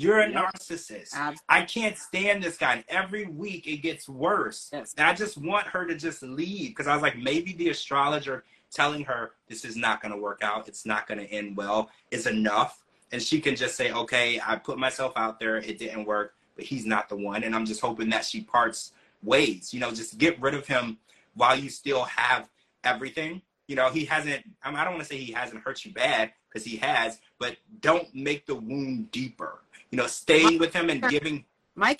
you're 0.00 0.20
a 0.20 0.30
Yeah. 0.30 0.50
narcissist. 0.50 1.12
Absolutely. 1.12 1.38
I 1.48 1.62
can't 1.62 1.98
stand 1.98 2.42
this 2.42 2.56
guy. 2.56 2.74
And 2.76 2.84
every 2.88 3.26
week 3.26 3.66
it 3.66 3.78
gets 3.78 4.08
worse. 4.08 4.70
Yes. 4.72 4.94
And 4.96 5.06
I 5.06 5.12
just 5.14 5.36
want 5.36 5.66
her 5.68 5.86
to 5.86 5.94
just 5.94 6.22
leave 6.22 6.70
because 6.70 6.86
I 6.86 6.94
was 6.94 7.02
like, 7.02 7.18
maybe 7.18 7.52
the 7.52 7.68
astrologer 7.68 8.44
telling 8.70 9.04
her 9.04 9.32
this 9.48 9.64
is 9.64 9.76
not 9.76 10.00
going 10.00 10.12
to 10.14 10.20
work 10.20 10.40
out, 10.42 10.68
it's 10.68 10.86
not 10.86 11.06
going 11.06 11.18
to 11.18 11.26
end 11.26 11.56
well, 11.56 11.90
is 12.10 12.26
enough. 12.26 12.82
And 13.12 13.20
she 13.20 13.40
can 13.40 13.56
just 13.56 13.76
say, 13.76 13.92
okay, 13.92 14.40
I 14.44 14.56
put 14.56 14.78
myself 14.78 15.12
out 15.16 15.38
there, 15.40 15.56
it 15.58 15.78
didn't 15.78 16.04
work, 16.06 16.34
but 16.56 16.64
he's 16.64 16.86
not 16.86 17.08
the 17.08 17.16
one. 17.16 17.42
And 17.42 17.54
I'm 17.54 17.66
just 17.66 17.80
hoping 17.80 18.08
that 18.10 18.24
she 18.24 18.40
parts 18.42 18.92
ways. 19.22 19.74
You 19.74 19.80
know, 19.80 19.90
just 19.90 20.16
get 20.16 20.40
rid 20.40 20.54
of 20.54 20.66
him 20.66 20.98
while 21.34 21.58
you 21.58 21.68
still 21.68 22.04
have 22.04 22.48
everything. 22.84 23.42
You 23.66 23.76
know, 23.76 23.90
he 23.90 24.04
hasn't, 24.04 24.44
I, 24.62 24.70
mean, 24.70 24.78
I 24.78 24.84
don't 24.84 24.94
want 24.94 25.06
to 25.06 25.08
say 25.08 25.18
he 25.18 25.32
hasn't 25.32 25.62
hurt 25.62 25.84
you 25.84 25.92
bad 25.92 26.32
because 26.48 26.64
he 26.64 26.76
has, 26.78 27.18
but 27.38 27.56
don't 27.80 28.12
make 28.14 28.46
the 28.46 28.54
wound 28.54 29.10
deeper. 29.10 29.60
You 29.90 29.96
know, 29.98 30.06
staying 30.06 30.58
with 30.58 30.72
him 30.72 30.88
and 30.88 31.02
giving 31.08 31.44
My 31.74 31.96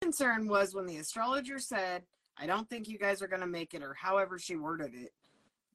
concern 0.00 0.48
was 0.48 0.74
when 0.74 0.86
the 0.86 0.98
astrologer 0.98 1.58
said, 1.58 2.02
I 2.36 2.46
don't 2.46 2.68
think 2.68 2.88
you 2.88 2.98
guys 2.98 3.22
are 3.22 3.28
going 3.28 3.40
to 3.40 3.46
make 3.46 3.74
it, 3.74 3.82
or 3.82 3.94
however 3.94 4.38
she 4.38 4.56
worded 4.56 4.94
it. 4.94 5.12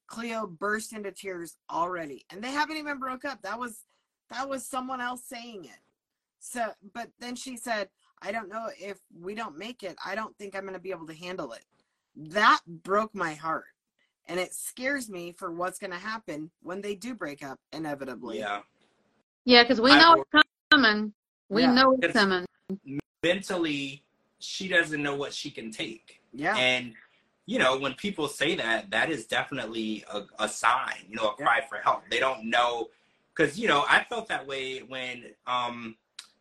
Cleo 0.08 0.48
burst 0.48 0.92
into 0.94 1.12
tears 1.12 1.58
already, 1.70 2.26
and 2.30 2.44
they 2.44 2.52
haven't 2.52 2.78
even 2.78 3.00
broke 3.00 3.26
up. 3.26 3.42
That 3.42 3.60
was 3.60 3.86
that 4.30 4.50
was 4.50 4.66
someone 4.66 5.02
else 5.02 5.24
saying 5.24 5.66
it. 5.66 5.80
So, 6.40 6.66
but 6.94 7.10
then 7.20 7.36
she 7.36 7.58
said, 7.58 7.90
I 8.22 8.32
don't 8.32 8.50
know 8.50 8.70
if 8.80 8.98
we 9.20 9.36
don't 9.36 9.58
make 9.58 9.84
it. 9.84 9.96
I 10.06 10.16
don't 10.16 10.36
think 10.38 10.56
I'm 10.56 10.64
going 10.64 10.74
to 10.74 10.80
be 10.80 10.92
able 10.92 11.08
to 11.08 11.14
handle 11.14 11.54
it. 11.54 11.64
That 12.16 12.60
broke 12.68 13.14
my 13.16 13.34
heart. 13.34 13.66
And 14.28 14.40
it 14.40 14.54
scares 14.54 15.10
me 15.10 15.32
for 15.32 15.52
what's 15.52 15.80
going 15.80 15.92
to 15.92 15.98
happen 15.98 16.52
when 16.62 16.82
they 16.82 16.96
do 16.96 17.16
break 17.16 17.44
up 17.44 17.60
inevitably. 17.74 18.40
Yeah. 18.40 18.62
Yeah, 19.46 19.64
because 19.64 19.82
we 19.82 19.92
I- 19.92 20.00
know 20.00 20.24
it's 20.34 20.44
coming. 20.72 21.14
We 21.50 21.64
Yeah. 21.64 21.74
know 21.74 21.92
it's 21.94 22.04
It's- 22.06 22.14
coming. 22.14 22.46
Mentally, 23.24 24.04
she 24.40 24.68
doesn't 24.68 25.02
know 25.02 25.16
what 25.16 25.34
she 25.34 25.52
can 25.52 25.72
take. 25.72 26.22
Yeah. 26.34 26.56
And, 26.56 26.94
you 27.46 27.60
know, 27.60 27.78
when 27.78 27.94
people 27.96 28.28
say 28.28 28.56
that, 28.56 28.92
that 28.92 29.10
is 29.10 29.26
definitely 29.26 30.06
a, 30.12 30.24
a 30.38 30.48
sign, 30.48 31.06
you 31.10 31.16
know, 31.16 31.30
a 31.32 31.36
Yeah. 31.40 31.46
cry 31.46 31.62
for 31.68 31.78
help. 31.80 32.04
They 32.10 32.20
don't 32.20 32.46
know. 32.46 32.90
Because, 33.36 33.58
you 33.60 33.68
know, 33.68 33.86
I 33.88 34.04
felt 34.04 34.28
that 34.30 34.46
way 34.46 34.80
when 34.84 35.34
um, 35.48 35.96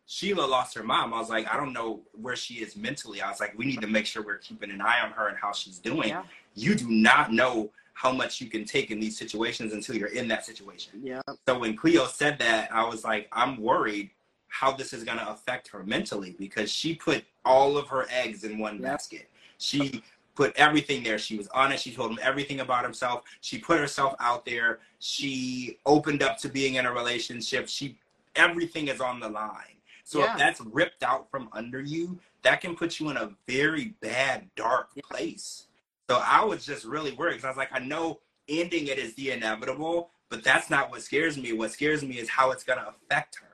Sheila 0.05 0.45
lost 0.45 0.75
her 0.75 0.83
mom. 0.83 1.13
I 1.13 1.19
was 1.19 1.29
like, 1.29 1.51
I 1.51 1.57
don't 1.57 1.73
know 1.73 2.01
where 2.13 2.35
she 2.35 2.55
is 2.55 2.75
mentally. 2.75 3.21
I 3.21 3.29
was 3.29 3.39
like, 3.39 3.57
we 3.57 3.65
need 3.65 3.81
to 3.81 3.87
make 3.87 4.05
sure 4.05 4.23
we're 4.23 4.37
keeping 4.37 4.69
an 4.71 4.81
eye 4.81 5.01
on 5.01 5.11
her 5.11 5.27
and 5.27 5.37
how 5.37 5.51
she's 5.51 5.79
doing. 5.79 6.09
Yeah. 6.09 6.23
You 6.55 6.75
do 6.75 6.89
not 6.89 7.31
know 7.33 7.71
how 7.93 8.11
much 8.11 8.39
you 8.39 8.49
can 8.49 8.63
take 8.63 8.91
in 8.91 8.99
these 8.99 9.17
situations 9.17 9.73
until 9.73 9.95
you're 9.95 10.07
in 10.09 10.27
that 10.29 10.45
situation. 10.45 11.01
Yeah. 11.03 11.21
So 11.47 11.59
when 11.59 11.75
Cleo 11.75 12.05
said 12.07 12.39
that, 12.39 12.71
I 12.73 12.87
was 12.87 13.03
like, 13.03 13.27
I'm 13.33 13.57
worried 13.61 14.09
how 14.49 14.71
this 14.71 14.91
is 14.93 15.03
going 15.03 15.17
to 15.19 15.29
affect 15.29 15.67
her 15.69 15.83
mentally 15.83 16.35
because 16.37 16.69
she 16.71 16.95
put 16.95 17.23
all 17.45 17.77
of 17.77 17.87
her 17.87 18.05
eggs 18.09 18.43
in 18.43 18.57
one 18.59 18.75
Yep. 18.75 18.81
basket. 18.83 19.29
She 19.57 20.03
put 20.35 20.55
everything 20.55 21.03
there. 21.03 21.17
She 21.17 21.37
was 21.37 21.47
honest. 21.49 21.83
She 21.83 21.93
told 21.93 22.11
him 22.11 22.19
everything 22.21 22.59
about 22.59 22.85
herself. 22.85 23.23
She 23.41 23.57
put 23.59 23.79
herself 23.79 24.15
out 24.19 24.45
there. 24.45 24.79
She 24.99 25.79
opened 25.85 26.23
up 26.23 26.37
to 26.39 26.49
being 26.49 26.75
in 26.75 26.85
a 26.85 26.91
relationship. 26.93 27.67
She 27.69 27.97
everything 28.35 28.87
is 28.87 29.01
on 29.01 29.19
the 29.19 29.29
line. 29.29 29.77
So 30.03 30.19
Yeah. 30.19 30.31
if 30.31 30.37
that's 30.37 30.61
ripped 30.61 31.03
out 31.03 31.29
from 31.29 31.49
under 31.51 31.81
you, 31.81 32.19
that 32.41 32.61
can 32.61 32.75
put 32.75 32.99
you 32.99 33.09
in 33.09 33.17
a 33.17 33.35
very 33.47 33.95
bad, 34.01 34.49
dark 34.55 34.89
Yeah. 34.95 35.03
place. 35.03 35.67
So 36.09 36.17
I 36.25 36.43
was 36.43 36.65
just 36.65 36.85
really 36.85 37.11
worried 37.11 37.33
because 37.33 37.45
I 37.45 37.49
was 37.49 37.57
like, 37.57 37.73
I 37.73 37.79
know 37.79 38.21
ending 38.47 38.87
it 38.87 38.97
is 38.97 39.13
the 39.15 39.31
inevitable, 39.31 40.11
but 40.29 40.43
that's 40.43 40.69
not 40.69 40.89
what 40.89 41.03
scares 41.03 41.37
me. 41.37 41.53
What 41.53 41.71
scares 41.71 42.01
me 42.03 42.17
is 42.17 42.29
how 42.29 42.51
it's 42.51 42.63
going 42.63 42.79
to 42.79 42.87
affect 42.87 43.35
her. 43.41 43.48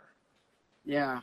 Yeah. 0.86 1.22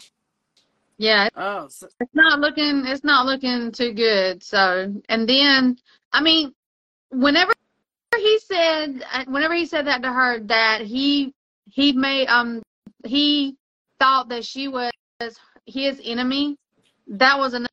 Yeah, 0.98 1.28
Oh, 1.36 1.66
so, 1.68 1.88
it's 2.00 2.14
not 2.14 2.38
looking 2.40 2.84
it's 2.86 3.02
not 3.02 3.26
looking 3.26 3.72
too 3.72 3.92
good. 3.92 4.42
So, 4.42 4.94
and 5.08 5.28
then 5.28 5.78
I 6.12 6.20
mean, 6.20 6.52
whenever 7.10 7.52
he 8.16 8.38
said 8.38 9.04
uh, 9.12 9.24
whenever 9.26 9.54
he 9.54 9.66
said 9.66 9.86
that 9.86 10.02
to 10.02 10.12
her 10.12 10.40
that 10.40 10.82
he 10.82 11.32
he 11.70 11.92
made 11.92 12.28
um 12.28 12.62
he 13.04 13.56
thought 13.98 14.28
that 14.28 14.44
she 14.44 14.68
was 14.68 14.92
his 15.66 16.00
enemy, 16.04 16.56
that 17.08 17.38
was 17.38 17.54
another 17.54 17.68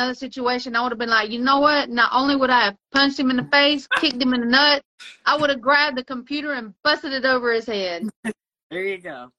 another 0.00 0.14
situation. 0.14 0.74
I 0.74 0.82
would 0.82 0.92
have 0.92 0.98
been 0.98 1.10
like, 1.10 1.30
you 1.30 1.38
know 1.38 1.60
what? 1.60 1.90
Not 1.90 2.10
only 2.14 2.34
would 2.34 2.50
I 2.50 2.64
have 2.64 2.76
punched 2.92 3.18
him 3.18 3.30
in 3.30 3.36
the 3.36 3.44
face, 3.44 3.86
kicked 3.96 4.20
him 4.20 4.32
in 4.32 4.40
the 4.40 4.46
nut, 4.46 4.82
I 5.26 5.36
would 5.36 5.50
have 5.50 5.60
grabbed 5.60 5.98
the 5.98 6.04
computer 6.04 6.52
and 6.54 6.74
busted 6.82 7.12
it 7.12 7.24
over 7.24 7.52
his 7.52 7.66
head. 7.66 8.08
there 8.70 8.84
you 8.84 8.98
go. 8.98 9.30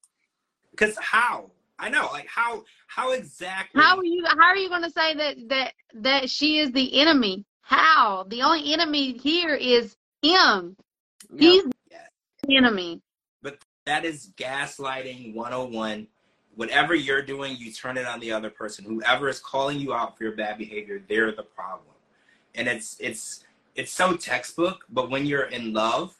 Because 0.71 0.97
how? 0.99 1.49
I 1.81 1.89
know, 1.89 2.09
like 2.13 2.27
how 2.27 2.63
how 2.85 3.11
exactly? 3.11 3.81
How 3.81 3.97
are 3.97 4.05
you 4.05 4.23
how 4.25 4.43
are 4.43 4.55
you 4.55 4.69
gonna 4.69 4.91
say 4.91 5.15
that 5.15 5.35
that 5.49 5.73
that 5.95 6.29
she 6.29 6.59
is 6.59 6.71
the 6.71 7.01
enemy? 7.01 7.43
How? 7.61 8.25
The 8.29 8.43
only 8.43 8.71
enemy 8.71 9.17
here 9.17 9.55
is 9.55 9.95
him. 10.21 10.77
Yep. 11.31 11.39
He's 11.39 11.63
Yes. 11.89 12.09
the 12.43 12.55
enemy. 12.57 13.01
But 13.41 13.57
that 13.85 14.05
is 14.05 14.31
gaslighting 14.37 15.33
101. 15.33 16.07
Whatever 16.55 16.93
you're 16.93 17.21
doing, 17.23 17.55
you 17.57 17.71
turn 17.71 17.97
it 17.97 18.05
on 18.05 18.19
the 18.19 18.31
other 18.31 18.49
person. 18.51 18.85
Whoever 18.85 19.27
is 19.27 19.39
calling 19.39 19.79
you 19.79 19.93
out 19.93 20.17
for 20.17 20.25
your 20.25 20.35
bad 20.35 20.57
behavior, 20.59 21.01
they're 21.09 21.31
the 21.31 21.43
problem. 21.43 21.95
And 22.53 22.67
it's 22.67 22.95
it's 22.99 23.43
it's 23.73 23.91
so 23.91 24.15
textbook, 24.15 24.85
but 24.89 25.09
when 25.09 25.25
you're 25.25 25.45
in 25.45 25.73
love 25.73 26.15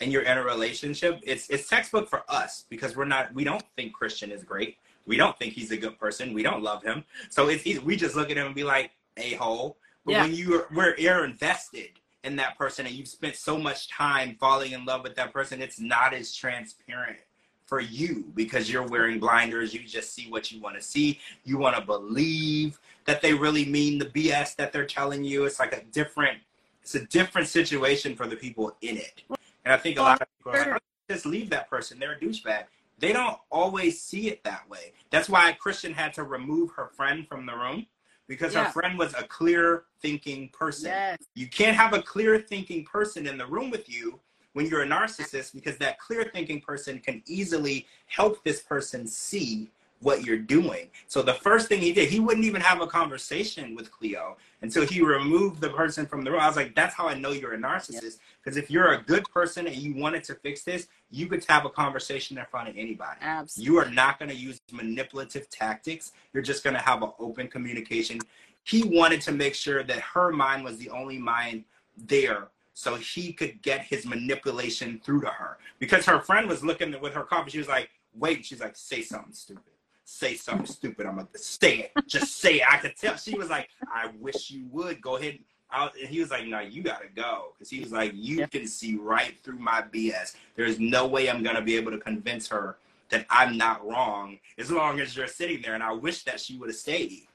and 0.00 0.10
you're 0.10 0.22
in 0.22 0.38
a 0.38 0.42
relationship, 0.42 1.20
it's 1.22 1.50
it's 1.50 1.68
textbook 1.68 2.08
for 2.08 2.22
us 2.30 2.64
because 2.70 2.96
we're 2.96 3.04
not 3.04 3.34
we 3.34 3.44
don't 3.44 3.64
think 3.76 3.92
Christian 3.92 4.30
is 4.30 4.42
great. 4.42 4.78
We 5.06 5.16
don't 5.16 5.38
think 5.38 5.54
he's 5.54 5.70
a 5.70 5.76
good 5.76 5.98
person. 5.98 6.32
We 6.32 6.42
don't 6.42 6.62
love 6.62 6.82
him. 6.82 7.04
So 7.28 7.48
it's 7.48 7.66
easy. 7.66 7.78
We 7.80 7.96
just 7.96 8.14
look 8.14 8.30
at 8.30 8.36
him 8.36 8.46
and 8.46 8.54
be 8.54 8.64
like, 8.64 8.92
a 9.16 9.34
hole. 9.34 9.78
But 10.04 10.12
Yeah. 10.12 10.22
when 10.22 10.34
you're 10.34 10.66
we're 10.74 10.96
you're 10.96 11.24
invested 11.24 11.90
in 12.24 12.36
that 12.36 12.56
person 12.56 12.86
and 12.86 12.94
you've 12.94 13.08
spent 13.08 13.36
so 13.36 13.58
much 13.58 13.88
time 13.88 14.36
falling 14.38 14.72
in 14.72 14.84
love 14.84 15.02
with 15.02 15.16
that 15.16 15.32
person, 15.32 15.60
it's 15.60 15.78
not 15.80 16.14
as 16.14 16.34
transparent 16.34 17.18
for 17.66 17.80
you 17.80 18.30
because 18.34 18.70
you're 18.70 18.86
wearing 18.86 19.18
blinders. 19.18 19.72
You 19.74 19.80
just 19.80 20.14
see 20.14 20.30
what 20.30 20.50
you 20.52 20.60
want 20.60 20.76
to 20.76 20.82
see. 20.82 21.20
You 21.44 21.58
want 21.58 21.76
to 21.76 21.82
believe 21.82 22.78
that 23.06 23.22
they 23.22 23.34
really 23.34 23.64
mean 23.64 23.98
the 23.98 24.06
BS 24.06 24.56
that 24.56 24.72
they're 24.72 24.86
telling 24.86 25.24
you. 25.24 25.44
It's 25.44 25.58
like 25.58 25.72
a 25.72 25.82
different, 25.84 26.38
it's 26.82 26.94
a 26.94 27.04
different 27.06 27.48
situation 27.48 28.14
for 28.14 28.26
the 28.26 28.36
people 28.36 28.76
in 28.82 28.96
it. 28.98 29.22
And 29.64 29.72
I 29.72 29.76
think 29.76 29.98
a 29.98 30.02
lot 30.02 30.20
of 30.20 30.28
people 30.38 30.52
are 30.52 30.72
like, 30.72 30.82
"Oh, 30.82 31.12
just 31.14 31.26
leave 31.26 31.50
that 31.50 31.68
person. 31.70 31.98
They're 31.98 32.12
a 32.12 32.18
douchebag. 32.18 32.64
They 33.02 33.12
don't 33.12 33.36
always 33.50 34.00
see 34.00 34.28
it 34.28 34.44
that 34.44 34.66
way. 34.70 34.92
That's 35.10 35.28
why 35.28 35.52
Christian 35.54 35.92
had 35.92 36.14
to 36.14 36.22
remove 36.22 36.70
her 36.76 36.86
friend 36.96 37.26
from 37.26 37.46
the 37.46 37.54
room 37.54 37.86
because 38.28 38.54
Yeah. 38.54 38.66
her 38.66 38.70
friend 38.70 38.96
was 38.96 39.12
a 39.14 39.24
clear 39.24 39.86
thinking 40.00 40.48
person. 40.50 40.90
Yes. 40.90 41.18
You 41.34 41.48
can't 41.48 41.76
have 41.76 41.94
a 41.94 42.00
clear 42.00 42.38
thinking 42.38 42.84
person 42.84 43.26
in 43.26 43.36
the 43.36 43.46
room 43.46 43.70
with 43.70 43.88
you 43.88 44.20
when 44.52 44.66
you're 44.66 44.82
a 44.82 44.86
narcissist 44.86 45.52
because 45.52 45.76
that 45.78 45.98
clear 45.98 46.30
thinking 46.32 46.60
person 46.60 47.00
can 47.00 47.24
easily 47.26 47.88
help 48.06 48.44
this 48.44 48.62
person 48.62 49.04
see 49.08 49.68
what 50.02 50.24
you're 50.24 50.38
doing. 50.38 50.88
So 51.06 51.22
the 51.22 51.34
first 51.34 51.68
thing 51.68 51.80
he 51.80 51.92
did, 51.92 52.08
he 52.10 52.20
wouldn't 52.20 52.44
even 52.44 52.60
have 52.60 52.80
a 52.80 52.86
conversation 52.86 53.74
with 53.74 53.90
Cleo 53.90 54.36
until 54.60 54.86
he 54.86 55.00
removed 55.00 55.60
the 55.60 55.70
person 55.70 56.06
from 56.06 56.24
the 56.24 56.30
room. 56.30 56.40
I 56.40 56.46
was 56.46 56.56
like, 56.56 56.74
that's 56.74 56.94
how 56.94 57.08
I 57.08 57.14
know 57.14 57.30
you're 57.30 57.54
a 57.54 57.58
narcissist. 57.58 58.18
Because 58.42 58.56
if 58.56 58.70
you're 58.70 58.92
a 58.92 59.02
good 59.02 59.24
person 59.30 59.66
and 59.66 59.76
you 59.76 59.94
wanted 59.94 60.24
to 60.24 60.34
fix 60.34 60.62
this, 60.62 60.88
you 61.10 61.26
could 61.26 61.44
have 61.48 61.64
a 61.64 61.70
conversation 61.70 62.38
in 62.38 62.44
front 62.46 62.68
of 62.68 62.76
anybody. 62.76 63.18
Absolutely. 63.20 63.72
You 63.72 63.78
are 63.80 63.90
not 63.90 64.18
going 64.18 64.30
to 64.30 64.36
use 64.36 64.60
manipulative 64.70 65.48
tactics. 65.50 66.12
You're 66.32 66.42
just 66.42 66.64
going 66.64 66.74
to 66.74 66.82
have 66.82 67.02
an 67.02 67.12
open 67.18 67.48
communication. 67.48 68.18
He 68.64 68.82
wanted 68.84 69.20
to 69.22 69.32
make 69.32 69.54
sure 69.54 69.82
that 69.82 69.98
her 69.98 70.32
mind 70.32 70.64
was 70.64 70.78
the 70.78 70.90
only 70.90 71.18
mind 71.18 71.64
there 71.96 72.48
so 72.74 72.94
he 72.94 73.32
could 73.32 73.60
get 73.62 73.82
his 73.82 74.06
manipulation 74.06 75.00
through 75.04 75.20
to 75.22 75.28
her. 75.28 75.58
Because 75.78 76.06
her 76.06 76.20
friend 76.20 76.48
was 76.48 76.64
looking 76.64 76.98
with 77.00 77.12
her 77.14 77.24
coffee. 77.24 77.50
She 77.50 77.58
was 77.58 77.68
like, 77.68 77.90
wait. 78.16 78.44
She's 78.46 78.60
like, 78.60 78.76
say 78.76 79.02
something 79.02 79.32
stupid. 79.32 79.71
Say 80.04 80.34
something 80.34 80.66
stupid. 80.66 81.06
I'm 81.06 81.16
like, 81.16 81.26
say 81.36 81.90
it. 81.96 82.06
Just 82.06 82.38
say 82.38 82.56
it. 82.56 82.62
I 82.70 82.78
could 82.78 82.96
tell. 82.96 83.16
She 83.16 83.36
was 83.36 83.48
like, 83.50 83.68
I 83.92 84.10
wish 84.18 84.50
you 84.50 84.66
would. 84.70 85.00
Go 85.00 85.16
ahead. 85.16 85.38
Out. 85.72 85.92
And 85.98 86.08
he 86.08 86.20
was 86.20 86.30
like, 86.30 86.46
no, 86.46 86.60
you 86.60 86.82
got 86.82 87.00
to 87.02 87.08
go. 87.14 87.54
Because 87.54 87.70
he 87.70 87.80
was 87.80 87.92
like, 87.92 88.12
you 88.14 88.38
Yeah. 88.40 88.46
can 88.46 88.66
see 88.66 88.96
right 88.96 89.34
through 89.42 89.58
my 89.58 89.82
BS. 89.92 90.34
There's 90.54 90.78
no 90.78 91.06
way 91.06 91.30
I'm 91.30 91.42
going 91.42 91.56
to 91.56 91.62
be 91.62 91.76
able 91.76 91.92
to 91.92 91.98
convince 91.98 92.46
her 92.48 92.76
that 93.08 93.24
I'm 93.30 93.56
not 93.56 93.86
wrong 93.86 94.38
as 94.58 94.70
long 94.70 95.00
as 95.00 95.16
you're 95.16 95.26
sitting 95.26 95.62
there. 95.62 95.74
And 95.74 95.82
I 95.82 95.92
wish 95.92 96.24
that 96.24 96.40
she 96.40 96.58
would 96.58 96.68
have 96.68 96.76
stayed. 96.76 97.26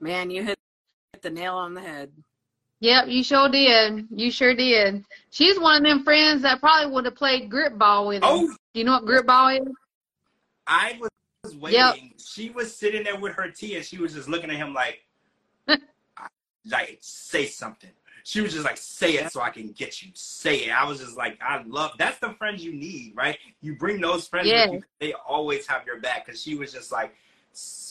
Man, 0.00 0.30
you 0.30 0.42
hit 0.44 0.58
the 1.22 1.30
nail 1.30 1.54
on 1.54 1.72
the 1.74 1.80
head. 1.80 2.10
Yep, 2.80 3.08
you 3.08 3.24
sure 3.24 3.48
did. 3.48 4.06
You 4.10 4.30
sure 4.30 4.54
did. 4.54 5.04
She's 5.30 5.58
one 5.58 5.78
of 5.84 5.88
them 5.88 6.04
friends 6.04 6.42
that 6.42 6.60
probably 6.60 6.92
would 6.92 7.06
have 7.06 7.16
played 7.16 7.50
grip 7.50 7.76
ball 7.78 8.06
with 8.08 8.18
him. 8.18 8.22
Oh, 8.24 8.46
Do 8.46 8.56
you 8.80 8.84
know 8.84 8.92
what 8.92 9.06
grip 9.06 9.26
ball 9.26 9.48
is? 9.48 9.60
I 10.66 10.96
was 11.00 11.10
waiting. 11.54 11.80
Yep. 11.80 11.96
She 12.24 12.50
was 12.50 12.74
sitting 12.74 13.04
there 13.04 13.18
with 13.18 13.34
her 13.34 13.50
tea 13.50 13.76
and 13.76 13.84
she 13.84 13.98
was 13.98 14.14
just 14.14 14.28
looking 14.28 14.50
at 14.50 14.56
him 14.56 14.74
like, 14.74 15.00
like, 16.70 16.98
say 17.00 17.46
something. 17.46 17.90
She 18.24 18.40
was 18.42 18.52
just 18.52 18.64
like, 18.64 18.76
say 18.76 19.14
it 19.14 19.32
so 19.32 19.40
I 19.40 19.48
can 19.50 19.68
get 19.72 20.02
you. 20.02 20.10
Say 20.14 20.56
it. 20.66 20.70
I 20.70 20.84
was 20.84 20.98
just 20.98 21.16
like, 21.16 21.38
I 21.40 21.62
love 21.66 21.92
that's 21.98 22.18
the 22.18 22.30
friends 22.30 22.62
you 22.62 22.74
need, 22.74 23.12
right? 23.16 23.38
You 23.62 23.74
bring 23.76 24.00
those 24.00 24.28
friends 24.28 24.48
Yeah. 24.48 24.66
with 24.66 24.74
you, 24.80 24.84
they 25.00 25.14
always 25.14 25.66
have 25.66 25.86
your 25.86 25.98
back. 26.00 26.26
Cause 26.26 26.40
she 26.42 26.54
was 26.54 26.72
just 26.72 26.92
like, 26.92 27.14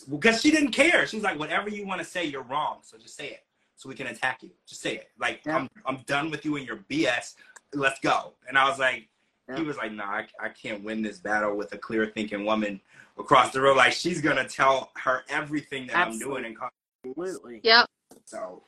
because 0.09 0.41
she 0.41 0.51
didn't 0.51 0.71
care. 0.71 1.07
She 1.07 1.17
was 1.17 1.23
like, 1.23 1.39
whatever 1.39 1.69
you 1.69 1.85
want 1.87 1.99
to 2.01 2.05
say, 2.05 2.23
you're 2.25 2.43
wrong. 2.43 2.77
So 2.83 2.97
just 2.97 3.15
say 3.17 3.29
it. 3.29 3.43
So 3.77 3.89
we 3.89 3.95
can 3.95 4.07
attack 4.07 4.43
you. 4.43 4.51
Just 4.67 4.81
say 4.81 4.95
it. 4.95 5.09
Like, 5.19 5.41
Yeah. 5.45 5.57
I'm, 5.57 5.69
I'm 5.85 5.97
done 6.05 6.29
with 6.29 6.45
you 6.45 6.55
and 6.57 6.67
your 6.67 6.77
BS. 6.89 7.33
Let's 7.73 7.99
go. 7.99 8.33
And 8.47 8.57
I 8.57 8.69
was 8.69 8.77
like, 8.79 9.07
he 9.55 9.63
was 9.63 9.77
like, 9.77 9.91
no, 9.91 10.03
nah, 10.03 10.11
I, 10.11 10.27
I 10.41 10.49
can't 10.49 10.83
win 10.83 11.01
this 11.01 11.19
battle 11.19 11.55
with 11.55 11.73
a 11.73 11.77
clear 11.77 12.07
thinking 12.07 12.45
woman 12.45 12.81
across 13.17 13.53
the 13.53 13.61
road. 13.61 13.77
Like, 13.77 13.93
she's 13.93 14.19
going 14.19 14.35
to 14.35 14.43
tell 14.43 14.91
her 14.95 15.23
everything 15.29 15.87
that 15.87 15.95
I'm 15.95 16.19
doing. 16.19 16.45
And 16.45 16.57
Absolutely. 17.05 17.61
Yep, 17.63 17.85
so, 18.25 18.63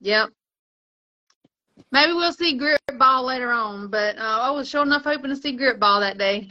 yep. 0.00 0.30
Maybe 1.92 2.12
we'll 2.12 2.32
see 2.32 2.56
grip 2.56 2.80
ball 2.98 3.24
later 3.24 3.50
on, 3.50 3.88
but 3.88 4.16
uh, 4.18 4.38
I 4.42 4.50
was 4.50 4.68
sure 4.68 4.82
enough 4.82 5.02
hoping 5.02 5.30
to 5.30 5.36
see 5.36 5.52
grip 5.52 5.80
ball 5.80 6.00
that 6.00 6.18
day 6.18 6.48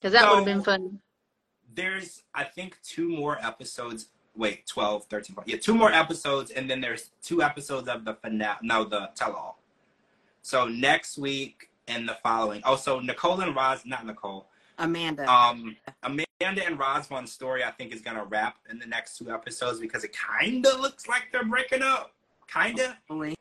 because 0.00 0.12
that 0.12 0.28
would 0.28 0.36
have 0.36 0.44
been 0.46 0.62
fun. 0.62 0.98
there's, 1.74 2.22
I 2.34 2.44
think, 2.44 2.78
two 2.82 3.08
more 3.08 3.38
episodes. 3.44 4.08
Wait, 4.34 4.66
12, 4.66 5.06
13, 5.06 5.34
14. 5.34 5.54
Yeah, 5.54 5.60
two 5.60 5.74
more 5.74 5.92
episodes. 5.92 6.52
And 6.52 6.70
then 6.70 6.80
there's 6.80 7.10
two 7.22 7.42
episodes 7.42 7.88
of 7.88 8.04
the 8.04 8.14
finale. 8.14 8.58
No, 8.62 8.84
the 8.84 9.10
tell 9.14 9.34
all. 9.34 9.58
So 10.40 10.66
next 10.66 11.18
week 11.18 11.69
and 11.88 12.08
the 12.08 12.16
following. 12.22 12.62
Oh, 12.64 12.76
so 12.76 13.00
Nicole 13.00 13.40
and 13.40 13.54
Roz, 13.54 13.84
not 13.84 14.06
Nicole. 14.06 14.48
Amanda. 14.78 15.30
Um, 15.30 15.76
Amanda 16.02 16.66
and 16.66 16.78
Rosvan's 16.78 17.32
story, 17.32 17.62
I 17.64 17.70
think, 17.70 17.92
is 17.92 18.00
gonna 18.00 18.24
wrap 18.24 18.56
in 18.70 18.78
the 18.78 18.86
next 18.86 19.18
two 19.18 19.30
episodes 19.30 19.78
because 19.78 20.04
it 20.04 20.12
kind 20.16 20.66
of 20.66 20.80
looks 20.80 21.06
like 21.06 21.24
they're 21.32 21.44
breaking 21.44 21.82
up. 21.82 22.12
Kinda. 22.52 22.96
Hopefully. 23.08 23.36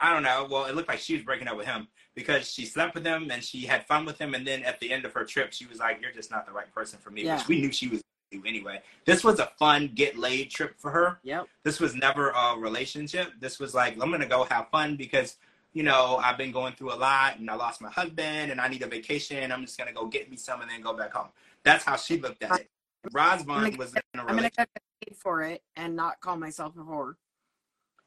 I 0.00 0.12
don't 0.12 0.22
know. 0.22 0.46
Well, 0.50 0.64
it 0.66 0.74
looked 0.74 0.88
like 0.88 0.98
she 0.98 1.14
was 1.14 1.22
breaking 1.22 1.48
up 1.48 1.56
with 1.56 1.66
him 1.66 1.88
because 2.14 2.50
she 2.50 2.66
slept 2.66 2.94
with 2.94 3.06
him 3.06 3.30
and 3.30 3.42
she 3.42 3.64
had 3.64 3.86
fun 3.86 4.04
with 4.04 4.18
him, 4.20 4.34
and 4.34 4.46
then 4.46 4.62
at 4.64 4.80
the 4.80 4.92
end 4.92 5.04
of 5.04 5.12
her 5.14 5.24
trip, 5.24 5.52
she 5.52 5.66
was 5.66 5.78
like, 5.78 6.00
"You're 6.02 6.12
just 6.12 6.30
not 6.30 6.46
the 6.46 6.52
right 6.52 6.72
person 6.74 6.98
for 6.98 7.10
me," 7.10 7.22
Yeah. 7.24 7.36
which 7.38 7.48
we 7.48 7.60
knew 7.60 7.72
she 7.72 7.88
was 7.88 8.02
anyway. 8.44 8.82
This 9.04 9.22
was 9.22 9.38
a 9.38 9.46
fun 9.58 9.92
get 9.94 10.18
laid 10.18 10.50
trip 10.50 10.74
for 10.78 10.90
her. 10.90 11.20
Yep. 11.22 11.46
This 11.62 11.78
was 11.78 11.94
never 11.94 12.30
a 12.30 12.56
relationship. 12.58 13.32
This 13.38 13.60
was 13.60 13.74
like, 13.74 13.94
I'm 14.00 14.10
gonna 14.10 14.26
go 14.26 14.44
have 14.44 14.68
fun 14.70 14.96
because 14.96 15.36
you 15.74 15.82
know 15.82 16.18
I've 16.22 16.38
been 16.38 16.52
going 16.52 16.72
through 16.74 16.94
a 16.94 16.96
lot 16.96 17.38
and 17.38 17.50
I 17.50 17.54
lost 17.54 17.82
my 17.82 17.90
husband 17.90 18.50
and 18.50 18.60
I 18.60 18.68
need 18.68 18.82
a 18.82 18.86
vacation. 18.86 19.52
I'm 19.52 19.66
just 19.66 19.76
gonna 19.76 19.92
go 19.92 20.06
get 20.06 20.30
me 20.30 20.36
some 20.36 20.62
and 20.62 20.70
then 20.70 20.80
go 20.80 20.94
back 20.94 21.12
home. 21.12 21.28
That's 21.62 21.84
how 21.84 21.96
she 21.96 22.18
looked 22.18 22.42
at 22.42 22.60
it. 22.60 22.70
Rosvan 23.12 23.76
was 23.76 23.92
in 23.92 23.98
a 24.14 24.20
I'm 24.20 24.26
gonna 24.26 24.36
relationship. 24.36 24.56
get 24.56 25.08
paid 25.08 25.16
for 25.16 25.42
it 25.42 25.62
and 25.76 25.94
not 25.94 26.20
call 26.20 26.36
myself 26.36 26.74
a 26.76 26.80
whore. 26.80 27.14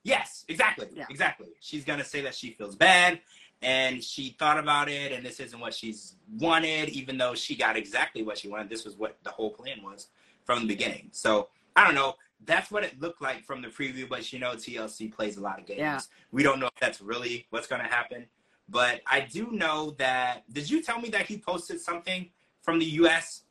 Yes, 0.04 0.46
exactly. 0.48 0.88
Yeah. 0.94 1.06
Exactly. 1.10 1.48
She's 1.60 1.84
going 1.84 2.00
to 2.00 2.06
say 2.06 2.22
that 2.22 2.34
she 2.34 2.52
feels 2.52 2.78
bad 2.78 3.20
and 3.62 4.02
she 4.02 4.38
thought 4.40 4.58
about 4.58 4.88
it 4.88 5.12
and 5.12 5.26
this 5.26 5.42
isn't 5.42 5.60
what 5.60 5.74
she's 5.74 6.16
wanted, 6.40 6.90
even 6.90 7.18
though 7.18 7.36
she 7.36 7.58
got 7.58 7.76
exactly 7.76 8.24
what 8.24 8.38
she 8.38 8.48
wanted. 8.48 8.70
This 8.70 8.86
was 8.86 8.96
what 8.96 9.18
the 9.24 9.32
whole 9.32 9.50
plan 9.50 9.84
was 9.84 10.08
from 10.46 10.62
the 10.62 10.68
beginning. 10.68 11.10
So 11.12 11.50
I 11.76 11.86
don't 11.86 11.96
know. 11.96 12.16
That's 12.46 12.72
what 12.72 12.84
it 12.84 13.00
looked 13.00 13.22
like 13.22 13.44
from 13.44 13.62
the 13.62 13.68
preview, 13.68 14.08
but 14.08 14.32
you 14.32 14.40
know, 14.40 14.52
TLC 14.54 15.12
plays 15.12 15.38
a 15.38 15.42
lot 15.42 15.60
of 15.60 15.66
games. 15.66 15.80
Yeah. 15.80 16.00
We 16.32 16.44
don't 16.44 16.60
know 16.60 16.68
if 16.68 16.80
that's 16.80 17.02
really 17.02 17.48
what's 17.50 17.68
going 17.68 17.82
to 17.82 17.88
happen. 17.88 18.26
But 18.70 19.02
I 19.08 19.22
do 19.22 19.52
know 19.52 19.96
that. 19.98 20.44
Did 20.52 20.70
you 20.70 20.82
tell 20.82 21.00
me 21.00 21.10
that 21.10 21.26
he 21.26 21.38
posted 21.38 21.80
something 21.82 22.30
from 22.62 22.80
the 22.80 22.86
U.S.? 22.86 23.44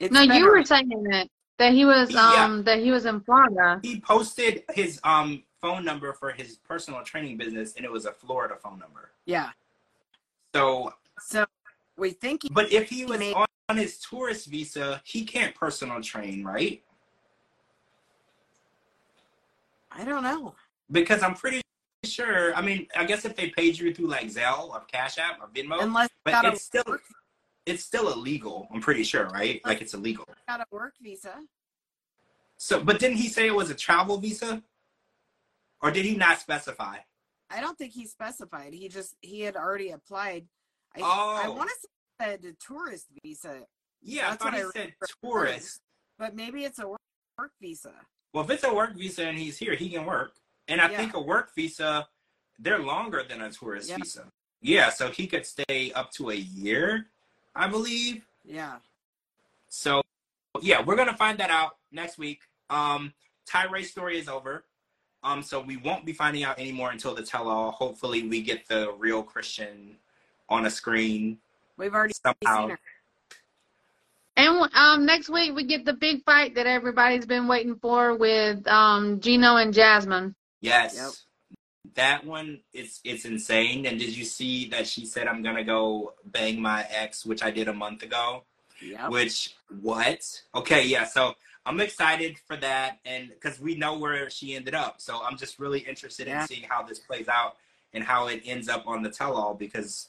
It's 0.00 0.12
No, 0.12 0.22
you 0.22 0.50
were 0.50 0.64
saying 0.64 0.88
that 0.88 1.28
that 1.58 1.72
he 1.72 1.84
was 1.84 2.10
Yeah. 2.10 2.44
um 2.44 2.64
that 2.64 2.80
he 2.80 2.90
was 2.90 3.04
in 3.06 3.20
Florida. 3.20 3.78
He 3.82 4.00
posted 4.00 4.64
his 4.72 4.98
um 5.04 5.44
phone 5.60 5.84
number 5.84 6.12
for 6.12 6.32
his 6.32 6.56
personal 6.56 7.02
training 7.04 7.36
business, 7.36 7.74
and 7.76 7.84
it 7.84 7.92
was 7.92 8.04
a 8.04 8.12
Florida 8.12 8.56
phone 8.56 8.78
number. 8.78 9.12
Yeah. 9.26 9.50
So 10.54 10.94
So 11.18 11.46
we 11.96 12.10
think 12.10 12.42
he 12.44 12.48
But 12.50 12.72
if 12.72 12.88
he 12.88 13.04
was 13.04 13.20
Maybe. 13.20 13.34
on 13.34 13.46
on 13.68 13.76
his 13.76 13.98
tourist 13.98 14.48
visa, 14.48 15.00
he 15.04 15.24
can't 15.24 15.54
personal 15.54 16.02
train, 16.02 16.42
right? 16.44 16.82
I 19.96 20.04
don't 20.04 20.22
know. 20.22 20.54
Because 20.90 21.22
I'm 21.22 21.34
pretty 21.34 21.60
sure. 22.04 22.54
I 22.54 22.62
mean, 22.62 22.86
I 22.96 23.04
guess 23.04 23.24
if 23.24 23.36
they 23.36 23.50
paid 23.50 23.78
you 23.78 23.94
through 23.94 24.08
like 24.08 24.26
Zelle 24.26 24.70
or 24.70 24.80
Cash 24.90 25.18
App 25.18 25.40
or 25.40 25.48
Venmo, 25.48 25.82
Unless 25.82 26.10
but 26.24 26.44
it's 26.46 26.62
still 26.62 26.84
work, 26.86 27.02
it's 27.66 27.84
still 27.84 28.12
illegal. 28.12 28.68
I'm 28.72 28.80
pretty 28.80 29.04
sure, 29.04 29.26
right? 29.28 29.60
Like 29.64 29.80
it's 29.80 29.94
illegal. 29.94 30.24
got 30.48 30.60
a 30.60 30.64
work 30.70 30.94
visa. 31.00 31.34
So, 32.56 32.82
but 32.82 32.98
didn't 32.98 33.16
he 33.16 33.28
say 33.28 33.46
it 33.46 33.54
was 33.54 33.70
a 33.70 33.74
travel 33.74 34.18
visa, 34.18 34.62
or 35.80 35.90
did 35.90 36.04
he 36.04 36.14
not 36.16 36.40
specify? 36.40 36.98
I 37.50 37.60
don't 37.60 37.76
think 37.76 37.92
he 37.92 38.06
specified. 38.06 38.72
He 38.72 38.88
just 38.88 39.14
he 39.20 39.40
had 39.40 39.56
already 39.56 39.90
applied. 39.90 40.46
I, 40.96 41.00
Oh. 41.02 41.40
I 41.44 41.48
want 41.48 41.70
to 41.70 41.76
say 42.20 42.36
the 42.36 42.54
tourist 42.64 43.06
visa, 43.24 43.62
Yeah, 44.02 44.30
That's 44.30 44.42
I 44.42 44.44
thought 44.50 44.52
what 44.52 44.74
he 44.74 44.80
I 44.80 44.84
said 44.84 44.94
tourist. 45.22 45.80
but 46.18 46.34
maybe 46.36 46.64
it's 46.64 46.78
a 46.78 46.88
work, 46.88 47.00
work 47.38 47.52
visa. 47.60 47.92
Well, 48.32 48.44
if 48.44 48.50
it's 48.50 48.64
a 48.64 48.72
work 48.72 48.94
visa 48.94 49.26
and 49.26 49.38
he's 49.38 49.58
here, 49.58 49.74
he 49.74 49.90
can 49.90 50.04
work. 50.06 50.34
And 50.68 50.80
I 50.80 50.90
Yeah. 50.90 50.96
think 50.96 51.14
a 51.14 51.20
work 51.20 51.54
visa, 51.54 52.08
they're 52.58 52.78
longer 52.78 53.22
than 53.22 53.42
a 53.42 53.50
tourist 53.52 53.90
Yeah. 53.90 53.96
visa. 53.98 54.32
Yeah, 54.60 54.90
so 54.90 55.10
he 55.10 55.26
could 55.26 55.44
stay 55.44 55.92
up 55.92 56.10
to 56.12 56.30
a 56.30 56.34
year, 56.34 57.10
I 57.54 57.66
believe. 57.68 58.26
Yeah. 58.44 58.78
So, 59.68 60.02
yeah, 60.60 60.80
we're 60.82 60.96
gonna 60.96 61.16
find 61.16 61.38
that 61.38 61.50
out 61.50 61.78
next 61.90 62.16
week. 62.16 62.42
Um, 62.70 63.12
Tyray's 63.44 63.90
story 63.90 64.18
is 64.18 64.28
over. 64.28 64.64
Um, 65.24 65.42
so 65.42 65.60
we 65.60 65.76
won't 65.76 66.04
be 66.04 66.12
finding 66.12 66.42
out 66.42 66.58
anymore 66.58 66.90
until 66.90 67.14
the 67.14 67.22
tell-all. 67.22 67.70
Hopefully, 67.70 68.26
we 68.26 68.42
get 68.42 68.66
the 68.66 68.92
real 68.94 69.22
Christian 69.22 70.00
on 70.48 70.66
a 70.66 70.70
screen 70.70 71.40
We've 71.76 71.94
already 71.94 72.14
somehow. 72.14 72.62
seen 72.62 72.70
her. 72.70 72.80
And 74.42 74.68
um, 74.74 75.06
next 75.06 75.28
week 75.28 75.54
we 75.54 75.64
get 75.64 75.84
the 75.84 75.92
big 75.92 76.24
fight 76.24 76.56
that 76.56 76.66
everybody's 76.66 77.26
been 77.26 77.46
waiting 77.46 77.76
for 77.76 78.16
with 78.16 78.66
um, 78.66 79.20
Gino 79.20 79.54
and 79.54 79.72
Jasmine. 79.72 80.34
Yes. 80.60 80.96
Yep. 80.96 81.94
That 81.94 82.26
one 82.26 82.58
is 82.72 82.98
it's 83.04 83.24
insane. 83.24 83.86
And 83.86 84.00
did 84.00 84.16
you 84.16 84.24
see 84.24 84.68
that 84.70 84.88
she 84.88 85.06
said 85.06 85.28
I'm 85.28 85.44
gonna 85.44 85.62
go 85.62 86.14
bang 86.24 86.60
my 86.60 86.84
ex, 86.90 87.24
which 87.24 87.42
I 87.44 87.52
did 87.52 87.68
a 87.68 87.72
month 87.72 88.02
ago? 88.02 88.42
Yep. 88.80 89.10
Which 89.10 89.54
what? 89.80 90.42
Okay, 90.56 90.86
yeah. 90.86 91.04
So 91.04 91.34
I'm 91.64 91.80
excited 91.80 92.36
for 92.44 92.56
that, 92.56 92.98
and 93.04 93.28
because 93.28 93.60
we 93.60 93.76
know 93.76 93.96
where 93.96 94.28
she 94.28 94.56
ended 94.56 94.74
up, 94.74 95.00
so 95.00 95.22
I'm 95.22 95.36
just 95.36 95.60
really 95.60 95.80
interested 95.80 96.26
Yeah. 96.26 96.42
in 96.42 96.48
seeing 96.48 96.64
how 96.68 96.82
this 96.82 96.98
plays 96.98 97.28
out 97.28 97.58
and 97.94 98.02
how 98.02 98.26
it 98.26 98.42
ends 98.44 98.68
up 98.68 98.88
on 98.88 99.02
the 99.02 99.10
tell-all. 99.10 99.54
Because 99.54 100.08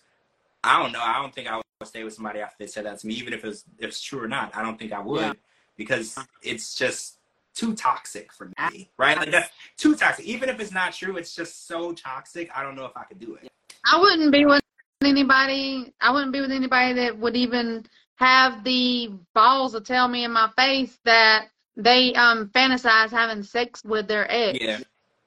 I 0.64 0.82
don't 0.82 0.92
know. 0.92 1.02
I 1.04 1.22
don't 1.22 1.36
think 1.36 1.48
I 1.48 1.58
would 1.58 1.66
stay 1.86 2.04
with 2.04 2.14
somebody 2.14 2.40
after 2.40 2.56
they 2.60 2.68
said 2.68 2.86
that 2.86 3.00
to 3.00 3.08
me, 3.08 3.14
even 3.16 3.34
if 3.34 3.44
it's 3.46 3.64
if 3.80 3.90
it's 3.90 4.02
true 4.02 4.24
or 4.24 4.28
not. 4.28 4.56
I 4.56 4.62
don't 4.62 4.78
think 4.78 4.92
I 4.92 5.00
would 5.00 5.22
Yeah. 5.22 5.34
because 5.78 6.18
it's 6.42 6.76
just 6.76 7.18
too 7.56 7.76
toxic 7.76 8.34
for 8.34 8.50
me, 8.72 8.90
right? 8.98 9.16
Like 9.18 9.32
that's 9.32 9.50
too 9.78 9.96
toxic. 9.96 10.26
Even 10.26 10.50
if 10.50 10.60
it's 10.60 10.72
not 10.72 10.94
true, 10.94 11.18
it's 11.18 11.36
just 11.36 11.68
so 11.68 11.94
toxic. 11.94 12.50
I 12.56 12.64
don't 12.64 12.76
know 12.76 12.86
if 12.86 12.98
I 12.98 13.04
could 13.04 13.20
do 13.20 13.36
it. 13.36 13.52
I 13.92 14.00
wouldn't 14.00 14.32
be 14.32 14.46
with 14.46 14.62
anybody. 15.04 15.94
I 16.02 16.12
wouldn't 16.12 16.32
be 16.34 16.42
with 16.42 16.52
anybody 16.52 16.94
that 16.94 17.18
would 17.18 17.36
even 17.36 17.86
have 18.16 18.64
the 18.64 19.12
balls 19.34 19.74
to 19.74 19.82
tell 19.82 20.08
me 20.08 20.24
in 20.24 20.32
my 20.32 20.50
face 20.58 20.98
that 21.06 21.48
they 21.76 22.14
um 22.14 22.50
fantasize 22.50 23.10
having 23.12 23.44
sex 23.44 23.84
with 23.84 24.08
their 24.08 24.26
ex. 24.32 24.58
Yeah. 24.62 24.80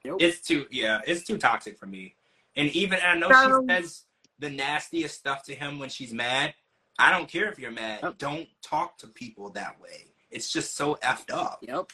Nope. 0.05 0.21
It's 0.21 0.41
too 0.41 0.65
yeah, 0.71 1.01
it's 1.05 1.23
too 1.23 1.37
toxic 1.37 1.77
for 1.77 1.85
me. 1.85 2.15
And 2.55 2.69
even 2.69 2.99
I 3.05 3.15
know 3.15 3.29
So- 3.31 3.61
she 3.61 3.73
says 3.73 4.03
the 4.39 4.49
nastiest 4.49 5.17
stuff 5.17 5.43
to 5.43 5.55
him 5.55 5.79
when 5.79 5.89
she's 5.89 6.13
mad. 6.13 6.53
I 6.99 7.11
don't 7.11 7.29
care 7.29 7.49
if 7.51 7.59
you're 7.59 7.71
mad. 7.71 7.99
Yep. 8.03 8.17
Don't 8.17 8.47
talk 8.61 8.97
to 8.99 9.07
people 9.07 9.49
that 9.51 9.79
way. 9.79 10.05
It's 10.31 10.51
just 10.51 10.75
so 10.75 10.95
effed 11.03 11.31
up. 11.31 11.59
Yep. 11.61 11.91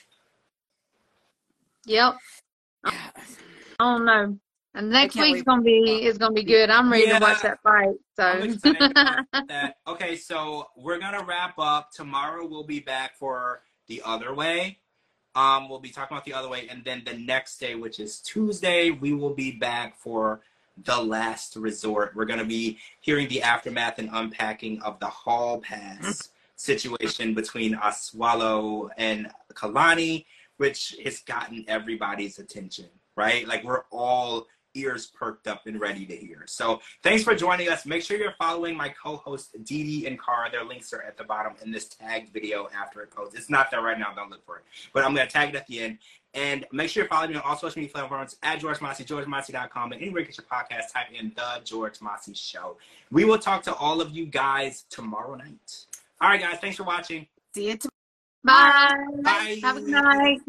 Yep. 1.85 2.15
I 2.85 3.01
don't 3.79 4.05
know. 4.05 4.37
And 4.75 4.89
next 4.89 5.15
week's 5.15 5.33
wait. 5.39 5.45
gonna 5.45 5.61
be 5.61 6.05
is 6.05 6.17
gonna 6.17 6.33
be 6.33 6.43
good. 6.43 6.69
I'm 6.69 6.91
ready 6.91 7.05
Yeah. 7.07 7.19
to 7.19 7.23
watch 7.25 7.41
that 7.43 7.61
fight. 7.61 7.95
I'm 8.17 8.41
So 8.41 8.71
excited 8.71 8.91
about 8.91 9.25
that. 9.47 9.75
Okay, 9.87 10.15
so 10.15 10.67
we're 10.75 10.97
gonna 10.99 11.23
wrap 11.23 11.59
up. 11.59 11.91
Tomorrow 11.91 12.47
we'll 12.47 12.63
be 12.63 12.79
back 12.79 13.15
for 13.15 13.61
the 13.87 14.01
other 14.03 14.33
way. 14.33 14.79
Um, 15.35 15.67
we'll 15.69 15.79
be 15.79 15.89
talking 15.89 16.15
about 16.15 16.25
the 16.25 16.33
other 16.33 16.49
way, 16.49 16.67
and 16.69 16.83
then 16.83 17.03
the 17.05 17.13
next 17.13 17.57
day, 17.59 17.75
which 17.75 17.99
is 17.99 18.19
Tuesday, 18.19 18.91
we 18.91 19.13
will 19.13 19.33
be 19.33 19.51
back 19.51 19.97
for 19.97 20.41
the 20.77 21.01
last 21.01 21.55
resort. 21.55 22.13
We're 22.15 22.25
gonna 22.25 22.45
be 22.45 22.79
hearing 23.01 23.27
the 23.27 23.41
aftermath 23.41 23.99
and 23.99 24.09
unpacking 24.11 24.81
of 24.81 24.99
the 24.99 25.07
hall 25.07 25.59
pass 25.59 25.99
mm-hmm. 25.99 26.27
situation 26.55 27.33
between 27.33 27.75
Asuelu 27.75 28.89
and 28.97 29.29
Kalani, 29.53 30.25
which 30.57 30.95
has 31.03 31.19
gotten 31.19 31.65
everybody's 31.67 32.39
attention, 32.39 32.89
right? 33.15 33.47
Like 33.47 33.63
we're 33.63 33.83
all 33.91 34.47
ears 34.75 35.07
perked 35.07 35.47
up 35.47 35.67
and 35.67 35.79
ready 35.79 36.05
to 36.05 36.15
hear. 36.15 36.43
So 36.47 36.81
thanks 37.03 37.23
for 37.23 37.35
joining 37.35 37.69
us. 37.69 37.85
Make 37.85 38.03
sure 38.03 38.17
you're 38.17 38.33
following 38.39 38.75
my 38.75 38.89
co-host 38.89 39.55
Dee 39.63 39.83
Dee 39.83 40.07
and 40.07 40.19
Kara. 40.19 40.49
Their 40.51 40.65
links 40.65 40.93
are 40.93 41.01
at 41.01 41.17
the 41.17 41.23
bottom 41.23 41.53
in 41.63 41.71
this 41.71 41.87
tagged 41.87 42.33
video 42.33 42.67
after 42.75 43.01
it 43.01 43.11
posts. 43.11 43.35
It's 43.35 43.49
not 43.49 43.69
there 43.71 43.81
right 43.81 43.99
now. 43.99 44.13
Don't 44.15 44.29
look 44.29 44.45
for 44.45 44.57
it. 44.57 44.63
But 44.93 45.03
I'm 45.03 45.13
going 45.13 45.27
to 45.27 45.31
tag 45.31 45.49
it 45.49 45.55
at 45.55 45.67
the 45.67 45.79
end. 45.79 45.99
And 46.33 46.65
make 46.71 46.89
sure 46.89 47.03
you're 47.03 47.09
following 47.09 47.31
me 47.31 47.35
on 47.37 47.43
all 47.43 47.55
social 47.55 47.79
media 47.79 47.93
platforms 47.93 48.37
at 48.41 48.59
George 48.59 48.81
Mossey, 48.81 49.03
GeorgeMossey.com, 49.03 49.91
and 49.91 50.01
anywhere 50.01 50.21
you 50.21 50.27
get 50.27 50.37
your 50.37 50.45
podcast, 50.45 50.91
type 50.91 51.07
in 51.13 51.31
The 51.35 51.61
George 51.63 52.01
Mossey 52.01 52.33
Show. 52.33 52.77
We 53.11 53.23
will 53.23 53.37
talk 53.37 53.61
to 53.63 53.75
all 53.75 54.01
of 54.01 54.11
you 54.11 54.25
guys 54.25 54.85
tomorrow 54.89 55.35
night. 55.35 55.85
All 56.19 56.29
right, 56.29 56.41
guys. 56.41 56.57
Thanks 56.59 56.77
for 56.77 56.83
watching. 56.83 57.27
See 57.53 57.69
you 57.69 57.77
tomorrow. 57.77 57.91
bye. 58.43 59.21
Bye. 59.21 59.59
Have 59.61 59.77
a 59.77 59.81
good 59.81 59.89
night. 59.91 60.39